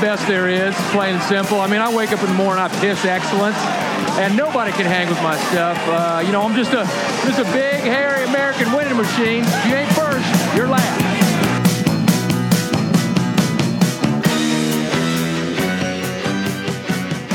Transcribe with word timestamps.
best 0.00 0.26
there 0.26 0.48
is, 0.48 0.74
plain 0.92 1.16
and 1.16 1.22
simple. 1.24 1.60
I 1.60 1.66
mean, 1.66 1.80
I 1.80 1.94
wake 1.94 2.10
up 2.12 2.20
in 2.20 2.26
the 2.26 2.34
morning, 2.34 2.62
I 2.62 2.68
piss 2.80 3.04
excellence, 3.04 3.56
and 4.18 4.34
nobody 4.34 4.72
can 4.72 4.86
hang 4.86 5.08
with 5.08 5.22
my 5.22 5.36
stuff. 5.50 5.76
Uh, 5.86 6.22
you 6.24 6.32
know, 6.32 6.42
I'm 6.42 6.54
just 6.54 6.72
a 6.72 6.84
just 7.26 7.38
a 7.38 7.44
big, 7.52 7.80
hairy 7.80 8.24
American 8.24 8.72
winning 8.72 8.96
machine. 8.96 9.44
If 9.44 9.66
you 9.66 9.74
ain't 9.74 9.92
first, 9.92 10.56
you're 10.56 10.68
last. 10.68 11.20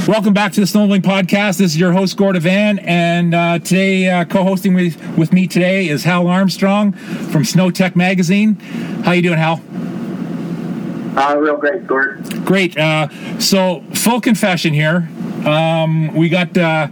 Welcome 0.07 0.33
back 0.33 0.51
to 0.53 0.59
the 0.59 0.67
Snowmobiling 0.67 1.01
Podcast. 1.01 1.57
This 1.57 1.71
is 1.71 1.77
your 1.77 1.91
host 1.91 2.17
Gordon 2.17 2.41
Avann, 2.41 2.79
and 2.83 3.33
uh, 3.33 3.59
today 3.59 4.09
uh, 4.09 4.25
co-hosting 4.25 4.73
with, 4.73 5.17
with 5.17 5.33
me 5.33 5.47
today 5.47 5.87
is 5.87 6.03
Hal 6.03 6.27
Armstrong 6.27 6.93
from 6.93 7.43
Snowtech 7.43 7.95
Magazine. 7.95 8.55
How 9.03 9.11
you 9.11 9.21
doing, 9.21 9.37
Hal? 9.37 9.61
Uh, 11.17 11.37
real 11.37 11.55
great, 11.57 11.87
Gordon. 11.87 12.34
Great. 12.45 12.77
Uh, 12.77 13.09
so, 13.39 13.81
full 13.95 14.21
confession 14.21 14.71
here. 14.71 15.09
Um, 15.45 16.13
we 16.15 16.29
got 16.29 16.55
uh, 16.55 16.87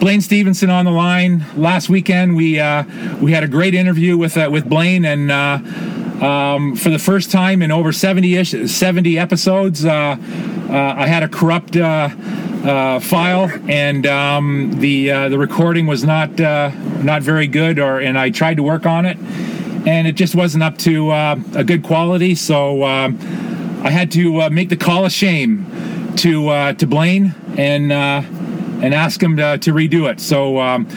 Blain 0.00 0.20
Stephenson 0.20 0.68
on 0.68 0.84
the 0.84 0.90
line 0.90 1.44
last 1.56 1.88
weekend. 1.88 2.34
We 2.34 2.58
uh, 2.58 2.82
we 3.20 3.30
had 3.30 3.44
a 3.44 3.48
great 3.48 3.72
interview 3.72 4.16
with 4.16 4.36
uh, 4.36 4.48
with 4.50 4.68
Blain, 4.68 5.04
and 5.04 5.30
uh, 5.30 5.58
um, 6.24 6.74
for 6.74 6.90
the 6.90 6.98
first 6.98 7.30
time 7.30 7.62
in 7.62 7.70
over 7.70 7.92
70 7.92 8.36
ish 8.36 8.50
70 8.50 9.16
episodes, 9.16 9.84
uh, 9.84 9.90
uh, 9.90 10.94
I 10.96 11.06
had 11.06 11.22
a 11.22 11.28
corrupt 11.28 11.74
file, 11.76 13.50
and 13.68 14.06
um, 14.06 14.72
the 14.80 15.06
the 15.28 15.38
recording 15.38 15.86
was 15.86 16.02
not 16.02 16.36
not 16.38 17.22
very 17.22 17.46
good, 17.46 17.78
or 17.78 18.00
and 18.00 18.18
I 18.18 18.30
tried 18.30 18.56
to 18.56 18.64
work 18.64 18.86
on 18.86 19.06
it, 19.06 19.18
and 19.86 20.08
it 20.08 20.16
just 20.16 20.34
wasn't 20.34 20.64
up 20.64 20.78
to 20.78 21.12
a 21.12 21.62
good 21.64 21.84
quality. 21.84 22.34
So 22.34 22.82
um, 22.82 23.45
I 23.86 23.90
had 23.90 24.10
to 24.12 24.42
uh, 24.42 24.50
make 24.50 24.68
the 24.68 24.76
call 24.76 25.04
of 25.04 25.12
shame 25.12 25.64
to 26.16 26.48
uh, 26.48 26.72
to 26.72 26.88
Blain 26.88 27.36
and 27.56 27.92
uh, 27.92 28.20
and 28.82 28.92
ask 28.92 29.22
him 29.22 29.36
to, 29.36 29.58
to 29.58 29.72
redo 29.72 30.10
it. 30.10 30.18
So 30.18 30.58
um, 30.58 30.88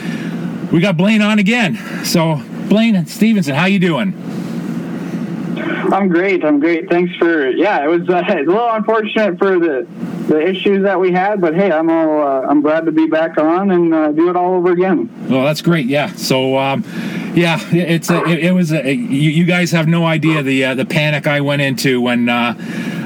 we 0.72 0.80
got 0.80 0.98
Blain 0.98 1.22
on 1.22 1.38
again. 1.38 1.78
So 2.04 2.42
Blain 2.67 3.06
Stephenson, 3.06 3.54
how 3.54 3.66
you 3.66 3.78
doing? 3.78 4.28
I'm 5.91 6.07
great. 6.07 6.43
I'm 6.43 6.59
great. 6.59 6.89
Thanks 6.89 7.15
for 7.15 7.49
yeah. 7.49 7.83
It 7.83 7.88
was 7.88 8.09
uh, 8.09 8.23
a 8.29 8.43
little 8.43 8.69
unfortunate 8.69 9.38
for 9.38 9.59
the 9.59 9.88
the 10.27 10.39
issues 10.39 10.83
that 10.83 10.99
we 10.99 11.11
had, 11.11 11.41
but 11.41 11.55
hey, 11.55 11.71
I'm 11.71 11.89
all 11.89 12.21
uh, 12.21 12.41
I'm 12.47 12.61
glad 12.61 12.85
to 12.85 12.91
be 12.91 13.07
back 13.07 13.38
on 13.38 13.71
and 13.71 13.93
uh, 13.93 14.11
do 14.11 14.30
it 14.30 14.35
all 14.35 14.53
over 14.55 14.71
again. 14.71 15.09
Well, 15.30 15.43
that's 15.43 15.61
great. 15.61 15.87
Yeah. 15.87 16.13
So, 16.13 16.57
um, 16.57 16.83
yeah, 17.33 17.59
it's 17.71 18.09
a, 18.09 18.23
it, 18.25 18.45
it 18.45 18.52
was 18.52 18.71
a, 18.71 18.93
you, 18.93 19.31
you 19.31 19.45
guys 19.45 19.71
have 19.71 19.87
no 19.87 20.05
idea 20.05 20.43
the 20.43 20.65
uh, 20.65 20.75
the 20.75 20.85
panic 20.85 21.25
I 21.25 21.41
went 21.41 21.61
into 21.61 22.02
when 22.02 22.30
uh, 22.30 22.53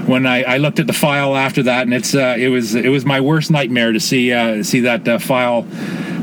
when 0.05 0.25
I, 0.25 0.43
I 0.43 0.57
looked 0.57 0.79
at 0.79 0.87
the 0.87 0.93
file 0.93 1.35
after 1.35 1.63
that, 1.63 1.83
and 1.83 1.93
it's 1.93 2.13
uh, 2.13 2.35
it 2.37 2.49
was 2.49 2.75
it 2.75 2.89
was 2.89 3.05
my 3.05 3.21
worst 3.21 3.51
nightmare 3.51 3.93
to 3.93 3.99
see 3.99 4.33
uh, 4.33 4.63
see 4.63 4.81
that 4.81 5.07
uh, 5.07 5.19
file 5.19 5.65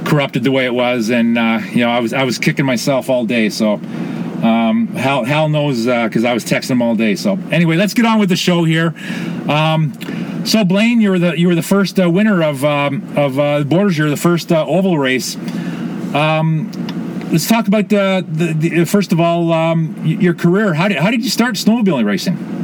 corrupted 0.04 0.44
the 0.44 0.52
way 0.52 0.66
it 0.66 0.74
was, 0.74 1.10
and 1.10 1.38
uh, 1.38 1.60
you 1.70 1.80
know 1.80 1.90
I 1.90 2.00
was 2.00 2.12
I 2.12 2.24
was 2.24 2.38
kicking 2.38 2.66
myself 2.66 3.08
all 3.08 3.24
day. 3.24 3.48
So. 3.48 3.80
Um, 4.42 4.88
Hal, 4.88 5.24
Hal 5.24 5.48
knows 5.48 5.84
because 5.84 6.24
I 6.24 6.32
was 6.32 6.44
texting 6.44 6.70
him 6.70 6.82
all 6.82 6.94
day. 6.94 7.14
So 7.14 7.38
anyway, 7.50 7.76
let's 7.76 7.94
get 7.94 8.06
on 8.06 8.18
with 8.18 8.28
the 8.28 8.36
show 8.36 8.64
here. 8.64 8.94
Um, 9.48 9.92
so 10.44 10.64
Blain, 10.64 11.00
you 11.00 11.10
were 11.10 11.18
the 11.18 11.38
you 11.38 11.48
were 11.48 11.54
the 11.54 11.62
first 11.62 12.00
uh, 12.00 12.10
winner 12.10 12.42
of 12.42 12.64
um, 12.64 13.02
of 13.16 13.38
uh, 13.38 13.64
Borders. 13.64 13.98
the 13.98 14.16
first 14.16 14.50
uh, 14.50 14.66
oval 14.66 14.98
race. 14.98 15.36
Um, 16.14 16.70
let's 17.30 17.48
talk 17.48 17.68
about 17.68 17.88
the, 17.88 18.24
the, 18.28 18.52
the 18.52 18.84
first 18.86 19.12
of 19.12 19.20
all 19.20 19.52
um, 19.52 19.94
your 20.04 20.34
career. 20.34 20.74
How 20.74 20.88
did 20.88 20.98
how 20.98 21.10
did 21.10 21.22
you 21.22 21.30
start 21.30 21.54
snowmobiling 21.56 22.04
racing? 22.04 22.59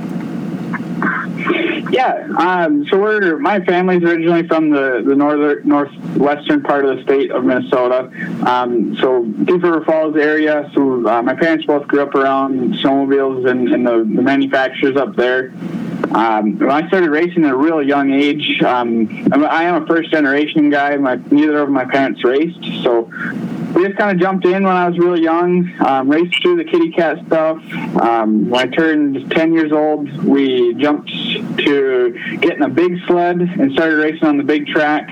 Yeah. 1.90 2.28
Um, 2.38 2.86
so 2.88 2.98
we're 2.98 3.38
my 3.38 3.60
family's 3.64 4.02
originally 4.02 4.46
from 4.46 4.70
the 4.70 5.02
the 5.06 5.14
northern 5.14 5.66
northwestern 5.68 6.62
part 6.62 6.84
of 6.84 6.96
the 6.96 7.02
state 7.02 7.30
of 7.30 7.44
Minnesota. 7.44 8.10
Um, 8.46 8.96
so 8.96 9.24
Thief 9.44 9.62
River 9.62 9.84
Falls 9.84 10.16
area. 10.16 10.70
So 10.74 11.06
uh, 11.06 11.22
my 11.22 11.34
parents 11.34 11.66
both 11.66 11.86
grew 11.86 12.02
up 12.02 12.14
around 12.14 12.74
snowmobiles 12.74 13.48
and, 13.48 13.68
and 13.68 13.86
the, 13.86 13.98
the 13.98 14.22
manufacturers 14.22 14.96
up 14.96 15.16
there. 15.16 15.52
Um, 16.14 16.58
I 16.70 16.86
started 16.88 17.10
racing 17.10 17.44
at 17.44 17.52
a 17.52 17.56
real 17.56 17.82
young 17.82 18.12
age, 18.12 18.62
um, 18.62 19.08
I 19.32 19.64
am 19.64 19.82
a 19.82 19.86
first 19.86 20.10
generation 20.10 20.70
guy. 20.70 20.96
My, 20.96 21.16
neither 21.30 21.58
of 21.58 21.68
my 21.68 21.84
parents 21.84 22.24
raced, 22.24 22.62
so 22.82 23.10
we 23.76 23.84
just 23.84 23.98
kind 23.98 24.10
of 24.10 24.18
jumped 24.18 24.46
in 24.46 24.64
when 24.64 24.74
I 24.74 24.88
was 24.88 24.98
really 24.98 25.22
young, 25.22 25.70
um, 25.86 26.08
raced 26.08 26.40
through 26.40 26.56
the 26.56 26.64
kitty 26.64 26.90
cat 26.92 27.18
stuff. 27.26 27.58
Um, 28.00 28.48
when 28.48 28.66
I 28.66 28.74
turned 28.74 29.30
10 29.30 29.52
years 29.52 29.70
old, 29.70 30.10
we 30.24 30.72
jumped 30.76 31.10
to 31.10 32.38
getting 32.40 32.62
a 32.62 32.70
big 32.70 32.98
sled 33.06 33.38
and 33.38 33.70
started 33.72 33.96
racing 33.96 34.26
on 34.26 34.38
the 34.38 34.44
big 34.44 34.66
track. 34.66 35.10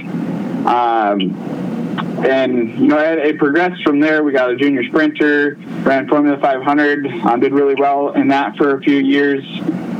Um, 0.65 1.74
and 2.19 2.71
you 2.79 2.87
know 2.87 2.99
it, 2.99 3.19
it, 3.19 3.39
progressed 3.39 3.83
from 3.83 4.01
there. 4.01 4.23
We 4.23 4.33
got 4.33 4.51
a 4.51 4.57
junior 4.57 4.85
sprinter, 4.85 5.57
ran 5.83 6.09
Formula 6.09 6.39
500, 6.39 7.07
um, 7.07 7.41
did 7.41 7.53
really 7.53 7.75
well 7.75 8.13
in 8.13 8.29
that 8.29 8.57
for 8.57 8.77
a 8.77 8.81
few 8.81 8.99
years. 8.99 9.45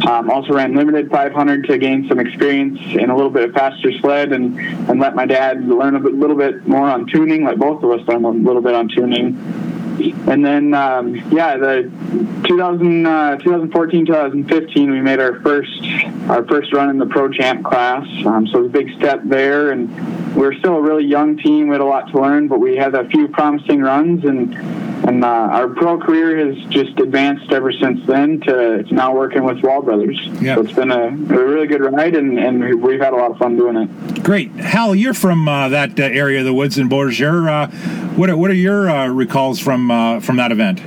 Um, 0.07 0.31
also 0.31 0.53
ran 0.53 0.75
limited 0.75 1.11
500 1.11 1.67
to 1.69 1.79
gain 1.79 2.07
some 2.09 2.19
experience 2.19 2.79
in 2.81 3.11
a 3.11 3.17
little 3.17 3.31
bit 3.31 3.49
of 3.49 3.55
faster 3.55 3.91
sled 4.01 4.33
and, 4.33 4.59
and 4.59 5.01
let 5.01 5.15
my 5.15 5.25
dad 5.25 5.67
learn 5.67 5.97
a 5.97 6.01
bit, 6.01 6.13
little 6.13 6.37
bit 6.37 6.67
more 6.67 6.89
on 6.89 7.07
tuning. 7.07 7.45
Let 7.45 7.59
both 7.59 7.83
of 7.83 7.91
us 7.91 8.07
learn 8.07 8.25
a 8.25 8.31
little 8.31 8.61
bit 8.61 8.75
on 8.75 8.89
tuning. 8.89 9.74
And 10.01 10.45
then, 10.45 10.75
um, 10.75 11.15
yeah, 11.31 11.57
the 11.57 11.91
2000, 12.47 13.07
uh, 13.07 13.37
2014, 13.37 14.07
2015, 14.07 14.91
we 14.91 15.01
made 15.01 15.21
our 15.21 15.41
first 15.41 15.83
our 16.29 16.45
first 16.47 16.73
run 16.73 16.91
in 16.91 16.99
the 16.99 17.07
Pro 17.07 17.29
Champ 17.29 17.65
class. 17.65 18.07
Um, 18.27 18.47
so 18.47 18.59
it 18.59 18.63
was 18.63 18.67
a 18.67 18.73
big 18.73 18.97
step 18.97 19.21
there, 19.25 19.71
and 19.71 20.35
we 20.35 20.43
we're 20.43 20.55
still 20.55 20.77
a 20.77 20.83
really 20.83 21.05
young 21.05 21.37
team. 21.37 21.69
We 21.69 21.75
had 21.75 21.81
a 21.81 21.85
lot 21.85 22.11
to 22.13 22.21
learn, 22.21 22.49
but 22.49 22.61
we 22.61 22.77
had 22.77 22.95
a 22.95 23.09
few 23.09 23.29
promising 23.29 23.83
runs, 23.83 24.25
and 24.25 24.55
and 25.07 25.23
uh, 25.23 25.29
our 25.29 25.69
pro 25.69 25.99
career 25.99 26.47
has 26.47 26.57
just 26.71 26.99
advanced 26.99 27.53
ever 27.53 27.71
since 27.73 28.05
then 28.07 28.41
to, 28.41 28.83
to 28.85 28.95
now 28.95 29.15
working 29.15 29.45
with 29.45 29.63
Wall 29.63 29.83
Brothers. 29.83 30.19
Yeah. 30.41 30.55
So 30.55 30.63
it's 30.63 30.73
been 30.73 30.91
a, 30.91 31.09
a 31.09 31.11
really 31.11 31.67
good 31.67 31.83
ride, 31.83 32.17
and, 32.17 32.39
and 32.39 32.83
we've 32.83 33.01
had 33.01 33.13
a 33.13 33.17
lot 33.17 33.33
of 33.33 33.37
fun 33.37 33.57
doing 33.57 33.77
it. 33.77 34.25
Great, 34.25 34.51
Hal. 34.53 34.95
You're 34.95 35.13
from 35.13 35.47
uh, 35.47 35.69
that 35.69 36.01
uh, 36.01 36.05
area 36.05 36.39
of 36.39 36.47
the 36.47 36.55
woods 36.55 36.79
in 36.79 36.89
Beausejour. 36.89 37.49
Uh, 37.49 37.67
what 38.15 38.31
are, 38.31 38.37
what 38.37 38.51
are 38.51 38.55
your 38.55 38.89
uh, 38.89 39.09
recalls 39.09 39.61
from 39.61 39.84
uh, 39.91 40.21
from 40.21 40.37
that 40.37 40.53
event? 40.53 40.81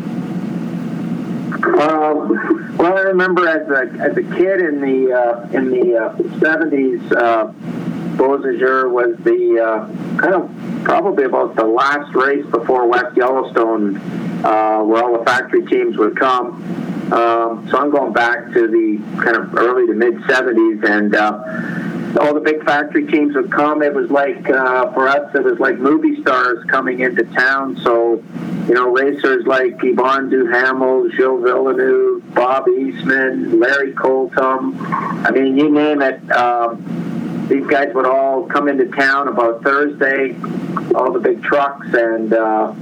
Um, 1.64 2.76
well, 2.78 2.98
I 2.98 3.02
remember 3.02 3.48
as 3.48 3.68
a 3.70 4.02
as 4.02 4.18
a 4.18 4.24
kid 4.24 4.62
in 4.62 4.82
the 4.82 5.14
uh, 5.14 5.48
in 5.58 5.70
the 5.70 6.40
seventies, 6.40 7.12
uh, 7.12 7.52
Beausejour 8.18 8.90
was 8.92 9.16
the 9.20 9.60
uh, 9.60 10.18
kind 10.18 10.34
of 10.34 10.84
probably 10.84 11.26
about 11.26 11.56
the 11.56 11.66
last 11.66 12.14
race 12.16 12.46
before 12.48 12.88
West 12.88 13.16
Yellowstone, 13.16 13.98
uh, 14.44 14.82
where 14.82 15.04
all 15.04 15.18
the 15.18 15.26
factory 15.26 15.66
teams 15.66 15.98
would 15.98 16.18
come. 16.18 16.62
Um, 17.14 17.68
so 17.70 17.78
I'm 17.78 17.90
going 17.90 18.12
back 18.12 18.52
to 18.54 18.68
the 18.68 18.98
kind 19.24 19.38
of 19.38 19.56
early 19.56 19.88
to 19.88 19.94
mid 19.94 20.16
70s, 20.24 20.84
and 20.84 21.16
uh, 21.16 22.20
all 22.20 22.34
the 22.34 22.42
big 22.42 22.64
factory 22.66 23.06
teams 23.06 23.36
would 23.36 23.52
come. 23.52 23.82
It 23.82 23.94
was 23.94 24.10
like 24.10 24.50
uh, 24.50 24.92
for 24.94 25.08
us, 25.08 25.34
it 25.34 25.44
was 25.44 25.60
like 25.60 25.78
movie 25.78 26.20
stars 26.22 26.64
coming 26.66 27.02
into 27.02 27.24
town. 27.24 27.78
So 27.78 28.24
you 28.68 28.74
know, 28.74 28.92
racers 28.92 29.46
like 29.46 29.78
Yvon 29.78 30.30
Duhamel, 30.30 31.10
Gilles 31.12 31.44
Villeneuve, 31.44 32.34
Bob 32.34 32.68
Eastman, 32.68 33.60
Larry 33.60 33.94
Colton. 33.94 34.76
I 34.88 35.32
mean, 35.32 35.58
you 35.58 35.70
name 35.70 36.02
it. 36.02 36.30
Um, 36.32 37.07
these 37.48 37.66
guys 37.68 37.94
would 37.94 38.06
all 38.06 38.44
come 38.44 38.68
into 38.68 38.86
town 38.86 39.28
about 39.28 39.64
Thursday, 39.64 40.36
all 40.96 41.12
the 41.12 41.20
big 41.20 41.42
trucks, 41.42 41.88
and 41.94 42.34
uh, 42.34 42.74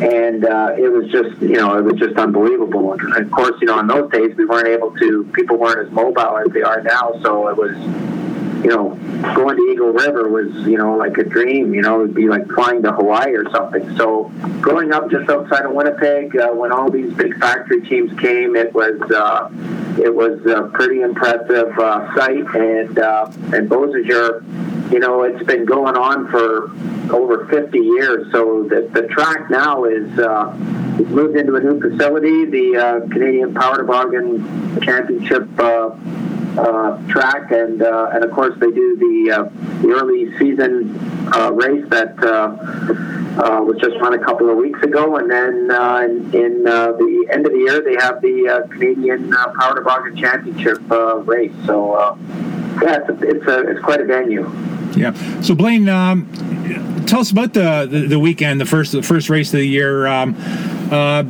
and 0.00 0.44
uh, 0.44 0.74
it 0.78 0.88
was 0.88 1.10
just 1.10 1.40
you 1.40 1.56
know 1.56 1.76
it 1.78 1.84
was 1.84 1.94
just 1.94 2.16
unbelievable. 2.16 2.92
And 2.92 3.16
of 3.16 3.30
course, 3.30 3.60
you 3.60 3.66
know, 3.66 3.78
in 3.80 3.86
those 3.86 4.10
days 4.10 4.34
we 4.36 4.44
weren't 4.44 4.68
able 4.68 4.96
to. 4.96 5.24
People 5.32 5.58
weren't 5.58 5.86
as 5.86 5.92
mobile 5.92 6.38
as 6.38 6.52
they 6.52 6.62
are 6.62 6.82
now, 6.82 7.12
so 7.22 7.48
it 7.48 7.56
was 7.56 7.76
you 8.62 8.68
know, 8.68 8.90
going 9.34 9.56
to 9.56 9.62
Eagle 9.72 9.92
River 9.92 10.28
was, 10.28 10.54
you 10.66 10.78
know, 10.78 10.96
like 10.96 11.18
a 11.18 11.24
dream. 11.24 11.74
You 11.74 11.82
know, 11.82 12.02
it'd 12.02 12.14
be 12.14 12.28
like 12.28 12.46
flying 12.48 12.82
to 12.82 12.92
Hawaii 12.92 13.32
or 13.32 13.50
something. 13.50 13.96
So, 13.96 14.30
growing 14.60 14.92
up 14.92 15.10
just 15.10 15.28
outside 15.28 15.64
of 15.64 15.72
Winnipeg, 15.72 16.36
uh, 16.36 16.50
when 16.50 16.70
all 16.70 16.90
these 16.90 17.12
big 17.14 17.38
factory 17.40 17.82
teams 17.82 18.18
came, 18.20 18.54
it 18.54 18.72
was 18.72 19.00
uh, 19.10 19.48
it 20.00 20.14
was 20.14 20.44
a 20.46 20.70
pretty 20.74 21.00
impressive 21.00 21.76
uh, 21.78 22.14
sight. 22.14 22.46
And 22.54 22.98
uh, 22.98 23.30
and 23.52 23.68
Beausejour, 23.68 24.92
you 24.92 25.00
know, 25.00 25.22
it's 25.24 25.42
been 25.44 25.64
going 25.64 25.96
on 25.96 26.28
for 26.28 26.70
over 27.12 27.46
50 27.48 27.78
years. 27.78 28.30
So 28.30 28.62
the 28.64 28.88
the 28.92 29.08
track 29.08 29.50
now 29.50 29.84
is. 29.84 30.18
Uh, 30.18 30.56
it's 30.94 31.08
moved 31.08 31.38
into 31.38 31.54
a 31.54 31.60
new 31.60 31.80
facility, 31.80 32.44
the 32.44 32.76
uh, 32.76 33.00
Canadian 33.08 33.54
Power 33.54 33.78
Toboggan 33.78 34.82
Championship 34.82 35.48
uh, 35.58 35.96
track, 37.08 37.50
and 37.50 37.82
uh, 37.82 38.10
and 38.12 38.24
of 38.24 38.30
course 38.32 38.54
they 38.58 38.70
do 38.70 38.96
the 38.96 39.32
uh, 39.32 39.44
the 39.82 39.88
early 39.88 40.36
season 40.38 40.98
uh, 41.34 41.52
race 41.52 41.84
that 41.90 42.18
uh, 42.22 43.62
was 43.62 43.76
just 43.80 43.96
run 44.00 44.14
a 44.14 44.18
couple 44.18 44.50
of 44.50 44.56
weeks 44.56 44.82
ago, 44.82 45.16
and 45.16 45.30
then 45.30 45.54
in, 46.04 46.34
in 46.34 46.62
the 46.64 47.26
end 47.30 47.46
of 47.46 47.52
the 47.52 47.58
year 47.58 47.80
they 47.82 47.94
have 47.94 48.20
the 48.20 48.68
Canadian 48.70 49.30
Power 49.30 49.74
Toboggan 49.76 50.16
Championship 50.16 50.78
race. 51.26 51.52
So 51.66 52.18
yeah, 52.80 53.04
it's 53.08 53.22
it's, 53.22 53.46
a, 53.46 53.60
it's 53.68 53.80
quite 53.80 54.00
a 54.00 54.04
venue. 54.04 54.50
Yeah. 54.96 55.12
So 55.40 55.54
Blain, 55.54 55.88
um, 55.88 56.28
tell 57.06 57.20
us 57.20 57.30
about 57.30 57.54
the, 57.54 57.86
the, 57.90 58.06
the 58.06 58.18
weekend, 58.18 58.60
the 58.60 58.66
first 58.66 58.92
the 58.92 59.02
first 59.02 59.28
race 59.28 59.52
of 59.52 59.58
the 59.58 59.66
year. 59.66 60.06
Um, 60.06 60.36
uh, 60.90 61.22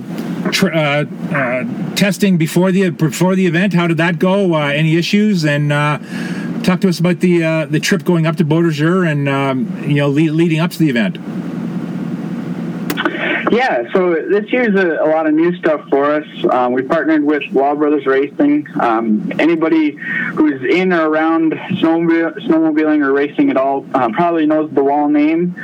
tr- 0.51 0.73
uh, 0.73 1.05
uh, 1.33 1.95
testing 1.95 2.37
before 2.37 2.73
the 2.73 2.91
before 2.91 3.35
the 3.35 3.47
event. 3.47 3.75
How 3.75 3.87
did 3.87 3.97
that 3.99 4.19
go? 4.19 4.55
Uh, 4.55 4.67
any 4.69 4.97
issues? 4.97 5.45
And 5.45 5.73
uh, 5.73 5.99
talk 6.63 6.81
to 6.81 6.89
us 6.89 6.99
about 6.99 7.21
the 7.21 7.45
uh, 7.45 7.67
the 7.67 7.81
trip 7.81 8.05
going 8.05 8.27
up 8.27 8.37
to 8.37 8.45
Beausejour 8.45 9.11
and 9.11 9.29
um, 9.29 9.85
you 9.89 9.97
know 9.97 10.09
le- 10.09 10.33
leading 10.33 10.61
up 10.61 10.71
to 10.73 10.79
the 10.79 10.91
event. 10.91 11.19
Yeah, 13.53 13.93
so 13.93 14.15
this 14.15 14.51
year's 14.51 14.75
a, 14.83 15.05
a 15.05 15.09
lot 15.11 15.27
of 15.27 15.35
new 15.35 15.55
stuff 15.59 15.87
for 15.91 16.11
us. 16.11 16.27
Um, 16.51 16.73
we 16.73 16.81
partnered 16.81 17.23
with 17.23 17.43
Wall 17.53 17.77
Brothers 17.77 18.07
Racing. 18.07 18.67
Um, 18.81 19.31
anybody 19.39 19.91
who's 19.91 20.63
in 20.65 20.91
or 20.91 21.11
around 21.11 21.53
snowmobile, 21.53 22.39
snowmobiling 22.47 23.05
or 23.05 23.13
racing 23.13 23.51
at 23.51 23.59
all 23.59 23.85
uh, 23.93 24.09
probably 24.09 24.47
knows 24.47 24.71
the 24.73 24.83
Wall 24.83 25.07
name. 25.11 25.55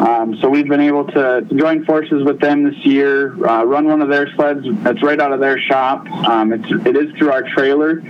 Um, 0.00 0.38
so 0.40 0.48
we've 0.48 0.66
been 0.66 0.80
able 0.80 1.04
to, 1.08 1.42
to, 1.42 1.54
join 1.54 1.84
forces 1.84 2.24
with 2.24 2.40
them 2.40 2.64
this 2.64 2.78
year, 2.86 3.32
uh, 3.46 3.62
run 3.64 3.88
one 3.88 4.00
of 4.00 4.08
their 4.08 4.32
sleds 4.36 4.64
that's 4.82 5.02
right 5.02 5.20
out 5.20 5.34
of 5.34 5.40
their 5.40 5.60
shop. 5.60 6.10
Um, 6.10 6.50
it's, 6.50 6.86
it 6.86 6.96
is 6.96 7.14
through 7.18 7.30
our 7.30 7.42
trailer 7.42 8.02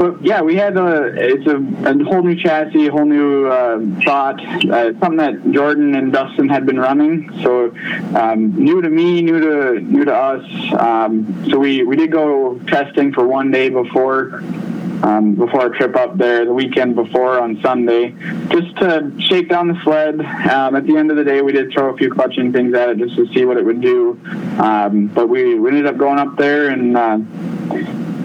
but 0.00 0.24
yeah, 0.24 0.40
we 0.40 0.56
had 0.56 0.78
a 0.78 1.12
it's 1.14 1.46
a, 1.46 1.56
a 1.56 2.04
whole 2.04 2.22
new 2.22 2.34
chassis, 2.34 2.86
a 2.86 2.90
whole 2.90 3.04
new 3.04 3.46
uh, 3.46 3.80
thought, 4.02 4.40
uh, 4.40 4.98
something 4.98 5.16
that 5.16 5.52
Jordan 5.52 5.94
and 5.94 6.10
Dustin 6.10 6.48
had 6.48 6.64
been 6.64 6.78
running. 6.78 7.30
So 7.42 7.74
um, 8.16 8.59
new 8.60 8.82
to 8.82 8.90
me, 8.90 9.22
new 9.22 9.40
to 9.40 9.80
new 9.80 10.04
to 10.04 10.14
us. 10.14 10.44
Um, 10.78 11.48
so 11.50 11.58
we 11.58 11.82
we 11.82 11.96
did 11.96 12.12
go 12.12 12.58
testing 12.68 13.12
for 13.12 13.26
one 13.26 13.50
day 13.50 13.68
before. 13.68 14.42
Um, 15.02 15.34
before 15.34 15.62
our 15.62 15.70
trip 15.70 15.96
up 15.96 16.18
there, 16.18 16.44
the 16.44 16.52
weekend 16.52 16.94
before 16.94 17.40
on 17.40 17.58
Sunday, 17.62 18.14
just 18.50 18.76
to 18.80 19.10
shake 19.18 19.48
down 19.48 19.68
the 19.68 19.80
sled. 19.82 20.20
Um, 20.20 20.76
at 20.76 20.84
the 20.84 20.94
end 20.98 21.10
of 21.10 21.16
the 21.16 21.24
day, 21.24 21.40
we 21.40 21.52
did 21.52 21.72
throw 21.72 21.88
a 21.88 21.96
few 21.96 22.10
clutching 22.10 22.52
things 22.52 22.74
at 22.74 22.90
it 22.90 22.98
just 22.98 23.16
to 23.16 23.26
see 23.32 23.46
what 23.46 23.56
it 23.56 23.64
would 23.64 23.80
do. 23.80 24.20
Um, 24.58 25.06
but 25.06 25.30
we, 25.30 25.58
we 25.58 25.70
ended 25.70 25.86
up 25.86 25.96
going 25.96 26.18
up 26.18 26.36
there 26.36 26.68
and 26.68 26.98
uh, 26.98 27.16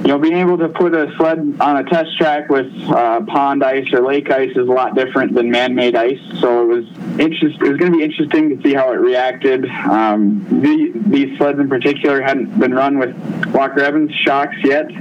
you 0.06 0.12
know, 0.12 0.20
being 0.20 0.38
able 0.38 0.56
to 0.60 0.70
put 0.70 0.94
a 0.94 1.12
sled 1.18 1.40
on 1.60 1.78
a 1.78 1.84
test 1.84 2.16
track 2.16 2.48
with 2.48 2.72
uh, 2.92 3.22
pond 3.22 3.64
ice 3.64 3.92
or 3.92 4.06
lake 4.06 4.30
ice 4.30 4.52
is 4.52 4.58
a 4.58 4.72
lot 4.72 4.94
different 4.94 5.34
than 5.34 5.50
man-made 5.50 5.96
ice. 5.96 6.20
So 6.40 6.62
it 6.62 6.76
was 6.76 7.20
interest. 7.20 7.60
It 7.60 7.70
was 7.70 7.78
going 7.78 7.92
to 7.92 7.98
be 7.98 8.04
interesting 8.04 8.56
to 8.56 8.62
see 8.62 8.76
how 8.76 8.92
it 8.92 8.98
reacted. 8.98 9.66
Um, 9.66 10.46
the, 10.62 10.92
these 11.08 11.36
sleds 11.40 11.58
in 11.58 11.70
particular 11.70 12.22
hadn't 12.22 12.60
been 12.60 12.76
run 12.76 13.00
with 13.00 13.16
Walker 13.48 13.82
Evans 13.82 14.14
shocks 14.14 14.56
yet. 14.64 14.96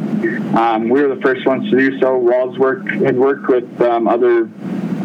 Um, 0.55 0.89
we 0.89 1.03
were 1.03 1.15
the 1.15 1.21
first 1.21 1.45
ones 1.45 1.69
to 1.71 1.77
do 1.77 2.01
so. 2.01 2.17
Walls 2.17 2.59
work 2.59 2.89
had 2.89 3.19
worked 3.19 3.47
with 3.47 3.83
um, 3.83 4.09
other 4.09 4.49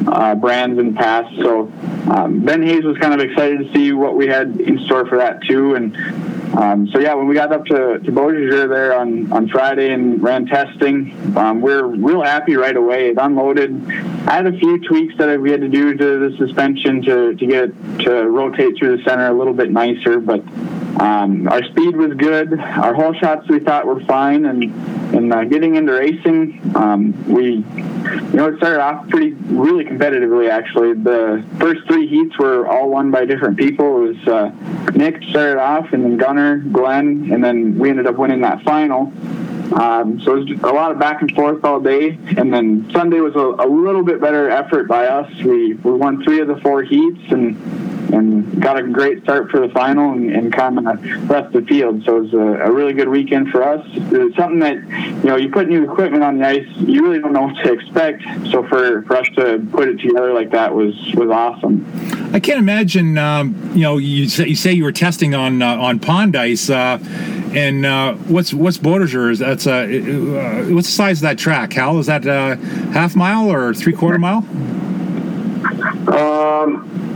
uh, 0.08 0.34
brands 0.36 0.80
in 0.80 0.94
the 0.94 0.98
past. 0.98 1.36
So 1.36 1.64
um, 2.10 2.40
Ben 2.46 2.64
Hayes 2.64 2.86
was 2.86 2.98
kind 3.00 3.14
of 3.14 3.20
excited 3.20 3.60
to 3.68 3.74
see 3.74 3.92
what 3.92 4.16
we 4.16 4.28
had 4.28 4.62
in 4.62 4.80
store 4.86 5.06
for 5.08 5.18
that 5.18 5.44
too, 5.44 5.76
and 5.76 5.94
um, 6.58 6.88
so 6.92 7.00
yeah, 7.00 7.14
when 7.14 7.28
we 7.28 7.36
got 7.36 7.52
up 7.52 7.66
to, 7.66 8.00
to 8.00 8.12
Beausejour 8.12 8.70
there 8.70 8.98
on, 8.98 9.32
on 9.32 9.48
Friday 9.50 9.92
and 9.92 10.22
ran 10.22 10.46
testing, 10.46 11.38
um, 11.38 11.62
we 11.62 11.72
are 11.72 11.86
real 11.86 12.24
happy 12.24 12.56
right 12.56 12.76
away. 12.76 13.10
It 13.10 13.18
unloaded. 13.20 13.88
I 14.28 14.36
had 14.36 14.48
a 14.48 14.58
few 14.58 14.80
tweaks 14.80 15.16
that 15.18 15.40
we 15.40 15.52
had 15.52 15.62
to 15.62 15.70
do 15.70 15.96
to 15.96 16.30
the 16.30 16.38
suspension 16.38 17.02
to, 17.04 17.36
to 17.36 17.46
get 17.46 17.64
it 17.66 18.00
to 18.06 18.28
rotate 18.28 18.78
through 18.78 18.98
the 18.98 19.04
center 19.04 19.28
a 19.28 19.34
little 19.34 19.54
bit 19.54 19.72
nicer, 19.72 20.20
but 20.20 20.44
um, 21.00 21.48
our 21.48 21.64
speed 21.64 21.96
was 21.96 22.14
good. 22.18 22.60
Our 22.60 22.94
hole 22.94 23.14
shots 23.14 23.48
we 23.48 23.60
thought 23.60 23.86
were 23.86 24.02
fine, 24.02 24.46
and 24.46 24.64
and 25.16 25.34
uh, 25.34 25.44
getting 25.46 25.76
into 25.76 25.94
racing, 25.94 26.60
um, 26.76 27.26
we 27.32 27.64
you 27.64 28.34
know 28.34 28.48
it 28.48 28.58
started 28.58 28.82
off 28.82 29.08
pretty 29.08 29.32
really 29.32 29.86
competitively. 29.86 30.50
Actually, 30.50 30.94
the 30.96 31.46
first 31.58 31.88
three 31.88 32.08
heats 32.08 32.38
were 32.38 32.68
all 32.68 32.90
won 32.90 33.12
by 33.12 33.24
different 33.24 33.58
people. 33.58 34.04
It 34.04 34.18
was 34.18 34.28
uh, 34.28 34.92
Nick 34.92 35.24
started 35.30 35.60
off, 35.60 35.94
and 35.94 36.04
then 36.04 36.18
Gunner, 36.40 36.58
Glenn, 36.72 37.30
and 37.34 37.44
then 37.44 37.78
we 37.78 37.90
ended 37.90 38.08
up 38.08 38.16
winning 38.16 38.42
that 38.42 38.64
final. 38.64 39.12
Um, 39.74 40.20
so 40.22 40.38
it 40.38 40.50
was 40.50 40.60
a 40.62 40.74
lot 40.74 40.92
of 40.92 41.00
back 41.00 41.22
and 41.22 41.32
forth 41.34 41.64
all 41.64 41.80
day, 41.80 42.18
and 42.38 42.54
then 42.54 42.90
Sunday 42.92 43.20
was 43.20 43.36
a, 43.36 43.64
a 43.64 43.68
little 43.68 44.04
bit 44.04 44.20
better 44.20 44.50
effort 44.50 44.88
by 44.88 45.06
us. 45.06 45.32
We 45.44 45.74
we 45.74 45.92
won 45.94 46.24
three 46.24 46.40
of 46.40 46.48
the 46.48 46.58
four 46.58 46.84
heats, 46.84 47.32
and 47.32 47.56
and 48.14 48.62
got 48.62 48.78
a 48.78 48.84
great 48.84 49.24
start 49.24 49.50
for 49.50 49.60
the 49.60 49.70
final 49.74 50.12
and, 50.12 50.32
and 50.32 50.54
kind 50.54 50.80
of 50.80 51.30
left 51.30 51.54
the 51.54 51.62
field. 51.62 52.04
So 52.06 52.18
it 52.18 52.22
was 52.22 52.34
a, 52.34 52.38
a, 52.38 52.72
really 52.72 52.94
good 52.94 53.10
weekend 53.10 53.50
for 53.50 53.64
us. 53.64 53.86
It 53.94 54.12
was 54.12 54.36
something 54.36 54.60
that, 54.60 54.76
you 54.76 55.30
know, 55.30 55.36
you 55.36 55.50
put 55.50 55.68
new 55.68 55.84
equipment 55.84 56.24
on 56.24 56.40
the 56.40 56.48
ice, 56.48 56.68
you 56.78 57.04
really 57.04 57.20
don't 57.20 57.34
know 57.34 57.44
what 57.44 57.64
to 57.64 57.72
expect. 57.72 58.24
So 58.52 58.68
for, 58.68 59.04
for 59.04 59.18
us 59.18 59.28
to 59.36 59.66
put 59.72 59.90
it 59.90 60.00
together 60.00 60.34
like 60.34 60.52
that 60.52 60.74
was, 60.74 60.96
was 61.16 61.30
awesome. 61.30 61.86
I 62.34 62.40
can't 62.40 62.60
imagine, 62.60 63.18
um, 63.18 63.72
you 63.74 63.82
know, 63.82 63.98
you 63.98 64.30
say, 64.30 64.48
you 64.48 64.56
say 64.56 64.74
you 64.74 64.84
were 64.84 64.92
testing 64.92 65.34
on 65.34 65.62
uh, 65.62 65.78
on 65.78 66.00
pond 66.00 66.36
ice. 66.36 66.70
Uh, 66.70 67.00
and 67.54 67.86
uh, 67.86 68.14
what's 68.14 68.54
what's 68.54 68.78
Beausejour? 68.78 69.59
That's 69.60 69.68
uh, 69.68 70.70
uh, 70.70 70.74
what's 70.74 70.88
the 70.88 70.94
size 70.94 71.18
of 71.18 71.24
that 71.24 71.38
track? 71.38 71.74
Hal, 71.74 72.00
is 72.00 72.06
that 72.06 72.26
uh, 72.26 72.56
half 72.94 73.14
mile 73.14 73.52
or 73.52 73.74
three 73.74 73.92
quarter 73.92 74.18
mile? 74.18 74.38
Um, 76.08 77.09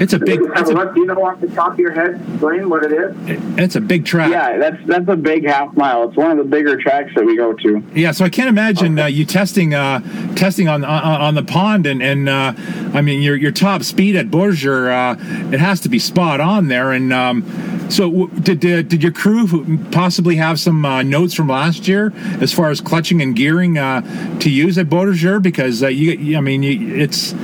it's 0.00 0.12
a 0.12 0.18
big. 0.18 0.40
It's 0.56 0.70
a, 0.70 0.74
do 0.74 0.92
you 0.96 1.06
know 1.06 1.24
off 1.24 1.40
the 1.40 1.48
top 1.48 1.72
of 1.72 1.78
your 1.78 1.92
head, 1.92 2.20
explain 2.30 2.68
what 2.68 2.84
it 2.84 2.92
is? 2.92 3.14
It's 3.58 3.76
a 3.76 3.80
big 3.80 4.04
track. 4.04 4.30
Yeah, 4.30 4.58
that's 4.58 4.76
that's 4.86 5.08
a 5.08 5.16
big 5.16 5.46
half 5.46 5.74
mile. 5.76 6.08
It's 6.08 6.16
one 6.16 6.30
of 6.30 6.38
the 6.38 6.44
bigger 6.44 6.76
tracks 6.76 7.12
that 7.14 7.24
we 7.24 7.36
go 7.36 7.52
to. 7.52 7.82
Yeah, 7.94 8.12
so 8.12 8.24
I 8.24 8.28
can't 8.28 8.48
imagine 8.48 8.98
okay. 8.98 9.02
uh, 9.02 9.06
you 9.06 9.24
testing 9.24 9.74
uh, 9.74 10.00
testing 10.34 10.68
on, 10.68 10.84
on, 10.84 11.20
on 11.20 11.34
the 11.34 11.42
pond 11.42 11.86
and 11.86 12.02
and 12.02 12.28
uh, 12.28 12.54
I 12.94 13.00
mean 13.00 13.22
your 13.22 13.36
your 13.36 13.52
top 13.52 13.82
speed 13.82 14.16
at 14.16 14.26
Beausejour, 14.26 14.90
uh, 14.90 15.52
it 15.52 15.60
has 15.60 15.80
to 15.80 15.88
be 15.88 15.98
spot 15.98 16.40
on 16.40 16.68
there. 16.68 16.92
And 16.92 17.12
um, 17.12 17.90
so 17.90 18.26
did, 18.28 18.60
did 18.60 18.88
did 18.88 19.02
your 19.02 19.12
crew 19.12 19.78
possibly 19.90 20.36
have 20.36 20.58
some 20.58 20.84
uh, 20.84 21.02
notes 21.02 21.34
from 21.34 21.48
last 21.48 21.88
year 21.88 22.12
as 22.40 22.52
far 22.52 22.70
as 22.70 22.80
clutching 22.80 23.20
and 23.22 23.36
gearing 23.36 23.78
uh, 23.78 24.38
to 24.38 24.50
use 24.50 24.78
at 24.78 24.86
Beausejour? 24.86 25.42
Because 25.42 25.82
you, 25.82 26.36
I 26.36 26.40
mean, 26.40 26.62
you, 26.62 26.94
it's 26.94 27.34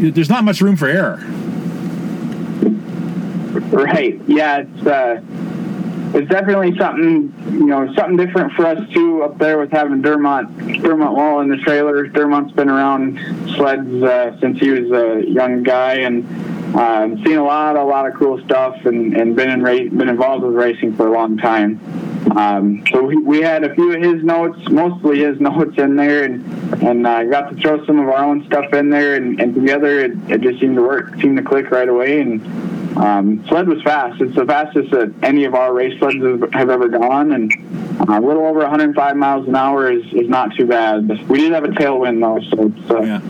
there's 0.00 0.30
not 0.30 0.44
much 0.44 0.60
room 0.60 0.76
for 0.76 0.88
error. 0.88 1.22
Right. 3.80 4.20
Yeah, 4.26 4.64
it's 4.66 4.86
uh, 4.86 5.20
it's 6.12 6.28
definitely 6.28 6.76
something 6.76 7.32
you 7.52 7.66
know 7.66 7.92
something 7.94 8.16
different 8.16 8.52
for 8.54 8.66
us 8.66 8.88
too 8.92 9.22
up 9.22 9.38
there 9.38 9.58
with 9.58 9.70
having 9.70 10.02
Dermont 10.02 10.48
Dermont 10.82 11.14
Wall 11.14 11.40
in 11.40 11.48
the 11.48 11.56
trailer. 11.58 12.08
Dermont's 12.08 12.52
been 12.52 12.68
around 12.68 13.18
sleds 13.54 14.02
uh, 14.02 14.36
since 14.40 14.58
he 14.58 14.70
was 14.70 14.90
a 14.90 15.24
young 15.24 15.62
guy 15.62 15.98
and 15.98 16.26
um, 16.74 17.24
seen 17.24 17.38
a 17.38 17.44
lot 17.44 17.76
a 17.76 17.84
lot 17.84 18.08
of 18.08 18.14
cool 18.14 18.42
stuff 18.44 18.84
and, 18.86 19.16
and 19.16 19.36
been 19.36 19.50
in 19.50 19.62
ra- 19.62 19.76
been 19.76 20.08
involved 20.08 20.44
with 20.44 20.54
racing 20.54 20.96
for 20.96 21.06
a 21.06 21.12
long 21.12 21.38
time. 21.38 21.78
Um, 22.36 22.84
so 22.92 23.02
we, 23.02 23.16
we 23.16 23.40
had 23.40 23.64
a 23.64 23.74
few 23.74 23.92
of 23.92 24.02
his 24.02 24.22
notes, 24.22 24.68
mostly 24.68 25.20
his 25.20 25.40
notes 25.40 25.76
in 25.78 25.96
there, 25.96 26.24
and 26.24 26.44
and 26.82 27.06
uh, 27.06 27.24
got 27.24 27.50
to 27.50 27.56
throw 27.56 27.84
some 27.84 27.98
of 27.98 28.08
our 28.08 28.24
own 28.24 28.46
stuff 28.46 28.72
in 28.72 28.90
there, 28.90 29.16
and, 29.16 29.40
and 29.40 29.54
together 29.54 29.98
it, 29.98 30.12
it 30.30 30.40
just 30.40 30.60
seemed 30.60 30.76
to 30.76 30.82
work, 30.82 31.14
seemed 31.16 31.36
to 31.36 31.42
click 31.42 31.70
right 31.70 31.88
away, 31.88 32.20
and 32.20 32.40
um, 32.96 33.46
sled 33.48 33.68
was 33.68 33.82
fast. 33.82 34.20
It's 34.20 34.34
the 34.34 34.46
fastest 34.46 34.90
that 34.90 35.12
any 35.22 35.44
of 35.44 35.54
our 35.54 35.72
race 35.72 35.98
sleds 35.98 36.18
have 36.52 36.70
ever 36.70 36.88
gone, 36.88 37.32
and 37.32 37.52
uh, 38.08 38.18
a 38.18 38.20
little 38.20 38.46
over 38.46 38.60
105 38.60 39.16
miles 39.16 39.48
an 39.48 39.56
hour 39.56 39.90
is, 39.90 40.04
is 40.12 40.28
not 40.28 40.54
too 40.54 40.66
bad. 40.66 41.08
We 41.28 41.38
did 41.38 41.52
have 41.52 41.64
a 41.64 41.68
tailwind 41.68 42.20
though, 42.20 42.40
so 42.88 42.96
uh, 42.96 43.02
yeah. 43.02 43.20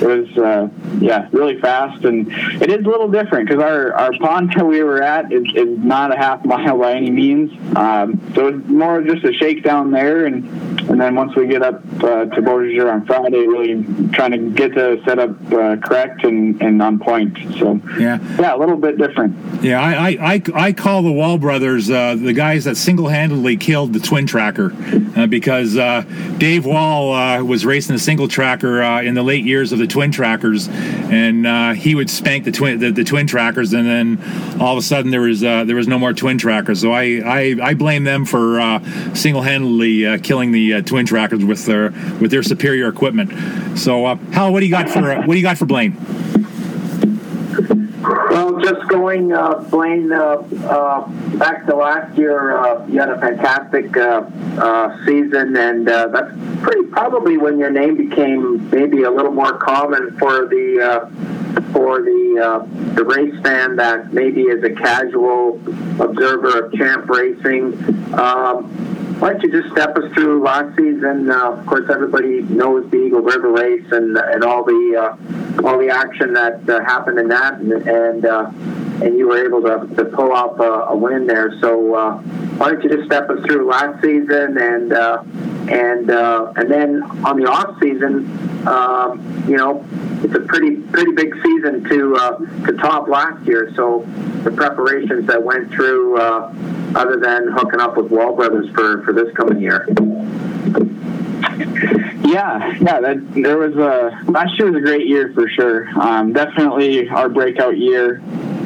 It 0.00 0.06
was 0.06 0.38
uh, 0.38 0.68
yeah 1.00 1.28
really 1.32 1.60
fast, 1.60 2.04
and 2.04 2.30
it 2.62 2.70
is 2.70 2.84
a 2.84 2.88
little 2.88 3.08
different 3.08 3.48
because 3.48 3.62
our 3.62 3.92
our 3.94 4.12
pond 4.18 4.52
that 4.56 4.66
we 4.66 4.82
were 4.82 5.02
at 5.02 5.32
is, 5.32 5.44
is 5.54 5.78
not 5.78 6.14
a 6.14 6.16
half 6.16 6.44
mile 6.44 6.78
by 6.78 6.94
any 6.94 7.10
means. 7.10 7.52
Um, 7.76 8.20
so 8.34 8.48
it's 8.48 8.68
more 8.68 9.02
just 9.02 9.24
a 9.24 9.32
shakedown 9.32 9.90
there, 9.90 10.26
and 10.26 10.44
and 10.88 11.00
then 11.00 11.14
once 11.14 11.34
we 11.34 11.46
get 11.46 11.62
up 11.62 11.82
uh, 12.02 12.24
to 12.26 12.42
Beausejour 12.42 12.92
on 12.92 13.04
Friday, 13.06 13.46
really 13.46 13.84
trying 14.12 14.30
to 14.32 14.50
get 14.50 14.74
the 14.74 15.00
setup 15.04 15.30
uh, 15.52 15.76
correct 15.76 16.24
and, 16.24 16.60
and 16.62 16.80
on 16.80 16.98
point. 16.98 17.36
So 17.58 17.80
yeah, 17.98 18.18
yeah, 18.38 18.54
a 18.54 18.58
little 18.58 18.76
bit 18.76 18.98
different. 18.98 19.36
Yeah, 19.62 19.80
I 19.80 20.34
I, 20.34 20.42
I 20.54 20.72
call 20.72 21.02
the 21.02 21.12
Wall 21.12 21.38
brothers 21.38 21.90
uh, 21.90 22.14
the 22.14 22.32
guys 22.32 22.64
that 22.64 22.76
single 22.76 23.08
handedly 23.08 23.56
killed 23.56 23.92
the 23.92 24.00
twin 24.00 24.26
tracker 24.26 24.72
uh, 25.16 25.26
because 25.26 25.76
uh, 25.76 26.02
Dave 26.38 26.64
Wall 26.64 27.12
uh, 27.12 27.42
was 27.42 27.66
racing 27.66 27.94
a 27.96 27.98
single 27.98 28.28
tracker 28.28 28.80
in 28.80 29.14
the 29.14 29.22
late 29.22 29.44
years 29.44 29.72
of 29.72 29.78
the 29.78 29.86
twin 29.88 30.12
trackers, 30.12 30.68
and 30.68 31.76
he 31.76 31.94
would 31.94 32.10
spank 32.10 32.44
the 32.44 32.52
twin 32.52 32.78
the, 32.78 32.90
the, 32.90 33.04
twin 33.04 33.26
trackers, 33.26 33.72
and 33.72 33.86
then 33.86 34.60
all 34.60 34.72
of 34.72 34.78
a 34.78 34.82
sudden 34.82 35.10
there 35.10 35.22
was 35.22 35.40
there 35.40 35.76
was 35.76 35.88
no 35.88 35.98
more 35.98 36.12
twin 36.12 36.38
trackers. 36.38 36.80
So 36.80 36.92
I 36.92 37.20
I, 37.24 37.56
I 37.62 37.74
blame 37.74 38.04
them 38.04 38.24
for 38.24 38.60
single 39.14 39.42
handedly 39.42 40.18
killing 40.20 40.52
the 40.52 40.74
uh, 40.74 40.82
twin 40.82 41.06
trackers 41.06 41.44
with 41.44 41.64
their 41.66 41.90
with 42.20 42.30
their 42.30 42.42
superior 42.42 42.88
equipment. 42.88 43.78
So, 43.78 44.06
uh, 44.06 44.16
Hal, 44.32 44.52
what 44.52 44.60
do 44.60 44.66
you 44.66 44.72
got 44.72 44.88
for 44.88 45.10
uh, 45.10 45.26
what 45.26 45.34
do 45.34 45.38
you 45.38 45.42
got 45.42 45.58
for 45.58 45.66
Blain? 45.66 45.96
Just 48.68 48.86
going, 48.88 49.32
uh, 49.32 49.60
Blain, 49.70 50.12
uh, 50.12 50.44
uh, 50.66 51.08
back 51.38 51.64
to 51.66 51.74
last 51.74 52.18
year, 52.18 52.54
uh, 52.54 52.86
you 52.86 53.00
had 53.00 53.08
a 53.08 53.18
fantastic 53.18 53.96
uh, 53.96 54.28
uh, 54.58 55.06
season, 55.06 55.56
and 55.56 55.86
that's 55.86 56.30
pretty 56.60 56.84
probably 56.90 57.38
when 57.38 57.58
your 57.58 57.70
name 57.70 57.96
became 57.96 58.68
maybe 58.68 59.04
a 59.04 59.10
little 59.10 59.32
more 59.32 59.56
common 59.56 60.14
for 60.18 60.46
the 60.48 61.08
for 61.72 62.02
the 62.02 62.68
the 62.94 63.04
race 63.04 63.40
fan 63.42 63.76
that 63.76 64.12
maybe 64.12 64.42
is 64.42 64.62
a 64.62 64.74
casual 64.74 65.58
observer 65.98 66.66
of 66.66 66.72
champ 66.74 67.08
racing. 67.08 67.72
Um, 68.12 69.07
why 69.18 69.32
don't 69.32 69.42
you 69.42 69.50
just 69.50 69.72
step 69.72 69.96
us 69.96 70.12
through 70.12 70.42
last 70.42 70.76
season? 70.76 71.30
Uh, 71.30 71.52
of 71.52 71.66
course, 71.66 71.90
everybody 71.90 72.42
knows 72.42 72.88
the 72.90 72.98
Eagle 72.98 73.20
River 73.20 73.50
race 73.50 73.90
and 73.90 74.16
and 74.16 74.44
all 74.44 74.64
the 74.64 74.96
uh, 74.96 75.66
all 75.66 75.78
the 75.78 75.90
action 75.90 76.32
that 76.34 76.68
uh, 76.68 76.84
happened 76.84 77.18
in 77.18 77.28
that, 77.28 77.54
and 77.54 77.72
and, 77.72 78.24
uh, 78.24 78.50
and 79.04 79.18
you 79.18 79.28
were 79.28 79.44
able 79.44 79.62
to, 79.62 79.94
to 79.96 80.04
pull 80.04 80.32
off 80.32 80.60
a, 80.60 80.92
a 80.92 80.96
win 80.96 81.26
there. 81.26 81.58
So 81.60 81.94
uh, 81.94 82.18
why 82.58 82.70
don't 82.70 82.82
you 82.82 82.90
just 82.90 83.06
step 83.06 83.28
us 83.28 83.44
through 83.44 83.68
last 83.68 84.00
season 84.02 84.56
and 84.58 84.92
uh, 84.92 85.22
and 85.68 86.10
uh, 86.10 86.52
and 86.56 86.70
then 86.70 87.02
on 87.24 87.38
the 87.38 87.46
off 87.46 87.78
season, 87.80 88.66
um, 88.66 89.44
you 89.48 89.56
know, 89.56 89.84
it's 90.22 90.34
a 90.34 90.40
pretty 90.40 90.76
pretty 90.76 91.12
big 91.12 91.34
season 91.42 91.84
to 91.84 92.16
uh, 92.16 92.38
to 92.66 92.72
top 92.74 93.08
last 93.08 93.46
year. 93.46 93.72
So 93.74 94.04
the 94.44 94.50
preparations 94.50 95.26
that 95.26 95.42
went 95.42 95.70
through, 95.70 96.18
uh, 96.18 96.52
other 96.94 97.18
than 97.18 97.48
hooking 97.48 97.80
up 97.80 97.96
with 97.96 98.10
Wall 98.10 98.34
Brothers 98.34 98.70
for 98.70 99.02
for 99.02 99.12
this 99.12 99.34
coming 99.34 99.60
year. 99.60 99.86
Yeah, 102.24 102.74
yeah. 102.80 103.00
That 103.00 103.32
there 103.34 103.58
was 103.58 103.76
a 103.76 104.30
last 104.30 104.58
year 104.58 104.70
was 104.70 104.76
a 104.76 104.84
great 104.84 105.06
year 105.06 105.32
for 105.34 105.48
sure. 105.48 105.88
Um, 106.00 106.32
definitely 106.32 107.08
our 107.08 107.28
breakout 107.28 107.76
year. 107.76 108.20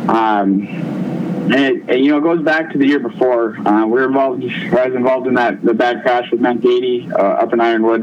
Um, 0.08 1.01
and 1.42 1.54
it, 1.54 1.90
it, 1.90 2.00
you 2.00 2.12
know, 2.12 2.18
it 2.18 2.22
goes 2.22 2.42
back 2.42 2.70
to 2.72 2.78
the 2.78 2.86
year 2.86 3.00
before. 3.00 3.56
Uh, 3.66 3.84
we 3.86 3.92
were 3.92 4.06
involved. 4.06 4.44
I 4.44 4.86
was 4.86 4.94
involved 4.94 5.26
in 5.26 5.34
that 5.34 5.62
the 5.62 5.74
bad 5.74 6.02
crash 6.02 6.30
with 6.30 6.40
Menk80 6.40 7.12
uh, 7.12 7.16
up 7.16 7.52
in 7.52 7.60
Ironwood. 7.60 8.02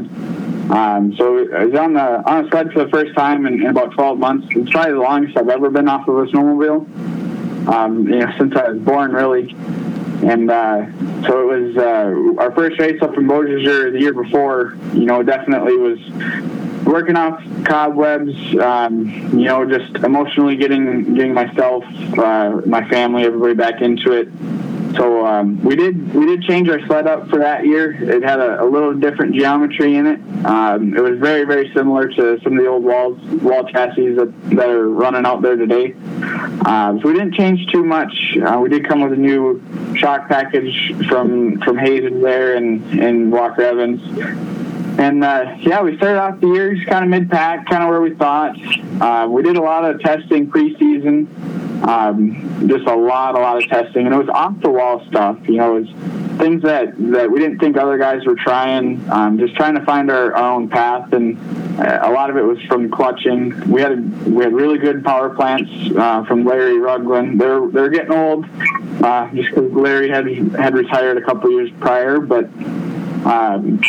Um, 0.70 1.16
so 1.16 1.52
I 1.52 1.64
was 1.64 1.74
on 1.74 1.94
the 1.94 2.30
on 2.30 2.46
a 2.46 2.50
sled 2.50 2.72
for 2.72 2.84
the 2.84 2.90
first 2.90 3.14
time 3.14 3.46
in, 3.46 3.54
in, 3.54 3.66
about 3.66 3.92
12 3.92 4.18
months. 4.18 4.46
It's 4.50 4.70
probably 4.70 4.92
the 4.92 4.98
longest 4.98 5.36
I've 5.36 5.48
ever 5.48 5.70
been 5.70 5.88
off 5.88 6.06
of 6.06 6.18
a 6.18 6.26
snowmobile. 6.26 7.68
Um, 7.68 8.06
you 8.06 8.20
know, 8.20 8.32
since 8.38 8.54
I 8.54 8.70
was 8.70 8.78
born, 8.80 9.12
really. 9.12 9.54
And 10.22 10.50
uh, 10.50 10.86
so 11.26 11.50
it 11.50 11.60
was 11.60 11.76
uh, 11.76 12.40
our 12.40 12.52
first 12.52 12.78
race 12.78 13.00
up 13.00 13.16
in 13.16 13.26
Beausejour 13.26 13.92
the 13.92 14.00
year 14.00 14.12
before. 14.12 14.76
You 14.92 15.06
know, 15.06 15.22
definitely 15.22 15.76
was 15.76 15.98
working 16.90 17.16
off 17.16 17.40
cobwebs. 17.64 18.34
Um, 18.58 19.08
you 19.38 19.44
know, 19.44 19.64
just 19.64 19.96
emotionally 20.04 20.56
getting 20.56 21.14
getting 21.14 21.32
myself, 21.32 21.84
uh, 22.18 22.60
my 22.66 22.86
family, 22.88 23.24
everybody 23.24 23.54
back 23.54 23.80
into 23.80 24.12
it. 24.12 24.28
So 24.96 25.24
um, 25.24 25.62
we 25.62 25.76
did 25.76 26.12
we 26.12 26.26
did 26.26 26.42
change 26.42 26.68
our 26.68 26.84
sled 26.86 27.06
up 27.06 27.28
for 27.28 27.38
that 27.38 27.64
year. 27.64 27.92
It 27.92 28.24
had 28.24 28.40
a, 28.40 28.62
a 28.62 28.66
little 28.66 28.92
different 28.92 29.36
geometry 29.36 29.94
in 29.94 30.06
it. 30.06 30.20
Um, 30.44 30.96
it 30.96 31.00
was 31.00 31.18
very 31.18 31.44
very 31.44 31.72
similar 31.72 32.08
to 32.08 32.40
some 32.42 32.58
of 32.58 32.64
the 32.64 32.68
old 32.68 32.82
walls 32.82 33.18
wall 33.40 33.64
chassis 33.64 34.14
that, 34.14 34.50
that 34.50 34.68
are 34.68 34.90
running 34.90 35.24
out 35.24 35.42
there 35.42 35.54
today. 35.54 35.94
Um, 36.66 37.00
so 37.00 37.08
we 37.08 37.12
didn't 37.12 37.34
change 37.34 37.70
too 37.70 37.84
much. 37.84 38.36
Uh, 38.44 38.58
we 38.60 38.68
did 38.68 38.86
come 38.88 39.00
with 39.00 39.12
a 39.12 39.16
new 39.16 39.62
shock 39.94 40.28
package 40.28 40.92
from 41.08 41.60
from 41.60 41.78
Hazen 41.78 42.20
there 42.20 42.56
and 42.56 42.82
and 43.00 43.30
Walker 43.30 43.62
Evans. 43.62 44.00
And 44.98 45.24
uh, 45.24 45.56
yeah, 45.60 45.82
we 45.82 45.96
started 45.96 46.18
off 46.18 46.40
the 46.40 46.48
year 46.48 46.74
just 46.74 46.88
kind 46.88 47.04
of 47.04 47.10
mid 47.10 47.30
pack, 47.30 47.66
kind 47.66 47.82
of 47.82 47.88
where 47.88 48.00
we 48.00 48.14
thought. 48.14 48.56
Uh, 49.00 49.28
we 49.28 49.42
did 49.42 49.56
a 49.56 49.62
lot 49.62 49.84
of 49.84 50.00
testing 50.00 50.50
preseason, 50.50 51.26
um, 51.86 52.68
just 52.68 52.86
a 52.86 52.94
lot, 52.94 53.34
a 53.34 53.38
lot 53.38 53.62
of 53.62 53.68
testing, 53.68 54.06
and 54.06 54.14
it 54.14 54.18
was 54.18 54.28
off 54.28 54.60
the 54.60 54.70
wall 54.70 55.04
stuff. 55.06 55.38
You 55.48 55.56
know, 55.56 55.76
it 55.76 55.80
was 55.80 56.38
things 56.38 56.62
that 56.62 56.94
that 57.12 57.30
we 57.30 57.38
didn't 57.38 57.58
think 57.58 57.76
other 57.76 57.98
guys 57.98 58.24
were 58.24 58.34
trying. 58.34 59.08
Um, 59.10 59.38
just 59.38 59.54
trying 59.54 59.74
to 59.74 59.84
find 59.84 60.10
our, 60.10 60.34
our 60.34 60.52
own 60.52 60.68
path, 60.68 61.12
and 61.12 61.38
uh, 61.78 62.00
a 62.02 62.10
lot 62.10 62.30
of 62.30 62.36
it 62.36 62.42
was 62.42 62.60
from 62.62 62.90
clutching. 62.90 63.70
We 63.70 63.80
had 63.80 63.92
a, 63.92 63.96
we 63.96 64.42
had 64.42 64.52
really 64.52 64.78
good 64.78 65.04
power 65.04 65.30
plants 65.30 65.70
uh, 65.96 66.24
from 66.24 66.44
Larry 66.44 66.78
Ruglin. 66.78 67.38
They're 67.38 67.66
they're 67.68 67.90
getting 67.90 68.12
old, 68.12 68.46
uh, 69.02 69.30
just 69.34 69.50
because 69.50 69.70
Larry 69.72 70.08
had 70.08 70.26
had 70.54 70.74
retired 70.74 71.18
a 71.18 71.22
couple 71.22 71.50
years 71.50 71.70
prior, 71.78 72.20
but. 72.20 72.48
Um, 73.24 73.80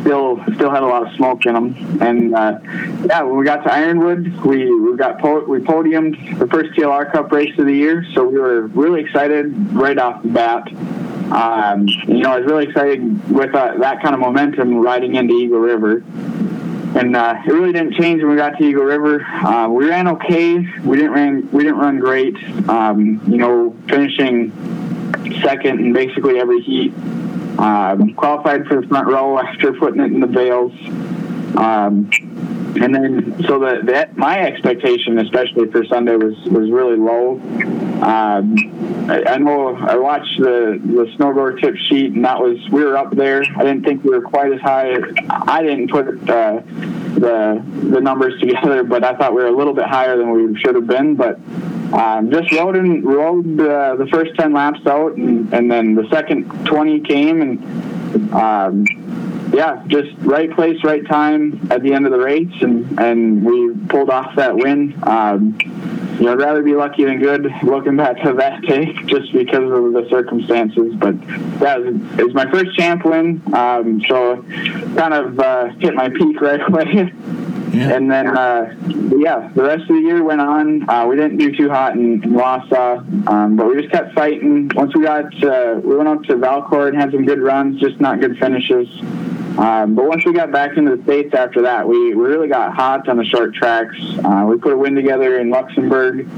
still 0.00 0.42
still 0.54 0.70
had 0.70 0.82
a 0.82 0.86
lot 0.86 1.06
of 1.06 1.14
smoke 1.16 1.46
in 1.46 1.54
them. 1.54 1.98
And 2.00 2.34
uh, 2.34 2.58
yeah, 3.04 3.22
when 3.22 3.36
we 3.36 3.44
got 3.44 3.64
to 3.64 3.72
Ironwood, 3.72 4.26
we 4.44 4.70
we 4.80 4.96
got 4.96 5.20
po- 5.20 5.44
we 5.44 5.58
podiumed 5.58 6.38
the 6.38 6.46
first 6.46 6.72
TLR 6.72 7.12
Cup 7.12 7.30
race 7.30 7.58
of 7.58 7.66
the 7.66 7.74
year, 7.74 8.04
so 8.14 8.26
we 8.26 8.38
were 8.38 8.66
really 8.68 9.02
excited 9.02 9.54
right 9.72 9.98
off 9.98 10.22
the 10.22 10.28
bat. 10.28 10.68
Um, 11.32 11.86
you 11.86 12.20
know, 12.20 12.32
I 12.32 12.38
was 12.38 12.46
really 12.46 12.64
excited 12.64 13.30
with 13.30 13.54
uh, 13.54 13.76
that 13.78 14.02
kind 14.02 14.14
of 14.14 14.20
momentum 14.20 14.76
riding 14.76 15.14
into 15.14 15.34
Eagle 15.34 15.60
River. 15.60 16.02
And 16.96 17.14
uh, 17.14 17.42
it 17.46 17.52
really 17.52 17.72
didn't 17.72 17.94
change 17.94 18.22
when 18.22 18.30
we 18.30 18.36
got 18.36 18.56
to 18.56 18.64
Eagle 18.64 18.84
River. 18.84 19.22
Uh, 19.22 19.68
we 19.68 19.86
ran 19.86 20.08
okay. 20.08 20.58
We 20.80 20.96
didn't 20.96 21.12
run. 21.12 21.50
We 21.52 21.64
didn't 21.64 21.78
run 21.78 21.98
great. 21.98 22.34
Um, 22.66 23.20
you 23.26 23.36
know, 23.36 23.76
finishing 23.88 24.52
second 25.42 25.80
in 25.80 25.92
basically 25.92 26.40
every 26.40 26.62
heat. 26.62 26.94
Um, 27.58 28.14
qualified 28.14 28.66
for 28.66 28.80
the 28.80 28.86
front 28.86 29.08
row 29.08 29.38
after 29.38 29.72
putting 29.72 30.00
it 30.00 30.12
in 30.12 30.20
the 30.20 30.28
bales. 30.28 30.72
Um, 31.56 32.08
and 32.80 32.94
then, 32.94 33.44
so 33.46 33.58
the, 33.58 33.80
the, 33.82 34.08
my 34.14 34.38
expectation, 34.40 35.18
especially 35.18 35.68
for 35.70 35.84
Sunday, 35.86 36.14
was 36.14 36.36
was 36.44 36.70
really 36.70 36.96
low. 36.96 37.40
Um, 38.02 38.54
I, 39.10 39.24
I, 39.26 39.38
know 39.38 39.74
I 39.74 39.96
watched 39.96 40.38
the 40.38 40.80
the 40.84 41.06
snowboard 41.16 41.60
tip 41.60 41.74
sheet, 41.74 42.12
and 42.12 42.24
that 42.24 42.38
was 42.38 42.58
we 42.70 42.84
were 42.84 42.96
up 42.96 43.10
there. 43.10 43.42
I 43.56 43.64
didn't 43.64 43.84
think 43.84 44.04
we 44.04 44.10
were 44.10 44.22
quite 44.22 44.52
as 44.52 44.60
high. 44.60 44.94
I 45.28 45.62
didn't 45.62 45.90
put 45.90 46.06
uh, 46.30 46.60
the 47.14 47.64
the 47.90 48.00
numbers 48.00 48.38
together, 48.40 48.84
but 48.84 49.02
I 49.02 49.16
thought 49.16 49.34
we 49.34 49.42
were 49.42 49.48
a 49.48 49.56
little 49.56 49.74
bit 49.74 49.86
higher 49.86 50.16
than 50.16 50.30
we 50.30 50.60
should 50.60 50.76
have 50.76 50.86
been. 50.86 51.16
But 51.16 51.40
um, 51.92 52.30
just 52.30 52.52
rode 52.52 52.76
and 52.76 53.04
rode 53.04 53.60
uh, 53.60 53.96
the 53.96 54.06
first 54.06 54.34
10 54.36 54.52
laps 54.52 54.86
out 54.86 55.14
and, 55.16 55.52
and 55.54 55.70
then 55.70 55.94
the 55.94 56.08
second 56.10 56.44
20 56.66 57.00
came 57.00 57.40
and 57.42 58.32
um, 58.32 58.84
yeah 59.52 59.82
just 59.86 60.10
right 60.18 60.50
place 60.52 60.82
right 60.84 61.06
time 61.06 61.68
at 61.70 61.82
the 61.82 61.92
end 61.92 62.04
of 62.04 62.12
the 62.12 62.18
race 62.18 62.62
and, 62.62 62.98
and 63.00 63.44
we 63.44 63.74
pulled 63.88 64.10
off 64.10 64.36
that 64.36 64.56
win 64.56 64.98
um, 65.04 65.58
you 66.18 66.24
know, 66.24 66.32
I'd 66.32 66.38
rather 66.38 66.62
be 66.62 66.74
lucky 66.74 67.04
than 67.04 67.20
good 67.20 67.48
looking 67.62 67.96
back 67.96 68.16
to 68.22 68.32
that 68.34 68.62
day 68.62 68.92
just 69.06 69.32
because 69.32 69.70
of 69.70 69.92
the 69.92 70.06
circumstances. 70.10 70.94
But 70.96 71.14
it 71.14 72.24
was 72.24 72.34
my 72.34 72.50
first 72.50 72.76
champ 72.76 73.04
win, 73.04 73.40
um, 73.54 74.02
so 74.08 74.42
kind 74.96 75.14
of 75.14 75.38
uh, 75.38 75.66
hit 75.78 75.94
my 75.94 76.08
peak 76.08 76.40
right 76.40 76.60
away. 76.68 77.12
Yeah. 77.78 77.94
And 77.94 78.10
then, 78.10 78.26
uh, 78.36 78.74
yeah, 79.16 79.50
the 79.54 79.62
rest 79.62 79.82
of 79.82 79.88
the 79.88 80.00
year 80.00 80.24
went 80.24 80.40
on. 80.40 80.88
Uh, 80.90 81.06
we 81.06 81.14
didn't 81.14 81.36
do 81.36 81.54
too 81.56 81.68
hot 81.68 81.94
in, 81.94 82.20
in 82.24 82.32
Wausau, 82.32 83.28
um, 83.28 83.54
but 83.54 83.68
we 83.68 83.80
just 83.80 83.92
kept 83.92 84.14
fighting. 84.14 84.68
Once 84.74 84.96
we 84.96 85.04
got, 85.04 85.26
uh, 85.44 85.80
we 85.80 85.94
went 85.94 86.08
up 86.08 86.24
to 86.24 86.36
Valcourt 86.36 86.88
and 86.92 87.00
had 87.00 87.12
some 87.12 87.24
good 87.24 87.40
runs, 87.40 87.80
just 87.80 88.00
not 88.00 88.20
good 88.20 88.36
finishes. 88.38 88.88
Um, 89.58 89.94
but 89.94 90.06
once 90.06 90.24
we 90.24 90.32
got 90.32 90.50
back 90.50 90.76
into 90.76 90.96
the 90.96 91.02
States 91.04 91.32
after 91.34 91.62
that, 91.62 91.86
we, 91.86 92.14
we 92.14 92.24
really 92.24 92.48
got 92.48 92.74
hot 92.74 93.08
on 93.08 93.16
the 93.16 93.24
short 93.24 93.54
tracks. 93.54 93.96
Uh, 94.24 94.44
we 94.48 94.58
put 94.58 94.72
a 94.72 94.76
win 94.76 94.96
together 94.96 95.38
in 95.38 95.50
Luxemburg 95.50 96.28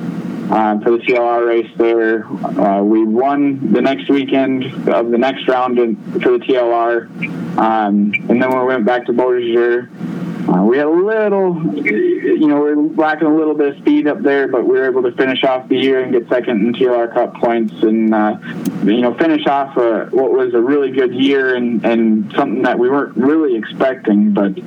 uh, 0.51 0.79
for 0.81 0.91
the 0.91 0.99
TLR 0.99 1.47
race 1.47 1.71
there. 1.77 2.27
Uh, 2.27 2.83
we 2.83 3.05
won 3.05 3.73
the 3.73 3.81
next 3.81 4.11
weekend 4.11 4.65
of 4.89 5.11
the 5.11 5.19
next 5.19 5.49
round 5.49 5.79
in, 5.79 5.97
for 6.21 6.33
the 6.33 6.45
TLR. 6.45 7.09
Um, 7.57 8.13
and 8.29 8.43
then 8.43 8.51
we 8.51 8.65
went 8.67 8.85
back 8.85 9.07
to 9.07 9.13
Beausejour. 9.13 10.30
Uh, 10.49 10.63
we 10.65 10.79
had 10.79 10.87
a 10.87 10.91
little, 10.91 11.55
you 11.75 12.47
know, 12.47 12.63
we 12.63 12.71
are 12.71 12.77
lacking 12.77 13.27
a 13.27 13.35
little 13.35 13.55
bit 13.55 13.77
of 13.77 13.79
speed 13.79 14.07
up 14.07 14.23
there, 14.23 14.49
but 14.49 14.65
we 14.65 14.79
were 14.79 14.87
able 14.87 15.03
to 15.03 15.13
finish 15.13 15.45
off 15.45 15.69
the 15.69 15.77
year 15.77 16.01
and 16.01 16.13
get 16.13 16.29
second 16.29 16.67
in 16.67 16.73
TLR 16.73 17.13
Cup 17.13 17.35
points 17.35 17.75
and, 17.83 18.15
uh, 18.15 18.39
you 18.85 19.03
know, 19.03 19.15
finish 19.15 19.47
off 19.47 19.77
a, 19.77 20.07
what 20.07 20.33
was 20.33 20.55
a 20.55 20.61
really 20.61 20.91
good 20.91 21.15
year 21.15 21.55
and, 21.55 21.85
and 21.85 22.33
something 22.33 22.63
that 22.63 22.79
we 22.79 22.89
weren't 22.89 23.17
really 23.17 23.57
expecting. 23.57 24.33
But, 24.33 24.59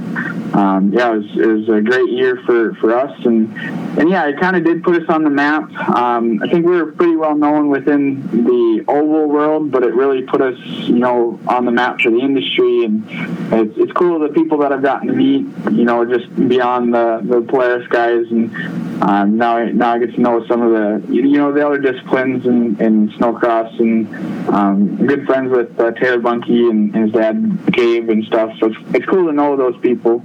um, 0.53 0.92
yeah, 0.94 1.13
it 1.13 1.18
was, 1.18 1.38
it 1.38 1.48
was 1.48 1.70
a 1.70 1.82
great 1.82 2.12
year 2.12 2.42
for, 2.46 2.75
for 2.75 2.96
us. 2.96 3.25
And, 3.25 3.51
and 3.98 4.10
yeah, 4.10 4.27
it 4.27 4.39
kind 4.39 4.56
of 4.56 4.63
did 4.63 4.84
put 4.84 5.01
us 5.01 5.10
on 5.10 5.24
the 5.24 5.32
map. 5.32 5.72
Um, 5.89 6.42
I 6.44 6.50
think 6.50 6.65
we 6.65 6.72
were 6.72 6.92
pretty 6.92 7.15
well 7.15 7.36
known 7.36 7.70
within 7.70 8.22
the 8.46 8.86
oval 8.88 9.27
world, 9.27 9.72
but 9.72 9.84
it 9.84 9.94
really 9.96 10.22
put 10.22 10.42
us, 10.42 10.58
you 10.60 11.00
know, 11.00 11.39
on 11.48 11.65
the 11.65 11.72
map 11.72 12.00
for 12.00 12.12
the 12.12 12.20
industry. 12.20 12.86
And 12.86 13.03
it's, 13.51 13.77
it's 13.77 13.92
cool 13.94 14.20
the 14.20 14.30
people 14.30 14.60
that 14.60 14.72
I've 14.72 14.84
gotten 14.84 15.08
to 15.08 15.13
meet 15.13 15.48
you 15.72 15.86
know, 15.86 16.05
just 16.05 16.34
beyond 16.48 16.93
the 16.93 17.22
the 17.24 17.41
Polaris 17.41 17.88
guys, 17.88 18.25
and 18.29 18.53
um, 19.01 19.38
now 19.38 19.63
now 19.65 19.93
I 19.93 20.00
get 20.00 20.13
to 20.15 20.22
know 20.22 20.46
some 20.48 20.62
of 20.62 20.72
the 20.72 21.13
you 21.13 21.38
know 21.38 21.53
the 21.53 21.65
other 21.65 21.77
disciplines 21.77 22.46
in, 22.46 22.79
in 22.82 23.10
snowcross, 23.12 23.79
and 23.79 24.50
um, 24.50 25.05
good 25.05 25.25
friends 25.25 25.51
with 25.51 25.79
uh, 25.79 25.91
Taylor 25.91 26.20
Bunky 26.20 26.70
and, 26.70 26.93
and 26.93 27.05
his 27.05 27.13
dad 27.13 27.72
Gabe 27.72 28.10
and 28.10 28.25
stuff. 28.25 28.58
So 28.60 28.67
it's, 28.67 28.77
it's 28.93 29.05
cool 29.05 29.27
to 29.27 29.34
know 29.34 29.55
those 29.55 29.77
people. 29.77 30.24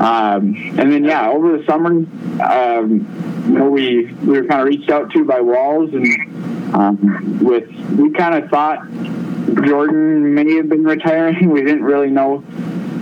Um, 0.00 0.54
and 0.78 0.92
then 0.92 1.04
yeah, 1.04 1.30
over 1.30 1.56
the 1.56 1.64
summer, 1.64 1.90
um, 1.90 3.44
you 3.46 3.52
know, 3.52 3.70
we 3.70 4.12
we 4.12 4.40
were 4.40 4.46
kind 4.46 4.60
of 4.60 4.66
reached 4.66 4.90
out 4.90 5.10
to 5.12 5.24
by 5.24 5.40
Walls, 5.40 5.90
and 5.94 6.74
um, 6.74 7.38
with 7.42 7.68
we 7.92 8.10
kind 8.10 8.34
of 8.34 8.50
thought 8.50 8.86
Jordan 9.64 10.34
may 10.34 10.56
have 10.56 10.68
been 10.68 10.84
retiring. 10.84 11.50
We 11.56 11.62
didn't 11.62 11.84
really 11.84 12.10
know. 12.10 12.44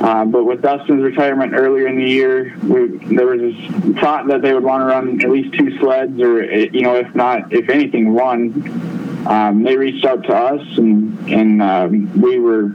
Uh, 0.01 0.25
but 0.25 0.45
with 0.45 0.63
Dustin's 0.63 1.03
retirement 1.03 1.55
earlier 1.55 1.87
in 1.87 1.97
the 1.97 2.09
year, 2.09 2.57
we, 2.63 2.87
there 3.15 3.27
was 3.27 3.41
this 3.41 4.01
thought 4.01 4.27
that 4.29 4.43
they 4.43 4.53
would 4.53 4.65
want 4.65 4.81
to 4.83 4.87
run 4.87 5.23
at 5.23 5.31
least 5.31 5.55
two 5.55 5.79
sleds, 5.79 6.21
or 6.21 6.45
you 6.45 6.83
know, 6.83 6.97
if 6.97 7.15
not, 7.15 7.53
if 7.53 7.69
anything, 7.69 8.13
one. 8.13 9.03
Um, 9.27 9.63
they 9.63 9.77
reached 9.77 10.05
out 10.05 10.25
to 10.25 10.35
us, 10.35 10.67
and 10.77 11.31
and 11.31 11.63
um, 11.63 12.21
we 12.21 12.39
were 12.39 12.75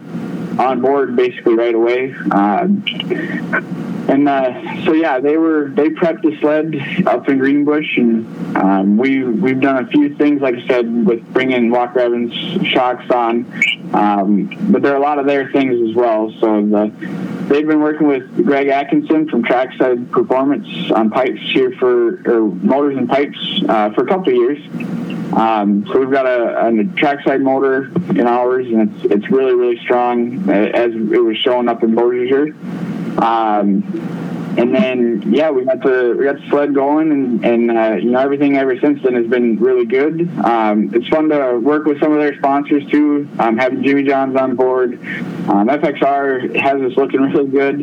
on 0.59 0.81
board 0.81 1.15
basically 1.15 1.55
right 1.55 1.75
away. 1.75 2.15
Uh, 2.31 2.67
and 4.10 4.28
uh, 4.28 4.86
so 4.86 4.94
yeah, 4.94 5.20
they 5.20 5.38
were 5.38 5.70
they 5.70 5.89
prepped 5.89 6.24
the 6.24 6.36
sled 6.39 7.08
up 7.08 7.30
in 7.30 7.38
Greenbush, 7.38 7.98
and 7.98 8.58
um, 8.58 8.98
we 8.98 9.24
we've 9.24 9.62
done 9.62 9.86
a 9.86 9.88
few 9.88 10.16
things, 10.16 10.42
like 10.42 10.56
I 10.56 10.68
said, 10.68 11.06
with 11.06 11.24
bringing 11.32 11.70
Walker 11.70 12.00
Evans 12.00 12.34
shocks 12.68 13.10
on. 13.12 13.46
Um, 13.94 14.50
but 14.72 14.82
there 14.82 14.94
are 14.94 14.98
a 14.98 15.01
lot 15.01 15.20
of 15.20 15.28
their 15.28 15.51
things 15.51 15.89
as 15.89 15.96
well. 15.96 16.34
So 16.39 16.66
the, 16.66 16.92
they've 17.50 17.68
been 17.68 17.82
working 17.82 18.08
with 18.08 18.46
Greg 18.46 18.68
Atkinson 18.68 19.30
from 19.30 19.44
Trackside 19.44 20.12
Performance 20.12 20.92
on 20.92 21.12
pipes 21.12 21.42
here 21.42 21.72
for 21.80 22.22
or 22.28 22.50
motors 22.56 22.98
and 22.98 23.08
pipes 23.08 23.38
uh, 23.68 23.92
for 23.92 24.06
a 24.06 24.08
couple 24.08 24.30
of 24.30 24.36
years. 24.36 24.60
Um, 25.34 25.86
so 25.86 26.00
we've 26.00 26.12
got 26.12 26.25
a, 26.25 26.68
a 26.68 26.84
trackside 26.96 27.42
motor 27.42 27.92
in 28.10 28.25
ours, 28.25 28.66
and 28.66 28.89
it's 28.89 29.13
it's 29.13 29.32
really 29.32 29.54
really 29.54 29.78
strong, 29.78 30.50
uh, 30.50 30.54
as 30.54 30.94
it 30.94 31.24
was 31.24 31.38
showing 31.38 31.70
up 31.70 31.84
in 31.84 31.96
Beausejour. 31.96 32.56
Um, 33.22 33.82
Thank 34.01 34.34
you 34.34 34.38
and 34.58 34.74
then 34.74 35.34
yeah, 35.34 35.51
we 35.51 35.65
got 35.65 35.82
the 35.82 36.15
we 36.18 36.25
got 36.25 36.39
the 36.39 36.50
sled 36.50 36.74
going, 36.74 37.12
and 37.12 37.46
and 37.46 37.72
uh, 37.72 37.96
you 37.96 38.12
know 38.12 38.20
everything 38.20 38.58
ever 38.58 38.79
since 38.79 39.01
then 39.03 39.15
has 39.15 39.27
been 39.27 39.58
really 39.58 39.86
good. 39.86 40.29
Um, 40.39 40.94
it's 40.94 41.08
fun 41.08 41.29
to 41.29 41.60
work 41.60 41.86
with 41.86 42.00
some 42.00 42.12
of 42.12 42.20
their 42.20 42.36
sponsors 42.38 42.86
too. 42.89 43.27
Um, 43.39 43.58
having 43.58 43.84
Jimmy 43.84 44.03
Johns 44.03 44.36
on 44.36 44.56
board, 44.56 44.94
um, 45.48 45.68
FXR 45.68 46.56
has 46.60 46.82
us 46.82 46.98
looking 46.98 47.22
really 47.34 47.48
good, 47.48 47.82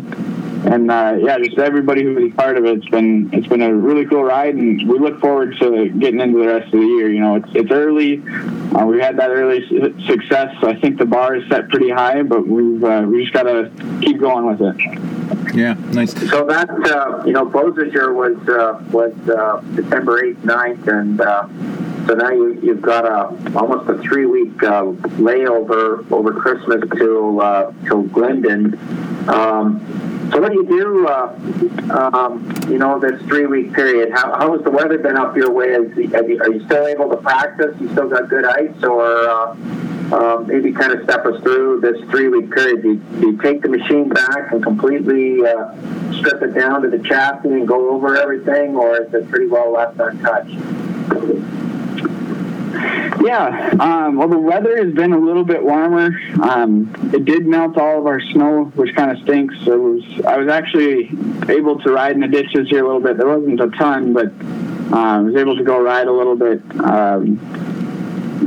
and 0.66 0.90
uh, 0.90 1.16
yeah, 1.20 1.38
just 1.38 1.58
everybody 1.58 2.02
who 2.02 2.14
was 2.14 2.32
part 2.34 2.56
of 2.56 2.64
it. 2.64 2.78
It's 2.78 2.88
been 2.88 3.30
it's 3.32 3.46
been 3.46 3.62
a 3.62 3.72
really 3.72 4.04
cool 4.04 4.24
ride, 4.24 4.54
and 4.54 4.88
we 4.88 4.98
look 4.98 5.20
forward 5.20 5.56
to 5.60 5.88
getting 5.90 6.20
into 6.20 6.38
the 6.38 6.48
rest 6.48 6.66
of 6.66 6.80
the 6.80 6.86
year. 6.86 7.10
You 7.10 7.20
know, 7.20 7.36
it's 7.36 7.48
it's 7.54 7.70
early. 7.70 8.22
Uh, 8.74 8.84
we've 8.84 9.00
had 9.00 9.18
that 9.18 9.30
early 9.30 9.66
success, 10.06 10.54
so 10.60 10.68
I 10.68 10.78
think 10.78 10.98
the 10.98 11.06
bar 11.06 11.36
is 11.36 11.48
set 11.48 11.68
pretty 11.68 11.90
high, 11.90 12.22
but 12.22 12.46
we've 12.46 12.82
uh, 12.82 13.04
we 13.06 13.22
just 13.22 13.32
got 13.32 13.44
to 13.44 13.70
keep 14.00 14.18
going 14.18 14.46
with 14.46 14.60
it. 14.60 15.16
Yeah, 15.54 15.74
nice. 15.92 16.12
So 16.30 16.44
that 16.46 16.65
uh, 16.68 17.22
you 17.24 17.32
know, 17.32 17.46
Beausejour 17.46 18.14
was 18.14 18.48
uh, 18.48 18.82
was 18.90 19.12
uh, 19.28 19.60
December 19.74 20.24
eighth, 20.24 20.42
9th, 20.42 20.88
and 20.88 21.20
uh, 21.20 22.06
so 22.06 22.14
now 22.14 22.30
you, 22.30 22.58
you've 22.62 22.82
got 22.82 23.04
a 23.04 23.58
almost 23.58 23.88
a 23.88 23.98
three 23.98 24.26
week 24.26 24.62
uh, 24.62 24.84
layover 25.18 26.10
over 26.12 26.32
Christmas 26.32 26.82
till 26.96 27.40
uh, 27.40 27.72
till 27.84 28.02
Glendon. 28.04 28.78
Um, 29.28 30.28
so 30.32 30.40
what 30.40 30.52
do 30.52 30.58
you 30.58 30.66
do? 30.66 31.06
Uh, 31.06 32.10
um, 32.12 32.52
you 32.68 32.78
know, 32.78 32.98
this 32.98 33.20
three 33.22 33.46
week 33.46 33.72
period. 33.72 34.12
How, 34.12 34.36
how 34.38 34.52
has 34.52 34.62
the 34.62 34.70
weather 34.70 34.98
been 34.98 35.16
up 35.16 35.36
your 35.36 35.50
way? 35.50 35.68
Is, 35.68 35.96
you, 35.96 36.14
are 36.16 36.50
you 36.52 36.64
still 36.66 36.86
able 36.86 37.10
to 37.10 37.16
practice? 37.16 37.74
You 37.80 37.90
still 37.92 38.08
got 38.08 38.28
good 38.28 38.44
ice, 38.44 38.82
or 38.82 39.28
uh, 39.28 39.56
uh, 40.12 40.44
maybe 40.46 40.72
kind 40.72 40.92
of 40.92 41.02
step 41.04 41.24
us 41.26 41.42
through 41.42 41.80
this 41.80 42.00
three 42.10 42.28
week 42.28 42.50
period? 42.50 42.82
Do 42.82 42.88
you, 42.92 42.96
do 43.20 43.30
you 43.32 43.36
take 43.38 43.62
the 43.62 43.68
machine 43.68 44.08
back 44.08 44.52
and 44.52 44.62
completely 44.62 45.44
uh, 45.44 45.74
strip 46.18 46.42
it 46.42 46.54
down 46.54 46.82
to 46.82 46.90
the 46.90 46.98
chassis 46.98 47.48
and 47.48 47.66
go 47.66 47.90
over 47.90 48.16
everything, 48.16 48.76
or 48.76 49.02
is 49.02 49.12
it 49.12 49.28
pretty 49.28 49.46
well 49.46 49.72
left 49.72 49.98
untouched? 49.98 50.56
Yeah, 53.24 53.74
um, 53.80 54.16
well, 54.16 54.28
the 54.28 54.38
weather 54.38 54.76
has 54.84 54.94
been 54.94 55.12
a 55.12 55.18
little 55.18 55.44
bit 55.44 55.62
warmer. 55.64 56.10
Um, 56.42 56.92
it 57.12 57.24
did 57.24 57.46
melt 57.46 57.76
all 57.78 57.98
of 57.98 58.06
our 58.06 58.20
snow, 58.20 58.64
which 58.74 58.94
kind 58.94 59.10
of 59.10 59.18
stinks. 59.24 59.54
It 59.66 59.70
was 59.70 60.04
I 60.24 60.36
was 60.36 60.48
actually 60.48 61.10
able 61.48 61.80
to 61.80 61.92
ride 61.92 62.12
in 62.12 62.20
the 62.20 62.28
ditches 62.28 62.68
here 62.68 62.84
a 62.84 62.86
little 62.86 63.00
bit. 63.00 63.16
There 63.16 63.26
wasn't 63.26 63.60
a 63.60 63.70
ton, 63.70 64.12
but 64.12 64.26
uh, 64.92 64.96
I 64.96 65.18
was 65.20 65.34
able 65.34 65.56
to 65.56 65.64
go 65.64 65.80
ride 65.80 66.06
a 66.06 66.12
little 66.12 66.36
bit. 66.36 66.62
Um, 66.80 67.75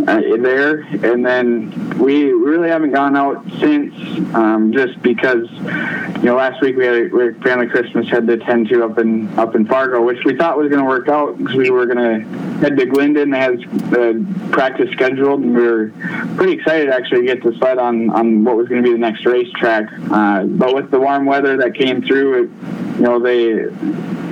uh, 0.08 0.22
there, 0.38 0.82
and 1.04 1.26
then 1.26 1.89
we 2.00 2.32
really 2.32 2.70
haven't 2.70 2.92
gone 2.92 3.16
out 3.16 3.44
since, 3.60 3.94
um, 4.34 4.72
just 4.72 5.02
because 5.02 5.50
you 5.52 6.24
know 6.24 6.36
last 6.36 6.62
week 6.62 6.78
we 6.78 6.86
had, 6.86 6.96
a, 6.96 7.34
family 7.42 7.68
Christmas 7.68 8.08
had 8.08 8.26
to 8.28 8.34
attend 8.34 8.70
to 8.70 8.86
up 8.86 8.98
in 8.98 9.28
up 9.38 9.56
in 9.56 9.66
Fargo, 9.66 10.02
which 10.02 10.24
we 10.24 10.36
thought 10.36 10.58
was 10.58 10.70
going 10.70 10.82
to 10.82 10.88
work 10.88 11.10
out 11.10 11.38
because 11.38 11.56
we 11.56 11.70
were 11.70 11.86
going 11.86 11.98
to 11.98 12.28
head 12.60 12.78
to 12.78 12.86
Glendon. 12.86 13.32
They 13.32 13.40
had 13.40 13.60
the 13.92 14.26
practice 14.52 14.90
scheduled, 14.92 15.42
and 15.42 15.54
we 15.54 15.62
were 15.62 15.92
pretty 16.38 16.54
excited 16.54 16.90
actually 16.90 17.22
to 17.22 17.28
get 17.28 17.44
to 17.44 17.58
sled 17.58 17.78
on 17.78 18.10
on 18.10 18.44
what 18.44 18.56
was 18.56 18.68
going 18.70 18.82
to 18.82 18.88
be 18.88 18.94
the 18.94 19.00
next 19.00 19.26
racetrack. 19.26 19.92
Uh, 20.10 20.46
but 20.46 20.74
with 20.74 20.92
the 20.92 21.00
warm 21.00 21.26
weather 21.26 21.58
that 21.58 21.76
came 21.76 22.02
through, 22.02 22.44
it, 22.44 22.50
you 22.96 23.02
know 23.02 23.20
they 23.20 23.66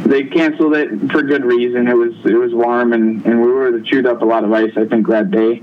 they 0.07 0.23
canceled 0.23 0.73
it 0.73 1.11
for 1.11 1.21
good 1.21 1.43
reason. 1.43 1.87
It 1.87 1.97
was 1.97 2.13
it 2.25 2.37
was 2.37 2.53
warm 2.53 2.93
and, 2.93 3.25
and 3.25 3.41
we 3.41 3.51
were 3.51 3.79
chewed 3.81 4.05
up 4.05 4.21
a 4.21 4.25
lot 4.25 4.45
of 4.45 4.53
ice. 4.53 4.71
I 4.77 4.85
think 4.85 5.07
that 5.09 5.31
day. 5.31 5.61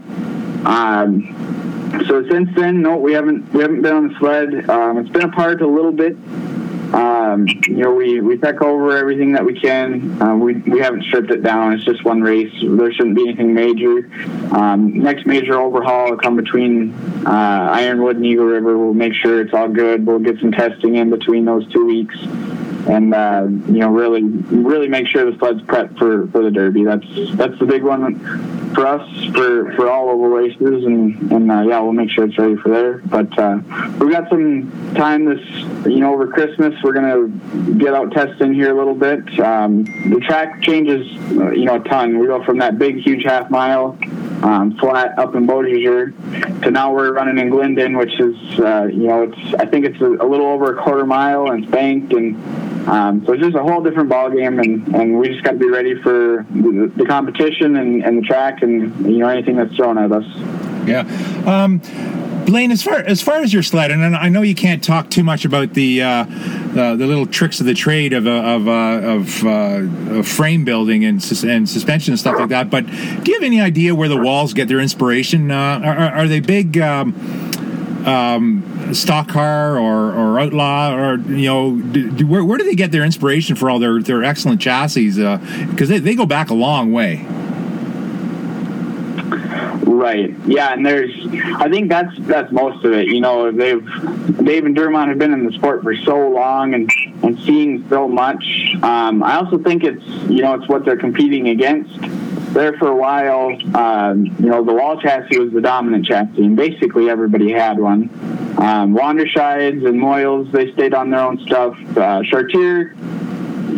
Um, 0.66 1.63
so 2.06 2.26
since 2.28 2.48
then, 2.56 2.82
no, 2.82 2.96
we 2.96 3.12
haven't 3.12 3.52
we 3.52 3.62
haven't 3.62 3.82
been 3.82 3.94
on 3.94 4.08
the 4.08 4.18
sled. 4.18 4.70
Um, 4.70 4.98
it's 4.98 5.10
been 5.10 5.22
apart 5.24 5.62
a 5.62 5.66
little 5.66 5.92
bit. 5.92 6.16
Um, 6.94 7.48
you 7.66 7.78
know, 7.78 7.92
we, 7.92 8.20
we 8.20 8.38
check 8.38 8.62
over 8.62 8.96
everything 8.96 9.32
that 9.32 9.44
we 9.44 9.58
can. 9.58 10.22
Uh, 10.22 10.36
we, 10.36 10.54
we 10.54 10.78
haven't 10.78 11.02
stripped 11.04 11.30
it 11.30 11.42
down. 11.42 11.72
It's 11.72 11.82
just 11.82 12.04
one 12.04 12.20
race. 12.20 12.52
There 12.62 12.92
shouldn't 12.92 13.16
be 13.16 13.24
anything 13.28 13.52
major. 13.52 14.08
Um, 14.54 15.00
next 15.00 15.26
major 15.26 15.60
overhaul 15.60 16.10
will 16.10 16.18
come 16.18 16.36
between 16.36 16.94
uh, 17.26 17.70
Ironwood 17.72 18.16
and 18.16 18.24
Eagle 18.24 18.44
River. 18.44 18.78
We'll 18.78 18.94
make 18.94 19.12
sure 19.12 19.40
it's 19.40 19.52
all 19.52 19.68
good. 19.68 20.06
We'll 20.06 20.20
get 20.20 20.38
some 20.38 20.52
testing 20.52 20.94
in 20.94 21.10
between 21.10 21.44
those 21.46 21.66
two 21.72 21.84
weeks 21.84 22.16
and 22.86 23.14
uh, 23.14 23.46
you 23.48 23.78
know 23.78 23.88
really 23.88 24.22
really 24.22 24.88
make 24.88 25.06
sure 25.06 25.30
the 25.30 25.38
sled's 25.38 25.60
prepped 25.62 25.98
for, 25.98 26.26
for 26.28 26.42
the 26.42 26.50
Derby. 26.50 26.84
That's 26.84 27.06
that's 27.36 27.58
the 27.58 27.66
big 27.66 27.82
one 27.82 28.74
for 28.74 28.86
us 28.86 29.24
for, 29.32 29.72
for 29.74 29.90
all 29.90 30.10
oval 30.10 30.28
races, 30.28 30.84
and 30.84 31.32
and 31.32 31.50
uh, 31.50 31.62
yeah, 31.62 31.80
we'll 31.80 31.92
make 31.92 32.10
sure 32.10 32.24
it's 32.24 32.38
ready 32.38 32.56
for 32.56 32.68
there. 32.68 32.98
But 32.98 33.38
uh, 33.38 33.60
we've 33.98 34.12
got 34.12 34.28
some 34.28 34.94
time 34.94 35.24
this 35.24 35.46
you 35.86 36.00
know 36.00 36.12
over 36.12 36.26
Christmas. 36.26 36.74
We're 36.82 36.92
gonna 36.92 37.28
get 37.78 37.94
out 37.94 38.12
testing 38.12 38.52
here 38.52 38.74
a 38.74 38.76
little 38.76 38.94
bit. 38.94 39.40
Um, 39.40 39.84
the 39.84 40.20
track 40.20 40.62
changes 40.62 41.06
uh, 41.38 41.50
you 41.50 41.64
know 41.64 41.76
a 41.76 41.80
ton. 41.80 42.18
We 42.18 42.26
go 42.26 42.44
from 42.44 42.58
that 42.58 42.78
big 42.78 42.98
huge 42.98 43.24
half 43.24 43.50
mile. 43.50 43.98
Um, 44.42 44.76
flat 44.76 45.18
up 45.18 45.34
in 45.36 45.46
Beausejour 45.46 46.62
to 46.62 46.70
now 46.70 46.92
we're 46.92 47.14
running 47.14 47.38
in 47.38 47.48
Glendon, 47.48 47.96
which 47.96 48.12
is 48.20 48.60
uh, 48.60 48.88
you 48.92 49.06
know 49.06 49.22
it's 49.22 49.54
I 49.54 49.64
think 49.64 49.86
it's 49.86 50.00
a, 50.02 50.06
a 50.06 50.26
little 50.26 50.46
over 50.46 50.76
a 50.76 50.82
quarter 50.82 51.06
mile 51.06 51.50
and 51.50 51.64
it's 51.64 51.72
banked 51.72 52.12
and 52.12 52.36
um, 52.86 53.24
so 53.24 53.32
it's 53.32 53.42
just 53.42 53.56
a 53.56 53.62
whole 53.62 53.82
different 53.82 54.08
ball 54.08 54.30
game, 54.30 54.58
and, 54.58 54.94
and 54.94 55.18
we 55.18 55.28
just 55.28 55.42
got 55.42 55.52
to 55.52 55.58
be 55.58 55.68
ready 55.68 56.00
for 56.02 56.46
the, 56.50 56.92
the 56.96 57.04
competition 57.04 57.76
and, 57.76 58.04
and, 58.04 58.18
the 58.18 58.22
track, 58.22 58.62
and 58.62 59.06
you 59.06 59.18
know 59.18 59.28
anything 59.28 59.56
that's 59.56 59.74
thrown 59.74 59.96
at 59.98 60.12
us. 60.12 60.24
Yeah. 60.86 61.00
Um, 61.46 61.80
Blain, 62.44 62.70
as 62.70 62.82
far 62.82 62.96
as 62.96 63.22
far 63.22 63.40
as 63.40 63.52
your 63.52 63.62
sled, 63.62 63.90
and 63.90 64.14
I 64.14 64.28
know 64.28 64.42
you 64.42 64.54
can't 64.54 64.84
talk 64.84 65.08
too 65.08 65.24
much 65.24 65.44
about 65.44 65.72
the 65.72 66.02
uh, 66.02 66.24
the, 66.24 66.94
the, 66.96 67.06
little 67.06 67.26
tricks 67.26 67.60
of 67.60 67.66
the 67.66 67.74
trade 67.74 68.12
of 68.12 68.26
uh, 68.26 68.30
of 68.30 68.68
uh, 68.68 68.72
of, 68.72 69.44
uh, 69.46 70.18
of, 70.18 70.28
frame 70.28 70.64
building 70.64 71.04
and 71.04 71.22
and 71.44 71.68
suspension 71.68 72.12
and 72.12 72.20
stuff 72.20 72.38
like 72.38 72.50
that, 72.50 72.68
but 72.68 72.86
do 72.86 73.30
you 73.30 73.34
have 73.34 73.42
any 73.42 73.60
idea 73.60 73.94
where 73.94 74.08
the 74.08 74.18
walls 74.18 74.52
get 74.52 74.68
their 74.68 74.80
inspiration? 74.80 75.50
Uh, 75.50 75.80
are, 75.82 75.96
are, 75.96 76.28
they 76.28 76.40
big? 76.40 76.76
Um, 76.78 77.14
um, 78.06 78.94
stock 78.94 79.28
car 79.28 79.78
or, 79.78 80.12
or 80.12 80.38
outlaw 80.38 80.94
or 80.94 81.16
you 81.16 81.46
know 81.46 81.76
do, 81.76 82.10
do, 82.10 82.26
where, 82.26 82.44
where 82.44 82.58
do 82.58 82.64
they 82.64 82.74
get 82.74 82.92
their 82.92 83.04
inspiration 83.04 83.56
for 83.56 83.70
all 83.70 83.78
their, 83.78 84.00
their 84.00 84.22
excellent 84.22 84.60
chassis 84.60 85.10
because 85.10 85.90
uh, 85.90 85.94
they, 85.94 85.98
they 85.98 86.14
go 86.14 86.26
back 86.26 86.50
a 86.50 86.54
long 86.54 86.92
way. 86.92 87.26
Right. 89.86 90.34
Yeah 90.46 90.72
and 90.72 90.84
there's 90.84 91.14
i 91.56 91.68
think 91.70 91.88
that's 91.88 92.12
that's 92.20 92.52
most 92.52 92.84
of 92.84 92.92
it. 92.92 93.08
You 93.08 93.20
know 93.20 93.50
they've 93.50 93.84
dave 94.44 94.66
and 94.66 94.76
dermont 94.76 95.08
have 95.08 95.18
been 95.18 95.32
in 95.32 95.46
the 95.46 95.52
sport 95.52 95.82
for 95.82 95.96
so 95.96 96.28
long 96.28 96.74
and 96.74 96.90
and 97.22 97.38
seen 97.40 97.88
so 97.88 98.06
much. 98.08 98.44
Um, 98.82 99.22
i 99.22 99.36
also 99.36 99.58
think 99.58 99.84
it's 99.84 100.04
you 100.28 100.42
know 100.42 100.54
it's 100.54 100.68
what 100.68 100.84
they're 100.84 100.96
competing 100.96 101.48
against 101.48 101.98
there 102.54 102.72
for 102.78 102.88
a 102.88 102.96
while, 102.96 103.50
um, 103.76 104.26
you 104.38 104.46
know, 104.46 104.64
the 104.64 104.72
wall 104.72 105.00
chassis 105.00 105.38
was 105.38 105.52
the 105.52 105.60
dominant 105.60 106.06
chassis, 106.06 106.42
and 106.42 106.56
basically 106.56 107.10
everybody 107.10 107.52
had 107.52 107.78
one. 107.78 108.08
Um, 108.56 108.94
Wanderscheids 108.94 109.86
and 109.86 110.00
Moyles, 110.00 110.50
they 110.52 110.72
stayed 110.72 110.94
on 110.94 111.10
their 111.10 111.20
own 111.20 111.38
stuff. 111.40 111.76
Uh, 111.96 112.22
Chartier, 112.22 112.94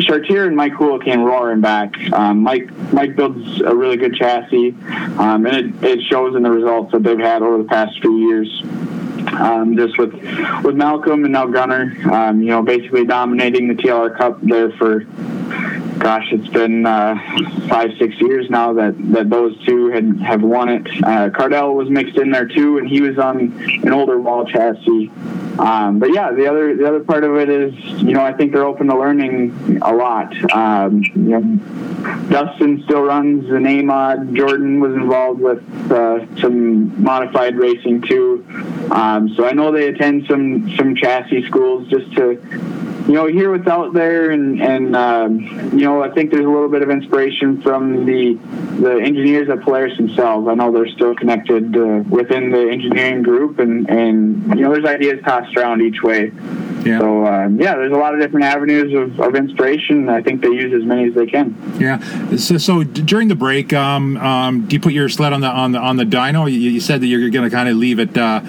Chartier 0.01 0.47
and 0.47 0.55
Mike 0.55 0.75
Cool 0.77 0.99
came 0.99 1.25
roaring 1.25 1.63
back. 1.63 1.97
Um, 2.13 2.43
Mike 2.43 2.71
Mike 2.93 3.17
builds 3.17 3.63
a 3.63 3.75
really 3.75 3.97
good 3.97 4.15
chassis, 4.15 4.75
um, 5.19 5.47
and 5.47 5.57
it, 5.57 5.85
it 5.85 6.03
shows 6.03 6.37
in 6.37 6.43
the 6.43 6.51
results 6.51 6.93
that 6.93 7.03
they've 7.03 7.19
had 7.19 7.43
over 7.43 7.59
the 7.59 7.69
past 7.69 7.99
few 8.01 8.19
years. 8.19 8.63
Um, 9.33 9.77
just 9.77 9.99
with 9.99 10.13
with 10.63 10.77
Malcolm 10.77 11.25
and 11.25 11.33
now 11.33 11.47
Gunner, 11.47 11.97
um, 12.13 12.43
you 12.43 12.49
know, 12.49 12.63
basically 12.63 13.07
dominating 13.07 13.69
the 13.69 13.75
TLR 13.75 14.17
Cup 14.17 14.39
there 14.43 14.71
for 14.73 15.01
gosh, 15.99 16.27
it's 16.33 16.49
been 16.49 16.87
uh, 16.87 17.17
five, 17.69 17.91
six 17.99 18.15
years 18.21 18.49
now 18.51 18.73
that, 18.75 18.95
that 19.13 19.31
those 19.31 19.57
two 19.65 19.91
had 19.91 20.19
have 20.21 20.43
won 20.43 20.69
it. 20.69 20.87
Uh, 21.05 21.31
Cardell 21.31 21.75
was 21.75 21.89
mixed 21.91 22.17
in 22.19 22.31
there 22.31 22.47
too, 22.47 22.79
and 22.79 22.89
he 22.89 23.01
was 23.01 23.19
on 23.19 23.53
an 23.83 23.93
older 23.93 24.19
wall 24.21 24.45
chassis. 24.45 25.11
Um, 25.59 25.99
but 25.99 26.13
yeah, 26.13 26.33
the 26.33 26.47
other 26.47 26.77
the 26.77 26.87
other 26.87 27.01
part 27.01 27.25
of 27.25 27.37
it 27.37 27.49
is, 27.49 27.75
you 28.03 28.13
know, 28.13 28.23
I 28.23 28.33
think 28.33 28.53
they're 28.53 28.67
open 28.67 28.89
to 28.89 28.99
learning 28.99 29.81
a 29.83 29.93
lot. 29.93 30.35
Um, 30.53 31.03
you 31.15 31.41
know, 31.41 31.57
Dustin 32.29 32.83
still 32.85 33.03
runs 33.03 33.49
an 33.51 33.65
AMOD. 33.65 34.35
Jordan 34.37 34.81
was 34.81 34.95
involved 34.95 35.41
with 35.41 35.63
uh, 35.91 36.27
some 36.41 37.03
modified 37.03 37.57
racing 37.57 38.03
too. 38.03 38.45
Um, 38.91 39.35
so 39.35 39.47
I 39.47 39.53
know 39.53 39.73
they 39.73 39.89
attend 39.89 40.27
some 40.27 40.77
some 40.77 40.95
chassis 40.95 41.47
schools 41.47 41.89
just 41.89 42.13
to 42.17 42.37
you 43.07 43.15
know, 43.15 43.27
hear 43.27 43.53
what's 43.53 43.69
out 43.69 43.93
there, 43.93 44.31
and 44.31 44.61
and 44.61 44.97
um, 44.97 45.41
you 45.79 45.85
know, 45.85 46.03
I 46.03 46.11
think 46.11 46.33
there's 46.33 46.45
a 46.45 46.49
little 46.49 46.69
bit 46.69 46.83
of 46.83 46.91
inspiration 46.91 47.63
from 47.63 48.05
the 48.05 48.35
the 48.81 49.01
engineers 49.01 49.49
at 49.49 49.63
Polaris 49.63 49.97
themselves. 49.97 50.49
I 50.49 50.55
know 50.55 50.73
they're 50.73 50.89
still 50.89 51.15
connected 51.15 51.77
uh, 51.77 52.03
within 52.09 52.51
the 52.51 52.69
engineering 52.69 53.23
group, 53.23 53.61
and 53.61 53.89
and 53.89 54.49
you 54.57 54.63
know, 54.63 54.73
there's 54.73 54.85
ideas 54.85 55.21
passed 55.23 55.57
around 55.57 55.83
each 55.83 56.03
way. 56.03 56.33
Yeah. 56.87 57.01
So 57.01 57.27
um, 57.27 57.61
yeah, 57.61 57.75
there's 57.75 57.93
a 57.93 57.97
lot 57.97 58.15
of 58.15 58.21
different 58.21 58.47
avenues 58.47 58.95
of, 58.95 59.21
of 59.21 59.35
inspiration. 59.35 60.09
I 60.09 60.23
think 60.23 60.41
they 60.41 60.49
use 60.49 60.73
as 60.73 60.87
many 60.87 61.09
as 61.09 61.15
they 61.15 61.27
can. 61.27 61.57
Yeah. 61.81 61.99
So, 62.37 62.59
so 62.59 62.85
during 62.85 63.29
the 63.29 63.35
break, 63.35 63.73
um, 63.73 64.17
um, 64.19 64.67
do 64.67 64.77
you 64.77 64.81
put 64.81 64.93
your 64.93 65.09
sled 65.09 65.33
on 65.33 65.41
the 65.41 65.49
on 65.49 65.73
the 65.73 65.79
on 65.79 65.97
the 65.97 66.05
dyno? 66.05 66.51
You, 66.51 66.59
you 66.59 66.81
said 66.81 67.01
that 67.01 67.07
you're 67.07 67.29
going 67.31 67.49
to 67.49 67.55
kind 67.55 67.69
of 67.69 67.77
leave 67.77 67.99
it 67.99 68.17
uh, 68.17 68.41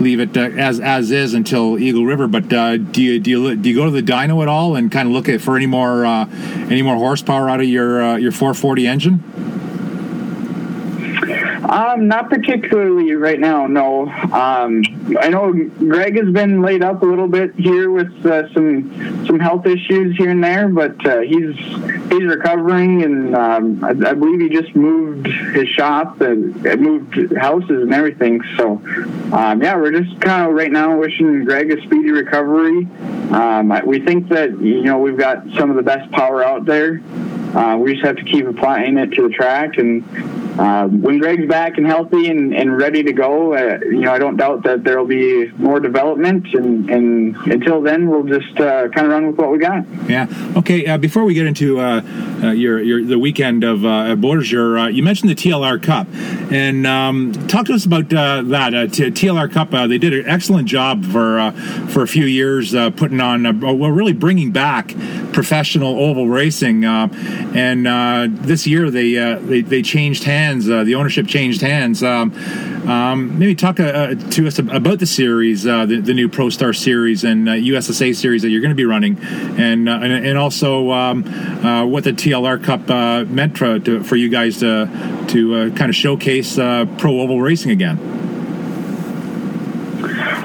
leave 0.00 0.20
it 0.20 0.36
uh, 0.36 0.40
as 0.40 0.80
as 0.80 1.10
is 1.10 1.34
until 1.34 1.78
Eagle 1.78 2.04
River. 2.04 2.26
But 2.26 2.52
uh, 2.52 2.76
do 2.78 3.02
you 3.02 3.20
do 3.20 3.30
you 3.30 3.56
do 3.56 3.68
you 3.68 3.76
go 3.76 3.84
to 3.84 3.90
the 3.90 4.02
dyno 4.04 4.42
at 4.42 4.48
all 4.48 4.76
and 4.76 4.90
kind 4.90 5.08
of 5.08 5.14
look 5.14 5.28
at 5.28 5.40
for 5.40 5.56
any 5.56 5.66
more 5.66 6.04
uh, 6.04 6.26
any 6.70 6.82
more 6.82 6.96
horsepower 6.96 7.48
out 7.48 7.60
of 7.60 7.66
your 7.66 8.02
uh, 8.02 8.16
your 8.16 8.32
440 8.32 8.86
engine? 8.86 9.22
Um, 11.68 12.08
not 12.08 12.28
particularly 12.28 13.12
right 13.14 13.40
now. 13.40 13.66
No. 13.66 14.08
Um, 14.08 14.82
I 15.20 15.28
know 15.28 15.52
Greg 15.52 16.16
has 16.16 16.32
been 16.32 16.62
laid 16.62 16.82
up 16.82 17.02
a 17.02 17.06
little 17.06 17.28
bit 17.28 17.54
here 17.56 17.90
with 17.90 18.24
uh, 18.24 18.52
some 18.54 19.26
some 19.26 19.38
health 19.38 19.66
issues 19.66 20.16
here 20.16 20.30
and 20.30 20.42
there, 20.42 20.68
but 20.68 21.04
uh, 21.06 21.20
he's 21.20 21.54
he's 21.56 22.24
recovering, 22.24 23.02
and 23.02 23.36
um, 23.36 23.84
I, 23.84 23.90
I, 23.90 24.14
believe 24.14 24.40
he 24.40 24.48
just 24.48 24.74
moved 24.74 25.26
his 25.26 25.68
shop 25.68 26.22
and 26.22 26.54
moved 26.80 27.36
houses 27.36 27.82
and 27.82 27.92
everything. 27.92 28.42
So, 28.56 28.80
um, 29.32 29.62
yeah, 29.62 29.76
we're 29.76 30.00
just 30.02 30.18
kind 30.22 30.48
of 30.48 30.54
right 30.54 30.72
now 30.72 30.96
wishing 30.96 31.44
Greg 31.44 31.70
a 31.70 31.82
speedy 31.82 32.10
recovery. 32.10 32.88
Um, 33.30 33.78
we 33.84 34.00
think 34.00 34.28
that 34.30 34.58
you 34.58 34.84
know 34.84 34.98
we've 34.98 35.18
got 35.18 35.46
some 35.58 35.68
of 35.68 35.76
the 35.76 35.82
best 35.82 36.10
power 36.12 36.42
out 36.42 36.64
there. 36.64 37.02
Uh, 37.54 37.76
we 37.76 37.92
just 37.92 38.04
have 38.04 38.16
to 38.16 38.24
keep 38.24 38.46
applying 38.46 38.96
it 38.96 39.12
to 39.12 39.28
the 39.28 39.34
track 39.34 39.76
and 39.76 40.02
uh, 40.58 40.86
when 40.86 41.18
Greg's 41.18 41.48
back 41.48 41.78
and 41.78 41.86
healthy 41.86 42.28
and, 42.28 42.54
and 42.54 42.76
ready 42.76 43.02
to 43.02 43.12
go, 43.12 43.54
uh, 43.54 43.80
you 43.82 44.02
know, 44.02 44.12
I 44.12 44.18
don't 44.18 44.36
doubt 44.36 44.62
that 44.64 44.84
there 44.84 44.93
will 44.98 45.06
be 45.06 45.50
more 45.52 45.80
development. 45.80 46.46
And, 46.54 46.88
and 46.90 47.36
until 47.46 47.80
then, 47.80 48.08
we'll 48.08 48.24
just 48.24 48.58
uh, 48.58 48.88
kind 48.88 49.06
of 49.06 49.12
run 49.12 49.26
with 49.28 49.36
what 49.36 49.50
we 49.50 49.58
got. 49.58 49.84
Yeah. 50.08 50.26
Okay. 50.56 50.86
Uh, 50.86 50.98
before 50.98 51.24
we 51.24 51.34
get 51.34 51.46
into 51.46 51.80
uh, 51.80 52.02
uh, 52.42 52.50
your, 52.50 52.80
your 52.80 53.04
the 53.04 53.18
weekend 53.18 53.64
of 53.64 53.84
uh, 53.84 54.16
Beausejour, 54.16 54.92
you 54.92 55.02
mentioned 55.02 55.30
the 55.30 55.34
TLR 55.34 55.82
Cup, 55.82 56.06
and 56.52 56.86
um, 56.86 57.32
talk 57.48 57.66
to 57.66 57.72
us 57.72 57.84
about 57.84 58.08
that. 58.08 58.90
T- 58.92 59.10
TLR 59.10 59.50
Cup. 59.50 59.70
they 59.70 59.98
did 59.98 60.12
an 60.12 60.26
excellent 60.28 60.68
job 60.68 61.04
for 61.04 61.52
for 61.88 62.02
a 62.02 62.08
few 62.08 62.24
years 62.24 62.72
putting 62.72 63.20
on, 63.20 63.60
well, 63.60 63.90
really 63.90 64.12
bringing 64.12 64.50
back 64.50 64.94
professional 65.32 65.98
oval 65.98 66.28
racing. 66.28 66.84
and 66.84 67.86
this 68.46 68.66
year 68.66 68.90
they, 68.90 69.14
they 69.14 69.60
they 69.62 69.82
changed 69.82 70.24
hands. 70.24 70.68
Uh, 70.68 70.84
the 70.84 70.94
ownership 70.94 71.26
changed 71.26 71.60
hands. 71.60 72.02
Um, 72.02 72.32
um, 72.88 73.38
maybe 73.38 73.54
talk 73.54 73.80
uh, 73.80 73.84
uh 73.84 74.14
to 74.14 74.46
us 74.46 74.58
about 74.58 74.82
the 74.84 75.06
series, 75.06 75.66
uh, 75.66 75.86
the, 75.86 76.00
the, 76.00 76.14
new 76.14 76.28
Pro 76.28 76.50
Star 76.50 76.72
series 76.72 77.24
and 77.24 77.48
USSA 77.48 78.10
uh, 78.10 78.14
series 78.14 78.42
that 78.42 78.50
you're 78.50 78.60
going 78.60 78.70
to 78.70 78.76
be 78.76 78.84
running, 78.84 79.18
and 79.18 79.88
uh, 79.88 79.92
and, 79.92 80.12
and, 80.12 80.38
also 80.38 80.92
um, 80.92 81.90
what 81.90 82.04
the 82.04 82.12
TLR 82.12 82.62
Cup 82.62 82.88
meant 83.28 83.58
for, 83.58 83.78
to, 83.80 84.02
for 84.04 84.16
you 84.16 84.28
guys 84.28 84.60
to 84.60 85.26
to 85.28 85.72
kind 85.72 85.88
of 85.88 85.96
showcase 85.96 86.54
pro 86.56 87.20
oval 87.20 87.40
racing 87.40 87.72
again. 87.72 88.23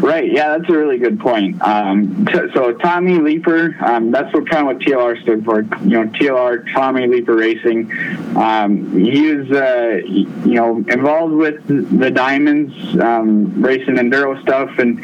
Right. 0.02 0.32
Yeah, 0.32 0.58
that's 0.58 0.70
a 0.70 0.78
really 0.78 0.98
good 0.98 1.20
point. 1.20 1.62
Um, 1.62 2.26
t- 2.26 2.52
so 2.54 2.74
Tommy 2.74 3.20
Leeper, 3.20 3.76
um, 3.82 4.12
that's 4.12 4.34
what 4.34 4.50
kind 4.50 4.62
of 4.62 4.76
what 4.76 4.80
TLR 4.80 5.22
stood 5.22 5.44
for. 5.44 5.62
You 5.62 5.90
know, 5.90 6.06
TLR 6.06 6.74
Tommy 6.74 7.06
Leeper 7.06 7.36
Racing. 7.36 7.92
Um, 8.38 8.98
he 8.98 9.34
was, 9.34 9.52
uh, 9.52 10.00
you 10.06 10.54
know, 10.54 10.78
involved 10.78 11.34
with 11.34 12.00
the 12.00 12.10
Diamonds 12.10 12.74
um, 13.00 13.62
racing 13.62 13.96
enduro 13.96 14.42
stuff, 14.42 14.80
and 14.80 15.00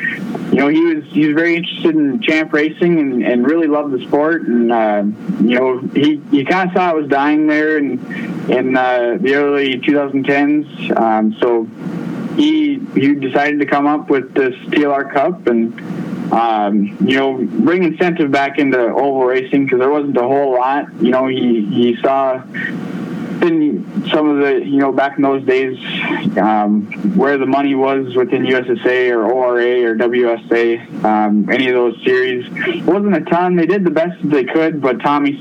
you 0.52 0.60
know, 0.60 0.70
he 0.70 0.82
was 0.82 1.04
he 1.06 1.28
was 1.28 1.36
very 1.36 1.58
interested 1.58 1.96
in 1.96 2.22
champ 2.22 2.54
racing 2.54 3.00
and, 3.00 3.24
and 3.24 3.46
really 3.46 3.68
loved 3.68 3.92
the 3.92 4.00
sport. 4.06 4.44
And 4.44 4.72
uh, 4.72 5.04
you 5.42 5.60
know, 5.60 5.80
he 5.94 6.22
he 6.32 6.46
kind 6.46 6.70
of 6.70 6.76
saw 6.76 6.92
it 6.92 6.96
was 6.96 7.10
dying 7.10 7.48
there 7.48 7.78
in 7.78 8.00
in 8.50 8.78
uh, 8.78 9.18
the 9.20 9.36
early 9.36 9.80
2010s. 9.80 10.98
Um, 10.98 11.36
so 11.40 11.68
he 12.36 12.80
he 12.94 13.16
decided 13.16 13.60
to 13.60 13.66
come 13.66 13.88
up 13.88 14.10
with 14.10 14.34
this 14.34 14.56
TLR 14.68 15.12
Cup 15.14 15.48
and 15.48 15.80
um, 16.32 16.98
you 17.02 17.18
know 17.18 17.38
bring 17.38 17.84
incentive 17.84 18.32
back 18.32 18.60
into 18.60 18.80
oval 18.80 19.26
racing 19.26 19.66
because 19.66 19.80
there 19.80 19.90
wasn't 19.90 20.18
a 20.18 20.24
whole 20.24 20.54
lot. 20.54 20.86
You 21.02 21.12
know 21.12 21.28
he 21.28 21.66
he 21.66 21.96
saw 22.02 22.44
some 24.10 24.30
of 24.30 24.38
the, 24.38 24.66
you 24.66 24.78
know, 24.78 24.92
back 24.92 25.18
in 25.18 25.24
those 25.24 25.44
days, 25.46 25.78
um, 26.38 26.86
where 27.16 27.38
the 27.38 27.46
money 27.46 27.76
was 27.76 28.16
within 28.16 28.44
USSA 28.44 29.12
or 29.12 29.32
ORA 29.32 29.84
or 29.84 29.96
WSA, 29.96 31.04
um, 31.04 31.50
any 31.50 31.68
of 31.68 31.76
those 31.76 32.04
series, 32.04 32.50
wasn't 32.86 33.16
a 33.16 33.22
ton. 33.22 33.56
They 33.56 33.66
did 33.66 33.84
the 33.84 33.92
best 33.92 34.22
that 34.22 34.30
they 34.30 34.44
could, 34.44 34.82
but 34.82 35.00
Tommy 35.02 35.38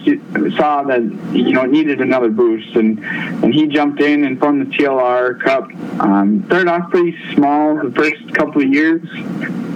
saw 0.57 0.83
that, 0.85 1.03
you 1.33 1.53
know, 1.53 1.65
needed 1.65 2.01
another 2.01 2.31
boost, 2.31 2.77
and 2.77 2.99
and 3.05 3.53
he 3.53 3.67
jumped 3.67 4.01
in 4.01 4.25
and 4.25 4.39
formed 4.39 4.67
the 4.67 4.77
TLR 4.77 5.41
Cup. 5.41 5.71
Um, 6.01 6.45
started 6.47 6.69
off 6.69 6.91
pretty 6.91 7.17
small 7.35 7.77
the 7.83 7.93
first 7.93 8.35
couple 8.35 8.63
of 8.63 8.69
years, 8.69 9.03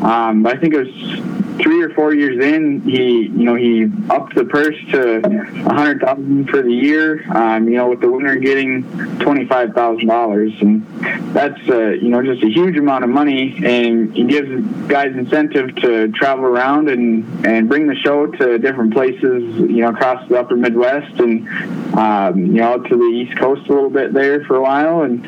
um, 0.03 0.43
but 0.43 0.57
I 0.57 0.61
think 0.61 0.75
it 0.75 0.87
was 0.87 1.39
three 1.61 1.83
or 1.83 1.91
four 1.91 2.15
years 2.15 2.43
in, 2.43 2.81
he 2.83 3.23
you 3.23 3.45
know 3.45 3.55
he 3.55 3.91
upped 4.11 4.35
the 4.35 4.45
purse 4.45 4.77
to 4.91 5.19
a 5.19 5.75
hundred 5.75 6.01
thousand 6.01 6.49
for 6.49 6.63
the 6.63 6.73
year. 6.73 7.25
Um, 7.35 7.69
you 7.69 7.77
know, 7.77 7.89
with 7.89 8.01
the 8.01 8.09
getting 8.19 8.83
twenty 9.19 9.47
five 9.47 9.73
thousand 9.73 10.07
dollars, 10.07 10.53
and 10.61 10.87
that's 11.35 11.61
uh, 11.69 11.91
you 11.91 12.09
know 12.09 12.23
just 12.23 12.43
a 12.43 12.49
huge 12.49 12.77
amount 12.77 13.05
of 13.05 13.11
money, 13.11 13.55
and 13.65 14.17
it 14.17 14.29
gives 14.29 14.89
guys 14.89 15.15
incentive 15.17 15.75
to 15.77 16.09
travel 16.13 16.45
around 16.45 16.89
and 16.89 17.47
and 17.47 17.69
bring 17.69 17.87
the 17.87 17.97
show 17.97 18.27
to 18.27 18.59
different 18.59 18.93
places. 18.93 19.43
You 19.59 19.83
know, 19.83 19.91
across 19.91 20.29
the 20.29 20.39
Upper 20.39 20.57
Midwest 20.57 21.19
and 21.21 21.49
um, 21.95 22.39
you 22.39 22.61
know 22.61 22.79
to 22.79 22.97
the 22.97 23.05
East 23.05 23.39
Coast 23.39 23.69
a 23.69 23.73
little 23.73 23.91
bit 23.91 24.13
there 24.13 24.45
for 24.45 24.57
a 24.57 24.63
while, 24.63 25.03
and 25.03 25.25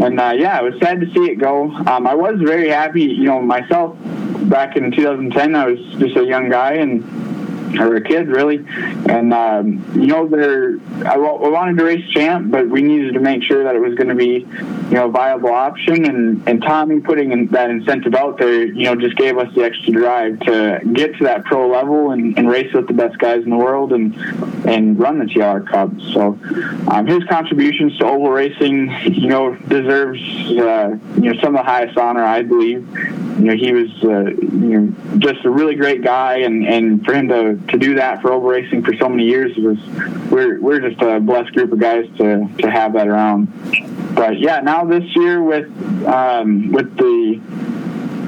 and 0.00 0.18
uh, 0.20 0.32
yeah, 0.36 0.58
it 0.58 0.64
was 0.64 0.80
sad 0.80 1.00
to 1.00 1.06
see 1.12 1.30
it 1.30 1.36
go. 1.36 1.70
Um, 1.70 2.06
I 2.06 2.14
was 2.14 2.40
very 2.40 2.68
happy, 2.68 3.02
you 3.02 3.24
know, 3.24 3.40
myself 3.40 3.96
back 4.48 4.76
in 4.76 4.90
2010, 4.90 5.54
I 5.54 5.66
was 5.66 5.78
just 5.98 6.16
a 6.16 6.24
young 6.24 6.48
guy 6.48 6.74
and 6.74 7.04
or 7.80 7.96
a 7.96 8.02
kid 8.02 8.28
really, 8.28 8.64
and 9.08 9.32
um, 9.32 9.82
you 9.94 10.06
know, 10.06 10.28
there 10.28 10.76
I, 11.06 11.14
I 11.14 11.48
wanted 11.48 11.78
to 11.78 11.84
race 11.84 12.08
champ, 12.10 12.50
but 12.50 12.68
we 12.68 12.82
needed 12.82 13.14
to 13.14 13.20
make 13.20 13.42
sure 13.42 13.64
that 13.64 13.74
it 13.74 13.80
was 13.80 13.94
going 13.94 14.08
to 14.08 14.14
be, 14.14 14.46
you 14.46 14.94
know, 14.94 15.06
a 15.06 15.10
viable 15.10 15.52
option. 15.52 16.04
And 16.04 16.48
and 16.48 16.62
Tommy 16.62 17.00
putting 17.00 17.32
in 17.32 17.46
that 17.48 17.70
incentive 17.70 18.14
out 18.14 18.38
there, 18.38 18.64
you 18.64 18.84
know, 18.84 18.94
just 18.94 19.16
gave 19.16 19.38
us 19.38 19.52
the 19.54 19.62
extra 19.62 19.92
drive 19.92 20.40
to 20.40 20.80
get 20.92 21.16
to 21.18 21.24
that 21.24 21.44
pro 21.44 21.68
level 21.68 22.10
and, 22.10 22.36
and 22.38 22.48
race 22.48 22.72
with 22.72 22.86
the 22.86 22.94
best 22.94 23.18
guys 23.18 23.42
in 23.44 23.50
the 23.50 23.56
world 23.56 23.92
and 23.92 24.14
and 24.66 24.98
run 24.98 25.18
the 25.18 25.24
TLR 25.24 25.66
Cup. 25.66 25.90
So 26.12 26.38
um, 26.90 27.06
his 27.06 27.24
contributions 27.24 27.96
to 27.98 28.06
oval 28.06 28.30
racing, 28.30 28.90
you 29.04 29.28
know, 29.28 29.54
deserves 29.54 30.20
uh, 30.20 30.96
you 31.16 31.32
know 31.32 31.40
some 31.40 31.56
of 31.56 31.64
the 31.64 31.70
highest 31.70 31.96
honor 31.96 32.24
I 32.24 32.42
believe. 32.42 32.88
You 33.38 33.46
know, 33.46 33.54
he 33.54 33.72
was 33.72 33.90
uh, 34.04 34.30
you 34.40 34.80
know 34.80 35.18
just 35.18 35.44
a 35.44 35.50
really 35.50 35.74
great 35.74 36.02
guy, 36.02 36.38
and 36.38 36.66
and 36.66 37.04
for 37.04 37.14
him 37.14 37.28
to 37.28 37.56
to 37.72 37.78
do 37.78 37.94
that 37.96 38.20
for 38.20 38.32
oval 38.32 38.48
racing 38.48 38.82
for 38.82 38.94
so 38.94 39.08
many 39.08 39.24
years 39.24 39.56
was 39.56 39.78
we're 40.30 40.60
we're 40.60 40.80
just 40.80 40.91
a 41.00 41.20
blessed 41.20 41.52
group 41.52 41.72
of 41.72 41.78
guys 41.78 42.06
to 42.18 42.48
to 42.58 42.70
have 42.70 42.94
that 42.94 43.08
around. 43.08 43.48
But 44.14 44.38
yeah, 44.38 44.60
now 44.60 44.84
this 44.84 45.04
year 45.16 45.42
with 45.42 45.66
um, 46.06 46.70
with 46.72 46.96
the 46.96 47.40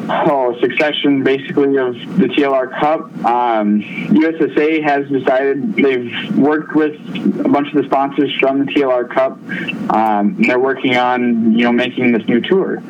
oh, 0.09 0.57
succession 0.61 1.23
basically 1.23 1.77
of 1.77 1.95
the 1.95 2.29
TLR 2.29 2.79
Cup. 2.79 3.01
Um, 3.25 3.83
USSA 3.83 4.83
has 4.83 5.09
decided 5.09 5.75
they've 5.75 6.37
worked 6.37 6.75
with 6.75 6.95
a 7.45 7.49
bunch 7.49 7.69
of 7.69 7.75
the 7.75 7.85
sponsors 7.85 8.33
from 8.39 8.65
the 8.65 8.73
TLR 8.73 9.11
Cup. 9.11 9.39
Um, 9.91 10.37
they're 10.43 10.61
working 10.61 10.97
on 10.97 11.53
you 11.53 11.65
know 11.65 11.73
making 11.73 12.13
this 12.13 12.27
new 12.27 12.41
tour. 12.41 12.83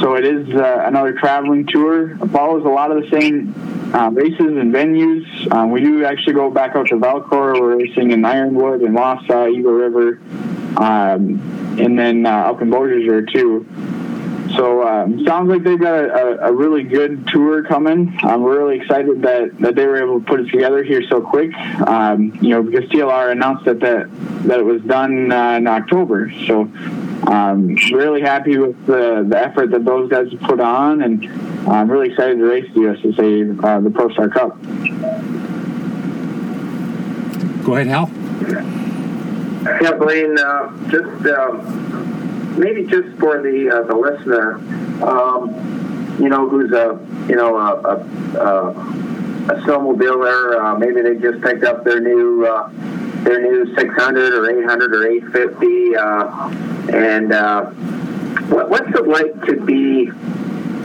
So 0.00 0.14
it 0.14 0.24
is 0.24 0.54
uh, 0.54 0.82
another 0.86 1.12
traveling 1.12 1.66
tour. 1.66 2.12
It 2.12 2.30
follows 2.30 2.64
a 2.64 2.68
lot 2.68 2.90
of 2.90 3.02
the 3.02 3.10
same 3.10 3.54
uh, 3.94 4.10
races 4.10 4.40
and 4.40 4.72
venues. 4.72 5.52
Um, 5.52 5.70
we 5.70 5.80
do 5.80 6.04
actually 6.04 6.34
go 6.34 6.50
back 6.50 6.76
out 6.76 6.88
to 6.88 6.98
Valcourt. 6.98 7.60
We're 7.60 7.76
racing 7.76 8.10
in 8.10 8.24
Ironwood 8.24 8.82
and 8.82 8.96
Wausau, 8.96 9.50
Eagle 9.50 9.72
River, 9.72 10.18
um, 10.76 11.40
and 11.80 11.98
then 11.98 12.26
uh, 12.26 12.30
up 12.30 12.60
in 12.60 12.70
Beausejour 12.70 13.32
too. 13.32 13.66
So 14.54 14.86
um, 14.86 15.24
sounds 15.24 15.48
like 15.48 15.62
they've 15.62 15.80
got 15.80 16.04
a, 16.04 16.46
a, 16.46 16.52
really 16.52 16.82
good 16.82 17.26
tour 17.28 17.62
coming. 17.62 18.16
Um, 18.22 18.42
we're 18.42 18.58
really 18.58 18.80
excited 18.80 19.22
that, 19.22 19.58
that 19.58 19.74
they 19.74 19.86
were 19.86 20.02
able 20.02 20.20
to 20.20 20.26
put 20.26 20.40
it 20.40 20.50
together 20.50 20.82
here 20.82 21.02
so 21.08 21.20
quick. 21.20 21.52
Um, 21.86 22.38
you 22.40 22.50
know, 22.50 22.62
because 22.62 22.88
TLR 22.90 23.32
announced 23.32 23.64
that 23.64 23.80
that, 23.80 24.08
that 24.44 24.60
it 24.60 24.64
was 24.64 24.82
done 24.82 25.32
uh, 25.32 25.52
in 25.52 25.66
October. 25.66 26.30
So 26.46 26.62
um, 27.26 27.76
really 27.92 28.20
happy 28.20 28.58
with 28.58 28.86
the, 28.86 29.24
the 29.28 29.38
effort 29.38 29.70
that 29.70 29.84
those 29.84 30.08
guys 30.10 30.28
put 30.42 30.60
on, 30.60 31.02
and 31.02 31.26
I'm 31.68 31.90
really 31.90 32.10
excited 32.10 32.38
to 32.38 32.44
race 32.44 32.72
the 32.74 32.80
USSA 32.80 33.64
uh, 33.64 33.80
the 33.80 33.90
Pro 33.90 34.10
Star 34.10 34.28
Cup. 34.28 34.60
Go 37.64 37.74
ahead, 37.74 37.88
Hal. 37.88 38.10
Yeah, 39.82 39.92
Blain. 39.94 40.38
Uh, 40.38 40.88
just 40.88 41.26
um, 41.26 42.25
maybe 42.56 42.84
just 42.84 43.16
for 43.18 43.42
the 43.42 43.70
uh, 43.70 43.82
the 43.82 43.96
listener, 43.96 44.54
um, 45.02 46.16
you 46.20 46.28
know, 46.28 46.48
who's 46.48 46.72
a 46.72 46.98
you 47.28 47.36
know 47.36 47.56
a 47.56 47.74
a, 47.82 47.96
a, 48.38 48.70
a 48.70 49.60
snowmobiler, 49.62 50.58
uh, 50.58 50.78
maybe 50.78 51.02
they 51.02 51.16
just 51.16 51.42
picked 51.42 51.64
up 51.64 51.84
their 51.84 52.00
new 52.00 52.46
uh, 52.46 52.68
their 53.24 53.40
new 53.40 53.74
600 53.74 54.34
or 54.34 54.62
800 54.62 54.94
or 54.94 55.06
850, 55.06 55.96
uh, 55.96 56.96
and 56.96 57.32
uh, 57.32 57.64
what, 58.46 58.70
what's 58.70 58.88
it 58.88 59.08
like 59.08 59.44
to 59.46 59.60
be 59.64 60.10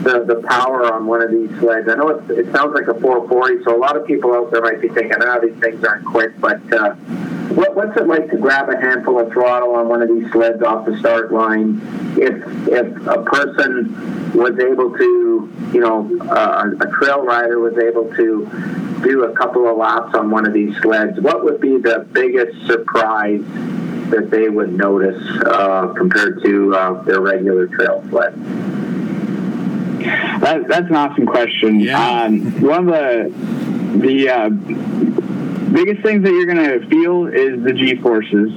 the, 0.02 0.24
the 0.26 0.42
power 0.48 0.92
on 0.92 1.06
one 1.06 1.22
of 1.22 1.30
these 1.30 1.50
sleds. 1.60 1.88
I 1.88 1.94
know 1.94 2.08
it, 2.08 2.30
it 2.30 2.52
sounds 2.52 2.74
like 2.74 2.88
a 2.88 3.00
440, 3.00 3.62
so 3.64 3.76
a 3.76 3.78
lot 3.78 3.96
of 3.96 4.06
people 4.06 4.34
out 4.34 4.50
there 4.50 4.60
might 4.60 4.80
be 4.80 4.88
thinking, 4.88 5.16
"Ah, 5.20 5.38
oh, 5.38 5.46
these 5.46 5.58
things 5.60 5.84
aren't 5.84 6.04
quick." 6.04 6.38
But 6.40 6.60
uh, 6.72 6.96
what, 7.54 7.74
what's 7.74 7.96
it 7.96 8.06
like 8.06 8.30
to 8.30 8.36
grab 8.36 8.68
a 8.68 8.76
handful 8.76 9.18
of 9.18 9.32
throttle 9.32 9.74
on 9.74 9.88
one 9.88 10.02
of 10.02 10.08
these 10.08 10.30
sleds 10.32 10.62
off 10.62 10.86
the 10.86 10.98
start 10.98 11.32
line? 11.32 11.80
If 12.16 12.34
if 12.68 13.06
a 13.06 13.22
person 13.22 14.32
was 14.32 14.58
able 14.58 14.96
to, 14.96 15.52
you 15.72 15.80
know, 15.80 16.18
uh, 16.30 16.70
a 16.80 16.86
trail 16.98 17.22
rider 17.22 17.58
was 17.58 17.76
able 17.78 18.14
to 18.14 19.00
do 19.02 19.24
a 19.24 19.32
couple 19.36 19.68
of 19.68 19.76
laps 19.76 20.14
on 20.14 20.30
one 20.30 20.46
of 20.46 20.52
these 20.52 20.74
sleds, 20.80 21.20
what 21.20 21.44
would 21.44 21.60
be 21.60 21.78
the 21.78 22.06
biggest 22.12 22.66
surprise 22.66 23.42
that 24.10 24.28
they 24.30 24.48
would 24.48 24.72
notice 24.72 25.22
uh, 25.46 25.92
compared 25.96 26.42
to 26.42 26.74
uh, 26.74 27.02
their 27.02 27.20
regular 27.20 27.66
trail 27.66 28.04
sled? 28.10 28.34
That, 30.40 30.66
that's 30.68 30.88
an 30.88 30.96
awesome 30.96 31.26
question. 31.26 31.80
Yeah. 31.80 32.24
Um, 32.24 32.60
one 32.60 32.88
of 32.88 32.94
the 32.94 33.62
the 33.98 34.28
uh, 34.28 35.31
biggest 35.72 36.02
things 36.02 36.22
that 36.24 36.30
you're 36.30 36.46
going 36.46 36.80
to 36.80 36.86
feel 36.88 37.26
is 37.26 37.62
the 37.62 37.72
G 37.72 37.96
forces. 37.96 38.52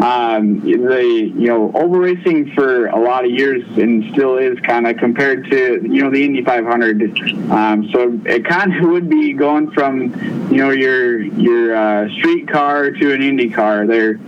Um, 0.00 0.60
the 0.60 1.32
you 1.34 1.46
know 1.46 1.72
over 1.74 1.98
racing 1.98 2.52
for 2.54 2.86
a 2.86 3.00
lot 3.00 3.24
of 3.24 3.30
years 3.30 3.62
and 3.78 4.12
still 4.12 4.36
is 4.36 4.58
kind 4.60 4.86
of 4.86 4.98
compared 4.98 5.50
to 5.50 5.80
you 5.82 6.02
know 6.02 6.10
the 6.10 6.24
Indy 6.24 6.42
500. 6.42 7.50
Um, 7.50 7.88
so 7.90 8.20
it 8.26 8.44
kind 8.44 8.76
of 8.76 8.90
would 8.90 9.08
be 9.08 9.32
going 9.32 9.70
from 9.70 10.12
you 10.50 10.58
know 10.58 10.70
your 10.70 11.20
your 11.20 11.76
uh, 11.76 12.08
street 12.14 12.48
car 12.48 12.90
to 12.90 13.12
an 13.12 13.22
Indy 13.22 13.50
car. 13.50 13.86
There 13.86 14.18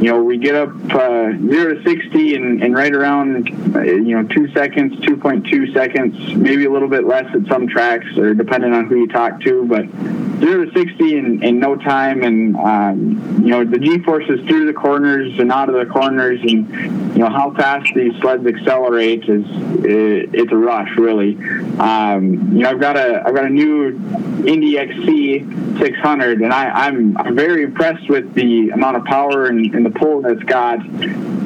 you 0.00 0.06
know, 0.06 0.22
we 0.22 0.38
get 0.38 0.54
up 0.54 0.70
uh, 0.94 1.30
zero 1.36 1.74
to 1.74 1.82
sixty 1.84 2.34
in, 2.34 2.62
in 2.62 2.72
right 2.72 2.94
around 2.94 3.76
uh, 3.76 3.82
you 3.82 4.16
know 4.16 4.26
two 4.26 4.50
seconds, 4.52 4.98
two 5.04 5.16
point 5.18 5.46
two 5.46 5.70
seconds, 5.72 6.34
maybe 6.34 6.64
a 6.64 6.70
little 6.70 6.88
bit 6.88 7.04
less 7.04 7.26
at 7.34 7.46
some 7.48 7.68
tracks, 7.68 8.06
or 8.16 8.32
depending 8.32 8.72
on 8.72 8.86
who 8.86 8.96
you 8.96 9.08
talk 9.08 9.42
to. 9.42 9.66
But 9.66 9.84
zero 10.40 10.64
to 10.64 10.72
sixty 10.72 11.18
in, 11.18 11.42
in 11.42 11.60
no 11.60 11.76
time, 11.76 12.22
and 12.22 12.56
um, 12.56 13.44
you 13.44 13.50
know 13.50 13.62
the 13.62 13.78
G 13.78 13.98
forces 13.98 14.40
through 14.48 14.64
the 14.66 14.72
corners 14.72 15.38
and 15.38 15.52
out 15.52 15.68
of 15.68 15.74
the 15.74 15.92
corners, 15.92 16.40
and 16.40 16.66
you 17.14 17.18
know 17.18 17.28
how 17.28 17.52
fast 17.52 17.86
these 17.94 18.18
sleds 18.20 18.46
accelerate 18.46 19.24
is 19.24 19.44
it, 19.84 20.30
it's 20.32 20.52
a 20.52 20.56
rush, 20.56 20.96
really. 20.96 21.36
Um, 21.78 22.56
you 22.56 22.62
know, 22.62 22.70
I've 22.70 22.80
got 22.80 22.96
a 22.96 23.22
I've 23.26 23.34
got 23.34 23.44
a 23.44 23.50
new 23.50 23.88
Indy 24.46 24.78
XC 24.78 25.40
600, 25.78 26.40
and 26.40 26.52
I, 26.52 26.86
I'm 26.86 27.16
I'm 27.18 27.36
very 27.36 27.64
impressed 27.64 28.08
with 28.08 28.32
the 28.34 28.70
amount 28.70 28.96
of 28.96 29.04
power 29.04 29.46
and, 29.46 29.74
and 29.74 29.84
the 29.84 29.89
pull 29.90 30.22
that 30.22 30.32
it's 30.32 30.44
got. 30.44 30.80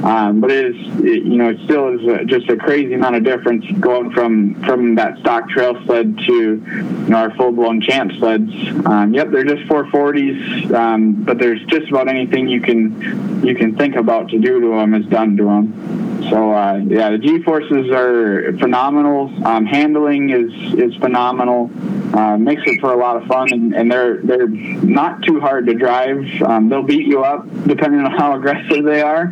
Um, 0.04 0.40
but 0.42 0.50
it 0.50 0.76
is, 0.76 0.86
it, 0.98 1.22
you 1.24 1.36
know, 1.36 1.48
it 1.48 1.60
still 1.64 1.98
is 1.98 2.06
a, 2.06 2.24
just 2.26 2.48
a 2.50 2.56
crazy 2.56 2.92
amount 2.92 3.16
of 3.16 3.24
difference 3.24 3.64
going 3.80 4.10
from 4.10 4.62
from 4.64 4.96
that 4.96 5.18
stock 5.18 5.48
trail 5.48 5.82
sled 5.86 6.18
to 6.18 6.32
you 6.32 7.08
know 7.08 7.16
our 7.16 7.34
full 7.36 7.52
blown 7.52 7.80
champ 7.80 8.12
sleds. 8.18 8.52
Um, 8.84 9.14
yep, 9.14 9.30
they're 9.30 9.44
just 9.44 9.62
440s, 9.62 10.74
um, 10.74 11.24
but 11.24 11.38
there's 11.38 11.64
just 11.64 11.88
about 11.88 12.08
anything 12.08 12.48
you 12.48 12.60
can 12.60 13.42
you 13.44 13.54
can 13.54 13.76
think 13.76 13.96
about 13.96 14.28
to 14.28 14.38
do 14.38 14.60
to 14.60 14.68
them 14.68 14.94
is 14.94 15.06
done 15.06 15.38
to 15.38 15.44
them. 15.44 16.04
So 16.30 16.52
uh, 16.52 16.80
yeah, 16.86 17.10
the 17.10 17.18
G 17.18 17.42
forces 17.42 17.90
are 17.90 18.56
phenomenal. 18.58 19.32
Um, 19.46 19.66
handling 19.66 20.30
is 20.30 20.52
is 20.74 20.94
phenomenal. 20.96 21.70
Uh, 22.14 22.38
makes 22.38 22.62
it 22.66 22.80
for 22.80 22.92
a 22.92 22.96
lot 22.96 23.16
of 23.16 23.24
fun, 23.26 23.52
and, 23.52 23.74
and 23.74 23.90
they're 23.90 24.18
they're 24.18 24.48
not 24.48 25.22
too 25.22 25.40
hard 25.40 25.66
to 25.66 25.74
drive. 25.74 26.24
Um, 26.42 26.68
they'll 26.68 26.82
beat 26.82 27.06
you 27.06 27.24
up 27.24 27.46
depending 27.66 28.00
on 28.00 28.10
how 28.12 28.33
aggressive 28.34 28.84
they 28.84 29.02
are, 29.02 29.26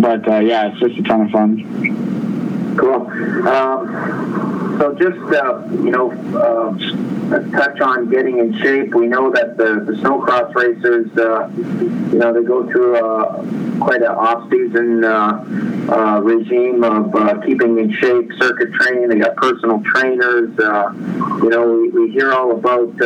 but 0.00 0.26
uh, 0.28 0.38
yeah, 0.38 0.70
it's 0.70 0.80
just 0.80 0.98
a 0.98 1.02
ton 1.02 1.22
of 1.22 1.30
fun. 1.30 2.76
Cool. 2.76 3.06
Um, 3.46 4.76
so 4.78 4.94
just 4.94 5.18
uh, 5.34 5.66
you 5.82 5.90
know, 5.90 6.10
uh, 6.36 7.50
touch 7.50 7.80
on 7.80 8.08
getting 8.08 8.38
in 8.38 8.56
shape. 8.58 8.94
We 8.94 9.06
know 9.06 9.30
that 9.30 9.56
the, 9.56 9.84
the 9.84 9.92
snowcross 10.00 10.54
racers, 10.54 11.10
uh, 11.18 11.50
you 11.56 12.18
know, 12.18 12.32
they 12.32 12.42
go 12.42 12.66
through 12.70 12.96
a, 12.96 13.78
quite 13.80 14.02
an 14.02 14.08
off-season 14.08 15.04
uh, 15.04 15.44
uh, 15.90 16.20
regime 16.22 16.82
of 16.82 17.14
uh, 17.14 17.40
keeping 17.42 17.78
in 17.78 17.92
shape, 17.92 18.32
circuit 18.38 18.72
training. 18.72 19.08
They 19.08 19.18
got 19.18 19.36
personal 19.36 19.82
trainers. 19.84 20.50
you 20.58 21.48
know, 21.50 21.70
we, 21.70 21.88
we 21.90 22.10
hear 22.12 22.32
all 22.32 22.52
about 22.52 22.96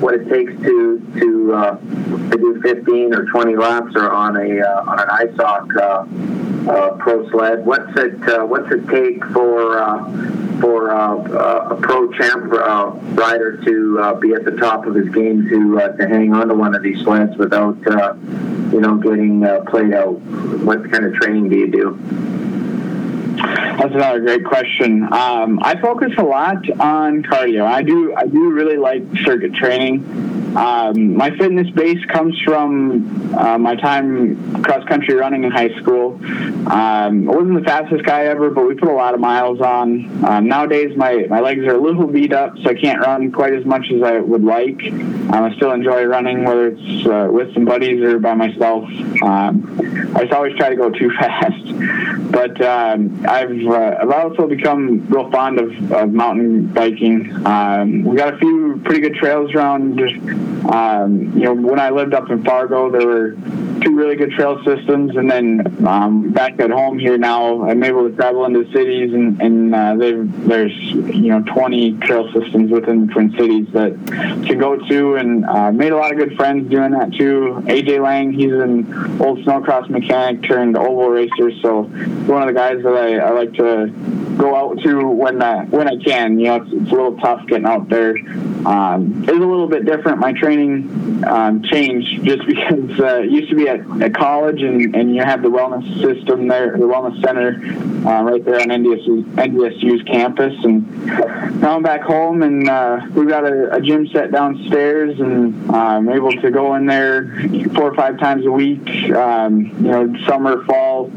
what 0.00 0.14
it 0.14 0.28
takes 0.28 0.52
to 0.62 0.98
to 1.18 1.54
uh, 1.54 1.76
to 2.30 2.36
do 2.36 2.60
15 2.62 3.14
or 3.14 3.26
20 3.26 3.56
laps 3.56 3.94
or 3.94 4.10
on 4.10 4.36
a 4.36 4.60
uh, 4.60 4.84
on 4.86 5.00
an 5.00 5.08
ISOC 5.08 5.76
uh, 5.76 6.70
uh, 6.70 6.96
pro 6.96 7.28
sled. 7.30 7.64
What's 7.64 7.96
it 7.98 8.22
uh, 8.28 8.46
What's 8.46 8.70
it 8.72 8.86
take 8.88 9.24
for 9.26 9.78
uh, 9.78 10.60
for 10.60 10.88
a 10.90 11.76
pro 11.80 12.12
champ 12.12 12.50
rider 12.52 13.56
to 13.64 14.18
be 14.20 14.32
at 14.32 14.44
the 14.44 14.56
top 14.58 14.86
of 14.86 14.94
his 14.94 15.08
game 15.10 15.48
to 15.48 15.96
to 15.98 16.08
hang 16.08 16.34
on 16.34 16.48
to 16.48 16.54
one 16.54 16.74
of 16.74 16.82
these 16.82 17.00
sleds 17.02 17.36
without 17.36 17.76
you 18.72 18.80
know 18.80 18.96
getting 18.96 19.40
played 19.68 19.94
out? 19.94 20.18
What 20.64 20.90
kind 20.90 21.04
of 21.04 21.14
training 21.14 21.48
do 21.48 21.56
you 21.56 21.70
do? 21.70 22.59
That's 23.40 23.94
another 23.94 24.20
great 24.20 24.44
question. 24.44 25.04
Um, 25.12 25.58
I 25.62 25.80
focus 25.80 26.12
a 26.18 26.22
lot 26.22 26.68
on 26.78 27.22
cardio. 27.22 27.64
I 27.64 27.82
do 27.82 28.14
I 28.14 28.26
do 28.26 28.50
really 28.50 28.76
like 28.76 29.02
circuit 29.24 29.54
training. 29.54 30.39
Um, 30.56 31.16
my 31.16 31.30
fitness 31.36 31.70
base 31.70 32.04
comes 32.06 32.36
from 32.42 33.36
uh, 33.36 33.56
my 33.56 33.76
time 33.76 34.62
cross 34.62 34.84
country 34.88 35.14
running 35.14 35.44
in 35.44 35.52
high 35.52 35.72
school. 35.80 36.14
Um, 36.66 37.28
I 37.28 37.34
wasn't 37.36 37.54
the 37.54 37.64
fastest 37.64 38.04
guy 38.04 38.24
ever, 38.24 38.50
but 38.50 38.66
we 38.66 38.74
put 38.74 38.88
a 38.88 38.92
lot 38.92 39.14
of 39.14 39.20
miles 39.20 39.60
on. 39.60 40.24
Um, 40.24 40.48
nowadays, 40.48 40.96
my, 40.96 41.26
my 41.28 41.40
legs 41.40 41.64
are 41.66 41.76
a 41.76 41.80
little 41.80 42.06
beat 42.06 42.32
up, 42.32 42.58
so 42.58 42.70
I 42.70 42.74
can't 42.74 43.00
run 43.00 43.30
quite 43.30 43.54
as 43.54 43.64
much 43.64 43.90
as 43.92 44.02
I 44.02 44.18
would 44.18 44.42
like. 44.42 44.82
Um, 44.82 45.44
I 45.44 45.54
still 45.54 45.70
enjoy 45.70 46.04
running, 46.04 46.44
whether 46.44 46.68
it's 46.68 47.06
uh, 47.06 47.28
with 47.30 47.54
some 47.54 47.64
buddies 47.64 48.02
or 48.02 48.18
by 48.18 48.34
myself. 48.34 48.88
Um, 49.22 49.78
I 50.16 50.22
just 50.22 50.32
always 50.32 50.56
try 50.56 50.70
to 50.70 50.76
go 50.76 50.90
too 50.90 51.10
fast. 51.18 52.30
But 52.30 52.60
um, 52.60 53.24
I've 53.28 53.66
uh, 53.66 53.98
I've 54.00 54.10
also 54.10 54.46
become 54.46 55.06
real 55.08 55.30
fond 55.30 55.60
of, 55.60 55.92
of 55.92 56.12
mountain 56.12 56.66
biking. 56.66 57.28
we 58.04 58.16
got 58.16 58.34
a 58.34 58.38
few 58.38 58.80
pretty 58.84 59.00
good 59.00 59.14
trails 59.14 59.52
around 59.54 60.00
um, 60.70 61.32
you 61.34 61.44
know, 61.44 61.54
when 61.54 61.80
I 61.80 61.90
lived 61.90 62.14
up 62.14 62.30
in 62.30 62.44
Fargo, 62.44 62.90
there 62.90 63.06
were 63.06 63.36
two 63.80 63.96
really 63.96 64.14
good 64.16 64.32
trail 64.32 64.62
systems, 64.64 65.16
and 65.16 65.30
then 65.30 65.86
um, 65.86 66.30
back 66.32 66.60
at 66.60 66.70
home 66.70 66.98
here 66.98 67.16
now, 67.16 67.64
I'm 67.64 67.82
able 67.82 68.08
to 68.08 68.14
travel 68.14 68.44
into 68.44 68.70
cities, 68.72 69.12
and, 69.12 69.40
and 69.40 69.74
uh, 69.74 69.94
there's 69.96 70.76
you 70.78 71.28
know 71.28 71.42
20 71.42 71.98
trail 71.98 72.30
systems 72.32 72.70
within 72.70 73.06
the 73.06 73.12
Twin 73.12 73.30
Cities 73.32 73.68
that 73.72 73.96
to 74.48 74.54
go 74.54 74.76
to, 74.76 75.14
and 75.16 75.44
uh, 75.46 75.72
made 75.72 75.92
a 75.92 75.96
lot 75.96 76.12
of 76.12 76.18
good 76.18 76.36
friends 76.36 76.70
doing 76.70 76.92
that 76.92 77.12
too. 77.14 77.62
AJ 77.66 78.02
Lang, 78.02 78.32
he's 78.32 78.52
an 78.52 79.20
old 79.20 79.38
snowcross 79.40 79.88
mechanic 79.88 80.42
turned 80.42 80.76
oval 80.76 81.08
racer, 81.08 81.50
so 81.62 81.84
one 81.84 82.42
of 82.42 82.48
the 82.48 82.54
guys 82.54 82.82
that 82.82 82.94
I, 82.94 83.16
I 83.16 83.30
like 83.30 83.54
to 83.54 83.88
go 84.36 84.54
out 84.54 84.80
to 84.82 85.08
when 85.08 85.42
uh, 85.42 85.64
when 85.66 85.88
I 85.88 85.96
can. 85.96 86.38
You 86.38 86.46
know, 86.46 86.56
it's, 86.56 86.72
it's 86.72 86.90
a 86.90 86.94
little 86.94 87.16
tough 87.18 87.46
getting 87.46 87.66
out 87.66 87.88
there 87.88 88.16
um, 88.66 89.22
is 89.24 89.30
a 89.30 89.32
little 89.32 89.68
bit 89.68 89.84
different. 89.84 90.18
My 90.18 90.29
training 90.34 91.24
um, 91.26 91.62
changed 91.62 92.24
just 92.24 92.46
because 92.46 93.00
uh, 93.00 93.20
it 93.22 93.30
used 93.30 93.50
to 93.50 93.56
be 93.56 93.68
at, 93.68 94.14
college, 94.14 94.62
and, 94.62 94.94
and 94.94 95.14
you 95.14 95.22
have 95.22 95.42
the 95.42 95.48
wellness 95.48 95.86
system 96.00 96.48
there, 96.48 96.72
the 96.76 96.84
wellness 96.84 97.20
center 97.24 97.54
uh, 98.06 98.22
right 98.22 98.44
there 98.44 98.60
on 98.60 98.68
NDSU, 98.68 99.24
NDSU's 99.34 100.02
campus. 100.02 100.54
And 100.64 101.06
now 101.60 101.76
I'm 101.76 101.82
back 101.82 102.02
home, 102.02 102.42
and 102.42 102.68
uh, 102.68 103.00
we've 103.14 103.28
got 103.28 103.44
a, 103.44 103.74
a 103.74 103.80
gym 103.80 104.08
set 104.08 104.32
downstairs, 104.32 105.18
and 105.20 105.70
I'm 105.70 106.08
able 106.08 106.32
to 106.32 106.50
go 106.50 106.74
in 106.74 106.86
there 106.86 107.30
four 107.74 107.90
or 107.90 107.94
five 107.94 108.18
times 108.18 108.46
a 108.46 108.50
week. 108.50 108.88
Um, 109.10 109.66
you 109.84 109.90
know, 109.90 110.16
summer, 110.26 110.64
fall, 110.64 111.10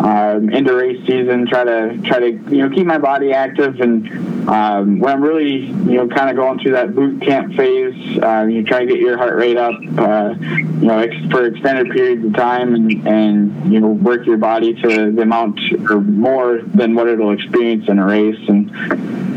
um, 0.00 0.50
into 0.50 0.74
race 0.74 1.00
season. 1.06 1.46
Try 1.46 1.64
to 1.64 1.98
try 2.04 2.18
to 2.18 2.30
you 2.30 2.62
know 2.62 2.70
keep 2.70 2.86
my 2.86 2.98
body 2.98 3.32
active, 3.32 3.80
and 3.80 4.48
um, 4.48 4.98
when 4.98 5.12
I'm 5.12 5.22
really 5.22 5.66
you 5.66 5.96
know 5.96 6.08
kind 6.08 6.30
of 6.30 6.36
going 6.36 6.58
through 6.58 6.72
that 6.72 6.94
boot 6.94 7.22
camp 7.22 7.54
phase, 7.54 8.18
uh, 8.18 8.46
you 8.54 8.64
try 8.64 8.80
to 8.80 8.86
get 8.86 8.98
your 8.98 9.16
heart 9.16 9.36
rate 9.36 9.56
up, 9.56 9.74
uh, 9.98 10.34
you 10.38 10.86
know, 10.86 10.98
ex- 10.98 11.30
for 11.30 11.46
extended 11.46 11.90
periods 11.90 12.24
of 12.24 12.34
time, 12.34 12.74
and 12.74 13.06
and 13.06 13.72
you 13.72 13.80
know 13.80 13.88
work 13.88 14.26
your 14.26 14.36
body 14.36 14.74
to 14.74 15.12
the 15.12 15.22
amount 15.22 15.60
or 15.90 16.00
more 16.00 16.60
than 16.62 16.94
what 16.94 17.08
it'll 17.08 17.32
experience 17.32 17.88
in 17.88 17.98
a 17.98 18.06
race, 18.06 18.48
and 18.48 18.70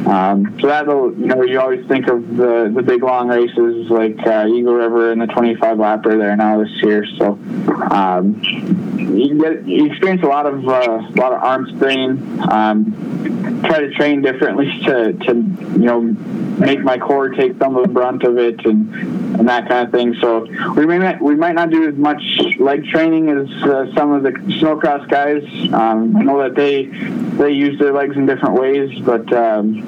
um, 0.08 0.58
so 0.62 0.68
that'll 0.68 1.14
you 1.18 1.26
know 1.26 1.44
you 1.44 1.60
always 1.60 1.86
think 1.88 2.08
of 2.08 2.38
the 2.38 2.72
the 2.74 2.82
big 2.82 3.04
long 3.04 3.28
races 3.28 3.90
like 3.90 4.18
uh, 4.26 4.48
Eagle 4.48 4.74
River 4.74 5.12
and 5.12 5.22
the 5.22 5.28
25 5.28 5.78
lapper 5.78 6.18
there 6.18 6.36
now 6.36 6.64
this 6.64 6.72
year. 6.82 7.06
So 7.18 7.34
um, 7.92 8.42
you 8.98 9.40
get 9.42 9.68
you 9.68 9.86
experience 9.88 10.24
a 10.24 10.28
lot 10.28 10.46
of 10.46 10.68
uh, 10.68 10.72
a 10.72 11.20
lot 11.20 11.34
of 11.34 11.44
arm 11.44 11.76
strain. 11.76 12.40
Um, 12.50 13.64
try 13.66 13.80
to 13.82 13.92
train 13.92 14.22
differently 14.22 14.68
to 14.86 15.14
to 15.14 15.34
you 15.34 15.86
know 15.86 16.02
make 16.58 16.82
my 16.82 16.98
core 16.98 17.30
take 17.30 17.58
some 17.58 17.76
of 17.76 17.84
the 17.84 17.90
brunt 17.90 18.24
of 18.24 18.38
it 18.38 18.66
and 18.66 18.94
and 19.38 19.48
that 19.48 19.68
kind 19.68 19.86
of 19.86 19.92
thing. 19.92 20.16
So 20.20 20.46
we 20.74 20.86
may 20.86 20.98
not, 20.98 21.22
we 21.22 21.36
might 21.36 21.54
not 21.54 21.70
do 21.70 21.88
as 21.88 21.96
much 21.96 22.22
leg 22.60 22.86
training 22.88 23.30
as 23.30 23.50
uh, 23.64 23.94
some 23.94 24.12
of 24.12 24.24
the 24.24 24.32
snowcross 24.32 25.08
guys. 25.08 25.44
Um, 25.74 26.16
I 26.18 26.24
know 26.24 26.42
that 26.42 26.56
they 26.56 26.86
they 26.86 27.52
use 27.52 27.78
their 27.80 27.94
legs 27.94 28.16
in 28.16 28.26
different 28.26 28.56
ways, 28.56 28.98
but 29.00 29.32
um, 29.34 29.86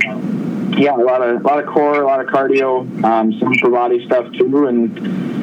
yeah, 0.77 0.95
a 0.95 0.97
lot 0.97 1.21
of 1.21 1.41
a 1.41 1.47
lot 1.47 1.59
of 1.59 1.65
core, 1.67 2.01
a 2.01 2.05
lot 2.05 2.19
of 2.19 2.27
cardio, 2.27 2.81
um, 3.03 3.33
some 3.39 3.53
upper 3.53 3.69
body 3.69 4.05
stuff 4.05 4.31
too, 4.33 4.67
and 4.67 4.97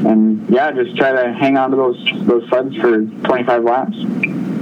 and 0.06 0.48
yeah, 0.48 0.70
just 0.72 0.96
try 0.96 1.12
to 1.12 1.32
hang 1.32 1.56
on 1.56 1.70
to 1.70 1.76
those 1.76 2.12
those 2.26 2.48
sleds 2.48 2.76
for 2.76 3.02
25 3.02 3.64
laps. 3.64 3.96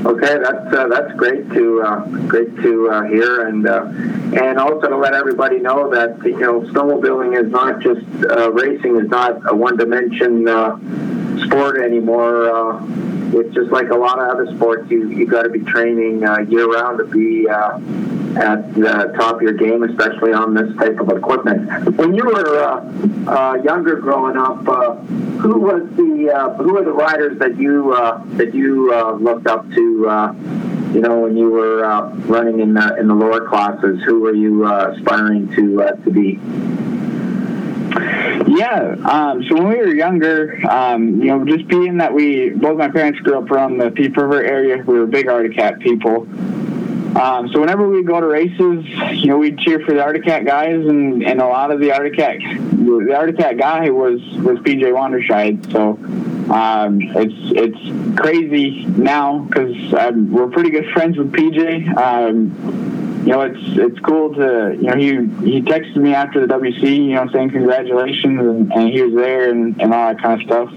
Okay, 0.04 0.38
that's 0.38 0.74
uh, 0.74 0.86
that's 0.88 1.14
great 1.14 1.50
to 1.52 1.80
uh, 1.80 2.04
great 2.26 2.54
to 2.56 2.90
uh, 2.90 3.04
hear, 3.04 3.46
and 3.46 3.66
uh, 3.66 3.86
and 4.38 4.58
also 4.58 4.88
to 4.88 4.96
let 4.98 5.14
everybody 5.14 5.60
know 5.60 5.88
that 5.90 6.22
you 6.24 6.38
know 6.38 6.60
snowmobiling 6.60 7.42
is 7.42 7.50
not 7.50 7.80
just 7.80 8.04
uh, 8.30 8.52
racing 8.52 8.96
is 8.96 9.08
not 9.08 9.40
a 9.50 9.56
one 9.56 9.78
dimension 9.78 10.46
uh, 10.46 10.76
sport 11.46 11.80
anymore. 11.80 12.82
it's 13.32 13.54
just 13.54 13.70
like 13.70 13.88
a 13.88 13.96
lot 13.96 14.18
of 14.18 14.28
other 14.28 14.54
sports. 14.54 14.90
You 14.90 15.08
you 15.08 15.26
got 15.26 15.44
to 15.44 15.48
be 15.48 15.60
training 15.60 16.20
year 16.50 16.70
round 16.70 16.98
to 16.98 17.04
be 17.04 17.48
at 18.36 18.74
the 18.74 19.12
top 19.16 19.36
of 19.36 19.42
your 19.42 19.52
game, 19.52 19.82
especially 19.84 20.32
on 20.32 20.54
this 20.54 20.74
type 20.76 20.98
of 20.98 21.08
equipment. 21.10 21.96
When 21.96 22.14
you 22.14 22.24
were 22.24 22.62
uh, 22.62 23.30
uh, 23.30 23.54
younger, 23.62 23.96
growing 23.96 24.36
up, 24.36 24.66
uh, 24.68 24.94
who 25.44 25.60
was 25.60 25.82
the 25.96 26.54
who 26.58 26.74
were 26.74 26.84
the 26.84 26.92
riders 26.92 27.38
that 27.38 27.56
you 27.58 27.94
that 28.36 28.54
you 28.54 28.92
looked 29.20 29.46
up 29.46 29.70
to? 29.72 29.93
You 30.02 31.00
know, 31.00 31.20
when 31.20 31.36
you 31.36 31.50
were 31.50 31.82
running 32.26 32.60
in 32.60 32.74
the 32.74 32.96
in 32.98 33.08
the 33.08 33.14
lower 33.14 33.48
classes, 33.48 34.00
who 34.04 34.20
were 34.20 34.34
you 34.34 34.66
aspiring 34.66 35.48
to 35.54 35.96
to 36.04 36.10
be? 36.10 36.40
Yeah. 38.46 38.96
Um, 39.04 39.44
so 39.44 39.54
when 39.54 39.68
we 39.68 39.76
were 39.76 39.94
younger, 39.94 40.60
um, 40.68 41.20
you 41.20 41.26
know, 41.26 41.44
just 41.44 41.66
being 41.68 41.98
that 41.98 42.12
we 42.12 42.50
both 42.50 42.78
my 42.78 42.88
parents 42.88 43.20
grew 43.20 43.38
up 43.38 43.50
around 43.50 43.78
the 43.78 43.90
Peace 43.90 44.16
River 44.16 44.42
area, 44.42 44.82
we 44.84 44.98
were 44.98 45.06
big 45.06 45.28
Arctic 45.28 45.56
Cat 45.56 45.80
people. 45.80 46.28
Um, 47.16 47.48
so 47.52 47.60
whenever 47.60 47.88
we 47.88 48.02
go 48.02 48.20
to 48.20 48.26
races, 48.26 48.84
you 49.12 49.26
know, 49.26 49.38
we'd 49.38 49.58
cheer 49.58 49.78
for 49.80 49.92
the 49.92 50.02
Arctic 50.02 50.24
Cat 50.24 50.44
guys, 50.44 50.84
and, 50.84 51.22
and 51.22 51.40
a 51.40 51.46
lot 51.46 51.70
of 51.70 51.78
the 51.78 51.92
Arctic 51.92 52.16
Cat, 52.16 52.38
the 52.40 53.14
Arctic 53.16 53.38
Cat 53.38 53.56
guy 53.56 53.90
was 53.90 54.20
was 54.38 54.58
PJ 54.58 54.82
Wanderscheid. 54.82 55.70
So 55.72 55.98
um, 56.50 56.98
it's 57.00 57.34
it's 57.56 58.18
crazy 58.20 58.84
now 58.86 59.40
because 59.40 59.74
we're 60.30 60.48
pretty 60.48 60.70
good 60.70 60.86
friends 60.92 61.16
with 61.16 61.32
PJ. 61.32 61.96
Um, 61.96 63.03
you 63.24 63.30
know, 63.30 63.40
it's 63.40 63.58
it's 63.78 63.98
cool 64.00 64.34
to 64.34 64.76
you 64.78 64.82
know 64.82 64.96
he 64.96 65.12
he 65.50 65.62
texted 65.62 65.96
me 65.96 66.14
after 66.14 66.46
the 66.46 66.54
WC, 66.54 66.82
you 66.82 67.14
know, 67.14 67.26
saying 67.32 67.50
congratulations, 67.52 68.38
and, 68.38 68.70
and 68.70 68.90
he 68.90 69.00
was 69.00 69.14
there 69.14 69.50
and, 69.50 69.80
and 69.80 69.94
all 69.94 70.12
that 70.12 70.22
kind 70.22 70.42
of 70.42 70.46
stuff. 70.46 70.68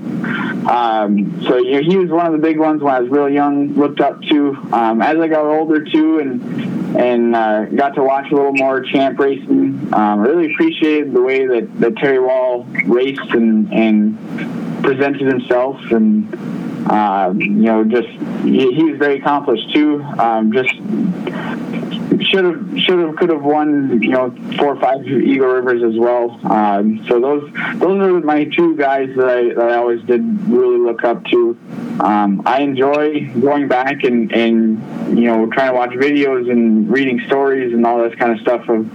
Um, 0.65 1.43
so 1.43 1.57
you 1.57 1.73
know, 1.73 1.81
he 1.81 1.97
was 1.97 2.09
one 2.09 2.25
of 2.25 2.31
the 2.31 2.37
big 2.37 2.57
ones 2.57 2.81
when 2.81 2.95
I 2.95 3.01
was 3.01 3.09
real 3.09 3.27
young, 3.27 3.73
looked 3.73 3.99
up 3.99 4.21
to. 4.23 4.55
Um, 4.71 5.01
as 5.01 5.17
I 5.17 5.27
got 5.27 5.45
older 5.45 5.83
too, 5.83 6.19
and 6.19 6.95
and 6.95 7.35
uh, 7.35 7.65
got 7.65 7.95
to 7.95 8.03
watch 8.03 8.31
a 8.31 8.35
little 8.35 8.53
more 8.53 8.79
champ 8.79 9.19
racing, 9.19 9.93
um, 9.93 10.21
really 10.21 10.53
appreciated 10.53 11.13
the 11.13 11.21
way 11.21 11.45
that, 11.45 11.79
that 11.81 11.97
Terry 11.97 12.19
Wahl 12.19 12.63
raced 12.85 13.29
and 13.31 13.73
and 13.73 14.83
presented 14.83 15.27
himself 15.27 15.81
and. 15.91 16.33
Um, 16.89 17.41
you 17.41 17.49
know, 17.49 17.83
just 17.83 18.07
he, 18.45 18.73
he, 18.73 18.83
was 18.85 18.97
very 18.97 19.17
accomplished 19.17 19.73
too. 19.73 20.01
Um, 20.19 20.53
just 20.53 20.73
should 22.37 22.45
have 22.45 22.79
should 22.79 22.99
have 22.99 23.15
could 23.15 23.29
have 23.29 23.43
won 23.43 24.01
you 24.01 24.11
know 24.11 24.29
four 24.57 24.75
or 24.75 24.79
five 24.79 25.05
Eagle 25.05 25.47
Rivers 25.47 25.83
as 25.83 25.99
well. 25.99 26.39
Um, 26.45 27.03
so 27.07 27.19
those 27.19 27.51
those 27.79 27.99
are 27.99 28.19
my 28.21 28.45
two 28.45 28.75
guys 28.75 29.09
that 29.15 29.27
I, 29.27 29.53
that 29.53 29.71
I 29.71 29.75
always 29.75 30.03
did 30.03 30.21
really 30.47 30.77
look 30.77 31.03
up 31.03 31.23
to. 31.25 31.57
Um, 31.99 32.43
I 32.45 32.61
enjoy 32.61 33.27
going 33.41 33.67
back 33.67 34.03
and, 34.03 34.31
and 34.31 35.17
you 35.17 35.25
know 35.25 35.47
trying 35.47 35.71
to 35.71 35.77
watch 35.77 35.91
videos 35.91 36.49
and 36.49 36.89
reading 36.89 37.21
stories 37.25 37.73
and 37.73 37.85
all 37.85 38.03
this 38.07 38.17
kind 38.19 38.33
of 38.33 38.39
stuff 38.39 38.69
of 38.69 38.85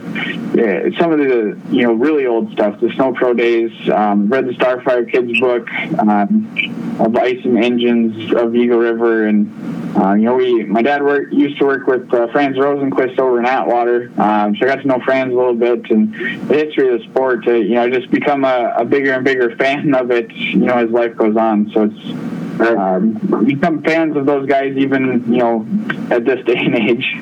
yeah, 0.55 0.89
some 0.99 1.13
of 1.13 1.19
the 1.19 1.59
you 1.71 1.83
know 1.83 1.95
really 1.95 2.27
old 2.27 2.53
stuff, 2.53 2.81
the 2.81 2.91
Snow 2.91 3.13
Pro 3.13 3.35
days. 3.35 3.73
Um, 3.91 4.29
read 4.29 4.47
the 4.47 4.53
Starfire 4.53 5.11
Kids 5.11 5.39
book 5.41 5.69
um, 5.99 6.97
of 7.01 7.17
ice 7.17 7.45
and 7.45 7.63
engines 7.63 8.33
of 8.35 8.55
Eagle 8.55 8.79
River 8.79 9.27
and 9.27 9.82
uh, 9.97 10.15
you 10.15 10.25
know, 10.25 10.35
we 10.35 10.65
my 10.65 10.83
dad 10.83 11.03
worked 11.03 11.33
used 11.33 11.59
to 11.59 11.67
work 11.67 11.87
with 11.87 12.13
uh, 12.15 12.27
Franz 12.29 12.57
Rosenquist 12.57 13.19
over 13.19 13.39
in 13.39 13.47
Atwater, 13.47 14.11
um, 14.19 14.57
so 14.57 14.65
I 14.65 14.69
got 14.69 14.83
to 14.83 14.87
know 14.87 15.01
Franz 15.05 15.33
a 15.33 15.37
little 15.37 15.55
bit 15.55 15.91
and 15.91 16.15
the 16.49 16.55
history 16.55 16.93
of 16.95 17.01
the 17.01 17.05
sport. 17.09 17.45
To, 17.45 17.61
you 17.61 17.75
know, 17.75 17.91
just 17.91 18.11
become 18.11 18.45
a, 18.45 18.73
a 18.77 18.85
bigger 18.85 19.13
and 19.13 19.25
bigger 19.25 19.55
fan 19.57 19.95
of 19.95 20.11
it. 20.11 20.31
You 20.33 20.67
know, 20.67 20.75
as 20.75 20.91
life 20.91 21.17
goes 21.17 21.37
on. 21.37 21.71
So 21.71 21.85
it's 21.85 22.61
um, 22.61 23.45
become 23.45 23.83
fans 23.83 24.17
of 24.17 24.27
those 24.27 24.49
guys 24.49 24.77
even 24.77 25.33
you 25.33 25.39
know 25.39 25.67
at 26.11 26.25
this 26.25 26.45
day 26.47 26.57
and 26.57 26.75
age. 26.75 27.15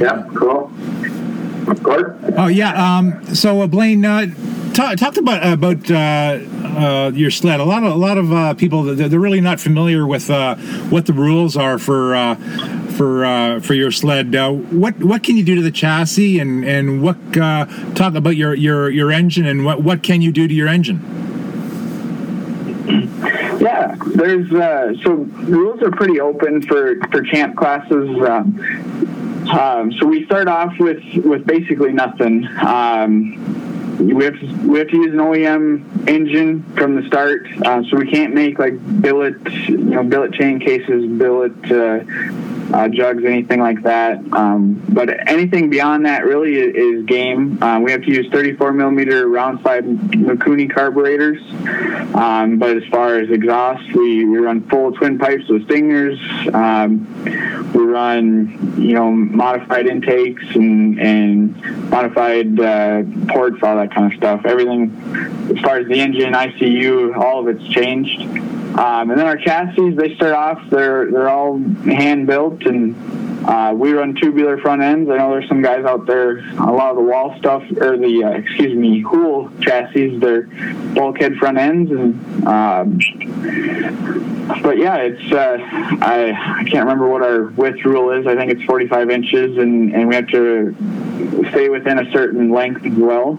Yeah, 0.00 0.26
cool. 0.34 0.72
Oh 2.36 2.48
yeah. 2.48 2.98
Um, 2.98 3.22
so 3.34 3.60
uh, 3.60 3.66
Blain, 3.66 4.04
uh, 4.04 4.26
talk, 4.74 5.16
about 5.16 5.46
about 5.46 5.90
uh, 5.90 5.94
uh, 5.94 7.10
your 7.14 7.30
sled. 7.30 7.60
A 7.60 7.64
lot 7.64 7.82
of 7.82 7.92
a 7.92 7.96
lot 7.96 8.18
of 8.18 8.32
uh, 8.32 8.54
people 8.54 8.82
they're 8.82 9.20
really 9.20 9.40
not 9.40 9.60
familiar 9.60 10.06
with 10.06 10.30
uh, 10.30 10.56
what 10.90 11.06
the 11.06 11.12
rules 11.12 11.56
are 11.56 11.78
for 11.78 12.14
uh, 12.14 12.34
for 12.96 13.24
uh, 13.24 13.60
for 13.60 13.74
your 13.74 13.90
sled. 13.90 14.34
what 14.72 14.98
what 14.98 15.22
can 15.22 15.36
you 15.36 15.44
do 15.44 15.56
to 15.56 15.62
the 15.62 15.70
chassis 15.70 16.38
and 16.38 16.64
and 16.64 17.02
what 17.02 17.16
talk 17.32 18.14
about 18.14 18.36
your 18.36 18.54
your 18.54 18.90
your 18.90 19.10
engine 19.10 19.46
and 19.46 19.64
what 19.64 19.82
what 19.82 20.02
can 20.02 20.22
you 20.22 20.32
do 20.32 20.46
to 20.46 20.54
your 20.54 20.68
engine? 20.68 21.16
Yeah, 23.60 23.94
there's 24.14 24.48
so 25.02 25.12
rules 25.12 25.82
are 25.82 25.90
pretty 25.90 26.18
open 26.18 26.62
for 26.62 26.96
for 27.10 27.20
champ 27.20 27.56
classes. 27.56 28.08
Um, 29.50 29.92
so 29.98 30.06
we 30.06 30.24
start 30.24 30.48
off 30.48 30.78
with 30.78 31.02
with 31.16 31.44
basically 31.44 31.92
nothing. 31.92 32.46
Um, 32.66 33.59
we 34.00 34.24
have 34.24 34.38
to, 34.40 34.46
we 34.68 34.78
have 34.78 34.88
to 34.88 34.96
use 34.96 35.12
an 35.12 35.18
OEM 35.18 36.08
engine 36.08 36.62
from 36.74 36.96
the 36.96 37.06
start, 37.06 37.46
uh, 37.64 37.82
so 37.84 37.96
we 37.96 38.10
can't 38.10 38.34
make 38.34 38.58
like 38.58 38.74
billet, 39.02 39.36
you 39.68 39.76
know, 39.76 40.02
billet 40.02 40.32
chain 40.32 40.58
cases, 40.58 41.06
billet 41.06 41.52
uh, 41.70 42.00
uh, 42.72 42.88
jugs, 42.88 43.24
anything 43.24 43.60
like 43.60 43.82
that. 43.82 44.18
Um, 44.32 44.82
but 44.88 45.28
anything 45.28 45.70
beyond 45.70 46.06
that 46.06 46.24
really 46.24 46.54
is, 46.54 46.74
is 46.74 47.06
game. 47.06 47.62
Uh, 47.62 47.80
we 47.80 47.90
have 47.92 48.02
to 48.02 48.10
use 48.10 48.28
34 48.30 48.72
millimeter 48.72 49.28
round 49.28 49.60
slide 49.62 49.84
Mikuni 49.84 50.72
carburetors. 50.72 51.40
Um, 52.14 52.58
but 52.58 52.76
as 52.76 52.84
far 52.90 53.18
as 53.18 53.30
exhaust, 53.30 53.84
we, 53.94 54.24
we 54.24 54.38
run 54.38 54.68
full 54.68 54.92
twin 54.92 55.18
pipes 55.18 55.48
with 55.48 55.64
stingers. 55.64 56.18
Um, 56.52 57.06
we 57.72 57.84
run, 57.84 58.74
you 58.78 58.94
know, 58.94 59.10
modified 59.10 59.86
intakes 59.86 60.44
and, 60.54 61.00
and 61.00 61.90
modified 61.90 62.58
uh, 62.58 63.02
ports, 63.28 63.58
all 63.62 63.76
that 63.76 63.92
kind 63.94 64.12
of 64.12 64.16
stuff. 64.18 64.44
Everything 64.44 64.90
as 65.56 65.58
far 65.60 65.78
as 65.78 65.88
the 65.88 66.00
engine, 66.00 66.34
ECU, 66.34 67.14
all 67.14 67.40
of 67.40 67.48
it's 67.48 67.66
changed. 67.68 68.20
Um, 68.78 69.10
and 69.10 69.18
then 69.18 69.26
our 69.26 69.36
chassis, 69.36 69.90
they 69.90 70.14
start 70.14 70.32
off, 70.32 70.70
they're, 70.70 71.10
they're 71.10 71.28
all 71.28 71.58
hand 71.58 72.26
built 72.26 72.64
and 72.66 72.94
Uh, 73.40 73.72
we 73.74 73.92
run 73.92 74.14
tubular 74.14 74.58
front 74.58 74.82
ends. 74.82 75.08
I 75.08 75.16
know 75.16 75.30
there's 75.30 75.48
some 75.48 75.62
guys 75.62 75.86
out 75.86 76.04
there. 76.04 76.40
A 76.58 76.70
lot 76.70 76.90
of 76.90 76.96
the 76.96 77.02
Wahl 77.02 77.34
stuff, 77.38 77.62
or 77.80 77.96
the 77.96 78.24
uh, 78.24 78.30
excuse 78.32 78.76
me, 78.76 79.00
Houle 79.00 79.50
chassis, 79.62 80.18
they're 80.18 80.42
bulkhead 80.94 81.36
front 81.36 81.56
ends, 81.56 81.90
and 81.90 82.46
um, 82.46 82.98
but 84.62 84.76
yeah, 84.76 84.96
it's 84.96 85.32
uh, 85.32 85.56
I 86.02 86.32
I 86.60 86.64
can't 86.64 86.84
remember 86.84 87.08
what 87.08 87.22
our 87.22 87.44
width 87.44 87.82
rule 87.82 88.10
is. 88.10 88.26
I 88.26 88.36
think 88.36 88.52
it's 88.52 88.62
45 88.64 89.08
inches, 89.08 89.56
and 89.56 89.94
and 89.94 90.06
we 90.06 90.14
have 90.16 90.28
to 90.28 90.74
stay 91.50 91.70
within 91.70 91.98
a 91.98 92.12
certain 92.12 92.50
length 92.50 92.84
as 92.84 92.92
well. 92.92 93.38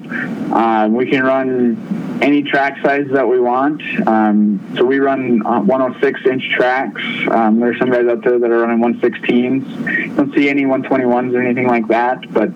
Um, 0.51 0.95
we 0.95 1.11
can 1.11 1.23
run 1.23 1.77
any 2.21 2.43
track 2.43 2.77
size 2.83 3.07
that 3.11 3.27
we 3.27 3.39
want. 3.39 3.81
Um, 4.07 4.59
so 4.75 4.85
we 4.85 4.99
run 4.99 5.45
uh, 5.45 5.61
106 5.61 6.25
inch 6.27 6.49
tracks. 6.51 7.01
Um, 7.29 7.59
there's 7.59 7.79
some 7.79 7.89
guys 7.89 8.05
out 8.07 8.23
there 8.23 8.37
that 8.37 8.51
are 8.51 8.59
running 8.59 8.79
116s. 8.79 10.15
Don't 10.15 10.33
see 10.33 10.47
any 10.47 10.63
121s 10.63 11.33
or 11.33 11.41
anything 11.41 11.67
like 11.67 11.87
that. 11.87 12.31
But 12.31 12.49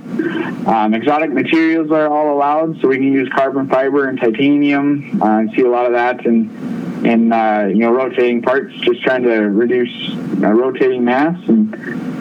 um, 0.68 0.94
exotic 0.94 1.32
materials 1.32 1.92
are 1.92 2.08
all 2.08 2.36
allowed, 2.36 2.80
so 2.80 2.88
we 2.88 2.98
can 2.98 3.12
use 3.12 3.30
carbon 3.36 3.68
fiber 3.68 4.08
and 4.08 4.20
titanium. 4.20 5.22
Uh, 5.22 5.26
I 5.26 5.56
see 5.56 5.62
a 5.62 5.70
lot 5.70 5.86
of 5.86 5.94
that 5.94 6.26
in 6.26 6.76
in 7.06 7.32
uh, 7.32 7.68
you 7.68 7.80
know 7.80 7.92
rotating 7.92 8.42
parts, 8.42 8.74
just 8.78 9.02
trying 9.04 9.24
to 9.24 9.42
reduce 9.42 10.10
uh, 10.44 10.52
rotating 10.52 11.04
mass 11.04 11.38
and. 11.48 11.74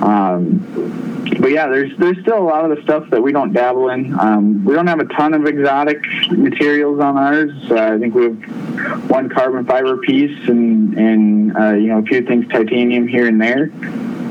Um, 0.03 1.13
but 1.41 1.51
yeah, 1.51 1.68
there's 1.68 1.97
there's 1.99 2.18
still 2.20 2.39
a 2.39 2.45
lot 2.45 2.68
of 2.68 2.76
the 2.76 2.82
stuff 2.82 3.09
that 3.11 3.22
we 3.22 3.32
don't 3.32 3.53
dabble 3.53 3.89
in. 3.91 4.18
Um, 4.18 4.64
we 4.64 4.74
don't 4.74 4.87
have 4.87 5.01
a 5.01 5.07
ton 5.07 5.35
of 5.35 5.47
exotic 5.47 6.03
materials 6.30 7.01
on 7.01 7.16
ours. 7.16 7.53
Uh, 7.70 7.95
I 7.95 7.99
think 7.99 8.14
we 8.14 8.24
have 8.24 9.11
one 9.11 9.28
carbon 9.28 9.64
fiber 9.64 9.97
piece 9.99 10.49
and 10.49 10.97
and 10.99 11.57
uh, 11.57 11.72
you 11.72 11.89
know 11.89 11.99
a 11.99 12.03
few 12.03 12.22
things 12.22 12.49
titanium 12.49 13.09
here 13.09 13.26
and 13.26 13.41
there. 13.41 13.66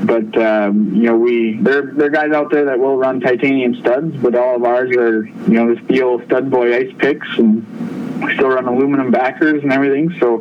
But 0.04 0.36
um, 0.36 0.94
you 0.94 1.04
know 1.04 1.16
we 1.16 1.58
there 1.60 1.82
there 1.82 2.06
are 2.06 2.10
guys 2.10 2.32
out 2.32 2.50
there 2.50 2.66
that 2.66 2.78
will 2.78 2.96
run 2.96 3.20
titanium 3.20 3.74
studs, 3.76 4.16
but 4.16 4.34
all 4.34 4.56
of 4.56 4.64
ours 4.64 4.90
are 4.96 5.24
you 5.26 5.54
know 5.54 5.74
the 5.74 5.82
steel 5.84 6.20
stud 6.26 6.50
boy 6.50 6.76
ice 6.76 6.92
picks 6.98 7.28
and 7.38 8.03
we 8.20 8.34
still 8.34 8.48
run 8.48 8.66
aluminum 8.66 9.10
backers 9.10 9.62
and 9.62 9.72
everything. 9.72 10.14
So, 10.20 10.40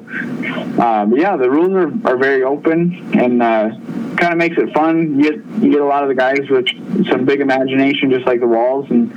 um, 0.81 1.15
yeah, 1.15 1.35
the 1.37 1.49
rules 1.49 1.71
are, 1.71 2.11
are 2.11 2.17
very 2.17 2.43
open 2.43 3.17
and 3.17 3.41
uh, 3.41 3.69
kind 4.17 4.33
of 4.33 4.37
makes 4.37 4.57
it 4.57 4.73
fun. 4.73 5.19
You 5.19 5.31
get 5.31 5.63
you 5.63 5.71
get 5.71 5.81
a 5.81 5.85
lot 5.85 6.03
of 6.03 6.09
the 6.09 6.15
guys 6.15 6.49
with 6.49 6.67
some 7.07 7.25
big 7.25 7.41
imagination, 7.41 8.11
just 8.11 8.25
like 8.25 8.39
the 8.39 8.45
Wahls, 8.45 8.89
and 8.89 9.11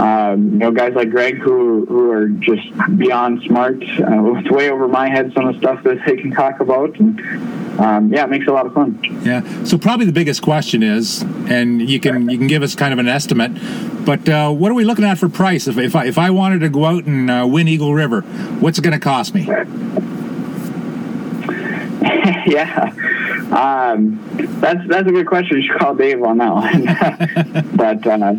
um, 0.00 0.52
you 0.52 0.58
know 0.58 0.70
guys 0.70 0.94
like 0.94 1.10
Greg 1.10 1.38
who 1.38 1.84
who 1.86 2.10
are 2.10 2.28
just 2.28 2.66
beyond 2.96 3.42
smart. 3.42 3.82
Uh, 3.82 4.34
it's 4.36 4.50
way 4.50 4.70
over 4.70 4.88
my 4.88 5.08
head 5.08 5.32
some 5.34 5.48
of 5.48 5.54
the 5.54 5.60
stuff 5.60 5.82
that 5.84 5.98
they 6.06 6.16
can 6.16 6.30
talk 6.30 6.60
about. 6.60 6.98
And, 6.98 7.20
um, 7.80 8.12
yeah, 8.12 8.24
it 8.24 8.30
makes 8.30 8.46
a 8.46 8.52
lot 8.52 8.66
of 8.66 8.72
fun. 8.72 8.98
Yeah. 9.22 9.42
So 9.64 9.76
probably 9.76 10.06
the 10.06 10.12
biggest 10.12 10.42
question 10.42 10.82
is, 10.82 11.22
and 11.22 11.86
you 11.88 12.00
can 12.00 12.30
you 12.30 12.38
can 12.38 12.46
give 12.46 12.62
us 12.62 12.74
kind 12.74 12.92
of 12.92 12.98
an 12.98 13.08
estimate, 13.08 13.52
but 14.06 14.26
uh, 14.28 14.50
what 14.50 14.70
are 14.70 14.74
we 14.74 14.84
looking 14.84 15.04
at 15.04 15.18
for 15.18 15.28
price? 15.28 15.66
If 15.66 15.76
if 15.76 15.94
I, 15.94 16.06
if 16.06 16.16
I 16.16 16.30
wanted 16.30 16.60
to 16.60 16.68
go 16.70 16.84
out 16.86 17.04
and 17.04 17.30
uh, 17.30 17.46
win 17.46 17.68
Eagle 17.68 17.94
River, 17.96 18.20
what's 18.60 18.78
it 18.78 18.82
going 18.82 18.92
to 18.92 19.00
cost 19.00 19.34
me? 19.34 19.46
yeah, 22.46 22.92
um, 23.50 24.20
that's 24.60 24.86
that's 24.88 25.08
a 25.08 25.12
good 25.12 25.26
question. 25.26 25.60
You 25.60 25.66
should 25.66 25.78
call 25.78 25.94
Dave 25.94 26.22
on 26.22 26.38
that 26.38 26.52
one. 26.52 27.66
but 27.76 28.06
uh, 28.06 28.34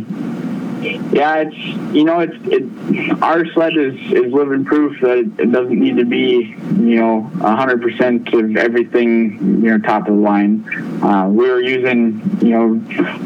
yeah, 1.11 1.37
it's 1.37 1.57
you 1.95 2.03
know 2.03 2.19
it's 2.19 2.35
it, 2.45 3.23
our 3.23 3.45
sled 3.53 3.75
is 3.77 3.95
is 4.11 4.31
living 4.31 4.65
proof 4.65 4.99
that 5.01 5.31
it 5.39 5.51
doesn't 5.51 5.79
need 5.79 5.97
to 5.97 6.05
be 6.05 6.55
you 6.77 6.95
know 6.95 7.23
hundred 7.41 7.81
percent 7.81 8.31
of 8.33 8.55
everything 8.55 9.63
you 9.63 9.71
know 9.71 9.79
top 9.79 10.07
of 10.07 10.15
the 10.15 10.21
line. 10.21 10.63
Uh, 11.03 11.27
we 11.29 11.49
were 11.49 11.61
using 11.61 12.21
you 12.41 12.51
know 12.51 12.73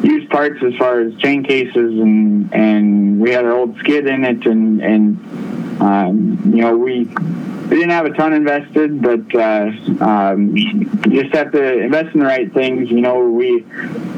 used 0.03 0.29
parts 0.29 0.63
as 0.63 0.75
far 0.75 1.01
as 1.01 1.13
chain 1.15 1.43
cases 1.43 1.99
and 1.99 2.53
and 2.53 3.19
we 3.19 3.31
had 3.31 3.45
our 3.45 3.53
old 3.53 3.77
skid 3.77 4.07
in 4.07 4.23
it 4.23 4.45
and 4.45 4.81
and 4.81 5.70
um, 5.81 6.39
you 6.45 6.61
know 6.61 6.77
we 6.77 7.05
we 7.05 7.77
didn't 7.77 7.91
have 7.91 8.05
a 8.05 8.11
ton 8.11 8.33
invested, 8.33 9.01
but 9.01 9.33
uh, 9.33 9.71
um, 10.01 10.55
you 10.55 10.85
just 11.09 11.33
have 11.33 11.51
to 11.53 11.79
invest 11.79 12.13
in 12.13 12.19
the 12.19 12.25
right 12.25 12.53
things. 12.53 12.91
You 12.91 13.01
know, 13.01 13.29
we 13.29 13.61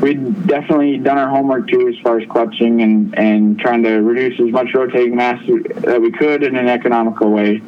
we 0.01 0.15
definitely 0.15 0.97
done 0.97 1.17
our 1.17 1.29
homework 1.29 1.67
too 1.69 1.87
as 1.87 1.95
far 2.03 2.19
as 2.19 2.27
clutching 2.27 2.81
and 2.81 3.17
and 3.17 3.59
trying 3.59 3.83
to 3.83 4.01
reduce 4.01 4.39
as 4.39 4.51
much 4.51 4.73
rotating 4.73 5.15
mass 5.15 5.39
that 5.47 6.01
we 6.01 6.11
could 6.11 6.43
in 6.43 6.55
an 6.57 6.67
economical 6.67 7.31
way. 7.31 7.61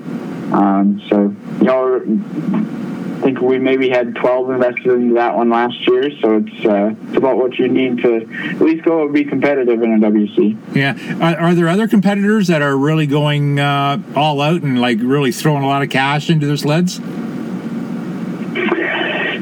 Um, 0.52 1.02
so 1.08 1.34
you 1.60 1.66
know 1.66 2.95
I 3.16 3.20
think 3.20 3.40
we 3.40 3.58
maybe 3.60 3.90
had 3.90 4.14
12 4.16 4.52
invested 4.52 4.88
into 4.88 5.16
that 5.16 5.36
one 5.36 5.50
last 5.50 5.88
year, 5.88 6.12
so 6.20 6.38
it's 6.38 6.66
uh, 6.66 6.94
it's 7.08 7.18
about 7.18 7.38
what 7.38 7.58
you 7.58 7.70
need 7.70 8.00
to 8.00 8.18
at 8.18 8.62
least 8.62 8.84
go 8.84 9.04
and 9.04 9.14
be 9.14 9.24
competitive 9.24 9.82
in 9.82 9.94
a 9.94 10.08
WC. 10.08 10.76
Yeah, 10.76 10.98
are, 11.22 11.48
are 11.48 11.56
there 11.56 11.70
other 11.70 11.88
competitors 11.88 12.48
that 12.48 12.62
are 12.62 12.78
really 12.78 13.08
going 13.08 13.58
uh, 13.58 14.02
all 14.16 14.42
out 14.42 14.64
and 14.64 14.82
like 14.82 15.00
really 15.00 15.32
throwing 15.32 15.64
a 15.64 15.68
lot 15.68 15.82
of 15.82 15.90
cash 15.90 16.30
into 16.30 16.46
their 16.46 16.58
sleds? 16.58 17.00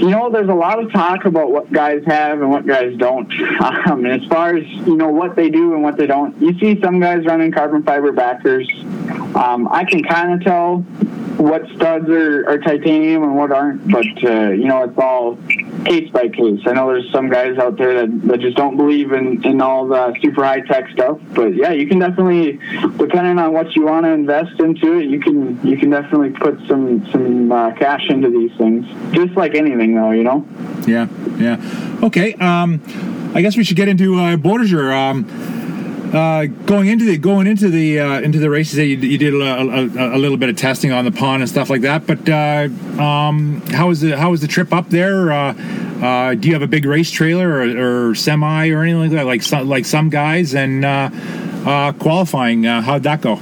You 0.04 0.10
know, 0.10 0.30
there's 0.30 0.50
a 0.50 0.54
lot 0.54 0.84
of 0.84 0.92
talk 0.92 1.26
about 1.26 1.50
what 1.50 1.72
guys 1.72 2.04
have 2.06 2.42
and 2.42 2.52
what 2.52 2.68
guys 2.68 2.96
don't. 2.98 3.32
Um, 3.64 4.06
and 4.06 4.22
as 4.22 4.28
far 4.28 4.56
as 4.56 4.66
you 4.68 4.96
know, 4.96 5.10
what 5.10 5.36
they 5.36 5.50
do 5.50 5.74
and 5.74 5.84
what 5.84 5.98
they 5.98 6.06
don't, 6.06 6.40
you 6.42 6.58
see 6.60 6.80
some 6.82 7.00
guys 7.00 7.26
running 7.26 7.52
carbon 7.52 7.84
fiber 7.84 8.12
backers. 8.12 8.70
Um, 9.36 9.68
I 9.72 9.86
can 9.86 10.04
kind 10.04 10.34
of 10.34 10.44
tell 10.44 10.86
what 11.38 11.68
studs 11.76 12.10
are, 12.10 12.48
are 12.48 12.58
titanium 12.60 13.24
and 13.24 13.36
what 13.36 13.52
aren't, 13.52 13.90
but 13.90 14.06
uh, 14.24 14.50
you 14.50 14.66
know 14.66 14.84
it's 14.84 14.98
all 14.98 15.38
case 15.86 16.10
by 16.12 16.30
case. 16.30 16.62
I 16.66 16.74
know 16.74 16.88
there's 16.88 17.12
some 17.12 17.30
guys 17.30 17.58
out 17.58 17.78
there 17.78 18.02
that, 18.02 18.28
that 18.28 18.40
just 18.40 18.56
don't 18.56 18.78
believe 18.78 19.12
in, 19.12 19.44
in 19.44 19.62
all 19.62 19.88
the 19.88 20.16
super 20.22 20.44
high 20.44 20.62
tech 20.62 20.90
stuff, 20.92 21.20
but 21.34 21.56
yeah, 21.56 21.72
you 21.72 21.88
can 21.88 22.00
definitely, 22.00 22.60
depending 22.98 23.40
on 23.40 23.54
what 23.54 23.76
you 23.76 23.84
want 23.84 24.06
to 24.06 24.12
invest 24.12 24.60
into 24.60 25.00
it, 25.00 25.10
you 25.10 25.20
can 25.20 25.66
you 25.66 25.78
can 25.78 25.90
definitely 25.90 26.32
put 26.32 26.60
some 26.68 27.06
some 27.12 27.52
uh, 27.52 27.72
cash 27.74 28.10
into 28.10 28.30
these 28.30 28.52
things, 28.58 28.86
just 29.14 29.34
like 29.34 29.56
anything, 29.56 29.96
though, 29.96 30.12
you 30.12 30.24
know. 30.24 30.48
Yeah, 30.88 31.08
yeah. 31.38 32.00
Okay. 32.04 32.34
Um, 32.36 32.82
I 33.36 33.42
guess 33.42 33.58
we 33.58 33.64
should 33.64 33.78
get 33.78 33.88
into 33.88 34.20
uh. 34.20 34.38
Um, 34.94 35.63
uh, 36.14 36.46
going 36.46 36.88
into 36.90 37.06
the 37.06 37.18
going 37.18 37.48
into 37.48 37.70
the 37.70 38.00
uh, 38.00 38.22
into 38.22 38.38
the 38.38 38.50
races, 38.50 38.78
you, 38.78 38.98
you 38.98 39.18
did 39.18 39.34
a, 39.34 39.38
a, 39.38 40.16
a, 40.16 40.20
little 40.20 40.38
bit 40.38 40.48
of 40.48 40.56
testing 40.56 40.92
on 40.92 41.06
the 41.06 41.12
pond 41.12 41.42
and 41.42 41.50
stuff 41.50 41.72
like 41.72 41.82
that. 41.82 42.06
But 42.06 42.30
uh, 42.30 43.02
um, 43.02 43.62
how 43.72 43.88
was 43.88 44.02
the 44.02 44.16
how 44.16 44.30
was 44.30 44.42
the 44.42 44.48
trip 44.48 44.72
up 44.72 44.90
there? 44.90 45.32
Uh, 45.32 45.54
uh, 46.04 46.36
do 46.36 46.48
you 46.48 46.54
have 46.54 46.62
a 46.62 46.68
big 46.68 46.86
race 46.86 47.10
trailer 47.10 47.50
or, 47.50 48.10
or, 48.10 48.16
semi 48.16 48.70
or 48.70 48.84
anything 48.84 49.02
like 49.02 49.12
that, 49.12 49.26
like 49.26 49.42
some, 49.42 49.68
like 49.68 49.86
some 49.86 50.10
guys? 50.10 50.54
And 50.54 50.84
qualifying, 52.00 52.64
how'd 52.64 53.04
that 53.04 53.22
go? 53.22 53.40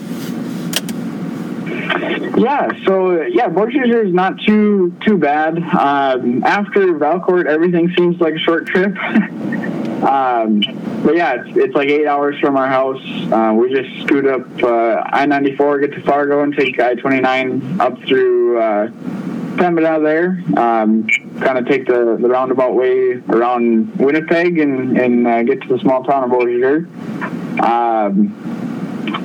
Yeah, 2.38 2.70
so 2.86 3.22
yeah, 3.24 3.50
Beausejour 3.50 4.08
is 4.08 4.14
not 4.14 4.40
too 4.48 4.96
too 5.06 5.18
bad. 5.18 5.58
Um, 5.58 6.44
after 6.46 6.98
Valcourt, 6.98 7.48
everything 7.48 7.94
seems 7.98 8.22
like 8.22 8.36
a 8.36 8.40
short 8.40 8.66
trip. 8.68 8.96
Um, 10.04 10.62
but 11.04 11.16
yeah, 11.16 11.42
it's, 11.42 11.58
it's 11.58 11.76
like 11.76 11.90
eight 11.90 12.08
hours 12.08 12.40
from 12.40 12.58
our 12.58 12.68
house. 12.68 13.02
Uh, 13.32 13.54
we 13.56 13.74
just 13.74 14.04
scoot 14.04 14.26
up 14.26 14.46
uh, 14.64 15.04
I 15.06 15.26
94, 15.26 15.80
get 15.80 15.92
to 15.94 16.02
Fargo, 16.02 16.42
and 16.42 16.56
take 16.56 16.80
I 16.80 16.96
29 16.96 17.80
up 17.80 17.98
through 18.04 18.60
uh, 18.60 18.88
Pembina 19.58 20.02
there. 20.02 20.42
Um, 20.60 21.08
kind 21.40 21.58
of 21.58 21.68
take 21.68 21.86
the, 21.86 22.18
the 22.20 22.28
roundabout 22.28 22.74
way 22.76 23.22
around 23.30 23.96
Winnipeg 23.98 24.60
and, 24.60 24.98
and 24.98 25.28
uh, 25.28 25.44
get 25.44 25.62
to 25.62 25.68
the 25.68 25.80
small 25.80 26.04
town 26.04 26.24
of 26.24 26.32
Beausejour. 26.32 27.62
Um, 27.62 28.71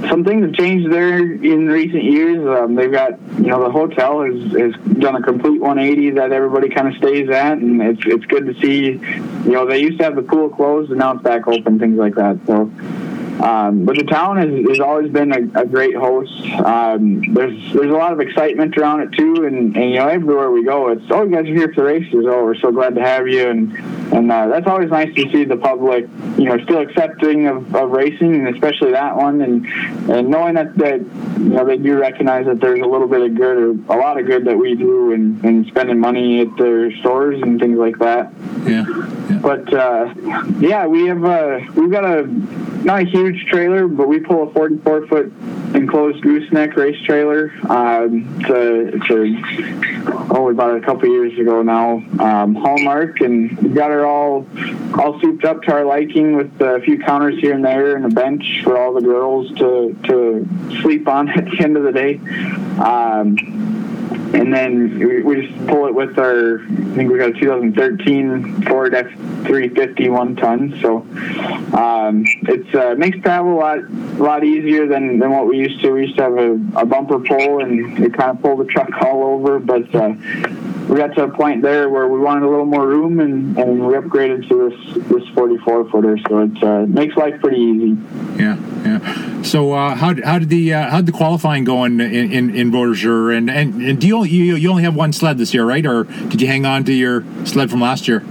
some 0.09 0.25
things 0.25 0.45
have 0.45 0.55
changed 0.55 0.93
there 0.93 1.19
in 1.19 1.67
recent 1.67 2.05
years. 2.05 2.47
Um, 2.47 2.75
they've 2.75 2.93
got, 2.93 3.19
you 3.39 3.47
know, 3.47 3.63
the 3.63 3.71
hotel 3.71 4.23
has, 4.23 4.53
has 4.53 4.75
done 4.99 5.17
a 5.17 5.23
complete 5.23 5.61
180 5.61 6.11
that 6.11 6.33
everybody 6.33 6.69
kind 6.69 6.89
of 6.89 6.95
stays 6.95 7.29
at, 7.31 7.59
and 7.59 7.81
it's 7.81 8.03
it's 8.05 8.25
good 8.27 8.47
to 8.47 8.55
see. 8.61 8.93
You 8.93 9.53
know, 9.53 9.67
they 9.67 9.81
used 9.81 9.99
to 9.99 10.05
have 10.05 10.17
the 10.17 10.23
pool 10.23 10.49
closed, 10.51 10.91
and 10.91 10.99
now 10.99 11.15
it's 11.15 11.23
back 11.23 11.47
open, 11.47 11.79
things 11.79 11.99
like 11.99 12.15
that. 12.17 12.39
So 12.47 12.71
um, 13.41 13.85
but 13.85 13.97
the 13.97 14.05
town 14.05 14.39
has, 14.39 14.69
has 14.69 14.81
always 14.81 15.11
been 15.13 15.33
a, 15.33 15.61
a 15.61 15.67
great 15.67 15.95
host. 15.95 16.33
Um, 16.65 17.35
there's 17.35 17.73
there's 17.73 17.91
a 17.91 17.97
lot 17.97 18.13
of 18.13 18.21
excitement 18.21 18.77
around 18.79 19.01
it 19.03 19.13
too, 19.13 19.45
and, 19.45 19.77
and 19.77 19.91
you 19.91 19.99
know 19.99 20.09
everywhere 20.09 20.51
we 20.51 20.65
go, 20.65 20.89
it's 20.89 21.05
oh 21.11 21.25
you 21.25 21.31
guys 21.31 21.45
are 21.45 21.55
here 21.55 21.69
for 21.73 21.83
the 21.83 21.87
races. 21.87 22.25
Oh, 22.27 22.45
we're 22.45 22.55
so 22.57 22.73
glad 22.73 22.95
to 22.95 23.03
have 23.03 23.29
you, 23.29 23.49
and 23.49 23.73
and 24.13 24.33
uh, 24.33 24.47
that's 24.47 24.67
always 24.67 24.91
nice 24.91 25.15
to 25.17 25.31
see 25.31 25.45
the 25.45 25.57
public, 25.57 26.09
you 26.39 26.45
know, 26.45 26.59
still 26.65 26.79
accepting 26.79 27.47
of, 27.47 27.75
of 27.75 27.91
racing, 27.91 28.35
and 28.35 28.49
especially 28.55 28.93
that 28.93 29.17
one, 29.17 29.43
and 29.43 29.67
and 30.11 30.29
knowing 30.29 30.55
that 30.55 30.75
that 30.79 31.01
you 31.01 31.51
know 31.51 31.67
they 31.67 31.77
do 31.77 31.99
recognize 31.99 32.47
that 32.47 32.61
there's 32.61 32.81
a 32.81 32.87
little 32.87 33.09
bit 33.09 33.21
of 33.21 33.35
good 33.35 33.59
or 33.59 33.95
a 33.95 33.99
lot 33.99 34.19
of 34.19 34.27
good 34.27 34.47
that 34.47 34.57
we 34.57 34.75
do, 34.75 35.13
and, 35.13 35.45
and 35.45 35.67
spending 35.67 36.01
money 36.01 36.41
at 36.41 36.57
their 36.57 36.91
stores 36.97 37.43
and 37.43 37.61
things 37.61 37.79
like 37.79 37.99
that. 37.99 38.33
Yeah. 38.65 38.85
yeah. 39.31 39.39
But 39.43 39.73
uh, 39.75 40.15
yeah, 40.59 40.87
we 40.87 41.07
have 41.07 41.23
uh, 41.23 41.61
we've 41.75 41.91
got 41.91 42.05
a 42.05 42.23
not 42.87 43.03
a 43.03 43.05
huge 43.05 43.47
trailer, 43.47 43.89
but 43.89 44.07
we 44.07 44.21
pull 44.21 44.49
a 44.49 44.53
44 44.53 45.09
foot 45.09 45.33
enclosed 45.75 46.23
gooseneck 46.23 46.77
race 46.77 46.97
trailer. 47.05 47.53
Um, 47.69 48.41
it's 48.41 48.49
a, 48.49 48.87
it's 48.95 49.11
a 49.11 50.35
oh, 50.35 50.45
we 50.45 50.55
bought 50.55 50.77
it 50.77 50.85
a 50.85 50.87
couple 50.87 51.09
years 51.09 51.37
ago 51.37 51.63
now. 51.63 51.97
Um, 52.21 52.55
Hallmark, 52.55 53.21
and 53.21 53.59
we 53.59 53.71
got 53.71 53.91
her 53.91 54.07
all 54.07 54.47
all 54.95 55.21
souped 55.21 55.45
up 55.45 55.63
to 55.63 55.73
our 55.73 55.85
liking 55.85 56.37
with 56.37 56.61
a 56.61 56.81
few 56.85 56.99
counters 57.01 57.39
here 57.41 57.55
and 57.55 57.65
there 57.65 57.97
and 57.97 58.05
a 58.05 58.09
bench 58.09 58.63
for 58.63 58.79
all 58.79 58.95
the 58.95 59.01
girls 59.01 59.51
to 59.55 59.99
to 60.05 60.49
sleep 60.81 61.09
on 61.09 61.29
at 61.37 61.45
the 61.45 61.65
end 61.65 61.77
of 61.77 61.83
the 61.83 61.93
day. 61.93 62.21
Um, 62.81 63.76
and 64.35 64.53
then 64.53 64.99
we, 64.99 65.23
we, 65.23 65.47
just 65.47 65.67
pull 65.67 65.87
it 65.87 65.95
with 65.95 66.19
our. 66.19 66.61
I 66.61 66.95
think 66.95 67.11
we 67.11 67.19
got 67.19 67.31
a 67.31 67.41
2013 67.41 68.63
Ford 68.63 68.93
F350 68.93 70.11
one 70.11 70.37
ton, 70.37 70.79
so 70.81 70.99
um, 71.77 72.25
it 72.43 72.75
uh, 72.75 72.95
makes 72.97 73.19
travel 73.21 73.55
a 73.55 73.61
lot 73.61 73.79
a 73.79 74.23
lot 74.23 74.45
easier 74.45 74.87
than, 74.87 75.19
than 75.19 75.31
what 75.31 75.47
we 75.47 75.59
used 75.59 75.81
to. 75.83 75.93
We 75.93 76.07
used 76.07 76.17
to 76.17 76.23
have 76.25 76.39
a, 76.39 76.53
a 76.77 76.87
bumper 76.87 77.19
pull, 77.21 77.61
and 77.61 77.99
it 77.99 78.15
kind 78.15 78.31
of 78.31 78.43
pulled 78.43 78.61
the 78.61 78.65
truck 78.67 78.91
all 79.03 79.25
over, 79.25 79.59
but. 79.59 79.95
Uh, 79.95 80.15
we 80.89 80.97
got 80.97 81.15
to 81.17 81.25
a 81.25 81.29
point 81.29 81.63
there 81.63 81.89
where 81.89 82.07
we 82.07 82.19
wanted 82.19 82.45
a 82.45 82.49
little 82.49 82.65
more 82.65 82.87
room, 82.87 83.19
and, 83.19 83.59
and 83.59 83.87
we 83.87 83.95
upgraded 83.95 84.49
to 84.49 84.71
this 84.71 85.05
this 85.09 85.29
44 85.31 85.91
footer, 85.91 86.19
so 86.29 86.41
it 86.41 86.63
uh, 86.63 86.87
makes 86.87 87.17
life 87.17 87.41
pretty 87.41 87.59
easy. 87.59 88.01
Yeah, 88.39 88.57
yeah. 88.85 89.43
So 89.43 89.73
uh, 89.73 89.95
how, 89.97 90.15
how 90.23 90.39
did 90.39 90.49
the 90.49 90.75
uh, 90.75 90.91
how 90.91 90.99
did 90.99 91.07
the 91.07 91.13
qualifying 91.13 91.65
go 91.65 91.85
in 91.85 92.01
in 92.01 92.33
in, 92.33 92.55
in 92.55 92.75
And, 92.75 93.51
and 93.51 93.83
and 93.83 94.01
do 94.01 94.07
you, 94.07 94.25
you 94.25 94.55
you 94.55 94.71
only 94.71 94.85
have 94.85 94.95
one 94.95 95.13
sled 95.13 95.39
this 95.39 95.53
year, 95.53 95.65
right? 95.65 95.85
Or 95.85 96.05
did 96.05 96.41
you 96.41 96.47
hang 96.47 96.65
on 96.65 96.85
to 96.85 96.93
your 96.93 97.25
sled 97.45 97.71
from 97.71 97.81
last 97.81 98.07
year? 98.07 98.25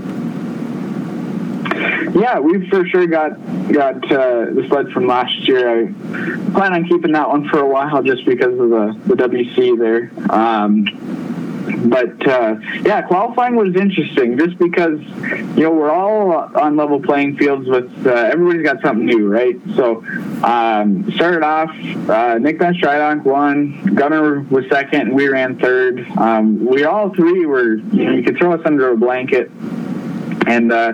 Yeah, 2.15 2.39
we 2.39 2.69
for 2.69 2.87
sure 2.87 3.05
got 3.07 3.31
got 3.73 3.97
uh, 4.09 4.45
the 4.45 4.65
sled 4.69 4.91
from 4.91 5.07
last 5.07 5.45
year. 5.45 5.87
I 5.87 6.51
plan 6.51 6.73
on 6.73 6.87
keeping 6.87 7.11
that 7.11 7.27
one 7.27 7.49
for 7.49 7.59
a 7.59 7.67
while 7.67 8.01
just 8.01 8.25
because 8.25 8.57
of 8.57 8.69
the 8.69 8.97
the 9.07 9.15
WC 9.15 9.77
there. 9.77 10.11
Um, 10.33 11.24
but 11.89 12.27
uh, 12.27 12.55
yeah, 12.81 13.01
qualifying 13.01 13.55
was 13.55 13.75
interesting 13.75 14.37
just 14.37 14.57
because 14.57 14.99
you 15.57 15.63
know 15.63 15.71
we're 15.71 15.91
all 15.91 16.31
on 16.31 16.75
level 16.75 17.01
playing 17.01 17.37
fields 17.37 17.67
with 17.67 18.07
uh, 18.07 18.11
everybody's 18.11 18.63
got 18.63 18.81
something 18.81 19.05
new, 19.05 19.27
right? 19.27 19.59
So 19.75 20.03
um, 20.43 21.11
started 21.13 21.43
off, 21.43 21.69
uh, 22.09 22.37
Nick 22.39 22.59
Van 22.59 22.73
Strydonck 22.73 23.23
won, 23.23 23.95
Gunner 23.95 24.41
was 24.41 24.65
second, 24.69 25.01
and 25.01 25.15
we 25.15 25.27
ran 25.27 25.59
third. 25.59 26.05
Um, 26.17 26.65
we 26.65 26.83
all 26.83 27.13
three 27.13 27.45
were 27.45 27.75
you 27.75 28.05
know 28.05 28.11
you 28.11 28.23
could 28.23 28.37
throw 28.37 28.53
us 28.53 28.61
under 28.65 28.89
a 28.89 28.97
blanket 28.97 29.51
and 30.47 30.71
uh, 30.71 30.93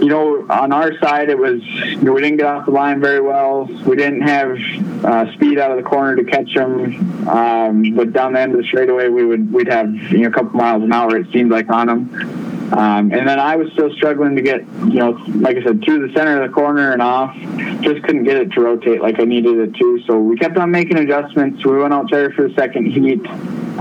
you 0.00 0.06
know, 0.06 0.46
on 0.48 0.72
our 0.72 0.96
side, 0.98 1.28
it 1.28 1.38
was 1.38 1.62
you 1.64 2.02
know, 2.02 2.12
we 2.12 2.22
didn't 2.22 2.38
get 2.38 2.46
off 2.46 2.66
the 2.66 2.72
line 2.72 3.00
very 3.00 3.20
well. 3.20 3.64
We 3.86 3.96
didn't 3.96 4.22
have 4.22 4.58
uh, 5.04 5.32
speed 5.34 5.58
out 5.58 5.70
of 5.70 5.76
the 5.76 5.82
corner 5.82 6.16
to 6.16 6.24
catch 6.24 6.54
them. 6.54 7.28
Um, 7.28 7.94
but 7.94 8.12
down 8.12 8.34
the 8.34 8.40
end 8.40 8.52
of 8.52 8.58
the 8.58 8.66
straightaway, 8.66 9.08
we 9.08 9.24
would 9.24 9.52
we'd 9.52 9.68
have 9.68 9.92
you 9.92 10.18
know 10.18 10.28
a 10.28 10.32
couple 10.32 10.58
miles 10.58 10.82
an 10.82 10.92
hour. 10.92 11.16
It 11.16 11.30
seemed 11.32 11.50
like 11.50 11.68
on 11.70 11.86
them. 11.86 12.46
Um, 12.72 13.12
and 13.12 13.28
then 13.28 13.38
I 13.38 13.54
was 13.54 13.70
still 13.72 13.92
struggling 13.94 14.34
to 14.34 14.42
get, 14.42 14.60
you 14.60 14.94
know, 14.94 15.10
like 15.36 15.56
I 15.56 15.62
said, 15.62 15.84
through 15.84 16.08
the 16.08 16.12
center 16.14 16.42
of 16.42 16.48
the 16.48 16.52
corner 16.52 16.92
and 16.92 17.00
off. 17.00 17.36
Just 17.80 18.02
couldn't 18.02 18.24
get 18.24 18.36
it 18.36 18.50
to 18.52 18.60
rotate 18.60 19.00
like 19.00 19.20
I 19.20 19.24
needed 19.24 19.58
it 19.58 19.74
to. 19.76 20.02
So 20.04 20.18
we 20.18 20.36
kept 20.36 20.56
on 20.56 20.72
making 20.72 20.98
adjustments. 20.98 21.64
We 21.64 21.76
went 21.76 21.94
out 21.94 22.10
there 22.10 22.32
for 22.32 22.48
the 22.48 22.54
second 22.54 22.86
heat. 22.86 23.24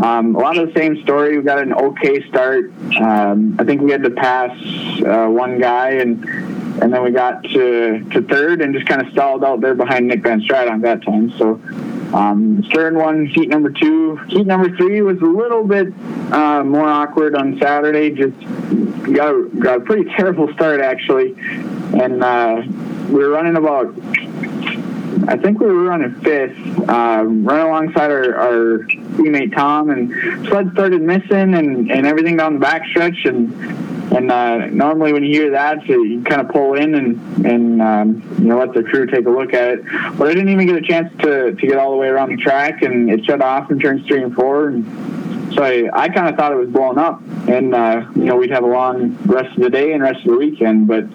Um, 0.04 0.36
a 0.36 0.40
lot 0.40 0.58
of 0.58 0.68
the 0.68 0.80
same 0.80 1.02
story. 1.02 1.38
We 1.38 1.44
got 1.44 1.60
an 1.60 1.74
okay 1.74 2.28
start. 2.28 2.72
Um, 3.00 3.56
I 3.58 3.64
think 3.64 3.82
we 3.82 3.92
had 3.92 4.04
to 4.04 4.12
pass 4.16 4.52
uh, 5.06 5.28
one 5.28 5.60
guy, 5.60 5.92
and 5.92 6.24
and 6.82 6.94
then 6.94 7.04
we 7.04 7.12
got 7.12 7.44
to 7.44 8.04
to 8.12 8.22
third 8.22 8.62
and 8.62 8.74
just 8.74 8.88
kind 8.88 9.02
of 9.02 9.12
stalled 9.12 9.44
out 9.44 9.62
there 9.62 9.76
behind 9.76 10.08
Nick 10.08 10.24
Van 10.24 10.42
Strydonck 10.42 10.82
that 10.82 11.04
time. 11.04 11.32
So 11.38 11.62
um, 12.14 12.64
Sterne 12.66 12.96
won 12.96 13.26
heat 13.26 13.50
number 13.50 13.70
two. 13.70 14.16
Heat 14.28 14.46
number 14.46 14.76
three 14.76 15.02
was 15.02 15.20
a 15.22 15.26
little 15.26 15.66
bit 15.66 15.88
uh, 16.32 16.64
more 16.64 16.88
awkward 16.88 17.36
on 17.36 17.60
Saturday. 17.60 18.12
Just 18.12 18.40
got 19.14 19.60
got 19.60 19.78
a 19.78 19.80
pretty 19.82 20.10
terrible 20.18 20.52
start 20.54 20.82
actually, 20.82 21.36
and 22.00 22.24
uh, 22.24 22.62
we 23.08 23.16
were 23.16 23.30
running 23.30 23.56
about. 23.56 23.94
I 25.28 25.38
think 25.38 25.60
we 25.60 25.68
were 25.68 25.84
running 25.84 26.14
fifth, 26.16 26.58
uh, 26.90 27.24
running 27.24 27.66
alongside 27.66 28.12
our, 28.12 28.36
our 28.36 28.80
teammate 29.16 29.56
Tom, 29.56 29.90
and 29.90 30.12
sled 30.48 30.72
started 30.74 31.02
missing 31.02 31.56
and, 31.56 31.90
and 31.90 32.06
everything 32.06 32.36
down 32.36 32.60
the 32.60 32.66
backstretch, 32.66 33.26
and 33.26 33.50
and 34.12 34.32
uh, 34.32 34.68
normally 34.68 35.14
when 35.14 35.24
you 35.24 35.32
hear 35.32 35.52
that, 35.52 35.88
you 35.88 36.22
kind 36.24 36.42
of 36.42 36.50
pull 36.50 36.76
in 36.76 36.96
and 36.96 37.46
and 37.46 37.82
um, 37.82 38.38
you 38.40 38.46
know 38.46 38.60
let 38.60 38.74
the 38.74 38.84
crew 38.84 39.06
take 39.06 39.26
a 39.26 39.30
look 39.30 39.54
at 39.54 39.80
it. 39.80 39.86
But 40.18 40.28
I 40.28 40.34
didn't 40.34 40.50
even 40.50 40.68
get 40.68 40.76
a 40.76 40.82
chance 40.82 41.12
to 41.22 41.54
to 41.54 41.68
get 41.68 41.78
all 41.78 41.92
the 41.92 41.98
way 41.98 42.08
around 42.08 42.30
the 42.30 42.38
track, 42.38 42.82
and 42.82 43.10
it 43.10 43.26
shut 43.26 43.42
off 43.42 43.72
in 43.72 43.80
turns 43.80 44.06
three 44.06 44.22
and 44.22 44.34
four. 44.34 44.70
And 44.70 45.54
so 45.54 45.64
I, 45.64 45.90
I 45.94 46.10
kind 46.10 46.30
of 46.30 46.36
thought 46.36 46.52
it 46.52 46.56
was 46.56 46.70
blown 46.70 46.98
up, 46.98 47.22
and 47.48 47.74
uh, 47.74 48.06
you 48.16 48.26
know 48.26 48.36
we'd 48.36 48.52
have 48.52 48.64
a 48.64 48.68
long 48.68 49.18
rest 49.26 49.56
of 49.58 49.64
the 49.64 49.70
day 49.70 49.94
and 49.94 50.04
rest 50.04 50.20
of 50.20 50.32
the 50.32 50.38
weekend. 50.38 50.88
But 50.88 51.06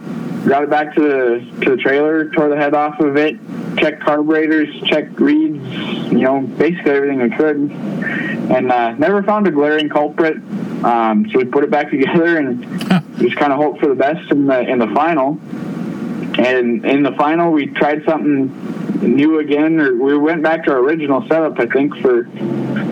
got 0.47 0.62
it 0.62 0.70
back 0.70 0.95
to 0.95 1.01
the 1.01 1.64
to 1.64 1.70
the 1.70 1.76
trailer, 1.76 2.30
tore 2.30 2.49
the 2.49 2.57
head 2.57 2.74
off 2.74 3.01
of 3.01 3.16
it, 3.16 3.36
checked 3.78 4.03
carburetors, 4.03 4.68
checked 4.82 5.18
reeds, 5.20 5.64
you 6.12 6.20
know, 6.20 6.41
basically 6.41 6.93
everything 6.93 7.20
we 7.20 7.30
could, 7.30 7.57
and 7.57 8.72
uh, 8.72 8.93
never 8.93 9.22
found 9.22 9.47
a 9.47 9.51
glaring 9.51 9.88
culprit. 9.88 10.36
Um, 10.84 11.28
so 11.30 11.38
we 11.38 11.45
put 11.45 11.64
it 11.64 11.70
back 11.70 11.91
together 11.91 12.38
and 12.38 12.62
just 13.18 13.36
kind 13.36 13.53
of 13.53 13.59
hope 13.59 13.78
for 13.80 13.86
the 13.86 13.95
best 13.95 14.30
in 14.30 14.47
the 14.47 14.61
in 14.61 14.78
the 14.78 14.88
final. 14.88 15.38
And 16.38 16.84
in 16.86 17.03
the 17.03 17.12
final, 17.12 17.51
we 17.51 17.66
tried 17.66 18.05
something 18.07 18.49
new 19.03 19.38
again, 19.38 19.80
or 19.80 19.94
we 19.94 20.16
went 20.16 20.42
back 20.42 20.64
to 20.64 20.72
our 20.72 20.78
original 20.78 21.22
setup. 21.28 21.59
I 21.59 21.66
think 21.66 21.96
for 21.96 22.22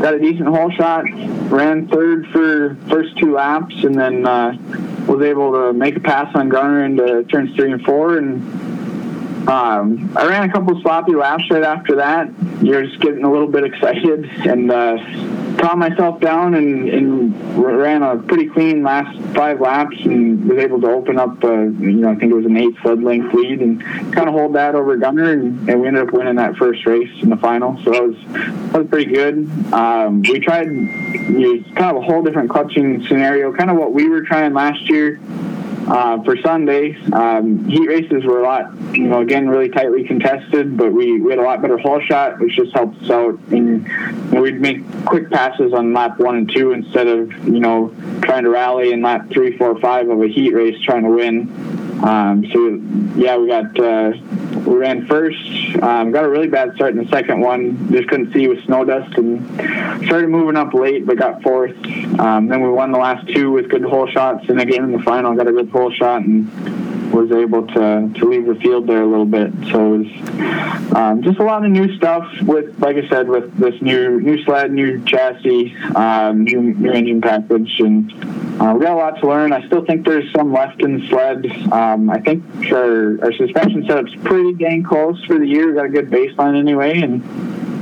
got 0.00 0.14
a 0.14 0.18
decent 0.18 0.48
hole 0.48 0.70
shot, 0.70 1.04
ran 1.50 1.88
third 1.88 2.26
for 2.28 2.76
first 2.88 3.16
two 3.18 3.34
laps, 3.34 3.74
and 3.84 3.94
then 3.94 4.26
uh, 4.26 4.56
was 5.06 5.22
able 5.22 5.52
to 5.52 5.72
make 5.72 5.96
a 5.96 6.00
pass 6.00 6.34
on 6.34 6.48
Gunner 6.48 6.84
into 6.84 7.24
turns 7.24 7.54
three 7.54 7.72
and 7.72 7.82
four, 7.84 8.18
and 8.18 8.42
um, 9.48 10.12
I 10.16 10.26
ran 10.26 10.48
a 10.48 10.52
couple 10.52 10.80
sloppy 10.82 11.14
laps 11.14 11.44
right 11.50 11.64
after 11.64 11.96
that. 11.96 12.30
You're 12.62 12.84
just 12.84 13.00
getting 13.00 13.24
a 13.24 13.30
little 13.30 13.48
bit 13.48 13.64
excited, 13.72 14.24
and 14.46 14.70
uh, 14.70 14.98
calmed 15.59 15.80
myself 15.80 16.20
down 16.20 16.54
and, 16.54 16.88
and, 16.88 17.59
ran 17.59 18.02
a 18.02 18.16
pretty 18.16 18.48
clean 18.48 18.82
last 18.82 19.18
five 19.34 19.61
laps 19.61 19.96
and 20.04 20.48
was 20.48 20.59
able 20.59 20.80
to 20.80 20.88
open 20.88 21.18
up, 21.18 21.42
uh, 21.42 21.62
you 21.62 21.92
know, 21.92 22.11
I 22.11 22.14
think 22.14 22.32
it 22.32 22.34
was 22.34 22.46
an 22.46 22.56
eight 22.56 22.74
sled 22.82 23.02
length 23.02 23.34
lead 23.34 23.61
and 23.61 23.82
kind 23.82 24.28
of 24.28 24.34
hold 24.34 24.54
that 24.54 24.74
over 24.74 24.96
Gunner, 24.96 25.32
and, 25.32 25.68
and, 25.68 25.80
we 25.80 25.86
ended 25.86 26.06
up 26.06 26.14
winning 26.14 26.36
that 26.36 26.56
first 26.56 26.86
race 26.86 27.11
in 27.22 27.30
the 27.30 27.36
final. 27.36 27.76
So 27.84 27.90
that 27.90 28.02
was 28.02 28.16
that 28.72 28.78
was 28.78 28.88
pretty 28.88 29.12
good. 29.12 29.48
Um, 29.72 30.22
we 30.22 30.40
tried 30.40 30.66
you 30.66 31.56
know, 31.56 31.62
kind 31.74 31.96
of 31.96 32.02
a 32.02 32.06
whole 32.06 32.22
different 32.22 32.50
clutching 32.50 33.04
scenario, 33.06 33.52
kind 33.52 33.70
of 33.70 33.76
what 33.76 33.92
we 33.92 34.09
were 34.09 34.22
trying 34.22 34.54
last 34.54 34.88
year. 34.88 35.20
Uh, 35.89 36.22
for 36.22 36.36
Sunday, 36.36 36.95
um, 37.12 37.64
heat 37.64 37.89
races 37.89 38.22
were 38.22 38.41
a 38.41 38.43
lot, 38.43 38.74
you 38.93 39.05
know, 39.05 39.22
again, 39.22 39.49
really 39.49 39.70
tightly 39.70 40.05
contested, 40.05 40.76
but 40.76 40.93
we, 40.93 41.18
we 41.18 41.30
had 41.30 41.39
a 41.39 41.43
lot 41.43 41.62
better 41.62 41.78
hole 41.78 41.99
shot, 42.01 42.39
which 42.41 42.55
just 42.57 42.74
helped 42.74 43.03
us 43.03 43.11
out. 43.11 43.39
And 43.51 43.86
you 43.86 44.30
know, 44.32 44.43
we'd 44.43 44.61
make 44.61 44.82
quick 45.07 45.30
passes 45.30 45.72
on 45.72 45.95
lap 45.95 46.18
one 46.18 46.36
and 46.36 46.53
two 46.53 46.72
instead 46.72 47.07
of, 47.07 47.32
you 47.47 47.61
know, 47.61 47.95
trying 48.20 48.45
to 48.45 48.51
rally 48.51 48.93
in 48.93 49.01
lap 49.01 49.30
three, 49.30 49.57
four, 49.57 49.80
five 49.80 50.11
of 50.11 50.20
a 50.20 50.28
heat 50.28 50.53
race 50.53 50.78
trying 50.82 51.05
to 51.05 51.11
win. 51.11 51.97
Um, 52.03 52.46
so 52.53 52.68
yeah, 53.18 53.36
we 53.36 53.49
got 53.49 53.78
uh, 53.78 54.12
we 54.61 54.76
ran 54.76 55.07
first. 55.07 55.38
Um, 55.82 56.12
got 56.12 56.24
a 56.24 56.28
really 56.28 56.49
bad 56.49 56.74
start 56.74 56.92
in 56.92 57.03
the 57.03 57.09
second 57.11 57.40
one. 57.40 57.90
Just 57.90 58.09
couldn't 58.09 58.32
see 58.32 58.46
with 58.49 58.64
snow 58.64 58.84
dust 58.84 59.16
and 59.18 59.44
started 60.07 60.28
moving 60.28 60.57
up 60.57 60.74
late, 60.74 61.07
but 61.07 61.16
got 61.16 61.42
fourth. 61.42 61.76
Um, 62.18 62.49
then 62.49 62.62
we 62.62 62.70
won 62.70 62.92
the 62.92 62.99
last 62.99 63.26
two 63.28 63.51
with 63.51 63.68
good 63.68 63.82
hole 63.82 64.07
shots, 64.07 64.49
and 64.49 64.61
again 64.61 64.84
in 64.84 64.92
the 64.92 65.03
final 65.03 65.34
got 65.34 65.49
a 65.49 65.53
good 65.53 65.70
hole 65.70 65.90
shot 65.90 66.22
and 66.22 66.49
was 67.11 67.30
able 67.32 67.66
to 67.66 68.11
to 68.14 68.24
leave 68.28 68.46
the 68.46 68.54
field 68.56 68.86
there 68.86 69.02
a 69.02 69.06
little 69.06 69.26
bit. 69.26 69.52
So 69.70 69.94
it 69.94 69.98
was 69.98 70.92
um, 70.94 71.22
just 71.22 71.38
a 71.38 71.44
lot 71.44 71.64
of 71.64 71.70
new 71.70 71.94
stuff 71.96 72.30
with, 72.42 72.78
like 72.80 72.96
I 72.96 73.09
said, 73.09 73.28
with 73.28 73.56
this 73.56 73.80
new 73.82 74.20
new 74.20 74.42
sled, 74.44 74.72
new 74.72 75.04
chassis, 75.04 75.76
um, 75.94 76.44
new, 76.44 76.74
new 76.74 76.90
engine 76.90 77.20
package, 77.20 77.80
and 77.80 78.12
uh, 78.61 78.74
we 78.74 78.84
got 78.84 78.92
a 78.92 78.96
lot 78.96 79.20
to 79.20 79.28
learn. 79.28 79.52
I 79.52 79.66
still 79.66 79.84
think 79.84 80.06
there's 80.06 80.30
some 80.32 80.52
left 80.52 80.82
in 80.82 80.98
the 80.98 81.09
sled. 81.09 81.46
Um, 81.72 82.11
I 82.11 82.20
think 82.20 82.44
our, 82.72 83.22
our 83.24 83.32
suspension 83.32 83.84
setup's 83.86 84.14
pretty 84.24 84.54
dang 84.54 84.82
close 84.82 85.22
for 85.24 85.38
the 85.38 85.46
year. 85.46 85.68
We 85.68 85.74
got 85.74 85.86
a 85.86 85.88
good 85.88 86.11
baseline 86.11 86.59
anyway, 86.59 87.00
and 87.00 87.22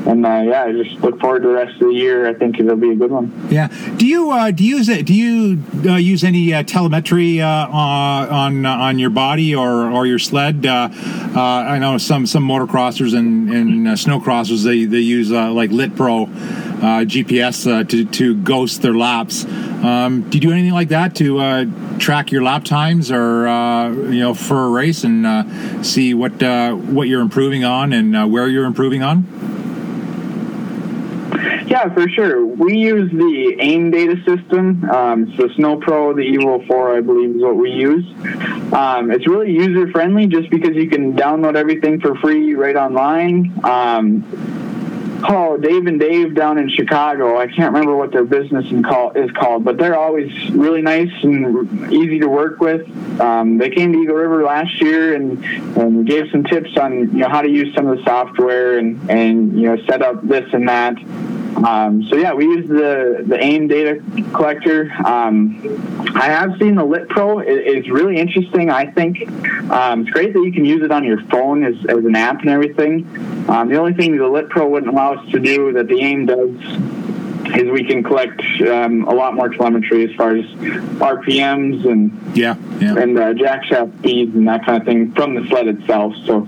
and 0.06 0.24
uh, 0.24 0.42
yeah, 0.44 0.64
I 0.64 0.72
just 0.72 1.00
look 1.00 1.20
forward 1.20 1.42
to 1.42 1.48
the 1.48 1.54
rest 1.54 1.74
of 1.74 1.88
the 1.88 1.94
year. 1.94 2.28
I 2.28 2.34
think 2.34 2.60
it'll 2.60 2.76
be 2.76 2.92
a 2.92 2.94
good 2.94 3.10
one. 3.10 3.48
Yeah. 3.50 3.68
Do 3.96 4.06
you 4.06 4.30
uh, 4.30 4.52
do 4.52 4.64
you 4.64 4.76
use 4.76 4.88
it? 4.88 5.04
Do 5.04 5.14
you 5.14 5.62
uh, 5.84 5.96
use 5.96 6.22
any 6.22 6.54
uh, 6.54 6.62
telemetry 6.62 7.40
uh, 7.40 7.48
on 7.48 8.64
uh, 8.64 8.70
on 8.70 8.98
your 9.00 9.10
body 9.10 9.54
or, 9.54 9.90
or 9.90 10.06
your 10.06 10.20
sled? 10.20 10.64
I 10.64 11.78
know 11.78 11.98
some 11.98 12.26
some 12.26 12.46
motocrossers 12.46 13.16
and 13.16 13.50
and 13.50 13.86
snowcrossers 13.88 14.62
they 14.62 14.84
they 14.84 15.00
use 15.00 15.30
like 15.30 15.70
LitPro 15.70 16.28
GPS 17.06 17.88
to, 17.88 18.04
to 18.04 18.34
ghost 18.36 18.82
their 18.82 18.94
laps. 18.94 19.44
Um, 19.44 20.28
do 20.30 20.36
you 20.36 20.40
do 20.40 20.52
anything 20.52 20.72
like 20.72 20.88
that 20.88 21.16
to 21.16 21.98
track 21.98 22.30
your 22.30 22.42
lap 22.42 22.64
times, 22.64 23.10
or 23.10 23.46
you 24.08 24.20
know, 24.20 24.34
for 24.34 24.66
a 24.66 24.70
race 24.70 25.02
and 25.02 25.84
see 25.84 26.14
what 26.14 26.32
what 26.40 27.08
you're 27.08 27.22
improving 27.22 27.64
on 27.64 27.92
and 27.92 28.32
where 28.32 28.46
you're 28.46 28.66
improving 28.66 29.02
on? 29.02 29.45
Yeah, 31.66 31.92
for 31.92 32.08
sure. 32.08 32.46
We 32.46 32.76
use 32.76 33.10
the 33.10 33.56
AIM 33.58 33.90
data 33.90 34.16
system. 34.24 34.88
Um, 34.88 35.34
so 35.36 35.48
SnowPro, 35.48 36.14
the 36.14 36.22
Evo 36.22 36.64
4, 36.66 36.96
I 36.96 37.00
believe, 37.00 37.36
is 37.36 37.42
what 37.42 37.56
we 37.56 37.70
use. 37.70 38.06
Um, 38.72 39.10
it's 39.10 39.26
really 39.26 39.50
user 39.50 39.90
friendly 39.90 40.26
just 40.26 40.48
because 40.48 40.76
you 40.76 40.88
can 40.88 41.14
download 41.14 41.56
everything 41.56 42.00
for 42.00 42.14
free 42.16 42.54
right 42.54 42.76
online. 42.76 43.52
Um, 43.64 44.22
Oh, 45.22 45.56
Dave 45.56 45.86
and 45.86 45.98
Dave 45.98 46.34
down 46.34 46.58
in 46.58 46.68
Chicago. 46.68 47.38
I 47.38 47.46
can't 47.46 47.72
remember 47.72 47.96
what 47.96 48.12
their 48.12 48.24
business 48.24 48.66
call, 48.84 49.12
is 49.12 49.30
called, 49.32 49.64
but 49.64 49.78
they're 49.78 49.98
always 49.98 50.50
really 50.50 50.82
nice 50.82 51.10
and 51.22 51.92
easy 51.92 52.18
to 52.20 52.28
work 52.28 52.60
with. 52.60 52.86
Um, 53.20 53.58
they 53.58 53.70
came 53.70 53.92
to 53.92 53.98
Eagle 53.98 54.16
River 54.16 54.44
last 54.44 54.80
year 54.80 55.14
and, 55.14 55.42
and 55.76 56.06
gave 56.06 56.30
some 56.30 56.44
tips 56.44 56.76
on 56.76 56.98
you 56.98 57.06
know 57.06 57.28
how 57.28 57.42
to 57.42 57.48
use 57.48 57.74
some 57.74 57.86
of 57.86 57.96
the 57.96 58.04
software 58.04 58.78
and, 58.78 59.10
and 59.10 59.58
you 59.58 59.66
know 59.66 59.82
set 59.86 60.02
up 60.02 60.26
this 60.26 60.52
and 60.52 60.68
that. 60.68 60.96
Um, 61.56 62.06
so 62.10 62.16
yeah, 62.16 62.34
we 62.34 62.44
use 62.44 62.68
the 62.68 63.24
the 63.26 63.42
AIM 63.42 63.68
data 63.68 64.02
collector. 64.34 64.92
Um, 65.04 65.58
I 66.14 66.26
have 66.26 66.58
seen 66.58 66.74
the 66.74 66.84
Lit 66.84 67.08
Pro. 67.08 67.38
It, 67.38 67.48
it's 67.48 67.88
really 67.88 68.18
interesting. 68.18 68.70
I 68.70 68.86
think 68.86 69.26
um, 69.70 70.02
it's 70.02 70.10
great 70.10 70.34
that 70.34 70.42
you 70.42 70.52
can 70.52 70.64
use 70.66 70.82
it 70.82 70.92
on 70.92 71.02
your 71.02 71.22
phone 71.24 71.64
as, 71.64 71.74
as 71.86 72.04
an 72.04 72.14
app 72.14 72.40
and 72.40 72.50
everything. 72.50 73.06
Um, 73.48 73.68
the 73.68 73.76
only 73.78 73.94
thing 73.94 74.16
the 74.16 74.28
Lit 74.28 74.50
Pro 74.50 74.68
wouldn't 74.68 74.92
allow 74.92 75.05
to 75.14 75.38
do 75.38 75.72
that 75.72 75.88
the 75.88 76.00
AIM 76.00 76.26
does 76.26 77.05
is 77.54 77.70
we 77.70 77.84
can 77.84 78.02
collect 78.02 78.40
um, 78.62 79.04
a 79.04 79.14
lot 79.14 79.34
more 79.34 79.48
telemetry 79.48 80.08
as 80.08 80.14
far 80.16 80.36
as 80.36 80.44
RPMs 80.46 81.88
and 81.88 82.36
yeah, 82.36 82.56
yeah. 82.78 82.96
and 82.96 83.18
uh, 83.18 83.34
jack 83.34 83.64
shaft 83.64 83.96
speeds 83.98 84.34
and 84.34 84.48
that 84.48 84.64
kind 84.64 84.80
of 84.80 84.86
thing 84.86 85.12
from 85.12 85.34
the 85.34 85.46
sled 85.48 85.68
itself. 85.68 86.14
So 86.24 86.46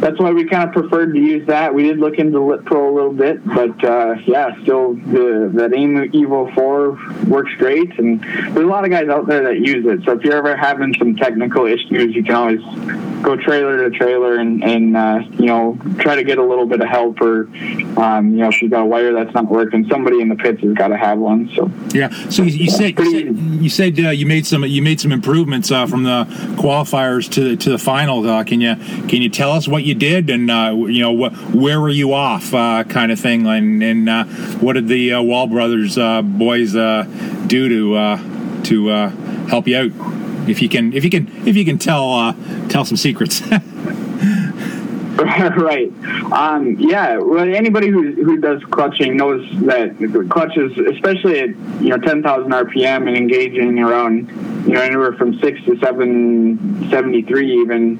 that's 0.00 0.18
why 0.18 0.30
we 0.30 0.44
kind 0.44 0.68
of 0.68 0.72
preferred 0.72 1.14
to 1.14 1.20
use 1.20 1.46
that. 1.48 1.74
We 1.74 1.82
did 1.82 1.98
look 1.98 2.18
into 2.18 2.40
Lit 2.40 2.64
Pro 2.64 2.88
a 2.88 2.94
little 2.94 3.12
bit, 3.12 3.44
but 3.44 3.82
uh, 3.84 4.16
yeah, 4.26 4.60
still 4.62 4.94
the 4.94 5.50
that 5.54 5.74
AIM 5.74 6.12
Evo 6.12 6.54
4 6.54 7.26
works 7.28 7.52
great, 7.58 7.98
and 7.98 8.22
there's 8.22 8.56
a 8.56 8.60
lot 8.60 8.84
of 8.84 8.90
guys 8.90 9.08
out 9.08 9.26
there 9.26 9.42
that 9.44 9.58
use 9.58 9.84
it. 9.86 10.04
So 10.04 10.12
if 10.12 10.24
you're 10.24 10.36
ever 10.36 10.56
having 10.56 10.94
some 10.94 11.16
technical 11.16 11.66
issues, 11.66 12.14
you 12.14 12.22
can 12.22 12.34
always 12.34 12.60
go 13.22 13.36
trailer 13.36 13.88
to 13.88 13.96
trailer 13.96 14.36
and 14.36 14.62
and 14.62 14.96
uh, 14.96 15.20
you 15.32 15.46
know 15.46 15.78
try 15.98 16.14
to 16.14 16.24
get 16.24 16.38
a 16.38 16.44
little 16.44 16.66
bit 16.66 16.80
of 16.80 16.88
help, 16.88 17.20
or 17.20 17.48
um, 17.96 18.30
you 18.30 18.38
know 18.38 18.48
if 18.48 18.62
you 18.62 18.68
got 18.68 18.82
a 18.82 18.86
wire 18.86 19.12
that's 19.12 19.34
not 19.34 19.46
working, 19.46 19.88
somebody 19.88 20.20
in 20.20 20.28
the 20.28 20.36
pits 20.38 20.62
has 20.62 20.74
got 20.74 20.88
to 20.88 20.96
have 20.96 21.18
one. 21.18 21.50
So 21.54 21.70
yeah. 21.92 22.10
So 22.28 22.42
you, 22.42 22.50
you 22.50 22.70
said 22.70 22.98
you 22.98 23.10
said, 23.10 23.36
you, 23.36 23.70
said 23.70 24.00
uh, 24.00 24.10
you 24.10 24.26
made 24.26 24.46
some 24.46 24.64
you 24.64 24.82
made 24.82 25.00
some 25.00 25.12
improvements 25.12 25.70
uh, 25.70 25.86
from 25.86 26.04
the 26.04 26.24
qualifiers 26.56 27.30
to 27.32 27.56
to 27.56 27.70
the 27.70 27.78
final. 27.78 28.28
Uh, 28.28 28.44
can 28.44 28.60
you 28.60 28.74
can 29.08 29.22
you 29.22 29.28
tell 29.28 29.52
us 29.52 29.68
what 29.68 29.84
you 29.84 29.94
did 29.94 30.30
and 30.30 30.50
uh, 30.50 30.74
you 30.74 31.00
know 31.00 31.28
wh- 31.28 31.54
where 31.54 31.80
were 31.80 31.88
you 31.88 32.12
off 32.12 32.54
uh, 32.54 32.84
kind 32.84 33.12
of 33.12 33.18
thing 33.18 33.46
and 33.46 33.82
and 33.82 34.08
uh, 34.08 34.24
what 34.60 34.74
did 34.74 34.88
the 34.88 35.14
Wahl 35.14 35.46
Brothers 35.46 35.96
boys 36.22 36.72
do 36.72 37.68
to 37.68 38.62
to 38.64 38.88
help 39.48 39.66
you 39.66 39.76
out? 39.76 40.48
If 40.48 40.62
you 40.62 40.68
can 40.68 40.92
if 40.94 41.04
you 41.04 41.10
can 41.10 41.28
if 41.46 41.56
you 41.56 41.64
can 41.64 41.78
tell 41.78 42.34
tell 42.68 42.84
some 42.84 42.96
secrets. 42.96 43.42
right. 45.56 45.92
Um, 46.32 46.76
yeah. 46.78 47.18
Well, 47.18 47.40
anybody 47.40 47.88
who 47.88 48.12
who 48.12 48.36
does 48.36 48.62
clutching 48.64 49.16
knows 49.16 49.44
that 49.62 49.96
clutches, 50.30 50.78
especially 50.78 51.40
at 51.40 51.48
you 51.80 51.88
know 51.88 51.98
10,000 51.98 52.52
RPM 52.52 53.08
and 53.08 53.16
engaging 53.16 53.80
around 53.80 54.28
you 54.66 54.74
know 54.74 54.80
anywhere 54.80 55.14
from 55.14 55.38
six 55.40 55.60
to 55.64 55.76
seven 55.80 56.88
seventy 56.90 57.22
three 57.22 57.60
even 57.62 57.98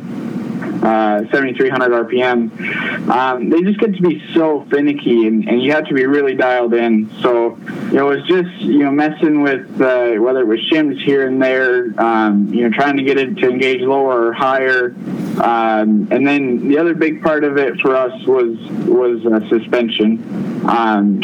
uh, 0.83 1.21
7,300 1.31 2.07
RPM. 2.07 3.09
Um, 3.09 3.51
they 3.51 3.63
just 3.63 3.81
get 3.81 3.95
to 3.95 4.03
be 4.03 4.23
so 4.33 4.65
finicky, 4.71 5.27
and, 5.27 5.49
and, 5.49 5.63
you 5.63 5.73
have 5.73 5.87
to 5.87 5.95
be 5.95 6.07
really 6.07 6.35
dialed 6.35 6.73
in. 6.75 7.11
So, 7.21 7.59
you 7.87 7.95
know, 7.95 8.11
it's 8.11 8.27
just 8.29 8.51
you 8.61 8.85
know 8.85 8.91
messing 8.91 9.43
with 9.43 9.69
uh, 9.81 10.13
whether 10.15 10.41
it 10.41 10.47
was 10.47 10.61
shims 10.71 11.03
here 11.03 11.27
and 11.27 11.43
there, 11.43 11.93
um, 12.01 12.53
you 12.55 12.69
know, 12.69 12.77
trying 12.77 12.97
to 12.97 13.03
get 13.03 13.19
it 13.19 13.37
to 13.39 13.51
engage 13.51 13.81
lower 13.81 14.29
or 14.29 14.33
higher. 14.33 14.95
Um, 15.43 16.09
and 16.11 16.27
then 16.27 16.69
the 16.69 16.79
other 16.79 16.95
big 16.95 17.23
part 17.23 17.45
of 17.45 17.57
it 17.57 17.81
for 17.81 17.97
us 17.97 18.25
was 18.27 18.57
was 18.87 19.27
uh, 19.27 19.49
suspension. 19.49 20.69
Um, 20.69 21.21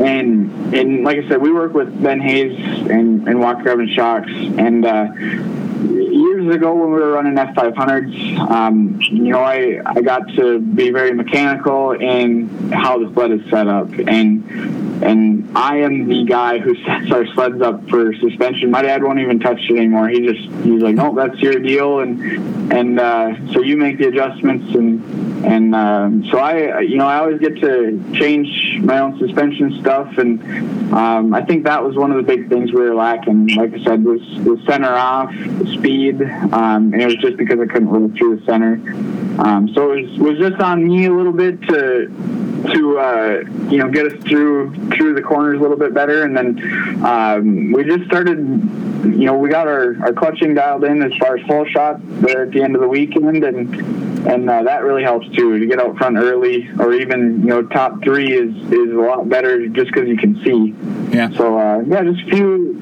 and 0.00 0.74
and 0.74 1.04
like 1.04 1.18
I 1.18 1.28
said, 1.28 1.40
we 1.40 1.52
work 1.52 1.74
with 1.74 2.02
Ben 2.02 2.20
Hayes 2.20 2.58
and, 2.88 3.28
and 3.28 3.40
Walker 3.40 3.68
Evans 3.68 3.90
Shocks, 3.90 4.30
and 4.30 4.86
uh, 4.86 5.08
years 6.14 6.54
ago 6.54 6.74
when 6.74 6.92
we 6.92 7.00
were 7.00 7.12
running 7.12 7.34
F500s, 7.34 8.38
um, 8.50 9.00
you 9.00 9.32
know, 9.32 9.40
I, 9.40 9.80
I 9.84 10.00
got 10.00 10.28
to 10.36 10.60
be 10.60 10.90
very 10.90 11.12
mechanical 11.12 11.92
in 11.92 12.70
how 12.72 12.98
the 12.98 13.12
sled 13.12 13.32
is 13.32 13.50
set 13.50 13.66
up. 13.68 13.90
And 14.06 14.93
and 15.02 15.56
I 15.56 15.78
am 15.78 16.08
the 16.08 16.24
guy 16.24 16.58
who 16.58 16.74
sets 16.84 17.10
our 17.10 17.26
sleds 17.34 17.60
up 17.60 17.88
for 17.88 18.14
suspension. 18.14 18.70
My 18.70 18.82
dad 18.82 19.02
won't 19.02 19.18
even 19.20 19.40
touch 19.40 19.60
it 19.68 19.76
anymore. 19.76 20.08
He 20.08 20.20
just 20.20 20.48
he's 20.64 20.82
like, 20.82 20.94
no, 20.94 21.14
that's 21.14 21.38
your 21.40 21.58
deal, 21.58 22.00
and 22.00 22.72
and 22.72 23.00
uh, 23.00 23.52
so 23.52 23.62
you 23.62 23.76
make 23.76 23.98
the 23.98 24.08
adjustments, 24.08 24.74
and 24.74 25.44
and 25.44 25.74
um, 25.74 26.24
so 26.30 26.38
I, 26.38 26.80
you 26.80 26.96
know, 26.96 27.06
I 27.06 27.18
always 27.18 27.38
get 27.38 27.60
to 27.60 28.02
change 28.14 28.78
my 28.80 28.98
own 29.00 29.18
suspension 29.18 29.78
stuff, 29.80 30.16
and 30.18 30.92
um, 30.92 31.34
I 31.34 31.42
think 31.42 31.64
that 31.64 31.82
was 31.84 31.96
one 31.96 32.10
of 32.10 32.16
the 32.16 32.22
big 32.22 32.48
things 32.48 32.72
we 32.72 32.80
were 32.80 32.94
lacking. 32.94 33.48
Like 33.48 33.74
I 33.74 33.82
said, 33.84 34.04
was 34.04 34.22
was 34.40 34.60
center 34.66 34.94
off, 34.94 35.32
speed, 35.68 36.22
um, 36.22 36.92
and 36.92 37.02
it 37.02 37.06
was 37.06 37.16
just 37.16 37.36
because 37.36 37.60
I 37.60 37.66
couldn't 37.66 37.88
roll 37.88 38.08
through 38.16 38.36
the 38.36 38.44
center. 38.46 38.74
Um, 39.38 39.68
so 39.74 39.92
it 39.92 40.08
was 40.08 40.18
was 40.18 40.38
just 40.38 40.60
on 40.62 40.86
me 40.86 41.06
a 41.06 41.12
little 41.12 41.32
bit 41.32 41.60
to 41.62 42.08
to 42.72 42.98
uh, 42.98 43.44
you 43.68 43.78
know 43.78 43.88
get 43.88 44.06
us 44.06 44.22
through 44.24 44.70
through 44.90 45.14
the 45.14 45.22
corners 45.22 45.58
a 45.58 45.62
little 45.62 45.76
bit 45.76 45.94
better, 45.94 46.24
and 46.24 46.36
then 46.36 47.04
um, 47.04 47.72
we 47.72 47.84
just 47.84 48.04
started. 48.04 48.38
You 49.04 49.26
know, 49.26 49.36
we 49.36 49.50
got 49.50 49.68
our, 49.68 49.96
our 50.02 50.12
clutching 50.14 50.54
dialed 50.54 50.84
in 50.84 51.02
as 51.02 51.14
far 51.18 51.36
as 51.36 51.46
full 51.46 51.66
shot 51.66 52.00
there 52.22 52.44
at 52.44 52.52
the 52.52 52.62
end 52.62 52.74
of 52.74 52.80
the 52.80 52.88
weekend, 52.88 53.44
and 53.44 53.74
and 54.26 54.48
uh, 54.48 54.62
that 54.62 54.82
really 54.82 55.02
helps 55.02 55.28
too 55.36 55.58
to 55.58 55.66
get 55.66 55.78
out 55.78 55.96
front 55.98 56.16
early, 56.16 56.70
or 56.78 56.92
even 56.94 57.40
you 57.40 57.48
know 57.48 57.62
top 57.62 58.02
three 58.02 58.32
is 58.32 58.54
is 58.72 58.92
a 58.92 59.00
lot 59.00 59.28
better 59.28 59.68
just 59.68 59.92
because 59.92 60.08
you 60.08 60.16
can 60.16 60.42
see. 60.42 60.74
Yeah. 61.14 61.30
So 61.36 61.58
uh, 61.58 61.82
yeah, 61.86 62.02
just 62.02 62.26
a 62.26 62.30
few 62.30 62.74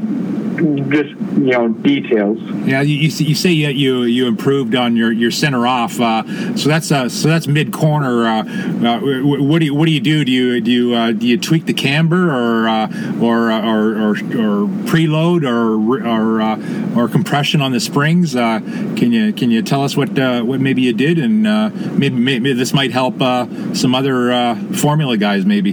just 0.57 1.11
you 1.11 1.53
know 1.53 1.68
details. 1.68 2.38
Yeah, 2.66 2.82
you, 2.82 2.96
you 2.96 3.34
say 3.34 3.50
you, 3.50 3.68
you 3.68 4.03
you 4.03 4.26
improved 4.26 4.74
on 4.74 4.96
your, 4.96 5.12
your 5.12 5.30
center 5.30 5.66
off. 5.66 6.00
Uh, 6.00 6.57
so 6.57 6.68
that's 6.68 6.92
uh, 6.92 7.09
so 7.09 7.28
that's 7.28 7.46
mid 7.46 7.72
corner. 7.72 8.26
Uh, 8.26 8.42
uh 8.42 9.00
what 9.00 9.59
do 9.59 9.66
you 9.66 9.74
what 9.74 9.86
do 9.86 9.92
you 9.92 10.00
do? 10.00 10.24
Do 10.24 10.32
you 10.32 10.61
do 10.61 10.70
you 10.70 10.94
uh, 10.94 11.12
do 11.12 11.26
you 11.26 11.38
tweak 11.38 11.66
the 11.66 11.74
camber 11.93 12.30
or 12.30 12.68
uh, 12.68 12.86
or, 13.20 13.51
uh, 13.51 13.61
or, 13.61 13.93
or 13.99 14.11
or 14.11 14.66
preload 14.88 15.45
or 15.45 15.76
or 16.07 16.40
uh, 16.40 16.97
or 16.97 17.09
compression 17.09 17.61
on 17.61 17.72
the 17.72 17.80
springs? 17.80 18.34
Uh, 18.34 18.61
can 18.97 19.12
you 19.12 19.32
can 19.32 19.51
you 19.51 19.62
tell 19.62 19.82
us 19.84 19.97
what 19.97 20.09
what 20.45 20.61
maybe 20.61 20.82
you 20.82 20.95
did 20.95 21.18
and 21.18 21.43
maybe 21.99 22.16
maybe 22.16 22.53
this 22.55 22.72
might 22.72 22.93
help 22.93 23.18
some 23.76 23.95
other 23.95 24.57
formula 24.74 25.16
guys 25.16 25.45
maybe. 25.45 25.72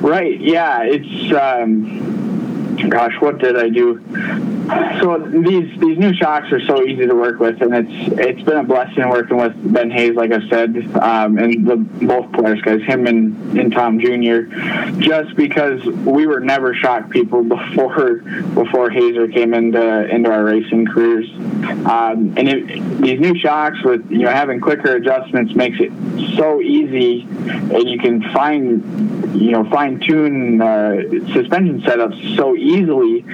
Right. 0.00 0.38
Yeah. 0.40 0.82
It's. 0.82 1.32
Um, 1.32 2.06
gosh, 2.90 3.14
what 3.20 3.38
did 3.38 3.56
I 3.56 3.70
do? 3.70 4.00
So 5.00 5.18
these 5.18 5.78
these 5.78 5.98
new 5.98 6.12
shocks 6.14 6.50
are 6.50 6.60
so 6.60 6.82
easy 6.82 7.06
to 7.06 7.14
work 7.14 7.38
with, 7.38 7.62
and 7.62 7.74
it's 7.74 8.18
it's 8.18 8.42
been 8.42 8.56
a 8.56 8.64
blessing 8.64 9.08
working 9.08 9.36
with 9.36 9.54
Ben 9.72 9.90
Hayes, 9.90 10.14
like 10.16 10.32
I 10.32 10.48
said, 10.48 10.76
um, 10.96 11.38
and 11.38 11.66
the 11.66 11.76
both 11.76 12.32
players 12.32 12.60
guys, 12.62 12.82
him 12.82 13.06
and, 13.06 13.58
and 13.58 13.72
Tom 13.72 14.00
Jr. 14.00 14.42
Just 14.98 15.36
because 15.36 15.84
we 15.84 16.26
were 16.26 16.40
never 16.40 16.74
shock 16.74 17.10
people 17.10 17.44
before 17.44 18.16
before 18.54 18.90
Hazer 18.90 19.28
came 19.28 19.54
into 19.54 20.08
into 20.12 20.30
our 20.30 20.42
racing 20.42 20.86
careers, 20.86 21.30
um, 21.86 22.34
and 22.36 22.48
it, 22.48 23.00
these 23.00 23.20
new 23.20 23.38
shocks 23.38 23.82
with 23.84 24.10
you 24.10 24.20
know 24.20 24.30
having 24.30 24.60
quicker 24.60 24.96
adjustments 24.96 25.54
makes 25.54 25.78
it 25.78 25.92
so 26.36 26.60
easy, 26.60 27.22
and 27.22 27.88
you 27.88 27.98
can 27.98 28.22
find 28.32 29.36
you 29.36 29.52
know 29.52 29.64
fine 29.70 30.00
tune 30.00 30.60
uh, 30.60 30.96
suspension 31.32 31.82
setups 31.82 32.36
so 32.36 32.56
easily 32.56 33.24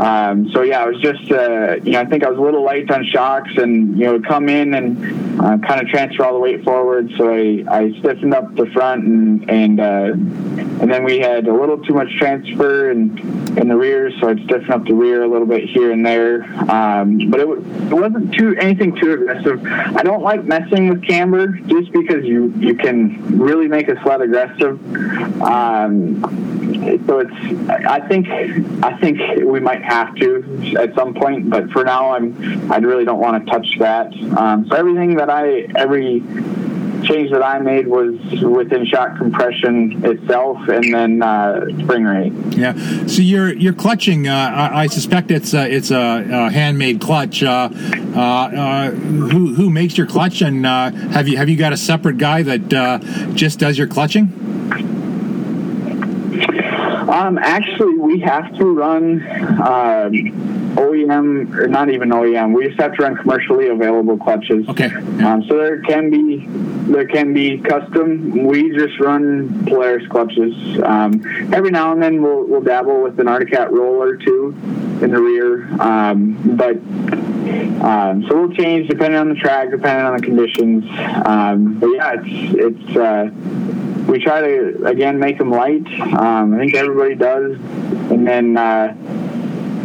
Um, 0.00 0.50
so 0.50 0.62
yeah, 0.62 0.79
I 0.80 0.86
was 0.86 1.00
just 1.02 1.30
uh, 1.30 1.76
you 1.82 1.92
know 1.92 2.00
I 2.00 2.06
think 2.06 2.24
I 2.24 2.30
was 2.30 2.38
a 2.38 2.42
little 2.42 2.64
light 2.64 2.90
on 2.90 3.04
shocks 3.04 3.50
and 3.56 3.98
you 3.98 4.06
know 4.06 4.20
come 4.20 4.48
in 4.48 4.72
and 4.72 5.40
uh, 5.40 5.58
kind 5.58 5.80
of 5.82 5.88
transfer 5.88 6.24
all 6.24 6.32
the 6.32 6.38
weight 6.38 6.64
forward. 6.64 7.12
So 7.18 7.30
I, 7.30 7.64
I 7.68 7.92
stiffened 7.98 8.32
up 8.32 8.54
the 8.54 8.66
front 8.66 9.04
and 9.04 9.50
and 9.50 9.78
uh, 9.78 10.12
and 10.80 10.90
then 10.90 11.04
we 11.04 11.18
had 11.18 11.46
a 11.46 11.52
little 11.52 11.78
too 11.78 11.92
much 11.92 12.08
transfer 12.16 12.90
and 12.90 13.18
in 13.58 13.68
the 13.68 13.76
rear, 13.76 14.10
so 14.18 14.28
I'd 14.28 14.42
stiffen 14.44 14.70
up 14.70 14.84
the 14.86 14.94
rear 14.94 15.22
a 15.22 15.28
little 15.28 15.46
bit 15.46 15.68
here 15.68 15.90
and 15.90 16.06
there. 16.06 16.44
Um, 16.70 17.30
but 17.30 17.40
it, 17.40 17.48
it 17.48 17.94
wasn't 17.94 18.32
too 18.32 18.56
anything 18.56 18.96
too 18.96 19.12
aggressive. 19.12 19.64
I 19.66 20.02
don't 20.02 20.22
like 20.22 20.44
messing 20.44 20.88
with 20.88 21.02
camber 21.02 21.48
just 21.48 21.92
because 21.92 22.24
you 22.24 22.54
you 22.58 22.74
can 22.74 23.38
really 23.38 23.68
make 23.68 23.88
a 23.88 24.00
sled 24.02 24.22
aggressive. 24.22 24.80
Um, 25.42 26.22
so 27.06 27.18
it's 27.20 27.34
I 27.68 28.00
think 28.08 28.28
I 28.82 28.96
think 28.98 29.18
we 29.44 29.60
might 29.60 29.82
have 29.82 30.14
to 30.16 30.69
at 30.76 30.94
some 30.94 31.14
point, 31.14 31.50
but 31.50 31.70
for 31.70 31.84
now 31.84 32.12
I'm 32.12 32.70
I 32.70 32.78
really 32.78 33.04
don't 33.04 33.20
want 33.20 33.44
to 33.44 33.50
touch 33.50 33.66
that. 33.78 34.12
Um, 34.38 34.66
so 34.68 34.76
everything 34.76 35.16
that 35.16 35.30
I 35.30 35.66
every 35.76 36.22
change 37.04 37.30
that 37.30 37.42
I 37.42 37.58
made 37.58 37.86
was 37.86 38.14
within 38.42 38.86
shock 38.86 39.16
compression 39.16 40.04
itself, 40.04 40.58
and 40.68 40.92
then 40.92 41.22
uh, 41.22 41.66
spring 41.80 42.04
rate. 42.04 42.32
Yeah. 42.56 42.74
So 43.06 43.22
you're 43.22 43.52
you're 43.54 43.72
clutching. 43.72 44.28
Uh, 44.28 44.34
I, 44.34 44.82
I, 44.82 44.86
suspect 44.86 45.30
it's 45.30 45.54
a, 45.54 45.70
it's 45.70 45.90
a, 45.90 46.26
a 46.30 46.50
handmade 46.50 47.00
clutch. 47.00 47.42
Uh, 47.42 47.70
uh, 48.14 48.20
uh 48.20 48.90
who 48.90 49.54
who 49.54 49.70
makes 49.70 49.96
your 49.96 50.06
clutch, 50.06 50.42
and 50.42 50.66
uh, 50.66 50.90
have 50.90 51.28
you 51.28 51.36
have 51.36 51.48
you 51.48 51.56
got 51.56 51.72
a 51.72 51.76
separate 51.76 52.18
guy 52.18 52.42
that 52.42 53.32
just 53.34 53.58
does 53.58 53.78
your 53.78 53.86
clutching? 53.86 54.32
Um, 57.10 57.38
actually, 57.38 57.96
we 57.96 58.20
have 58.20 58.56
to 58.56 58.64
run 58.64 59.20
um, 59.60 60.59
OEM, 60.76 61.54
or 61.54 61.66
not 61.68 61.90
even 61.90 62.10
OEM. 62.10 62.54
We 62.54 62.68
just 62.68 62.80
have 62.80 62.94
to 62.94 63.02
run 63.02 63.16
commercially 63.16 63.68
available 63.68 64.16
clutches. 64.16 64.68
Okay. 64.68 64.88
Yeah. 64.88 65.34
Um, 65.34 65.44
so 65.48 65.56
there 65.56 65.80
can 65.82 66.10
be 66.10 66.46
there 66.92 67.06
can 67.06 67.32
be 67.32 67.58
custom. 67.58 68.44
We 68.44 68.70
just 68.72 68.98
run 69.00 69.66
Polaris 69.66 70.06
clutches. 70.08 70.54
Um, 70.82 71.22
every 71.52 71.70
now 71.70 71.92
and 71.92 72.02
then 72.02 72.22
we'll, 72.22 72.44
we'll 72.44 72.62
dabble 72.62 73.02
with 73.02 73.18
an 73.20 73.28
Arctic 73.28 73.52
Cat 73.52 73.72
roller 73.72 74.16
two 74.16 74.56
in 75.02 75.10
the 75.10 75.20
rear, 75.20 75.66
um, 75.80 76.56
but 76.56 76.76
um, 77.82 78.26
so 78.28 78.40
we'll 78.40 78.54
change 78.54 78.88
depending 78.88 79.18
on 79.18 79.28
the 79.28 79.34
track, 79.34 79.70
depending 79.70 80.04
on 80.04 80.16
the 80.16 80.22
conditions. 80.22 80.84
but 80.84 81.88
yeah, 81.88 82.14
it's 82.18 82.80
it's. 82.86 82.96
Uh, 82.96 83.30
we 84.10 84.18
try 84.18 84.40
to 84.40 84.84
again 84.86 85.18
make 85.18 85.38
them 85.38 85.50
light. 85.50 85.86
Um, 86.00 86.54
I 86.54 86.58
think 86.58 86.74
everybody 86.74 87.14
does, 87.14 87.52
and 88.10 88.26
then 88.26 88.56
uh, 88.56 88.94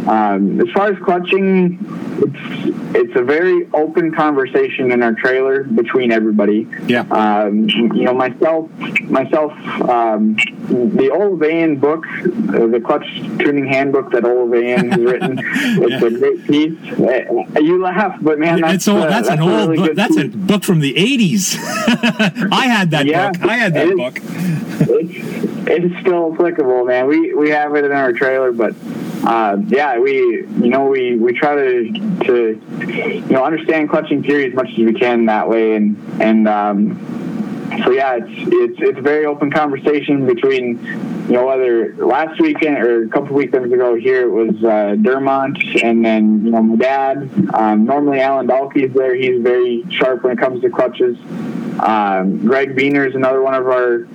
um, 0.08 0.60
as 0.60 0.70
far 0.70 0.88
as 0.88 0.98
clutching, 1.02 1.78
it's 2.22 2.76
it's 2.96 3.16
a 3.16 3.22
very 3.22 3.68
open 3.72 4.14
conversation 4.14 4.92
in 4.92 5.02
our 5.02 5.12
trailer 5.12 5.64
between 5.64 6.12
everybody. 6.12 6.66
Yeah. 6.86 7.00
Um, 7.10 7.68
you 7.68 8.04
know, 8.04 8.14
myself, 8.14 8.70
myself, 9.02 9.52
um, 9.82 10.36
the 10.68 11.10
old 11.12 11.40
Van 11.40 11.76
book, 11.76 12.06
uh, 12.06 12.66
the 12.66 12.80
clutch 12.84 13.06
tuning 13.38 13.66
handbook 13.66 14.12
that 14.12 14.24
Olav 14.24 14.50
Aaen 14.50 14.90
has 14.90 15.00
written. 15.00 15.40
It's 15.86 15.90
yeah. 15.90 16.06
a 16.06 16.10
great 16.10 16.46
piece. 16.46 16.98
Uh, 16.98 17.60
you 17.60 17.82
laugh, 17.82 18.18
but 18.20 18.38
man, 18.38 18.60
that's, 18.60 18.88
old, 18.88 19.02
that's, 19.02 19.28
uh, 19.28 19.36
that's 19.36 19.40
an 19.40 19.40
old 19.40 19.70
really 19.70 19.88
book. 19.88 19.96
That's 19.96 20.16
piece. 20.16 20.34
a 20.34 20.36
book 20.36 20.64
from 20.64 20.80
the 20.80 20.94
'80s. 20.94 21.56
I 22.52 22.66
had 22.66 22.90
that 22.92 23.06
yeah, 23.06 23.30
book. 23.30 23.42
I 23.42 23.56
had 23.56 23.74
that 23.74 23.88
it, 23.88 23.96
book. 23.96 24.18
It's, 25.68 25.84
it's 25.86 26.00
still 26.00 26.32
applicable, 26.32 26.84
man. 26.84 27.06
We 27.06 27.34
we 27.34 27.50
have 27.50 27.74
it 27.74 27.84
in 27.84 27.92
our 27.92 28.12
trailer, 28.12 28.52
but 28.52 28.74
uh, 29.26 29.56
yeah, 29.66 29.98
we 29.98 30.12
you 30.14 30.68
know 30.68 30.86
we, 30.86 31.16
we 31.16 31.32
try 31.32 31.56
to 31.56 31.92
to 32.24 32.62
you 32.86 33.20
know 33.22 33.44
understand 33.44 33.90
clutching 33.90 34.22
theory 34.22 34.46
as 34.46 34.54
much 34.54 34.68
as 34.70 34.78
we 34.78 34.94
can 34.94 35.26
that 35.26 35.48
way, 35.48 35.74
and 35.74 35.96
and 36.20 36.46
um, 36.46 36.96
so 37.84 37.90
yeah, 37.90 38.18
it's 38.20 38.30
it's 38.30 38.80
it's 38.80 38.98
a 38.98 39.02
very 39.02 39.26
open 39.26 39.50
conversation 39.50 40.26
between 40.26 40.84
you 41.26 41.32
know 41.32 41.46
whether 41.46 41.92
last 41.96 42.40
weekend 42.40 42.78
or 42.78 43.02
a 43.02 43.08
couple 43.08 43.34
weekends 43.34 43.72
ago 43.72 43.96
here 43.96 44.28
it 44.28 44.30
was 44.30 44.62
uh, 44.62 44.94
Dermont, 44.96 45.82
and 45.82 46.04
then 46.04 46.44
you 46.44 46.52
know 46.52 46.62
my 46.62 46.76
dad. 46.76 47.28
Um, 47.52 47.84
normally 47.84 48.20
Alan 48.20 48.46
Dalkey's 48.46 48.94
there; 48.94 49.16
he's 49.16 49.42
very 49.42 49.84
sharp 49.90 50.22
when 50.22 50.34
it 50.34 50.38
comes 50.38 50.62
to 50.62 50.70
clutches. 50.70 51.18
Um, 51.80 52.46
Greg 52.46 52.76
Beener 52.76 53.08
is 53.08 53.16
another 53.16 53.42
one 53.42 53.54
of 53.54 53.66
our 53.66 54.06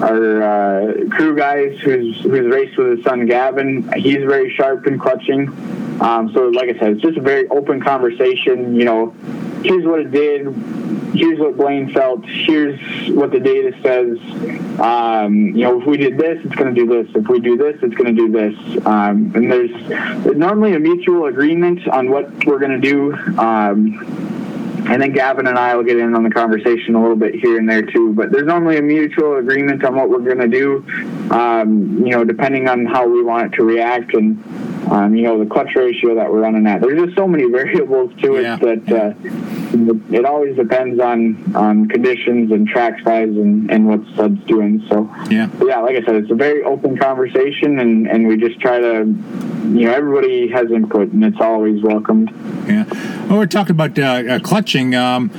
our 0.00 0.42
uh, 0.42 1.08
crew 1.10 1.36
guys 1.36 1.78
who's 1.80 2.20
who's 2.20 2.46
raced 2.46 2.76
with 2.78 2.96
his 2.98 3.04
son 3.04 3.26
Gavin. 3.26 3.90
He's 3.96 4.18
very 4.18 4.54
sharp 4.54 4.86
in 4.86 4.98
clutching. 4.98 5.48
Um, 6.00 6.32
so, 6.32 6.48
like 6.48 6.68
I 6.68 6.78
said, 6.78 6.92
it's 6.92 7.02
just 7.02 7.18
a 7.18 7.20
very 7.20 7.48
open 7.48 7.80
conversation. 7.80 8.76
You 8.76 8.84
know, 8.84 9.10
here's 9.62 9.84
what 9.84 10.00
it 10.00 10.10
did. 10.10 10.46
Here's 11.14 11.38
what 11.40 11.56
Blain 11.56 11.92
felt. 11.92 12.24
Here's 12.24 12.78
what 13.10 13.32
the 13.32 13.40
data 13.40 13.72
says. 13.82 14.18
Um, 14.78 15.56
you 15.56 15.64
know, 15.64 15.80
if 15.80 15.86
we 15.86 15.96
did 15.96 16.16
this, 16.16 16.38
it's 16.44 16.54
going 16.54 16.72
to 16.72 16.80
do 16.80 16.86
this. 16.86 17.12
If 17.16 17.26
we 17.28 17.40
do 17.40 17.56
this, 17.56 17.76
it's 17.82 17.94
going 17.94 18.14
to 18.14 18.26
do 18.26 18.30
this. 18.30 18.86
Um, 18.86 19.32
and 19.34 19.50
there's, 19.50 20.36
normally 20.36 20.74
a 20.74 20.78
mutual 20.78 21.26
agreement 21.26 21.88
on 21.88 22.10
what 22.10 22.44
we're 22.44 22.60
going 22.60 22.80
to 22.80 22.88
do. 22.88 23.12
And 24.90 25.02
then 25.02 25.12
Gavin 25.12 25.46
and 25.46 25.58
I 25.58 25.76
will 25.76 25.84
get 25.84 25.98
in 25.98 26.14
on 26.14 26.22
the 26.22 26.30
conversation 26.30 26.94
a 26.94 27.00
little 27.00 27.16
bit 27.16 27.34
here 27.34 27.58
and 27.58 27.68
there 27.68 27.82
too. 27.82 28.14
But 28.14 28.32
there's 28.32 28.46
normally 28.46 28.78
a 28.78 28.82
mutual 28.82 29.36
agreement 29.36 29.84
on 29.84 29.94
what 29.94 30.08
we're 30.08 30.20
going 30.20 30.38
to 30.38 30.48
do, 30.48 30.84
um, 31.30 31.98
you 32.06 32.12
know, 32.12 32.24
depending 32.24 32.68
on 32.68 32.86
how 32.86 33.06
we 33.06 33.22
want 33.22 33.52
it 33.52 33.56
to 33.58 33.64
react 33.64 34.14
and, 34.14 34.42
um, 34.90 35.14
you 35.14 35.24
know, 35.24 35.42
the 35.42 35.48
clutch 35.48 35.74
ratio 35.74 36.14
that 36.14 36.30
we're 36.30 36.40
running 36.40 36.66
at. 36.66 36.80
There's 36.80 37.06
just 37.06 37.16
so 37.16 37.26
many 37.26 37.44
variables 37.50 38.12
to 38.22 38.36
it 38.36 38.42
yeah. 38.42 38.56
that 38.56 38.92
uh, 38.92 40.16
it 40.16 40.24
always 40.24 40.56
depends 40.56 41.00
on, 41.00 41.54
on 41.54 41.88
conditions 41.88 42.50
and 42.52 42.66
track 42.66 43.00
size 43.04 43.28
and, 43.28 43.70
and 43.70 43.86
what 43.86 44.04
the 44.04 44.14
sled's 44.14 44.44
doing. 44.46 44.84
So, 44.88 45.10
yeah. 45.30 45.50
yeah, 45.64 45.80
like 45.80 45.96
I 45.96 46.04
said, 46.04 46.16
it's 46.16 46.30
a 46.30 46.34
very 46.34 46.62
open 46.62 46.96
conversation, 46.96 47.78
and, 47.78 48.08
and 48.08 48.26
we 48.26 48.36
just 48.36 48.60
try 48.60 48.78
to, 48.78 49.04
you 49.04 49.86
know, 49.86 49.92
everybody 49.92 50.48
has 50.48 50.70
input, 50.70 51.12
and 51.12 51.24
it's 51.24 51.40
always 51.40 51.82
welcomed. 51.82 52.30
Yeah. 52.66 52.84
Well, 53.28 53.38
we're 53.38 53.46
talking 53.46 53.72
about 53.72 53.98
uh, 53.98 54.02
uh, 54.02 54.38
clutching. 54.40 54.94
Um, 54.94 55.30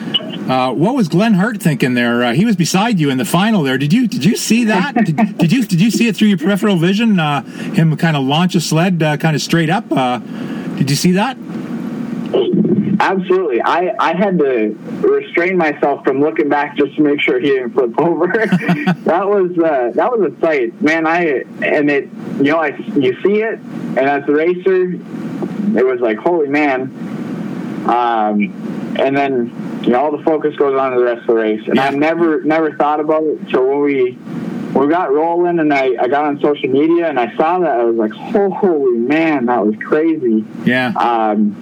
uh, 0.49 0.73
what 0.73 0.95
was 0.95 1.07
Glenn 1.07 1.35
Hart 1.35 1.61
thinking 1.61 1.93
there? 1.93 2.23
Uh, 2.23 2.33
he 2.33 2.43
was 2.43 2.55
beside 2.55 2.99
you 2.99 3.11
in 3.11 3.19
the 3.19 3.25
final 3.25 3.61
there. 3.61 3.77
Did 3.77 3.93
you 3.93 4.07
did 4.07 4.25
you 4.25 4.35
see 4.35 4.63
that? 4.65 4.95
did, 5.05 5.37
did, 5.37 5.51
you 5.51 5.63
did 5.63 5.79
you 5.79 5.91
see 5.91 6.07
it 6.07 6.15
through 6.15 6.29
your 6.29 6.39
peripheral 6.39 6.77
vision? 6.77 7.19
Uh, 7.19 7.43
him 7.43 7.95
kind 7.97 8.17
of 8.17 8.23
launch 8.23 8.55
a 8.55 8.61
sled 8.61 9.01
uh, 9.03 9.17
kind 9.17 9.35
of 9.35 9.38
straight 9.39 9.69
up. 9.69 9.89
did 10.77 10.89
you 10.89 10.95
see 10.95 11.13
that? 11.13 11.37
Absolutely. 12.99 13.61
I, 13.61 13.95
I 13.97 14.13
had 14.13 14.37
to 14.39 14.75
restrain 15.01 15.57
myself 15.57 16.03
from 16.03 16.19
looking 16.19 16.49
back 16.49 16.75
just 16.75 16.95
to 16.97 17.01
make 17.01 17.21
sure 17.21 17.39
he 17.39 17.47
didn't 17.47 17.71
flip 17.71 17.93
over. 17.97 18.27
that 18.27 19.25
was 19.27 19.57
uh, 19.57 19.91
that 19.95 20.11
was 20.11 20.33
a 20.33 20.41
sight, 20.41 20.79
man. 20.81 21.07
I 21.07 21.43
and 21.63 21.89
it 21.89 22.09
you 22.37 22.51
know 22.51 22.57
I 22.57 22.75
you 22.75 23.15
see 23.23 23.41
it, 23.41 23.59
and 23.59 23.99
as 23.99 24.27
a 24.27 24.31
racer, 24.31 24.91
it 24.91 25.85
was 25.85 26.01
like 26.01 26.17
holy 26.17 26.49
man. 26.49 26.91
Um, 27.87 28.95
and 28.99 29.15
then 29.15 29.81
you 29.83 29.91
know 29.91 30.03
all 30.03 30.15
the 30.15 30.23
focus 30.23 30.55
goes 30.57 30.77
on 30.77 30.91
to 30.91 30.99
the 30.99 31.05
rest 31.05 31.21
of 31.21 31.27
the 31.27 31.35
race, 31.35 31.65
and 31.67 31.77
yeah. 31.77 31.85
I 31.85 31.89
never 31.91 32.43
never 32.43 32.75
thought 32.75 32.99
about 32.99 33.23
it. 33.23 33.49
So 33.49 33.65
when 33.65 33.79
we 33.79 34.17
we 34.73 34.87
got 34.87 35.11
rolling, 35.11 35.59
and 35.59 35.73
I, 35.73 35.95
I 35.99 36.07
got 36.07 36.25
on 36.25 36.39
social 36.39 36.69
media 36.69 37.09
and 37.09 37.19
I 37.19 37.35
saw 37.35 37.59
that, 37.59 37.79
I 37.79 37.83
was 37.83 37.95
like, 37.95 38.11
holy 38.11 38.97
man, 38.97 39.47
that 39.47 39.65
was 39.65 39.75
crazy. 39.77 40.45
Yeah. 40.63 40.93
Um, 40.95 41.55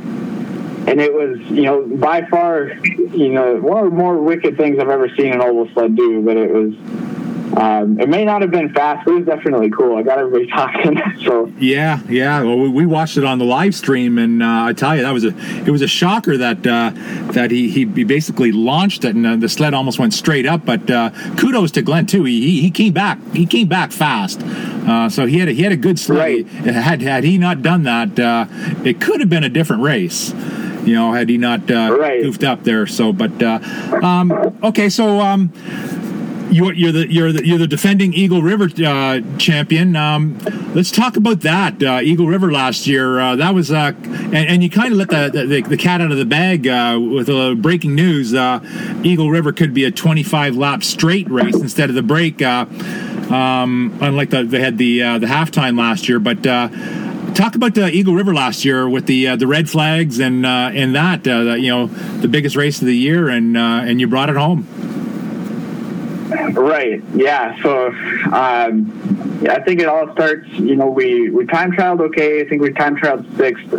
and 0.88 1.02
it 1.02 1.14
was, 1.14 1.40
you 1.50 1.64
know, 1.64 1.86
by 1.86 2.26
far, 2.26 2.70
you 2.86 3.30
know, 3.30 3.58
one 3.58 3.86
of 3.86 3.92
the 3.92 3.98
more 3.98 4.18
wicked 4.18 4.56
things 4.56 4.80
I've 4.80 4.90
ever 4.90 5.10
seen 5.16 5.34
an 5.34 5.42
oval 5.42 5.70
sled 5.74 5.98
do. 5.98 6.22
But 6.22 6.38
it 6.38 6.52
was, 6.52 6.74
um, 7.56 8.00
it 8.00 8.10
may 8.10 8.26
not 8.26 8.42
have 8.42 8.52
been 8.52 8.74
fast, 8.74 9.06
but 9.06 9.12
it 9.12 9.16
was 9.18 9.26
definitely 9.26 9.70
cool. 9.70 9.98
I 9.98 10.04
got 10.04 10.20
everybody 10.20 10.48
talking. 10.52 11.00
so 11.24 11.52
yeah, 11.60 12.02
yeah. 12.10 12.44
Well, 12.44 12.58
we 12.58 12.86
watched 12.86 13.18
it 13.18 13.24
on 13.24 13.40
the 13.40 13.46
live 13.46 13.74
stream, 13.74 14.18
and 14.18 14.44
uh, 14.44 14.66
I 14.66 14.74
tell 14.74 14.96
you, 14.96 15.04
that 15.04 15.12
was 15.12 15.24
a 15.24 15.36
it 15.66 15.70
was 15.70 15.82
a 15.82 15.88
shocker 15.88 16.38
that 16.38 16.66
uh, 16.68 16.92
that 17.32 17.52
he, 17.52 17.70
he 17.70 17.86
basically 17.86 18.52
launched 18.52 19.06
it, 19.06 19.16
and 19.16 19.26
uh, 19.26 19.36
the 19.36 19.50
sled 19.50 19.74
almost 19.74 20.00
went 20.00 20.14
straight 20.14 20.46
up. 20.46 20.66
But 20.66 20.90
uh, 20.90 21.12
kudos 21.38 21.72
to 21.72 21.82
Glenn 21.82 22.06
too. 22.06 22.24
He, 22.26 22.42
he, 22.42 22.62
he 22.62 22.72
came 22.72 22.94
back. 22.94 23.20
He 23.34 23.46
came 23.46 23.68
back 23.68 23.92
fast. 23.92 24.42
Uh, 24.42 25.10
so 25.10 25.26
he 25.26 25.40
had 25.40 25.50
a, 25.50 25.52
he 25.52 25.64
had 25.64 25.72
a 25.72 25.78
good 25.78 26.00
sled. 26.00 26.18
Right. 26.18 26.48
Had 26.48 27.02
had 27.02 27.24
he 27.24 27.38
not 27.38 27.62
done 27.62 27.84
that, 27.84 28.20
uh, 28.20 28.46
it 28.84 29.02
could 29.02 29.20
have 29.20 29.30
been 29.30 29.44
a 29.44 29.50
different 29.50 29.84
race 29.84 30.34
you 30.88 30.94
know, 30.94 31.12
had 31.12 31.28
he 31.28 31.38
not 31.38 31.70
uh, 31.70 31.96
right. 32.00 32.22
goofed 32.24 32.46
up 32.46 32.64
there. 32.64 32.88
So, 32.88 33.12
but 33.12 33.44
uh, 33.44 33.60
um, 34.02 34.32
okay, 34.64 34.88
so 34.88 35.20
um, 35.20 35.52
you're, 36.52 36.74
you're 36.74 36.92
the 36.92 37.12
you're 37.12 37.32
the 37.32 37.46
you're 37.46 37.58
the 37.58 37.68
defending 37.68 38.14
Eagle 38.14 38.42
River 38.42 38.70
uh, 38.86 39.22
champion. 39.38 39.96
Um, 39.96 40.38
let's 40.74 40.92
talk 40.92 41.18
about 41.18 41.42
that 41.42 41.82
uh, 41.82 42.00
Eagle 42.02 42.28
River 42.28 42.52
last 42.52 42.88
year. 42.88 43.20
Uh, 43.20 43.36
that 43.36 43.54
was 43.54 43.72
uh, 43.72 43.94
and, 44.06 44.36
and, 44.36 44.64
you 44.64 44.70
kind 44.70 44.92
of 44.92 44.98
let 44.98 45.10
the, 45.10 45.46
the, 45.46 45.62
the 45.62 45.78
cat 45.78 46.02
out 46.02 46.12
of 46.12 46.18
the 46.18 46.26
bag 46.26 46.68
uh, 46.68 47.00
with 47.00 47.30
a 47.30 47.56
breaking 47.60 47.96
news. 47.96 48.34
Uh, 48.34 48.60
Eagle 49.04 49.30
River 49.30 49.52
could 49.52 49.74
be 49.74 49.86
a 49.86 49.92
25 49.92 50.56
lap 50.56 50.84
straight 50.84 51.30
race 51.30 51.56
instead 51.56 51.90
of 51.90 51.96
the 51.96 52.04
break. 52.04 52.42
Um, 52.42 53.98
unlike 54.02 54.30
the, 54.30 54.44
they 54.44 54.62
had 54.62 54.78
the 54.78 55.00
the 55.20 55.28
halftime 55.28 55.78
last 55.78 56.08
year, 56.08 56.20
but 56.20 56.46
talk 57.38 57.56
about 57.56 57.76
the 57.76 57.90
Eagle 57.92 58.16
River 58.16 58.34
last 58.34 58.66
year 58.66 58.90
with 58.90 59.06
the 59.06 59.28
uh, 59.28 59.36
the 59.36 59.48
red 59.48 59.70
flags 59.70 60.20
and 60.20 60.46
uh, 60.46 60.72
and 60.74 60.96
that 60.96 61.28
uh, 61.28 61.54
you 61.54 61.70
know 61.70 61.88
the 61.88 62.28
biggest 62.28 62.56
race 62.56 62.82
of 62.82 62.88
the 62.88 62.98
year, 62.98 63.30
and 63.30 63.56
uh, 63.56 63.82
and 63.86 64.02
you 64.02 64.08
brought 64.08 64.30
it 64.30 64.36
home. 64.36 64.68
Right. 66.58 67.04
Yeah. 67.14 67.62
So 67.62 67.90
um, 68.34 69.46
I 69.48 69.60
think 69.64 69.80
it 69.80 69.88
all 69.88 70.12
starts. 70.14 70.50
You 70.54 70.76
know, 70.76 70.88
we 70.88 71.30
we 71.30 71.46
time 71.46 71.72
trialed 71.72 72.02
okay. 72.02 72.42
I 72.42 72.50
think 72.50 72.62
we 72.62 72.72
time 72.72 72.98
trialed 72.98 73.38
sixth, 73.38 73.70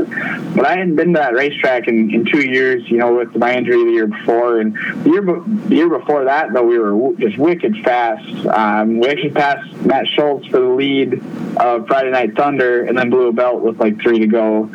but 0.55 0.65
I 0.65 0.77
hadn't 0.77 0.95
been 0.95 1.13
to 1.15 1.19
that 1.19 1.35
racetrack 1.35 1.89
in, 1.89 2.15
in 2.15 2.25
two 2.25 2.49
years. 2.49 2.89
You 2.89 2.99
know, 2.99 3.17
with 3.17 3.35
my 3.37 3.57
injury 3.57 3.85
the 3.85 3.91
year 3.91 4.07
before, 4.07 4.61
and 4.61 4.75
the 5.03 5.11
year 5.11 5.23
the 5.23 5.75
year 5.75 5.89
before 5.89 6.25
that 6.25 6.53
though 6.53 6.63
we 6.63 6.79
were 6.79 7.15
just 7.17 7.37
wicked 7.37 7.77
fast. 7.83 8.47
Um, 8.47 9.01
we 9.01 9.09
actually 9.09 9.31
passed 9.31 9.73
Matt 9.85 10.07
Schultz 10.07 10.47
for 10.47 10.61
the 10.61 10.69
lead 10.69 11.15
of 11.57 11.89
Friday 11.89 12.11
Night 12.11 12.37
Thunder, 12.37 12.85
and 12.85 12.97
then 12.97 13.11
blew 13.11 13.27
a 13.27 13.33
belt 13.33 13.61
with 13.61 13.81
like 13.81 14.01
three 14.01 14.21
to 14.21 14.27
go. 14.27 14.71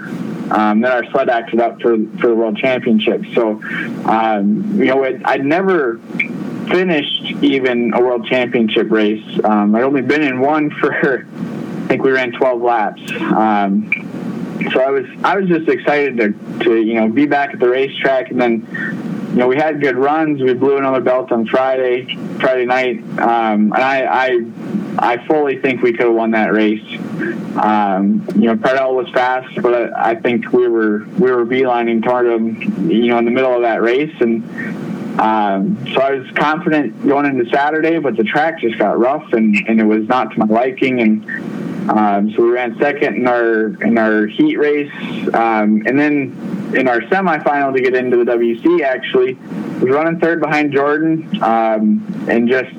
Um, 0.51 0.81
then 0.81 0.91
our 0.91 1.05
sled 1.11 1.29
acted 1.29 1.61
up 1.61 1.81
for 1.81 1.97
for 2.19 2.27
the 2.27 2.35
world 2.35 2.57
championship. 2.57 3.23
So, 3.33 3.61
um, 4.05 4.77
you 4.77 4.85
know, 4.85 5.03
it, 5.03 5.21
I'd 5.23 5.45
never 5.45 5.99
finished 6.69 7.43
even 7.43 7.93
a 7.93 8.01
world 8.01 8.25
championship 8.25 8.89
race. 8.91 9.23
Um, 9.43 9.75
I'd 9.75 9.83
only 9.83 10.01
been 10.01 10.23
in 10.23 10.39
one 10.39 10.69
for, 10.71 10.93
I 11.83 11.87
think 11.87 12.03
we 12.03 12.11
ran 12.11 12.31
12 12.31 12.61
laps. 12.61 13.01
Um, 13.21 13.91
so 14.71 14.81
I 14.81 14.89
was 14.91 15.05
I 15.23 15.37
was 15.37 15.49
just 15.49 15.67
excited 15.67 16.17
to, 16.17 16.63
to 16.63 16.77
you 16.77 16.93
know 16.93 17.09
be 17.09 17.25
back 17.25 17.53
at 17.53 17.59
the 17.59 17.67
racetrack 17.67 18.31
and 18.31 18.39
then 18.39 18.67
you 19.29 19.39
know 19.39 19.47
we 19.47 19.57
had 19.57 19.81
good 19.81 19.97
runs. 19.97 20.41
We 20.41 20.53
blew 20.53 20.77
another 20.77 21.01
belt 21.01 21.31
on 21.31 21.47
Friday 21.47 22.15
Friday 22.39 22.65
night, 22.65 22.99
um, 23.19 23.73
and 23.73 23.75
I, 23.75 24.05
I 24.05 25.15
I 25.15 25.25
fully 25.25 25.59
think 25.59 25.81
we 25.81 25.91
could 25.91 26.05
have 26.05 26.15
won 26.15 26.31
that 26.31 26.53
race. 26.53 26.83
Um, 27.57 28.27
you 28.35 28.43
know, 28.43 28.57
Cardell 28.57 28.95
was 28.95 29.09
fast, 29.09 29.61
but 29.61 29.93
I 29.93 30.15
think 30.15 30.51
we 30.53 30.67
were 30.67 31.05
we 31.17 31.31
were 31.31 31.45
beelining 31.45 32.03
toward 32.03 32.27
him, 32.27 32.89
you 32.89 33.07
know, 33.07 33.17
in 33.17 33.25
the 33.25 33.31
middle 33.31 33.55
of 33.55 33.63
that 33.63 33.81
race, 33.81 34.13
and 34.19 34.43
um, 35.19 35.77
so 35.93 36.01
I 36.01 36.11
was 36.15 36.29
confident 36.31 37.05
going 37.07 37.25
into 37.25 37.49
Saturday, 37.51 37.99
but 37.99 38.17
the 38.17 38.23
track 38.23 38.59
just 38.59 38.77
got 38.79 38.97
rough 38.97 39.31
and, 39.33 39.55
and 39.67 39.79
it 39.79 39.85
was 39.85 40.07
not 40.07 40.31
to 40.31 40.39
my 40.39 40.45
liking. 40.45 41.01
And 41.01 41.89
um, 41.89 42.31
so 42.31 42.43
we 42.43 42.49
ran 42.49 42.77
second 42.79 43.15
in 43.15 43.27
our 43.27 43.67
in 43.83 43.97
our 43.97 44.25
heat 44.25 44.57
race, 44.57 44.91
um, 45.33 45.83
and 45.85 45.99
then 45.99 46.73
in 46.75 46.87
our 46.87 47.01
semifinal 47.01 47.75
to 47.75 47.81
get 47.81 47.93
into 47.93 48.17
the 48.17 48.23
WC. 48.23 48.81
Actually, 48.81 49.37
was 49.83 49.89
running 49.89 50.19
third 50.19 50.39
behind 50.39 50.71
Jordan 50.71 51.43
um, 51.43 52.25
and 52.29 52.47
just 52.47 52.71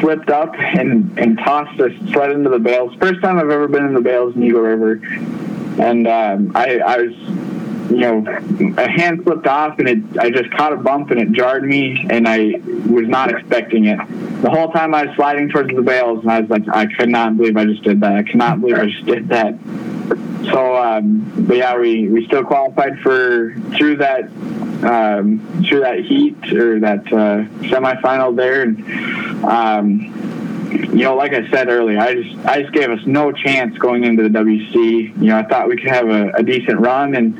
slipped 0.00 0.30
up 0.30 0.54
and, 0.56 1.18
and 1.18 1.38
tossed 1.38 1.78
a 1.80 1.90
sled 2.10 2.30
into 2.30 2.50
the 2.50 2.58
bales. 2.58 2.94
First 2.94 3.20
time 3.20 3.38
I've 3.38 3.50
ever 3.50 3.68
been 3.68 3.84
in 3.84 3.94
the 3.94 4.00
bales 4.00 4.34
in 4.34 4.42
Eagle 4.42 4.62
River, 4.62 5.00
and 5.78 6.08
um, 6.08 6.52
I, 6.56 6.78
I 6.78 6.96
was 6.98 7.14
you 7.90 7.98
know, 7.98 8.24
a 8.76 8.88
hand 8.88 9.22
slipped 9.22 9.46
off 9.46 9.78
and 9.78 9.88
it, 9.88 10.18
I 10.18 10.30
just 10.30 10.50
caught 10.50 10.72
a 10.72 10.76
bump 10.76 11.10
and 11.10 11.20
it 11.20 11.32
jarred 11.32 11.64
me 11.64 12.06
and 12.10 12.26
I 12.26 12.60
was 12.88 13.06
not 13.06 13.30
expecting 13.30 13.86
it. 13.86 13.98
The 14.42 14.50
whole 14.50 14.72
time 14.72 14.94
I 14.94 15.06
was 15.06 15.16
sliding 15.16 15.48
towards 15.48 15.74
the 15.74 15.82
bales 15.82 16.20
and 16.22 16.30
I 16.30 16.40
was 16.40 16.50
like, 16.50 16.68
I 16.68 16.86
could 16.86 17.08
not 17.08 17.36
believe 17.36 17.56
I 17.56 17.64
just 17.64 17.82
did 17.82 18.00
that. 18.00 18.12
I 18.12 18.22
cannot 18.22 18.60
believe 18.60 18.76
I 18.76 18.86
just 18.86 19.06
did 19.06 19.28
that. 19.28 19.58
So, 20.50 20.76
um, 20.76 21.46
but 21.46 21.56
yeah, 21.56 21.76
we, 21.76 22.08
we 22.08 22.24
still 22.26 22.44
qualified 22.44 23.00
for 23.00 23.54
through 23.76 23.96
that 23.96 24.30
um, 24.84 25.64
through 25.66 25.80
that 25.80 26.00
heat 26.00 26.52
or 26.52 26.80
that 26.80 27.06
uh, 27.06 27.44
semifinal 27.66 28.36
there, 28.36 28.62
and 28.62 29.44
um, 29.44 30.45
you 30.76 31.04
know, 31.04 31.14
like 31.14 31.32
I 31.32 31.48
said 31.50 31.68
earlier, 31.68 31.98
I 31.98 32.14
just 32.14 32.36
I 32.46 32.62
just 32.62 32.72
gave 32.72 32.90
us 32.90 33.04
no 33.06 33.32
chance 33.32 33.76
going 33.78 34.04
into 34.04 34.22
the 34.22 34.28
WC. 34.28 35.20
You 35.20 35.28
know, 35.28 35.38
I 35.38 35.42
thought 35.42 35.68
we 35.68 35.76
could 35.76 35.88
have 35.88 36.08
a, 36.08 36.30
a 36.30 36.42
decent 36.42 36.80
run, 36.80 37.14
and 37.14 37.36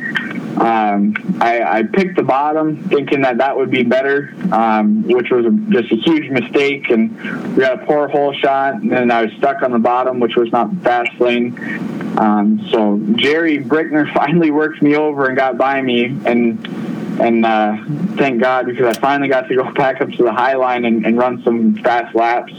um, 0.58 1.14
I, 1.40 1.62
I, 1.62 1.82
picked 1.82 2.16
the 2.16 2.22
bottom, 2.22 2.82
thinking 2.88 3.20
that 3.22 3.38
that 3.38 3.56
would 3.56 3.70
be 3.70 3.82
better, 3.82 4.34
um, 4.52 5.02
which 5.02 5.30
was 5.30 5.44
a, 5.44 5.50
just 5.70 5.92
a 5.92 5.96
huge 5.96 6.30
mistake. 6.30 6.88
And 6.88 7.14
we 7.54 7.62
got 7.62 7.82
a 7.82 7.86
poor 7.86 8.08
hole 8.08 8.32
shot, 8.32 8.74
and 8.74 8.90
then 8.90 9.10
I 9.10 9.24
was 9.24 9.32
stuck 9.34 9.62
on 9.62 9.72
the 9.72 9.78
bottom, 9.78 10.18
which 10.18 10.34
was 10.34 10.50
not 10.52 10.74
fast 10.76 11.20
lane. 11.20 11.58
Um, 12.18 12.66
so 12.70 12.98
Jerry 13.16 13.58
Brickner 13.58 14.12
finally 14.14 14.50
worked 14.50 14.80
me 14.80 14.96
over 14.96 15.26
and 15.26 15.36
got 15.36 15.58
by 15.58 15.82
me, 15.82 16.06
and 16.24 16.66
and 17.20 17.44
uh, 17.44 17.76
thank 18.16 18.40
God 18.40 18.66
because 18.66 18.96
I 18.96 19.00
finally 19.00 19.28
got 19.28 19.48
to 19.48 19.54
go 19.54 19.72
back 19.74 20.00
up 20.00 20.10
to 20.10 20.22
the 20.22 20.32
high 20.32 20.54
line 20.54 20.84
and, 20.84 21.06
and, 21.06 21.16
run 21.16 21.42
some 21.42 21.76
fast 21.76 22.14
laps. 22.14 22.52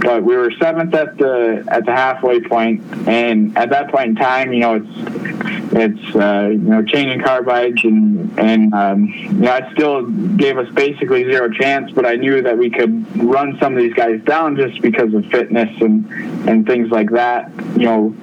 But 0.00 0.22
we 0.22 0.36
were 0.36 0.50
seventh 0.52 0.94
at 0.94 1.18
the 1.18 1.64
at 1.68 1.84
the 1.84 1.92
halfway 1.92 2.40
point, 2.40 2.82
and 3.06 3.56
at 3.58 3.70
that 3.70 3.90
point 3.90 4.10
in 4.10 4.14
time, 4.16 4.52
you 4.52 4.60
know, 4.60 4.74
it's 4.76 5.72
it's 5.72 6.16
uh, 6.16 6.48
you 6.50 6.58
know 6.58 6.82
changing 6.84 7.20
carbides 7.20 7.84
and 7.84 8.38
and 8.38 8.74
um, 8.74 9.06
you 9.06 9.32
know 9.32 9.56
it 9.56 9.64
still 9.72 10.06
gave 10.06 10.58
us 10.58 10.68
basically 10.74 11.24
zero 11.24 11.50
chance. 11.50 11.92
But 11.92 12.06
I 12.06 12.16
knew 12.16 12.42
that 12.42 12.56
we 12.56 12.70
could 12.70 13.16
run 13.22 13.58
some 13.60 13.76
of 13.76 13.82
these 13.82 13.94
guys 13.94 14.20
down 14.22 14.56
just 14.56 14.80
because 14.80 15.12
of 15.14 15.26
fitness 15.26 15.70
and 15.80 16.08
and 16.48 16.66
things 16.66 16.90
like 16.90 17.10
that. 17.10 17.50
You 17.76 17.84
know, 17.84 18.16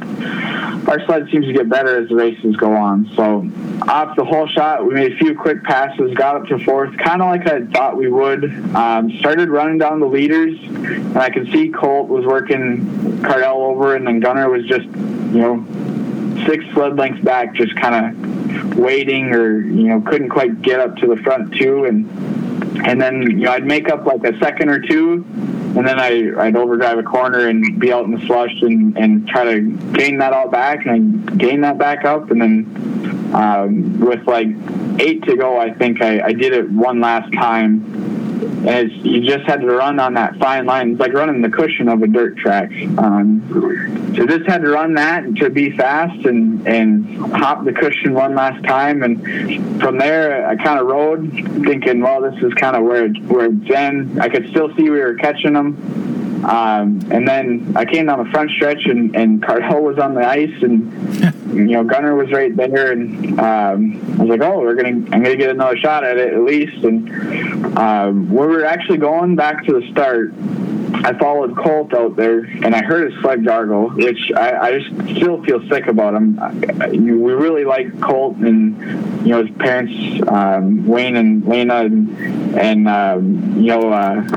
our 0.87 1.03
sled 1.05 1.27
seems 1.31 1.45
to 1.45 1.53
get 1.53 1.69
better 1.69 2.01
as 2.01 2.09
the 2.09 2.15
races 2.15 2.55
go 2.55 2.73
on. 2.75 3.09
So 3.15 3.49
off 3.87 4.15
the 4.15 4.25
whole 4.25 4.47
shot, 4.47 4.85
we 4.85 4.93
made 4.93 5.13
a 5.13 5.17
few 5.17 5.35
quick 5.35 5.56
passes, 5.63 6.13
got 6.13 6.35
up 6.35 6.45
to 6.47 6.59
fourth, 6.59 6.97
kind 6.97 7.21
of 7.21 7.27
like 7.27 7.47
I 7.47 7.65
thought 7.65 7.97
we 7.97 8.09
would. 8.09 8.45
Um, 8.75 9.11
started 9.19 9.49
running 9.49 9.77
down 9.77 9.99
the 9.99 10.07
leaders, 10.07 10.57
and 10.61 11.17
I 11.17 11.29
could 11.29 11.51
see 11.51 11.69
Colt 11.69 12.07
was 12.07 12.25
working 12.25 13.21
Cardell 13.21 13.61
over, 13.61 13.95
and 13.95 14.07
then 14.07 14.19
Gunner 14.19 14.49
was 14.49 14.65
just 14.65 14.85
you 14.85 15.41
know 15.41 16.45
six 16.45 16.65
sled 16.73 16.97
lengths 16.97 17.23
back, 17.23 17.53
just 17.53 17.75
kind 17.75 18.17
of 18.19 18.77
waiting 18.77 19.33
or 19.33 19.61
you 19.61 19.87
know 19.87 20.01
couldn't 20.01 20.29
quite 20.29 20.61
get 20.61 20.79
up 20.79 20.95
to 20.97 21.07
the 21.07 21.17
front 21.17 21.53
two, 21.55 21.85
and 21.85 22.07
and 22.85 23.01
then 23.01 23.21
you 23.21 23.45
know 23.45 23.51
I'd 23.51 23.65
make 23.65 23.89
up 23.89 24.05
like 24.05 24.23
a 24.23 24.37
second 24.39 24.69
or 24.69 24.79
two, 24.79 25.25
and 25.75 25.87
then 25.87 25.99
I 25.99 26.45
I'd 26.45 26.55
overdrive 26.55 26.97
a 26.97 27.03
corner 27.03 27.47
and 27.47 27.79
be 27.79 27.91
out 27.91 28.05
in 28.05 28.11
the 28.11 28.25
slush 28.25 28.53
and 28.61 28.97
and 28.97 29.27
try 29.27 29.43
to 29.43 29.61
gain 29.93 30.19
that 30.19 30.33
all 30.33 30.49
back, 30.49 30.85
and 30.85 31.39
gain 31.39 31.61
that 31.61 31.77
back 31.77 32.05
up, 32.05 32.31
and 32.31 32.41
then 32.41 33.31
um, 33.33 33.99
with 33.99 34.25
like 34.27 34.47
eight 34.99 35.23
to 35.23 35.35
go, 35.35 35.59
I 35.59 35.73
think 35.73 36.01
I, 36.01 36.21
I 36.21 36.33
did 36.33 36.53
it 36.53 36.69
one 36.69 37.01
last 37.01 37.31
time 37.33 38.06
as 38.67 38.91
you 38.91 39.21
just 39.21 39.45
had 39.45 39.61
to 39.61 39.67
run 39.67 39.99
on 39.99 40.13
that 40.15 40.35
fine 40.37 40.65
line. 40.65 40.91
It's 40.91 40.99
like 40.99 41.13
running 41.13 41.41
the 41.41 41.49
cushion 41.49 41.87
of 41.89 42.01
a 42.01 42.07
dirt 42.07 42.37
track. 42.37 42.71
Um, 42.97 43.43
so 44.15 44.25
just 44.25 44.45
had 44.47 44.61
to 44.61 44.69
run 44.69 44.95
that 44.95 45.35
to 45.37 45.49
be 45.49 45.75
fast 45.77 46.25
and 46.25 46.67
and 46.67 47.05
hop 47.33 47.65
the 47.65 47.73
cushion 47.73 48.13
one 48.13 48.35
last 48.35 48.63
time. 48.65 49.03
And 49.03 49.81
from 49.81 49.97
there, 49.97 50.47
I 50.47 50.55
kind 50.55 50.79
of 50.79 50.87
rode, 50.87 51.31
thinking, 51.65 52.01
well, 52.01 52.21
this 52.21 52.41
is 52.43 52.53
kind 52.53 52.75
of 52.75 52.83
where 52.83 53.09
where 53.09 53.49
then 53.49 54.17
I 54.19 54.29
could 54.29 54.49
still 54.49 54.73
see 54.75 54.89
we 54.89 54.99
were 54.99 55.15
catching 55.15 55.53
them. 55.53 56.26
Um, 56.43 57.01
and 57.11 57.27
then 57.27 57.73
I 57.75 57.85
came 57.85 58.05
down 58.05 58.23
the 58.23 58.29
front 58.31 58.51
stretch, 58.51 58.85
and, 58.85 59.15
and 59.15 59.41
Cardell 59.41 59.81
was 59.81 59.97
on 59.97 60.13
the 60.13 60.25
ice, 60.25 60.53
and 60.61 61.53
you 61.53 61.73
know 61.73 61.83
Gunner 61.83 62.15
was 62.15 62.31
right 62.31 62.55
there, 62.55 62.91
and 62.91 63.39
um, 63.39 64.19
I 64.19 64.23
was 64.23 64.29
like, 64.29 64.41
"Oh, 64.41 64.59
we're 64.59 64.75
gonna, 64.75 64.89
I'm 64.89 65.23
gonna 65.23 65.35
get 65.35 65.49
another 65.49 65.77
shot 65.77 66.03
at 66.03 66.17
it 66.17 66.33
at 66.33 66.41
least." 66.41 66.83
And 66.83 67.77
um, 67.77 68.29
we 68.29 68.45
were 68.45 68.65
actually 68.65 68.99
going 68.99 69.35
back 69.35 69.65
to 69.65 69.79
the 69.79 69.87
start. 69.91 70.33
I 70.93 71.17
followed 71.17 71.57
Colt 71.57 71.93
out 71.93 72.15
there, 72.15 72.39
and 72.39 72.75
I 72.75 72.83
heard 72.83 73.11
his 73.11 73.21
sled 73.21 73.43
gargle, 73.43 73.89
which 73.89 74.31
I, 74.35 74.57
I 74.57 74.79
just 74.79 75.17
still 75.17 75.43
feel 75.43 75.67
sick 75.67 75.87
about 75.87 76.13
him. 76.13 76.39
I, 76.39 76.89
we 76.89 77.33
really 77.33 77.65
like 77.65 77.99
Colt, 77.99 78.37
and 78.37 78.79
you 79.25 79.31
know 79.31 79.45
his 79.45 79.55
parents, 79.57 79.93
um, 80.27 80.85
Wayne 80.85 81.15
and 81.15 81.45
Lena, 81.45 81.85
and, 81.85 82.55
and 82.55 82.87
um, 82.87 83.59
you 83.59 83.67
know. 83.67 83.91
Uh, 83.91 84.27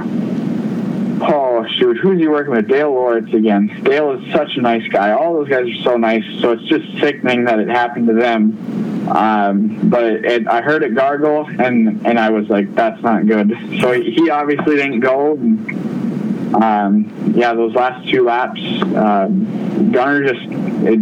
oh 1.20 1.66
shoot, 1.78 1.96
who's 1.98 2.18
he 2.18 2.28
working 2.28 2.52
with? 2.52 2.68
Dale 2.68 2.92
Loritz 2.92 3.32
again. 3.32 3.66
Dale 3.82 4.12
is 4.12 4.32
such 4.32 4.56
a 4.56 4.60
nice 4.60 4.86
guy. 4.88 5.12
All 5.12 5.34
those 5.34 5.48
guys 5.48 5.68
are 5.68 5.82
so 5.82 5.96
nice. 5.96 6.24
So 6.40 6.52
it's 6.52 6.64
just 6.64 6.86
sickening 6.98 7.44
that 7.44 7.58
it 7.58 7.68
happened 7.68 8.08
to 8.08 8.14
them. 8.14 9.08
Um, 9.10 9.90
but 9.90 10.04
it, 10.04 10.46
I 10.46 10.60
heard 10.60 10.82
it 10.82 10.94
gargle, 10.94 11.46
and 11.46 12.06
and 12.06 12.18
I 12.18 12.30
was 12.30 12.48
like, 12.48 12.74
that's 12.74 13.02
not 13.02 13.26
good. 13.26 13.50
So 13.80 13.92
he 13.92 14.30
obviously 14.30 14.76
didn't 14.76 15.00
go. 15.00 15.32
Um, 16.52 17.32
yeah, 17.36 17.54
those 17.54 17.74
last 17.74 18.08
two 18.08 18.24
laps, 18.24 18.60
um, 18.96 19.92
Gunner 19.92 20.26
just, 20.26 20.44
it, 20.50 20.98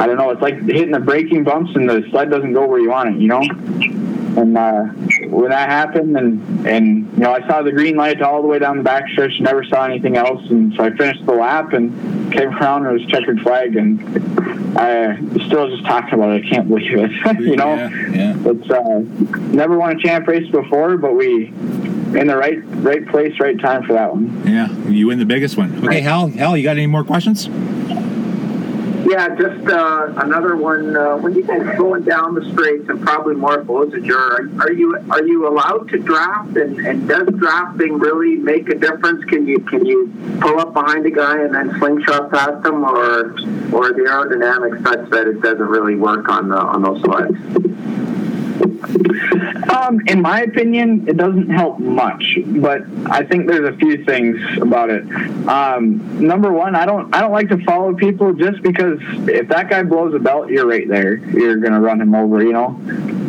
I 0.00 0.06
don't 0.06 0.16
know. 0.16 0.30
It's 0.30 0.40
like 0.40 0.62
hitting 0.62 0.92
the 0.92 1.00
braking 1.00 1.42
bumps, 1.44 1.74
and 1.74 1.88
the 1.88 2.06
sled 2.10 2.30
doesn't 2.30 2.52
go 2.52 2.66
where 2.66 2.78
you 2.78 2.90
want 2.90 3.16
it. 3.16 3.20
You 3.20 3.28
know. 3.28 4.17
And 4.38 4.56
uh, 4.56 4.84
when 5.30 5.50
that 5.50 5.68
happened, 5.68 6.16
and 6.16 6.64
and 6.64 7.12
you 7.12 7.18
know, 7.18 7.32
I 7.32 7.44
saw 7.48 7.62
the 7.62 7.72
green 7.72 7.96
light 7.96 8.22
all 8.22 8.40
the 8.40 8.46
way 8.46 8.60
down 8.60 8.78
the 8.78 8.88
backstretch, 8.88 9.40
never 9.40 9.64
saw 9.64 9.84
anything 9.84 10.16
else, 10.16 10.48
and 10.48 10.72
so 10.74 10.84
I 10.84 10.90
finished 10.90 11.26
the 11.26 11.32
lap 11.32 11.72
and 11.72 12.32
came 12.32 12.50
around 12.50 12.86
and 12.86 12.96
it 12.96 13.02
was 13.02 13.10
checkered 13.10 13.40
flag, 13.40 13.74
and 13.74 13.98
I 14.78 15.16
still 15.46 15.68
just 15.68 15.84
talking 15.84 16.14
about 16.14 16.36
it. 16.36 16.44
I 16.44 16.48
can't 16.48 16.68
believe 16.68 16.94
it. 16.94 17.10
you 17.40 17.56
know, 17.56 17.74
yeah, 17.74 17.90
yeah. 18.10 18.36
it's 18.44 18.70
uh, 18.70 19.00
never 19.48 19.76
won 19.76 19.96
a 19.96 20.00
champ 20.00 20.28
race 20.28 20.48
before, 20.52 20.96
but 20.98 21.14
we 21.16 21.46
in 21.46 22.28
the 22.28 22.36
right 22.36 22.60
right 22.76 23.08
place, 23.08 23.40
right 23.40 23.58
time 23.58 23.82
for 23.82 23.94
that 23.94 24.14
one. 24.14 24.46
Yeah, 24.46 24.70
you 24.86 25.08
win 25.08 25.18
the 25.18 25.26
biggest 25.26 25.56
one. 25.56 25.84
Okay, 25.84 26.00
Hal, 26.00 26.28
Hal, 26.28 26.56
you 26.56 26.62
got 26.62 26.76
any 26.76 26.86
more 26.86 27.02
questions? 27.02 27.48
Yeah, 29.08 29.34
just 29.36 29.66
uh, 29.66 30.12
another 30.18 30.54
one. 30.54 30.94
Uh, 30.94 31.16
when 31.16 31.34
you 31.34 31.42
guys 31.42 31.78
going 31.78 32.02
down 32.02 32.34
the 32.34 32.44
straights 32.52 32.90
and 32.90 33.00
probably 33.00 33.36
more 33.36 33.62
Beausejour, 33.62 34.10
are, 34.10 34.62
are 34.64 34.72
you 34.72 34.98
are 35.10 35.24
you 35.24 35.48
allowed 35.48 35.88
to 35.88 35.98
draft? 35.98 36.54
And, 36.58 36.78
and 36.86 37.08
does 37.08 37.26
drafting 37.28 37.98
really 37.98 38.36
make 38.36 38.68
a 38.68 38.74
difference? 38.74 39.24
Can 39.24 39.48
you 39.48 39.60
can 39.60 39.86
you 39.86 40.12
pull 40.42 40.60
up 40.60 40.74
behind 40.74 41.06
a 41.06 41.10
guy 41.10 41.40
and 41.40 41.54
then 41.54 41.78
slingshot 41.78 42.30
past 42.30 42.66
him, 42.66 42.84
or 42.84 43.30
or 43.72 43.94
the 43.94 44.04
aerodynamics 44.06 44.82
such 44.82 45.08
that 45.08 45.26
it 45.26 45.40
doesn't 45.40 45.68
really 45.68 45.94
work 45.94 46.28
on 46.28 46.50
the, 46.50 46.58
on 46.58 46.82
those 46.82 47.00
sleds? 47.00 48.17
Um, 48.88 50.00
in 50.06 50.22
my 50.22 50.42
opinion, 50.42 51.08
it 51.08 51.16
doesn't 51.16 51.50
help 51.50 51.78
much, 51.78 52.38
but 52.46 52.82
I 53.06 53.22
think 53.24 53.46
there's 53.46 53.68
a 53.68 53.76
few 53.76 54.04
things 54.04 54.40
about 54.60 54.88
it. 54.90 55.02
Um, 55.46 56.26
number 56.26 56.52
one, 56.52 56.74
I 56.74 56.86
don't 56.86 57.14
I 57.14 57.20
don't 57.20 57.32
like 57.32 57.48
to 57.50 57.62
follow 57.64 57.94
people 57.94 58.32
just 58.32 58.62
because 58.62 58.98
if 59.28 59.48
that 59.48 59.68
guy 59.68 59.82
blows 59.82 60.14
a 60.14 60.18
belt, 60.18 60.48
you're 60.48 60.66
right 60.66 60.88
there. 60.88 61.16
You're 61.16 61.56
gonna 61.56 61.80
run 61.80 62.00
him 62.00 62.14
over, 62.14 62.42
you 62.42 62.52
know. 62.52 62.80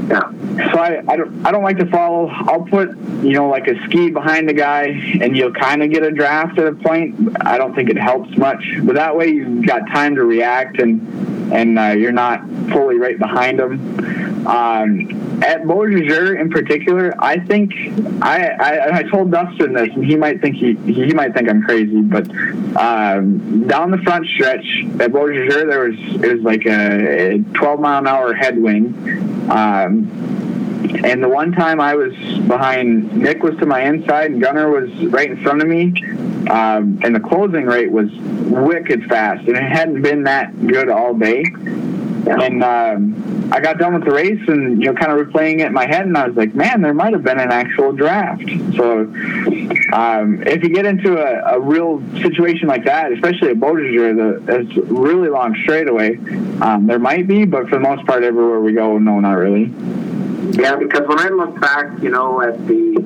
Yeah. 0.10 0.32
So 0.72 0.80
I, 0.80 1.04
I 1.08 1.16
don't 1.18 1.46
I 1.46 1.52
don't 1.52 1.64
like 1.64 1.78
to 1.80 1.86
follow. 1.88 2.28
I'll 2.28 2.66
put 2.66 2.90
you 3.22 3.34
know 3.34 3.50
like 3.50 3.68
a 3.68 3.76
ski 3.86 4.10
behind 4.10 4.48
the 4.48 4.54
guy, 4.54 4.86
and 5.22 5.36
you'll 5.36 5.54
kind 5.54 5.84
of 5.84 5.92
get 5.92 6.04
a 6.04 6.12
draft 6.12 6.58
at 6.58 6.68
a 6.68 6.74
point. 6.74 7.38
I 7.46 7.58
don't 7.58 7.76
think 7.76 7.90
it 7.90 7.98
helps 7.98 8.36
much, 8.38 8.64
but 8.84 8.96
that 8.96 9.16
way 9.16 9.28
you've 9.28 9.66
got 9.66 9.88
time 9.88 10.16
to 10.16 10.24
react 10.24 10.80
and 10.80 11.54
and 11.54 11.80
uh, 11.80 11.88
you're 11.98 12.12
not 12.12 12.48
fully 12.72 12.98
right 12.98 13.18
behind 13.18 13.60
them. 13.60 14.48
Um, 14.48 15.42
at 15.50 15.64
Beausejour 15.64 16.40
in 16.40 16.52
particular, 16.52 17.12
I 17.18 17.40
think 17.40 17.74
I, 18.22 18.50
I, 18.50 18.98
I 18.98 19.04
told 19.04 19.32
Dustin 19.32 19.74
this, 19.74 19.90
and 19.96 20.06
he 20.06 20.16
might 20.16 20.42
think 20.42 20.56
he 20.56 20.76
he 20.76 21.12
might 21.12 21.34
think 21.34 21.50
I'm 21.50 21.64
crazy, 21.64 22.02
but 22.02 22.30
um, 22.78 23.68
down 23.68 23.90
the 23.90 23.98
front 23.98 24.28
stretch 24.28 24.66
at 25.00 25.12
Beausejour, 25.12 25.68
there 25.68 25.90
was 25.90 25.98
it 26.24 26.36
was 26.36 26.44
like 26.44 26.68
a, 26.68 27.34
a 27.34 27.40
12 27.40 27.80
mile 27.80 28.00
an 28.00 28.08
hour 28.08 28.34
headwind. 28.36 29.50
Um, 29.50 30.08
and 31.04 31.24
the 31.24 31.30
one 31.30 31.52
time 31.52 31.82
I 31.82 31.96
was 31.96 32.14
behind, 32.48 33.18
Nick 33.18 33.42
was 33.42 33.58
to 33.58 33.66
my 33.66 33.82
inside, 33.82 34.32
and 34.32 34.42
Gunner 34.42 34.70
was 34.70 34.92
right 35.08 35.32
in 35.32 35.42
front 35.42 35.64
of 35.64 35.68
me. 35.68 35.94
Um, 36.48 37.00
and 37.04 37.16
the 37.16 37.20
closing 37.20 37.66
rate 37.66 37.92
was 37.92 38.12
wicked 38.12 39.06
fast, 39.06 39.48
and 39.48 39.58
it 39.58 39.64
hadn't 39.64 40.02
been 40.04 40.24
that 40.24 40.68
good 40.68 40.90
all 40.90 41.16
day. 41.16 41.44
And 42.28 42.64
um, 42.64 43.50
I 43.52 43.60
got 43.60 43.78
done 43.78 43.94
with 43.94 44.04
the 44.04 44.12
race 44.12 44.42
and, 44.48 44.82
you 44.82 44.92
know, 44.92 44.94
kind 44.94 45.12
of 45.12 45.26
replaying 45.28 45.60
it 45.60 45.68
in 45.68 45.74
my 45.74 45.88
head, 45.88 46.06
and 46.06 46.18
I 46.18 46.28
was 46.28 46.36
like, 46.36 46.54
man, 46.54 46.82
there 46.82 46.94
might 46.94 47.14
have 47.14 47.24
been 47.24 47.40
an 47.40 47.52
actual 47.52 47.92
draft. 47.94 48.44
So 48.76 49.02
um, 49.94 50.44
if 50.46 50.64
you 50.64 50.70
get 50.70 50.86
into 50.86 51.18
a, 51.18 51.56
a, 51.56 51.60
real 51.60 52.04
situation 52.22 52.68
like 52.68 52.86
that, 52.86 53.12
especially 53.12 53.50
at 53.50 53.58
Beausejour, 53.58 54.46
the, 54.46 54.62
it's 54.62 54.78
really 54.90 55.30
long 55.30 55.56
straightaway, 55.64 56.18
um, 56.62 56.88
there 56.88 57.00
might 57.00 57.28
be, 57.28 57.46
but 57.46 57.70
for 57.70 57.76
the 57.76 57.82
most 57.82 58.06
part, 58.06 58.24
everywhere 58.24 58.60
we 58.60 58.74
go, 58.74 58.98
no, 58.98 59.20
not 59.20 59.34
really. 59.34 59.66
Yeah, 60.58 60.76
because 60.76 61.08
when 61.08 61.20
I 61.20 61.30
look 61.30 61.60
back, 61.60 62.02
you 62.02 62.10
know, 62.10 62.42
at 62.42 62.66
the 62.68 62.98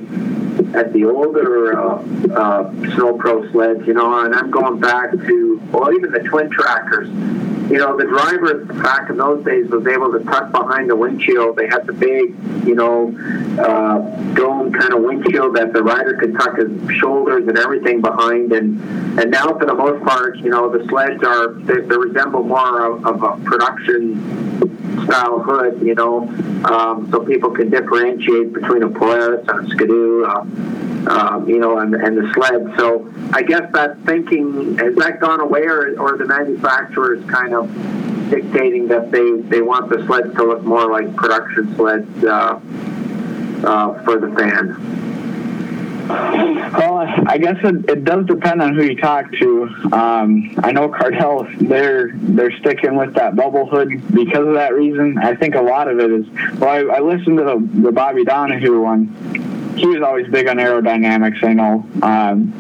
at 0.76 0.94
the 0.94 1.06
older 1.06 1.80
uh, 1.80 2.04
uh, 2.34 2.72
snow 2.96 3.18
pro 3.18 3.50
sleds, 3.52 3.86
you 3.86 3.94
know, 3.94 4.26
and 4.26 4.34
I'm 4.34 4.52
going 4.52 4.80
back 4.80 5.12
to 5.12 5.62
well, 5.72 5.94
even 5.94 6.12
the 6.12 6.20
twin 6.20 6.50
trackers 6.50 7.10
you 7.70 7.78
know, 7.78 7.98
the 7.98 8.04
driver 8.04 8.66
back 8.66 9.10
in 9.10 9.18
those 9.18 9.44
days 9.46 9.70
was 9.70 9.88
able 9.88 10.12
to 10.12 10.20
tuck 10.26 10.52
behind 10.52 10.90
the 10.90 10.96
windshield. 10.96 11.56
They 11.56 11.68
had 11.68 11.88
the 11.88 11.94
big, 11.94 12.36
you 12.68 12.76
know, 12.76 13.16
uh, 13.60 14.00
dome 14.34 14.74
kind 14.74 14.94
of 14.94 15.02
windshield 15.02 15.56
that 15.56 15.72
the 15.74 15.82
rider 15.82 16.16
could 16.18 16.34
tuck 16.36 16.58
his 16.58 16.70
shoulders 16.98 17.48
and 17.48 17.58
everything 17.58 18.02
behind. 18.02 18.52
And 18.52 18.80
and 19.20 19.32
now, 19.32 19.58
for 19.58 19.66
the 19.66 19.74
most 19.74 20.04
part, 20.04 20.38
you 20.38 20.50
know, 20.50 20.70
the 20.70 20.86
sleds 20.88 21.24
are 21.24 21.54
they, 21.54 21.82
they 21.82 21.98
resemble 21.98 22.44
more 22.44 22.86
of, 22.86 23.06
of 23.06 23.24
a 23.24 23.44
production 23.46 24.54
style 25.06 25.40
hood, 25.40 25.82
you 25.82 25.96
know, 25.96 26.28
um, 26.66 27.10
so 27.12 27.23
people 27.26 27.52
can 27.52 27.70
differentiate 27.70 28.54
between 28.54 28.84
a 28.84 28.90
Polaris 28.90 29.48
and 29.48 29.68
a 29.68 29.70
Skidoo. 29.70 30.26
Uh, 30.26 30.46
um, 31.08 31.50
you 31.50 31.60
know, 31.60 31.80
and, 31.80 31.94
and 31.96 32.18
the 32.18 32.32
sled. 32.34 32.74
So 32.78 33.12
I 33.34 33.44
guess 33.44 33.70
that 33.74 34.00
thinking 34.06 34.78
has 34.78 34.96
that 34.96 35.20
gone 35.20 35.42
away, 35.42 35.64
or, 35.64 36.00
or 36.00 36.18
the 36.18 36.26
manufacturers 36.26 37.24
kind 37.30 37.54
of 37.54 37.70
dictating 38.30 38.88
that 38.88 39.12
they, 39.12 39.42
they 39.42 39.62
want 39.62 39.90
the 39.90 40.06
sleds 40.06 40.34
to 40.36 40.44
look 40.44 40.64
more 40.64 40.90
like 40.90 41.14
production 41.16 41.76
sleds 41.76 42.24
uh, 42.24 42.60
uh, 43.66 44.04
for 44.04 44.18
the 44.18 44.34
fan. 44.36 45.13
Well, 46.08 46.98
I 47.28 47.38
guess 47.38 47.58
it, 47.64 47.90
it, 47.90 48.04
does 48.04 48.26
depend 48.26 48.62
on 48.62 48.76
who 48.76 48.84
you 48.84 48.98
talk 48.98 49.32
to. 49.34 49.64
Um, 49.92 50.56
I 50.64 50.72
know 50.72 50.90
Cardell; 50.90 51.48
they're 51.60 52.12
they're 52.14 52.52
sticking 52.60 52.96
with 52.96 53.14
that 53.14 53.36
bubble 53.36 53.68
hood 53.68 53.90
because 54.14 54.48
of 54.48 54.54
that 54.56 54.74
reason. 54.74 55.18
I 55.18 55.36
think 55.36 55.56
a 55.56 55.62
lot 55.62 55.88
of 55.88 56.00
it 56.00 56.12
is. 56.12 56.30
Well, 56.60 56.70
I, 56.70 56.98
I 56.98 57.00
listened 57.00 57.38
to 57.38 57.44
the, 57.44 57.82
the 57.82 57.92
Bobby 57.92 58.26
Donahue 58.26 58.82
one, 58.82 59.08
he 59.78 59.88
was 59.88 60.02
always 60.02 60.28
big 60.28 60.48
on 60.48 60.58
aerodynamics. 60.58 61.44
I 61.44 61.54
know. 61.54 61.86
Um, 62.02 62.54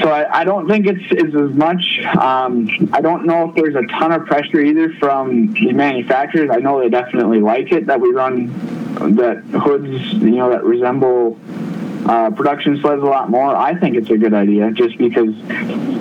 so 0.00 0.10
I, 0.10 0.40
I, 0.40 0.44
don't 0.44 0.68
think 0.68 0.86
it's, 0.86 1.04
it's 1.10 1.34
as 1.34 1.54
much. 1.54 2.00
Um, 2.18 2.68
I 2.92 3.00
don't 3.00 3.24
know 3.26 3.48
if 3.48 3.54
there's 3.54 3.74
a 3.76 3.86
ton 3.98 4.12
of 4.12 4.26
pressure 4.26 4.60
either 4.60 4.92
from 4.94 5.52
the 5.52 5.72
manufacturers. 5.72 6.50
I 6.50 6.56
know 6.56 6.80
they 6.80 6.88
definitely 6.88 7.40
like 7.40 7.72
it 7.72 7.86
that 7.86 8.00
we 8.00 8.10
run 8.10 8.46
that 9.16 9.42
hoods, 9.44 10.12
you 10.14 10.30
know, 10.32 10.50
that 10.50 10.64
resemble 10.64 11.38
uh, 12.08 12.30
production 12.30 12.80
sleds 12.80 13.02
a 13.02 13.06
lot 13.06 13.30
more. 13.30 13.54
I 13.56 13.74
think 13.74 13.96
it's 13.96 14.10
a 14.10 14.16
good 14.16 14.32
idea 14.32 14.70
just 14.70 14.96
because 14.96 15.34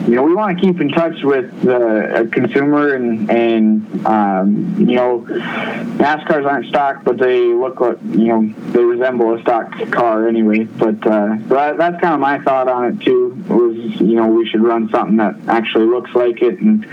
you 0.08 0.16
know 0.16 0.22
we 0.22 0.36
want 0.36 0.58
to 0.58 0.64
keep 0.64 0.80
in 0.80 0.90
touch 0.90 1.24
with 1.24 1.50
the 1.62 2.30
consumer 2.32 2.94
and 2.94 3.30
and 3.32 4.06
um, 4.06 4.76
you 4.78 4.96
know 4.96 5.26
NASCARs 5.98 6.46
aren't 6.46 6.68
stock, 6.68 7.04
but 7.04 7.18
they 7.18 7.42
look 7.42 7.80
like 7.80 7.98
you 8.12 8.28
know 8.28 8.54
they 8.72 8.84
resemble 8.84 9.34
a 9.36 9.42
stock 9.42 9.72
car 9.92 10.28
anyway. 10.28 10.66
But 10.66 11.06
uh, 11.08 11.38
that, 11.48 11.78
that's 11.78 12.00
kind 12.02 12.14
of 12.14 12.20
my 12.20 12.40
thought 12.40 12.68
on 12.68 12.86
it 12.86 13.02
too. 13.04 13.44
Was 13.50 13.76
you 14.00 14.16
know 14.16 14.28
we 14.28 14.48
should 14.48 14.62
run 14.62 14.90
something 14.90 15.18
that 15.18 15.36
actually 15.48 15.88
looks 15.88 16.14
like 16.14 16.42
it, 16.44 16.60
and 16.60 16.86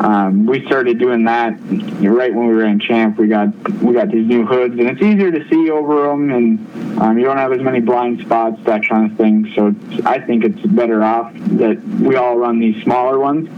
um, 0.00 0.46
we 0.46 0.64
started 0.64 0.98
doing 0.98 1.24
that 1.24 1.52
right 1.60 2.34
when 2.34 2.46
we 2.46 2.54
were 2.54 2.64
in 2.64 2.80
Champ. 2.80 3.18
We 3.18 3.26
got 3.28 3.48
we 3.82 3.92
got 3.92 4.10
these 4.10 4.26
new 4.26 4.46
hoods, 4.46 4.72
and 4.78 4.88
it's 4.88 5.02
easier 5.02 5.30
to 5.30 5.46
see 5.50 5.70
over 5.70 6.08
them, 6.08 6.30
and 6.30 6.98
um, 7.02 7.18
you 7.18 7.24
don't 7.24 7.36
have 7.36 7.52
as 7.52 7.60
many 7.60 7.80
blind 7.80 8.20
spots 8.20 8.53
that 8.64 8.88
kind 8.88 9.10
of 9.10 9.16
thing. 9.16 9.52
So 9.54 9.74
I 10.04 10.18
think 10.20 10.44
it's 10.44 10.60
better 10.60 11.02
off 11.02 11.32
that 11.34 11.82
we 12.00 12.16
all 12.16 12.36
run 12.36 12.58
these 12.60 12.82
smaller 12.82 13.18
ones. 13.18 13.48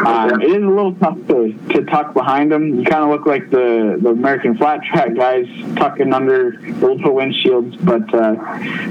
Um, 0.00 0.40
it 0.42 0.50
is 0.50 0.62
a 0.62 0.68
little 0.68 0.94
tough 0.94 1.18
to, 1.28 1.52
to 1.70 1.84
tuck 1.84 2.14
behind 2.14 2.52
them. 2.52 2.78
You 2.78 2.84
kind 2.84 3.04
of 3.04 3.10
look 3.10 3.26
like 3.26 3.50
the, 3.50 3.98
the 4.00 4.10
American 4.10 4.56
flat 4.56 4.82
track 4.82 5.14
guys 5.14 5.46
tucking 5.76 6.12
under 6.12 6.52
the 6.52 6.86
little 6.86 7.14
windshields, 7.14 7.84
but 7.84 8.12
uh, 8.14 8.32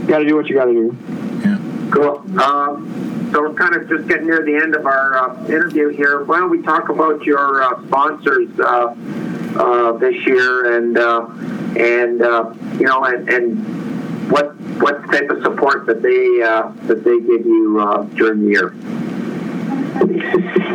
you 0.02 0.08
got 0.08 0.20
to 0.20 0.26
do 0.26 0.36
what 0.36 0.48
you 0.48 0.56
got 0.56 0.66
to 0.66 0.74
do. 0.74 0.98
Yeah. 1.44 1.58
Cool. 1.92 2.42
Um, 2.42 3.30
so 3.32 3.42
we're 3.42 3.54
kind 3.54 3.76
of 3.76 3.88
just 3.90 4.08
getting 4.08 4.28
near 4.28 4.44
the 4.44 4.56
end 4.56 4.76
of 4.76 4.86
our 4.86 5.18
uh, 5.18 5.46
interview 5.46 5.90
here. 5.90 6.24
Why 6.24 6.40
don't 6.40 6.50
we 6.50 6.62
talk 6.64 6.90
about 6.90 7.24
your 7.24 7.64
uh, 7.64 7.86
sponsors 7.88 8.50
uh, 8.60 8.96
uh, 9.56 9.92
this 9.94 10.16
year 10.26 10.78
and 10.78 10.98
uh, 10.98 11.28
and 11.78 12.20
you 12.80 12.86
know 12.86 13.04
and, 13.04 13.30
and 13.30 14.32
what 14.32 14.59
what 14.82 15.06
type 15.12 15.30
of 15.30 15.42
support 15.44 15.86
that 15.86 16.02
they 16.02 16.42
uh, 16.42 16.72
that 16.88 17.04
they 17.04 17.20
give 17.20 17.46
you 17.46 17.80
uh, 17.80 18.04
during 18.16 18.46
the 18.46 18.50
year? 18.50 18.74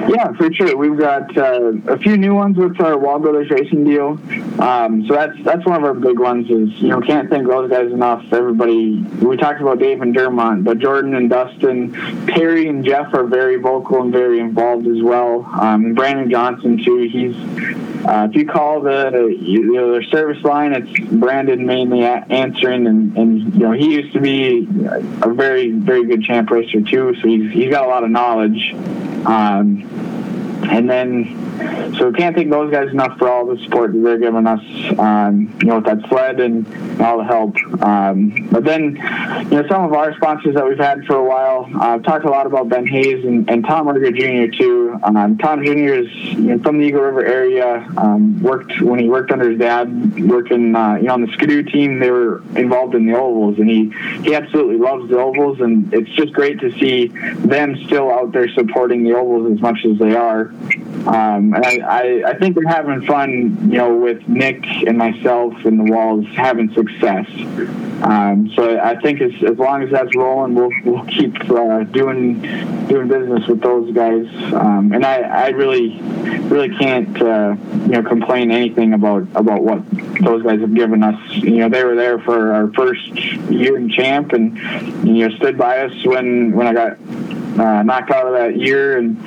Yeah, 0.08 0.32
for 0.32 0.52
sure. 0.52 0.76
We've 0.76 0.98
got 0.98 1.36
uh, 1.36 1.72
a 1.86 1.98
few 1.98 2.16
new 2.16 2.34
ones 2.34 2.56
with 2.56 2.80
our 2.80 2.98
Wahl 2.98 3.18
Brothers 3.18 3.50
Racing 3.50 3.84
deal. 3.84 4.18
Um, 4.60 5.06
so 5.06 5.14
that's 5.14 5.36
that's 5.44 5.64
one 5.64 5.76
of 5.76 5.84
our 5.84 5.94
big 5.94 6.18
ones. 6.18 6.50
Is 6.50 6.70
you 6.80 6.88
know 6.88 7.00
can't 7.00 7.30
thank 7.30 7.46
those 7.46 7.70
guys 7.70 7.90
enough. 7.90 8.24
Everybody 8.32 9.02
we 9.22 9.36
talked 9.36 9.60
about 9.60 9.78
Dave 9.78 10.02
and 10.02 10.14
Dermont, 10.14 10.64
but 10.64 10.78
Jordan 10.78 11.14
and 11.14 11.30
Dustin, 11.30 11.92
Perry 12.26 12.68
and 12.68 12.84
Jeff 12.84 13.14
are 13.14 13.24
very 13.24 13.56
vocal 13.56 14.02
and 14.02 14.12
very 14.12 14.40
involved 14.40 14.86
as 14.86 15.02
well. 15.02 15.48
Um, 15.60 15.94
Brandon 15.94 16.30
Johnson 16.30 16.82
too. 16.84 17.08
He's 17.10 17.34
uh, 18.04 18.28
if 18.28 18.36
you 18.36 18.46
call 18.46 18.82
the 18.82 19.34
you 19.40 19.72
know, 19.72 19.92
their 19.92 20.02
service 20.02 20.42
line, 20.44 20.74
it's 20.74 21.10
Brandon 21.10 21.64
mainly 21.64 22.04
answering, 22.04 22.86
and, 22.86 23.16
and 23.16 23.54
you 23.54 23.60
know 23.60 23.72
he 23.72 23.94
used 23.94 24.12
to 24.12 24.20
be 24.20 24.68
a 25.22 25.30
very 25.30 25.70
very 25.70 26.04
good 26.04 26.22
champ 26.22 26.50
racer 26.50 26.82
too, 26.82 27.14
so 27.20 27.28
he's 27.28 27.50
he's 27.52 27.70
got 27.70 27.84
a 27.84 27.88
lot 27.88 28.04
of 28.04 28.10
knowledge. 28.10 28.74
Um, 29.24 29.88
and 30.70 30.88
then, 30.88 31.53
so 31.98 32.08
we 32.10 32.14
can't 32.14 32.34
thank 32.34 32.50
those 32.50 32.70
guys 32.72 32.90
enough 32.90 33.18
for 33.18 33.28
all 33.28 33.46
the 33.46 33.62
support 33.62 33.92
that 33.92 33.98
they're 33.98 34.18
giving 34.18 34.46
us, 34.46 34.60
um, 34.98 35.56
you 35.60 35.68
know, 35.68 35.76
with 35.76 35.84
that 35.84 36.08
sled 36.08 36.40
and, 36.40 36.66
all 37.00 37.18
the 37.18 37.24
help. 37.24 37.56
Um, 37.82 38.48
but 38.50 38.64
then, 38.64 38.96
you 39.50 39.62
know, 39.62 39.64
some 39.68 39.84
of 39.84 39.92
our 39.92 40.14
sponsors 40.16 40.54
that 40.54 40.66
we've 40.66 40.78
had 40.78 41.04
for 41.06 41.16
a 41.16 41.24
while, 41.24 41.68
uh, 41.74 41.94
I've 41.94 42.02
talked 42.02 42.24
a 42.24 42.30
lot 42.30 42.46
about 42.46 42.68
Ben 42.68 42.86
Hayes 42.86 43.24
and, 43.24 43.48
and 43.50 43.64
Tom 43.64 43.86
Ruger 43.86 44.14
Jr. 44.14 44.56
too. 44.56 44.98
Um, 45.02 45.36
Tom 45.38 45.64
Jr. 45.64 45.70
is 45.70 46.12
you 46.14 46.54
know, 46.54 46.58
from 46.60 46.78
the 46.78 46.84
Eagle 46.84 47.02
River 47.02 47.24
area. 47.24 47.86
Um, 47.96 48.42
worked 48.42 48.80
when 48.80 48.98
he 48.98 49.08
worked 49.08 49.30
under 49.30 49.50
his 49.50 49.58
dad, 49.58 50.18
working 50.28 50.74
uh, 50.74 50.96
you 50.96 51.04
know 51.04 51.14
on 51.14 51.22
the 51.22 51.32
Skidoo 51.32 51.62
team. 51.62 51.98
They 51.98 52.10
were 52.10 52.42
involved 52.56 52.94
in 52.94 53.06
the 53.06 53.18
ovals, 53.18 53.58
and 53.58 53.68
he 53.68 53.90
he 54.22 54.34
absolutely 54.34 54.76
loves 54.76 55.08
the 55.10 55.18
ovals, 55.18 55.60
and 55.60 55.92
it's 55.92 56.10
just 56.10 56.32
great 56.32 56.60
to 56.60 56.72
see 56.78 57.08
them 57.38 57.76
still 57.86 58.10
out 58.10 58.32
there 58.32 58.48
supporting 58.50 59.04
the 59.04 59.14
ovals 59.14 59.52
as 59.52 59.60
much 59.60 59.84
as 59.84 59.98
they 59.98 60.14
are. 60.14 60.52
Um, 61.06 61.43
and 61.52 61.64
I, 61.64 61.78
I, 61.78 62.30
I 62.30 62.38
think 62.38 62.56
we're 62.56 62.68
having 62.68 63.04
fun, 63.06 63.70
you 63.70 63.78
know, 63.78 63.96
with 63.96 64.26
Nick 64.28 64.64
and 64.86 64.96
myself 64.96 65.52
and 65.64 65.78
the 65.78 65.84
Wahls 65.84 66.26
having 66.34 66.72
success. 66.72 67.26
Um, 68.02 68.50
so 68.54 68.78
I 68.78 69.00
think 69.00 69.20
as, 69.20 69.32
as 69.42 69.58
long 69.58 69.82
as 69.82 69.90
that's 69.90 70.14
rolling, 70.16 70.54
we'll, 70.54 70.70
we'll 70.84 71.04
keep 71.06 71.34
uh, 71.50 71.84
doing 71.84 72.40
doing 72.86 73.08
business 73.08 73.46
with 73.48 73.60
those 73.60 73.92
guys. 73.92 74.26
Um, 74.52 74.92
and 74.92 75.04
I, 75.04 75.22
I 75.22 75.48
really 75.48 76.00
really 76.48 76.76
can't 76.76 77.20
uh, 77.20 77.56
you 77.70 77.88
know 77.88 78.02
complain 78.02 78.50
anything 78.50 78.94
about 78.94 79.22
about 79.34 79.62
what 79.62 79.82
those 80.20 80.42
guys 80.42 80.60
have 80.60 80.74
given 80.74 81.02
us. 81.02 81.18
You 81.32 81.58
know, 81.58 81.68
they 81.68 81.84
were 81.84 81.96
there 81.96 82.18
for 82.18 82.52
our 82.52 82.72
first 82.72 83.06
year 83.50 83.76
in 83.76 83.88
champ, 83.90 84.32
and 84.32 84.56
you 85.06 85.28
know 85.28 85.36
stood 85.36 85.56
by 85.56 85.80
us 85.80 86.04
when 86.04 86.52
when 86.52 86.66
I 86.66 86.72
got 86.72 86.98
uh, 87.58 87.82
out 88.10 88.26
of 88.26 88.32
that 88.32 88.56
year, 88.56 88.98
and 88.98 89.18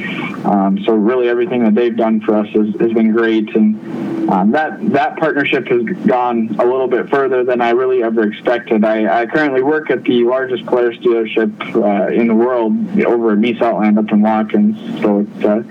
um, 0.46 0.84
so 0.84 0.94
really 0.94 1.30
everything 1.30 1.64
that 1.64 1.76
they've 1.76 1.96
done 1.96 2.22
for 2.22 2.36
us 2.36 2.48
has, 2.50 2.68
has 2.80 2.94
been 2.94 3.12
great, 3.12 3.56
and 3.56 4.17
um, 4.30 4.52
that 4.52 4.92
that 4.92 5.18
partnership 5.18 5.68
has 5.68 5.84
gone 6.06 6.56
a 6.60 6.66
little 6.66 6.88
bit 6.88 7.10
further 7.10 7.44
than 7.44 7.62
I 7.62 7.72
really 7.72 8.04
ever 8.04 8.28
expected. 8.28 8.84
I, 8.84 9.22
I 9.22 9.26
currently 9.26 9.62
work 9.62 9.90
at 9.90 10.04
the 10.04 10.24
largest 10.24 10.66
Polaris 10.66 10.98
dealership 10.98 11.76
uh, 11.76 12.12
in 12.12 12.28
the 12.28 12.36
world 12.36 12.74
over 13.06 13.34
at 13.34 13.38
Mies 13.40 13.62
Outland 13.62 13.98
up 13.98 14.12
in 14.12 14.22
Watkins, 14.22 15.02
so 15.02 15.20
it's 15.20 15.46
uh, 15.46 15.64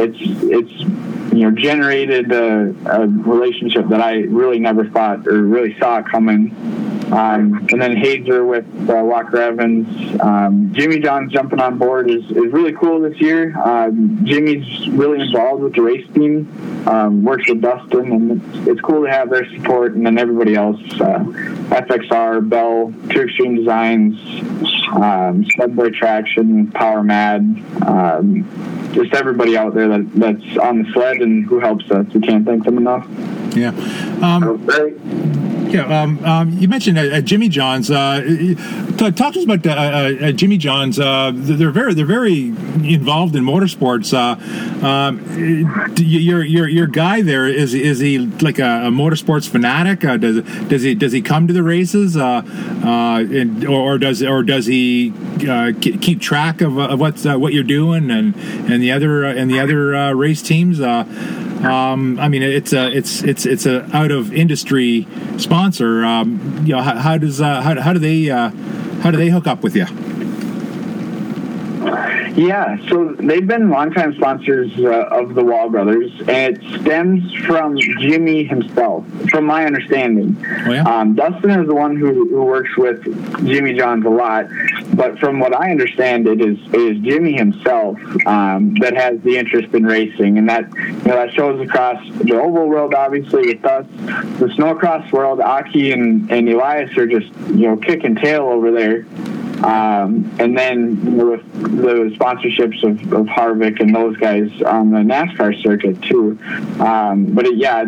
it's 0.00 0.18
it's 0.20 1.32
you 1.32 1.48
know 1.48 1.50
generated 1.50 2.32
a, 2.32 2.74
a 2.86 3.06
relationship 3.06 3.88
that 3.88 4.00
I 4.00 4.20
really 4.22 4.58
never 4.58 4.88
thought 4.88 5.26
or 5.26 5.42
really 5.42 5.78
saw 5.78 6.02
coming. 6.02 6.54
Um, 7.12 7.66
and 7.72 7.80
then 7.80 7.96
Hazer 7.96 8.44
with 8.44 8.66
uh, 8.88 9.02
Walker 9.02 9.40
Evans. 9.40 10.20
Um, 10.20 10.74
Jimmy 10.74 10.98
John's 10.98 11.32
jumping 11.32 11.58
on 11.58 11.78
board 11.78 12.10
is, 12.10 12.22
is 12.24 12.52
really 12.52 12.72
cool 12.72 13.00
this 13.00 13.18
year. 13.18 13.58
Um, 13.58 14.20
Jimmy's 14.24 14.88
really 14.88 15.22
involved 15.22 15.62
with 15.62 15.74
the 15.74 15.80
race 15.80 16.06
team, 16.12 16.46
um, 16.86 17.24
works 17.24 17.48
with 17.48 17.62
Dustin, 17.62 17.97
and 18.06 18.42
it's, 18.42 18.68
it's, 18.68 18.80
cool 18.80 19.04
to 19.04 19.10
have 19.10 19.30
their 19.30 19.48
support. 19.50 19.94
And 19.94 20.04
then 20.04 20.18
everybody 20.18 20.54
else 20.54 20.80
uh, 21.00 21.24
FXR, 21.70 22.48
Bell, 22.48 22.92
Two 23.10 23.22
Extreme 23.22 23.56
Designs, 23.56 24.18
um, 24.92 25.44
Sled 25.54 25.94
Traction, 25.94 26.70
Power 26.72 27.02
Mad. 27.02 27.40
Um, 27.86 28.90
just 28.92 29.14
everybody 29.14 29.56
out 29.56 29.74
there 29.74 29.88
that, 29.88 30.12
that's 30.14 30.58
on 30.58 30.82
the 30.82 30.92
sled 30.92 31.18
and 31.18 31.44
who 31.44 31.60
helps 31.60 31.90
us. 31.90 32.06
We 32.14 32.20
can't 32.20 32.44
thank 32.46 32.64
them 32.64 32.78
enough. 32.78 33.06
Yeah. 33.54 33.70
Um, 34.22 34.66
yeah, 35.70 36.02
um, 36.02 36.24
um, 36.24 36.58
you 36.58 36.68
mentioned 36.68 36.98
uh, 36.98 37.02
uh 37.02 37.20
Jimmy 37.20 37.48
John's. 37.48 37.90
Uh, 37.90 38.20
talk 38.96 39.34
to 39.34 39.38
us 39.38 39.44
about 39.44 39.66
uh, 39.66 39.70
uh 39.70 40.32
Jimmy 40.32 40.56
John's. 40.56 40.96
they're 40.96 41.70
very 41.70 41.94
they're 41.94 42.06
very 42.06 42.48
involved 42.48 43.36
in 43.36 43.44
motorsports. 43.44 44.14
Um, 44.82 45.20
your 45.98 46.42
your 46.42 46.68
your 46.68 46.86
guy 46.86 47.22
there 47.22 47.46
is 47.46 47.74
is 47.74 47.98
he 47.98 48.18
like 48.18 48.58
a, 48.58 48.86
a 48.86 48.90
motorsports 48.90 49.48
fanatic? 49.48 50.00
does 50.00 50.42
does 50.68 50.82
he 50.82 50.94
does 50.94 51.12
he 51.12 51.20
come 51.20 51.46
to 51.46 51.52
the 51.52 51.62
races, 51.62 52.16
and, 52.16 53.64
or 53.66 53.98
does 53.98 54.22
or 54.22 54.42
does 54.42 54.66
he 54.66 55.12
keep 55.80 56.20
track 56.20 56.60
of, 56.60 56.78
of 56.78 56.98
what's 56.98 57.24
what 57.24 57.52
you're 57.52 57.62
doing 57.62 58.10
and 58.10 58.34
and 58.36 58.82
the 58.82 58.90
other 58.90 59.24
and 59.24 59.50
the 59.50 59.60
other 59.60 60.14
race 60.16 60.42
teams? 60.42 60.80
Um, 61.64 62.20
I 62.20 62.28
mean, 62.28 62.42
it's 62.42 62.72
a 62.72 62.90
it's 62.96 63.22
it's 63.22 63.44
it's 63.44 63.66
a 63.66 63.84
out 63.96 64.10
of 64.10 64.32
industry 64.32 65.06
sponsor. 65.38 66.04
Um, 66.04 66.62
you 66.64 66.74
know, 66.74 66.82
how, 66.82 66.96
how 66.96 67.18
does 67.18 67.40
uh, 67.40 67.60
how, 67.62 67.80
how 67.80 67.92
do 67.92 67.98
they 67.98 68.30
uh, 68.30 68.50
how 69.02 69.10
do 69.10 69.16
they 69.16 69.28
hook 69.28 69.46
up 69.46 69.62
with 69.62 69.74
you? 69.74 69.86
Yeah, 72.36 72.76
so 72.88 73.14
they've 73.18 73.46
been 73.46 73.70
longtime 73.70 74.14
sponsors 74.14 74.72
uh, 74.78 75.08
of 75.10 75.34
the 75.34 75.44
Wahl 75.44 75.68
Brothers, 75.70 76.10
and 76.28 76.56
it 76.56 76.80
stems 76.80 77.34
from 77.34 77.76
Jimmy 77.78 78.44
himself, 78.44 79.06
from 79.30 79.46
my 79.46 79.64
understanding. 79.64 80.36
Oh, 80.66 80.72
yeah? 80.72 80.82
um, 80.82 81.14
Dustin 81.14 81.50
is 81.50 81.66
the 81.66 81.74
one 81.74 81.96
who, 81.96 82.28
who 82.28 82.44
works 82.44 82.76
with 82.76 83.02
Jimmy 83.46 83.74
Johns 83.74 84.04
a 84.04 84.10
lot, 84.10 84.46
but 84.94 85.18
from 85.18 85.40
what 85.40 85.54
I 85.54 85.70
understand, 85.70 86.26
it 86.26 86.40
is 86.40 86.58
it 86.72 86.80
is 86.80 86.98
Jimmy 87.02 87.34
himself 87.34 87.98
um, 88.26 88.74
that 88.80 88.94
has 88.94 89.20
the 89.22 89.36
interest 89.36 89.74
in 89.74 89.84
racing, 89.84 90.38
and 90.38 90.48
that 90.48 90.70
you 90.74 90.92
know 91.04 91.16
that 91.16 91.32
shows 91.34 91.60
across 91.60 92.02
the 92.18 92.34
oval 92.34 92.68
world, 92.68 92.94
obviously 92.94 93.54
with 93.54 93.64
us, 93.64 93.86
the 94.38 94.48
snowcross 94.56 95.10
world. 95.12 95.40
Aki 95.40 95.92
and, 95.92 96.30
and 96.30 96.48
Elias 96.48 96.96
are 96.96 97.06
just 97.06 97.32
you 97.50 97.68
know 97.68 97.76
kicking 97.76 98.14
tail 98.14 98.48
over 98.48 98.70
there. 98.70 99.06
Um, 99.62 100.36
and 100.38 100.56
then 100.56 101.16
with 101.16 101.52
the 101.52 102.14
sponsorships 102.16 102.82
of, 102.84 103.12
of 103.12 103.26
Harvick 103.26 103.80
and 103.80 103.94
those 103.94 104.16
guys 104.16 104.50
on 104.62 104.90
the 104.90 104.98
NASCAR 104.98 105.60
circuit 105.62 106.00
too. 106.02 106.38
Um, 106.80 107.26
but 107.34 107.46
it, 107.46 107.56
yeah, 107.56 107.84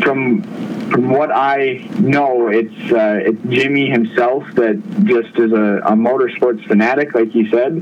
from 0.00 0.42
from 0.90 1.10
what 1.10 1.32
I 1.32 1.88
know, 1.98 2.48
it's 2.48 2.92
uh, 2.92 3.18
it's 3.24 3.42
Jimmy 3.48 3.90
himself 3.90 4.44
that 4.54 4.80
just 5.04 5.36
is 5.38 5.52
a, 5.52 5.78
a 5.84 5.92
motorsports 5.92 6.64
fanatic, 6.66 7.14
like 7.14 7.34
you 7.34 7.50
said, 7.50 7.72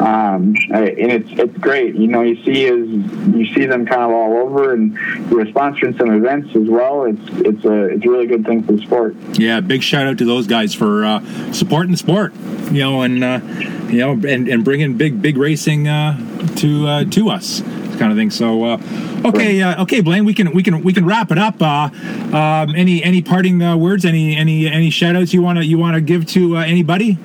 um, 0.00 0.54
and 0.72 1.12
it's 1.12 1.30
it's 1.32 1.56
great. 1.58 1.94
You 1.94 2.08
know, 2.08 2.22
you 2.22 2.42
see 2.44 2.64
his 2.64 2.88
you 3.34 3.54
see 3.54 3.66
them 3.66 3.86
kind 3.86 4.02
of 4.02 4.10
all 4.10 4.36
over, 4.38 4.72
and 4.72 4.94
you're 5.30 5.46
sponsoring 5.46 5.96
some 5.96 6.10
events 6.10 6.54
as 6.56 6.68
well. 6.68 7.04
It's 7.04 7.22
it's 7.46 7.64
a 7.64 7.84
it's 7.84 8.04
a 8.04 8.10
really 8.10 8.26
good 8.26 8.44
thing 8.44 8.64
for 8.64 8.72
the 8.72 8.82
sport. 8.82 9.14
Yeah, 9.34 9.60
big 9.60 9.82
shout 9.82 10.08
out 10.08 10.18
to 10.18 10.24
those 10.24 10.48
guys 10.48 10.74
for 10.74 11.04
uh, 11.04 11.52
supporting 11.52 11.92
the 11.92 11.98
sport 11.98 12.34
you 12.70 12.80
know, 12.80 13.02
and 13.02 13.24
uh, 13.24 13.40
you 13.88 13.98
know, 13.98 14.12
and, 14.12 14.48
and 14.48 14.64
bringing 14.64 14.96
big 14.96 15.20
big 15.20 15.36
racing 15.36 15.88
uh, 15.88 16.16
to 16.56 16.86
uh, 16.86 17.04
to 17.04 17.30
us, 17.30 17.60
kind 17.98 18.12
of 18.12 18.16
thing. 18.16 18.30
So, 18.30 18.64
uh, 18.64 18.78
okay, 19.24 19.62
uh, 19.62 19.82
okay, 19.82 20.00
Blain, 20.00 20.24
we 20.24 20.34
can 20.34 20.52
we 20.52 20.62
can 20.62 20.82
we 20.82 20.92
can 20.92 21.04
wrap 21.04 21.30
it 21.30 21.38
up. 21.38 21.60
Uh, 21.60 21.90
um, 22.32 22.74
any 22.74 23.02
any 23.02 23.22
parting 23.22 23.62
uh, 23.62 23.76
words? 23.76 24.04
Any 24.04 24.36
any 24.36 24.66
any 24.66 24.90
shout 24.90 25.16
outs 25.16 25.32
you 25.32 25.42
want 25.42 25.58
to 25.58 25.64
you 25.64 25.78
want 25.78 25.94
to 25.94 26.00
give 26.00 26.26
to 26.28 26.56
uh, 26.56 26.60
anybody? 26.60 27.18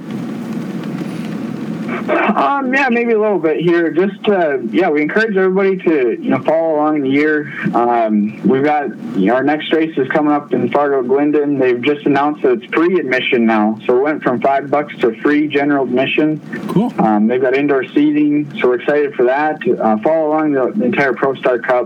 Um, 2.09 2.73
yeah, 2.73 2.89
maybe 2.89 3.13
a 3.13 3.19
little 3.19 3.39
bit 3.39 3.61
here. 3.61 3.89
Just 3.91 4.27
uh, 4.27 4.59
yeah, 4.59 4.89
we 4.89 5.01
encourage 5.01 5.37
everybody 5.37 5.77
to 5.77 6.21
you 6.21 6.29
know 6.29 6.41
follow 6.43 6.75
along 6.75 7.01
the 7.01 7.09
year. 7.09 7.53
Um, 7.73 8.41
we've 8.47 8.63
got 8.63 8.89
you 9.17 9.27
know, 9.27 9.35
our 9.35 9.43
next 9.43 9.71
race 9.71 9.97
is 9.97 10.07
coming 10.09 10.33
up 10.33 10.53
in 10.53 10.69
Fargo 10.69 11.01
Glyndon. 11.01 11.59
They've 11.59 11.81
just 11.81 12.05
announced 12.05 12.41
that 12.43 12.53
it's 12.53 12.65
free 12.73 12.99
admission 12.99 13.45
now, 13.45 13.79
so 13.85 13.97
it 13.97 14.01
went 14.01 14.21
from 14.23 14.41
five 14.41 14.69
bucks 14.69 14.97
to 14.97 15.15
free 15.21 15.47
general 15.47 15.85
admission. 15.85 16.41
Cool. 16.67 16.93
Um, 16.99 17.27
they've 17.27 17.41
got 17.41 17.55
indoor 17.55 17.85
seating, 17.85 18.51
so 18.59 18.67
we're 18.69 18.81
excited 18.81 19.15
for 19.15 19.23
that. 19.25 19.65
Uh, 19.67 19.97
follow 19.99 20.27
along 20.27 20.51
the, 20.53 20.71
the 20.75 20.85
entire 20.85 21.13
Pro 21.13 21.35
Star 21.35 21.59
Cup. 21.59 21.85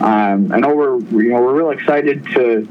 Um, 0.00 0.52
I 0.52 0.60
know 0.60 0.74
we're 0.74 0.98
you 0.98 1.30
know 1.30 1.42
we're 1.42 1.54
real 1.54 1.70
excited 1.70 2.24
to 2.34 2.66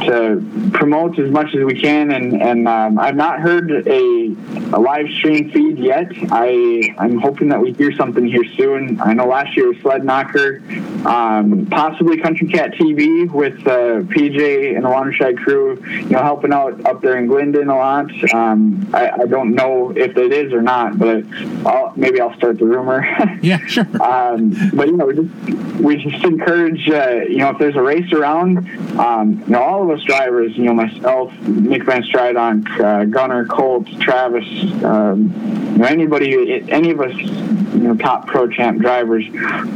to 0.00 0.70
promote 0.72 1.18
as 1.18 1.30
much 1.30 1.54
as 1.54 1.64
we 1.64 1.80
can. 1.80 2.10
And, 2.12 2.40
and 2.40 2.68
um, 2.68 2.98
I've 2.98 3.16
not 3.16 3.40
heard 3.40 3.70
a, 3.70 4.36
a, 4.72 4.80
live 4.80 5.08
stream 5.10 5.50
feed 5.50 5.78
yet. 5.78 6.10
I, 6.30 6.94
I'm 6.98 7.18
hoping 7.18 7.48
that 7.48 7.60
we 7.60 7.72
hear 7.72 7.92
something 7.92 8.24
here 8.24 8.44
soon. 8.56 9.00
I 9.00 9.12
know 9.12 9.26
last 9.26 9.56
year 9.56 9.68
was 9.68 9.78
Sled 9.78 10.04
Knocker, 10.04 10.62
um, 11.06 11.66
possibly 11.70 12.18
Country 12.18 12.48
Cat 12.48 12.72
TV 12.72 13.30
with 13.30 13.58
uh, 13.66 14.02
PJ 14.12 14.74
and 14.74 14.84
the 14.84 14.88
Watershed 14.88 15.38
crew, 15.38 15.82
you 15.86 16.10
know, 16.10 16.22
helping 16.22 16.52
out 16.52 16.84
up 16.86 17.00
there 17.00 17.18
in 17.18 17.28
Glyndon 17.28 17.70
a 17.70 17.76
lot. 17.76 18.34
Um, 18.34 18.88
I, 18.92 19.10
I, 19.10 19.26
don't 19.26 19.54
know 19.54 19.90
if 19.90 20.16
it 20.16 20.32
is 20.32 20.52
or 20.52 20.62
not, 20.62 20.98
but 20.98 21.24
I'll, 21.66 21.92
maybe 21.96 22.20
I'll 22.20 22.34
start 22.36 22.58
the 22.58 22.66
rumor. 22.66 23.06
yeah, 23.42 23.64
sure. 23.66 23.84
Um, 24.02 24.54
but, 24.74 24.88
you 24.88 24.96
know, 24.96 25.06
we 25.06 25.14
just, 25.14 25.80
we 25.80 25.96
just 25.96 26.24
encourage, 26.24 26.88
uh, 26.88 27.20
you 27.28 27.38
know, 27.38 27.50
if 27.50 27.58
there's 27.58 27.76
a 27.76 27.82
race 27.82 28.12
around, 28.12 28.58
um, 28.98 29.42
you 29.46 29.52
know, 29.52 29.62
all 29.62 29.82
of 29.82 29.89
us 29.90 30.02
drivers, 30.04 30.56
you 30.56 30.64
know, 30.64 30.74
myself, 30.74 31.32
Nick 31.42 31.84
Van 31.84 32.02
Strydonck, 32.02 32.68
uh, 32.80 33.04
Gunner, 33.04 33.44
Colt, 33.46 33.86
Travis, 34.00 34.44
um, 34.84 35.32
you 35.72 35.78
know, 35.78 35.84
anybody, 35.84 36.70
any 36.70 36.90
of 36.90 37.00
us, 37.00 37.14
you 37.16 37.86
know, 37.86 37.96
top 37.96 38.26
pro 38.26 38.48
champ 38.48 38.80
drivers, 38.80 39.24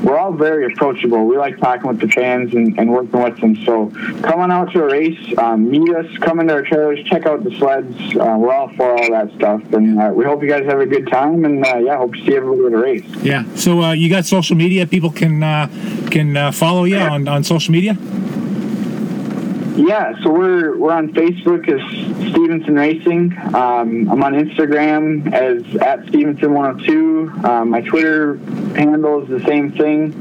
we're 0.03 0.19
all 0.19 0.33
very 0.33 0.73
approachable. 0.73 1.27
We 1.27 1.39
like 1.39 1.59
talking 1.59 1.89
with 1.89 2.01
the 2.01 2.09
fans 2.09 2.55
and, 2.55 2.79
and 2.79 2.91
working 2.91 3.23
with 3.23 3.41
them. 3.41 3.57
So 3.65 3.91
come 4.23 4.41
on 4.41 4.51
out 4.51 4.73
to 4.73 4.83
a 4.83 4.87
race, 4.87 5.39
um, 5.39 5.71
meet 5.71 5.95
us, 5.95 6.07
come 6.19 6.41
into 6.41 6.55
our 6.55 6.63
trailers, 6.63 7.03
check 7.05 7.27
out 7.27 7.45
the 7.45 7.57
sleds. 7.57 7.97
Uh, 8.17 8.37
we're 8.39 8.53
all 8.53 8.69
for 8.75 8.91
all 8.91 9.11
that 9.11 9.33
stuff. 9.35 9.63
And 9.73 10.01
uh, 10.01 10.13
we 10.15 10.25
hope 10.25 10.43
you 10.43 10.49
guys 10.49 10.65
have 10.67 10.81
a 10.81 10.87
good 10.87 11.09
time. 11.09 11.45
And 11.45 11.65
uh, 11.65 11.77
yeah, 11.79 11.97
hope 11.97 12.15
to 12.15 12.25
see 12.25 12.35
everybody 12.35 12.67
at 12.67 12.73
a 12.73 12.83
race. 12.83 13.05
Yeah. 13.23 13.45
So 13.55 13.83
uh, 13.83 13.93
you 13.93 14.09
got 14.11 14.25
social 14.25 14.57
media. 14.57 14.87
People 14.87 15.11
can 15.11 15.43
uh, 15.43 15.69
can 16.11 16.53
follow 16.53 16.85
you 16.85 16.99
on, 16.99 17.29
on 17.29 17.45
social 17.45 17.73
media. 17.73 17.97
Yeah, 19.77 20.15
so 20.23 20.31
we're 20.31 20.77
we're 20.77 20.93
on 20.93 21.13
Facebook 21.13 21.69
as 21.69 21.81
Stephenson 22.31 22.77
Racing. 22.77 23.37
Um, 23.55 24.09
I'm 24.09 24.23
on 24.23 24.35
Instagram 24.35 25.33
as 25.33 25.63
at 25.77 26.01
Stephenson102. 26.07 27.45
Um, 27.45 27.71
my 27.71 27.81
Twitter 27.81 28.37
handle 28.77 29.23
is 29.23 29.29
the 29.29 29.41
same 29.47 29.73
thing. 29.73 30.13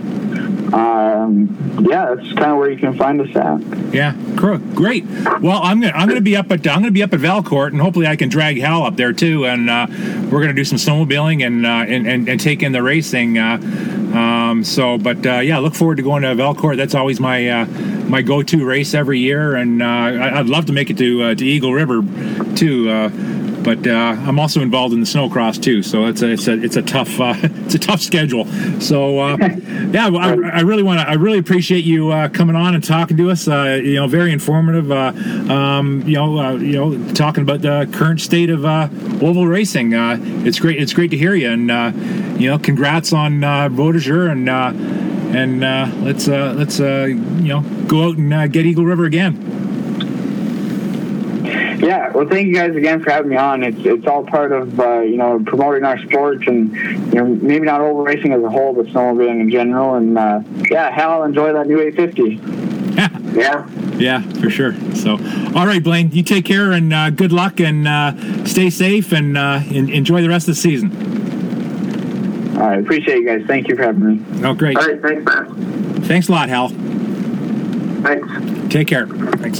Um, 0.74 1.56
yeah, 1.88 2.16
that's 2.16 2.34
kind 2.34 2.52
of 2.52 2.58
where 2.58 2.72
you 2.72 2.78
can 2.80 2.98
find 2.98 3.22
us 3.22 3.36
at. 3.36 3.94
Yeah, 3.94 4.16
great. 4.36 5.06
Well, 5.40 5.60
I'm 5.62 5.80
gonna 5.82 5.94
I'm 5.94 6.08
gonna 6.08 6.22
be 6.22 6.36
up 6.36 6.52
at 6.52 6.66
I'm 6.68 6.82
gonna 6.82 6.92
be 6.92 7.04
up 7.04 7.14
at 7.14 7.20
Valcourt, 7.20 7.74
and 7.74 7.82
hopefully 7.82 8.08
I 8.08 8.16
can 8.16 8.30
drag 8.30 8.60
Hal 8.60 8.82
up 8.84 8.96
there 8.96 9.14
too. 9.14 9.46
And 9.46 9.70
uh, 9.70 9.86
we're 10.32 10.42
gonna 10.42 10.54
do 10.54 10.66
some 10.66 10.80
snowmobiling 10.80 11.46
and, 11.46 11.64
uh, 11.64 11.70
and, 11.88 12.08
and 12.08 12.28
and 12.28 12.40
take 12.40 12.64
in 12.64 12.72
the 12.72 12.82
racing. 12.82 13.38
Uh, 13.38 13.60
Um, 14.14 14.64
so, 14.64 15.00
but 15.00 15.26
uh, 15.26 15.40
yeah, 15.40 15.58
look 15.58 15.74
forward 15.74 15.96
to 15.98 16.04
going 16.04 16.22
to 16.22 16.36
Valcourt. 16.36 16.78
That's 16.78 16.94
always 16.94 17.20
my 17.20 17.50
uh, 17.50 17.66
my 18.10 18.22
go-to 18.22 18.66
race 18.66 18.94
every 18.94 19.20
year, 19.20 19.56
and 19.56 19.82
uh, 19.82 19.86
I, 19.86 20.42
would 20.42 20.50
love 20.50 20.66
to 20.68 20.74
make 20.74 20.90
it 20.90 20.98
to 20.98 21.24
uh, 21.24 21.36
to 21.36 21.46
Eagle 21.46 21.74
River 21.74 22.02
too. 22.56 22.90
Uh, 22.90 23.10
but 23.64 23.88
uh, 23.88 23.92
I'm 23.92 24.40
also 24.40 24.62
involved 24.62 24.94
in 24.94 25.00
the 25.00 25.06
snowcross 25.06 25.62
too, 25.62 25.82
so 25.84 26.06
it's 26.06 26.22
a 26.22 26.32
it's 26.32 26.48
a 26.48 26.62
it's 26.62 26.76
a 26.76 26.82
tough 26.82 27.20
uh, 27.20 27.34
it's 27.44 27.76
a 27.76 27.80
tough 27.80 28.02
schedule. 28.02 28.46
So 28.80 29.20
uh, 29.20 29.38
yeah, 29.92 30.10
I, 30.10 30.34
I 30.34 30.62
really 30.62 30.84
want 30.84 31.00
to 31.00 31.08
I 31.08 31.14
really 31.14 31.40
appreciate 31.40 31.86
you 31.86 32.12
uh, 32.12 32.30
coming 32.30 32.56
on 32.56 32.76
and 32.76 32.84
talking 32.84 33.18
to 33.18 33.32
us. 33.32 33.48
Uh, 33.48 33.80
you 33.82 33.96
know, 33.96 34.08
very 34.08 34.32
informative. 34.34 34.92
Uh, 34.92 35.14
um, 35.52 36.04
you 36.06 36.16
know, 36.16 36.58
you 36.58 36.74
know, 36.74 37.14
talking 37.14 37.44
about 37.44 37.62
the 37.62 37.90
current 37.94 38.20
state 38.20 38.50
of 38.50 38.66
oval 38.66 39.48
racing. 39.48 39.94
it's 39.94 40.60
great. 40.60 40.82
It's 40.82 40.94
great 40.94 41.12
to 41.12 41.18
hear 41.18 41.34
you, 41.34 41.50
and 41.50 42.40
you 42.40 42.50
know, 42.50 42.60
congrats 42.60 43.14
on 43.14 43.44
uh, 43.44 43.70
and 43.70 44.50
and 45.34 45.62
let's 46.04 46.28
let's 46.28 46.80
you 46.80 47.16
know 47.16 47.62
go 47.88 48.10
out 48.10 48.18
and 48.18 48.54
get 48.54 48.66
Eagle 48.66 48.86
River 48.86 49.06
again. 49.06 49.54
Yeah, 51.84 52.12
well, 52.12 52.26
thank 52.26 52.48
you 52.48 52.54
guys 52.54 52.74
again 52.76 53.04
for 53.04 53.12
having 53.12 53.32
me 53.32 53.36
on. 53.36 53.62
It's 53.62 53.86
it's 53.86 54.08
all 54.08 54.24
part 54.24 54.54
of 54.54 54.80
uh, 54.80 55.02
you 55.02 55.18
know 55.18 55.44
promoting 55.46 55.84
our 55.84 55.98
sport 56.00 56.48
and 56.48 56.74
you 56.74 57.16
know 57.16 57.26
maybe 57.26 57.66
not 57.66 57.82
oval 57.82 58.04
racing 58.04 58.32
as 58.32 58.42
a 58.42 58.50
whole, 58.50 58.74
but 58.74 58.86
snowmobiling 58.86 59.42
in 59.42 59.50
general. 59.50 59.96
And 59.96 60.18
uh, 60.18 60.42
yeah, 60.72 60.90
Hal, 60.92 61.24
enjoy 61.24 61.52
that 61.52 61.68
new 61.68 61.82
850. 61.82 62.40
Yeah, 62.96 63.10
yeah, 63.34 63.68
yeah, 63.98 64.22
for 64.40 64.50
sure. 64.50 64.74
So, 64.96 65.18
all 65.56 65.68
right, 65.68 65.84
Blain, 65.84 66.10
you 66.12 66.24
take 66.24 66.46
care 66.46 66.72
and 66.72 66.94
uh, 66.94 67.10
good 67.10 67.34
luck 67.34 67.60
and 67.60 67.86
uh, 67.86 68.46
stay 68.46 68.70
safe 68.70 69.12
and 69.12 69.38
uh, 69.38 69.60
enjoy 69.70 70.22
the 70.22 70.30
rest 70.30 70.48
of 70.48 70.56
the 70.56 70.62
season. 70.62 71.23
All 72.64 72.70
right, 72.70 72.80
appreciate 72.80 73.18
you 73.18 73.26
guys. 73.26 73.46
Thank 73.46 73.68
you 73.68 73.76
for 73.76 73.84
having 73.84 74.06
me. 74.06 74.42
Oh, 74.42 74.54
great. 74.54 74.78
All 74.78 74.88
right, 74.88 75.02
thanks, 75.02 75.26
Matt. 75.26 75.50
Thanks 76.06 76.30
a 76.30 76.32
lot, 76.32 76.48
Hal. 76.48 76.70
Thanks. 76.70 78.74
Take 78.74 78.88
care. 78.88 79.06
Thanks. 79.06 79.60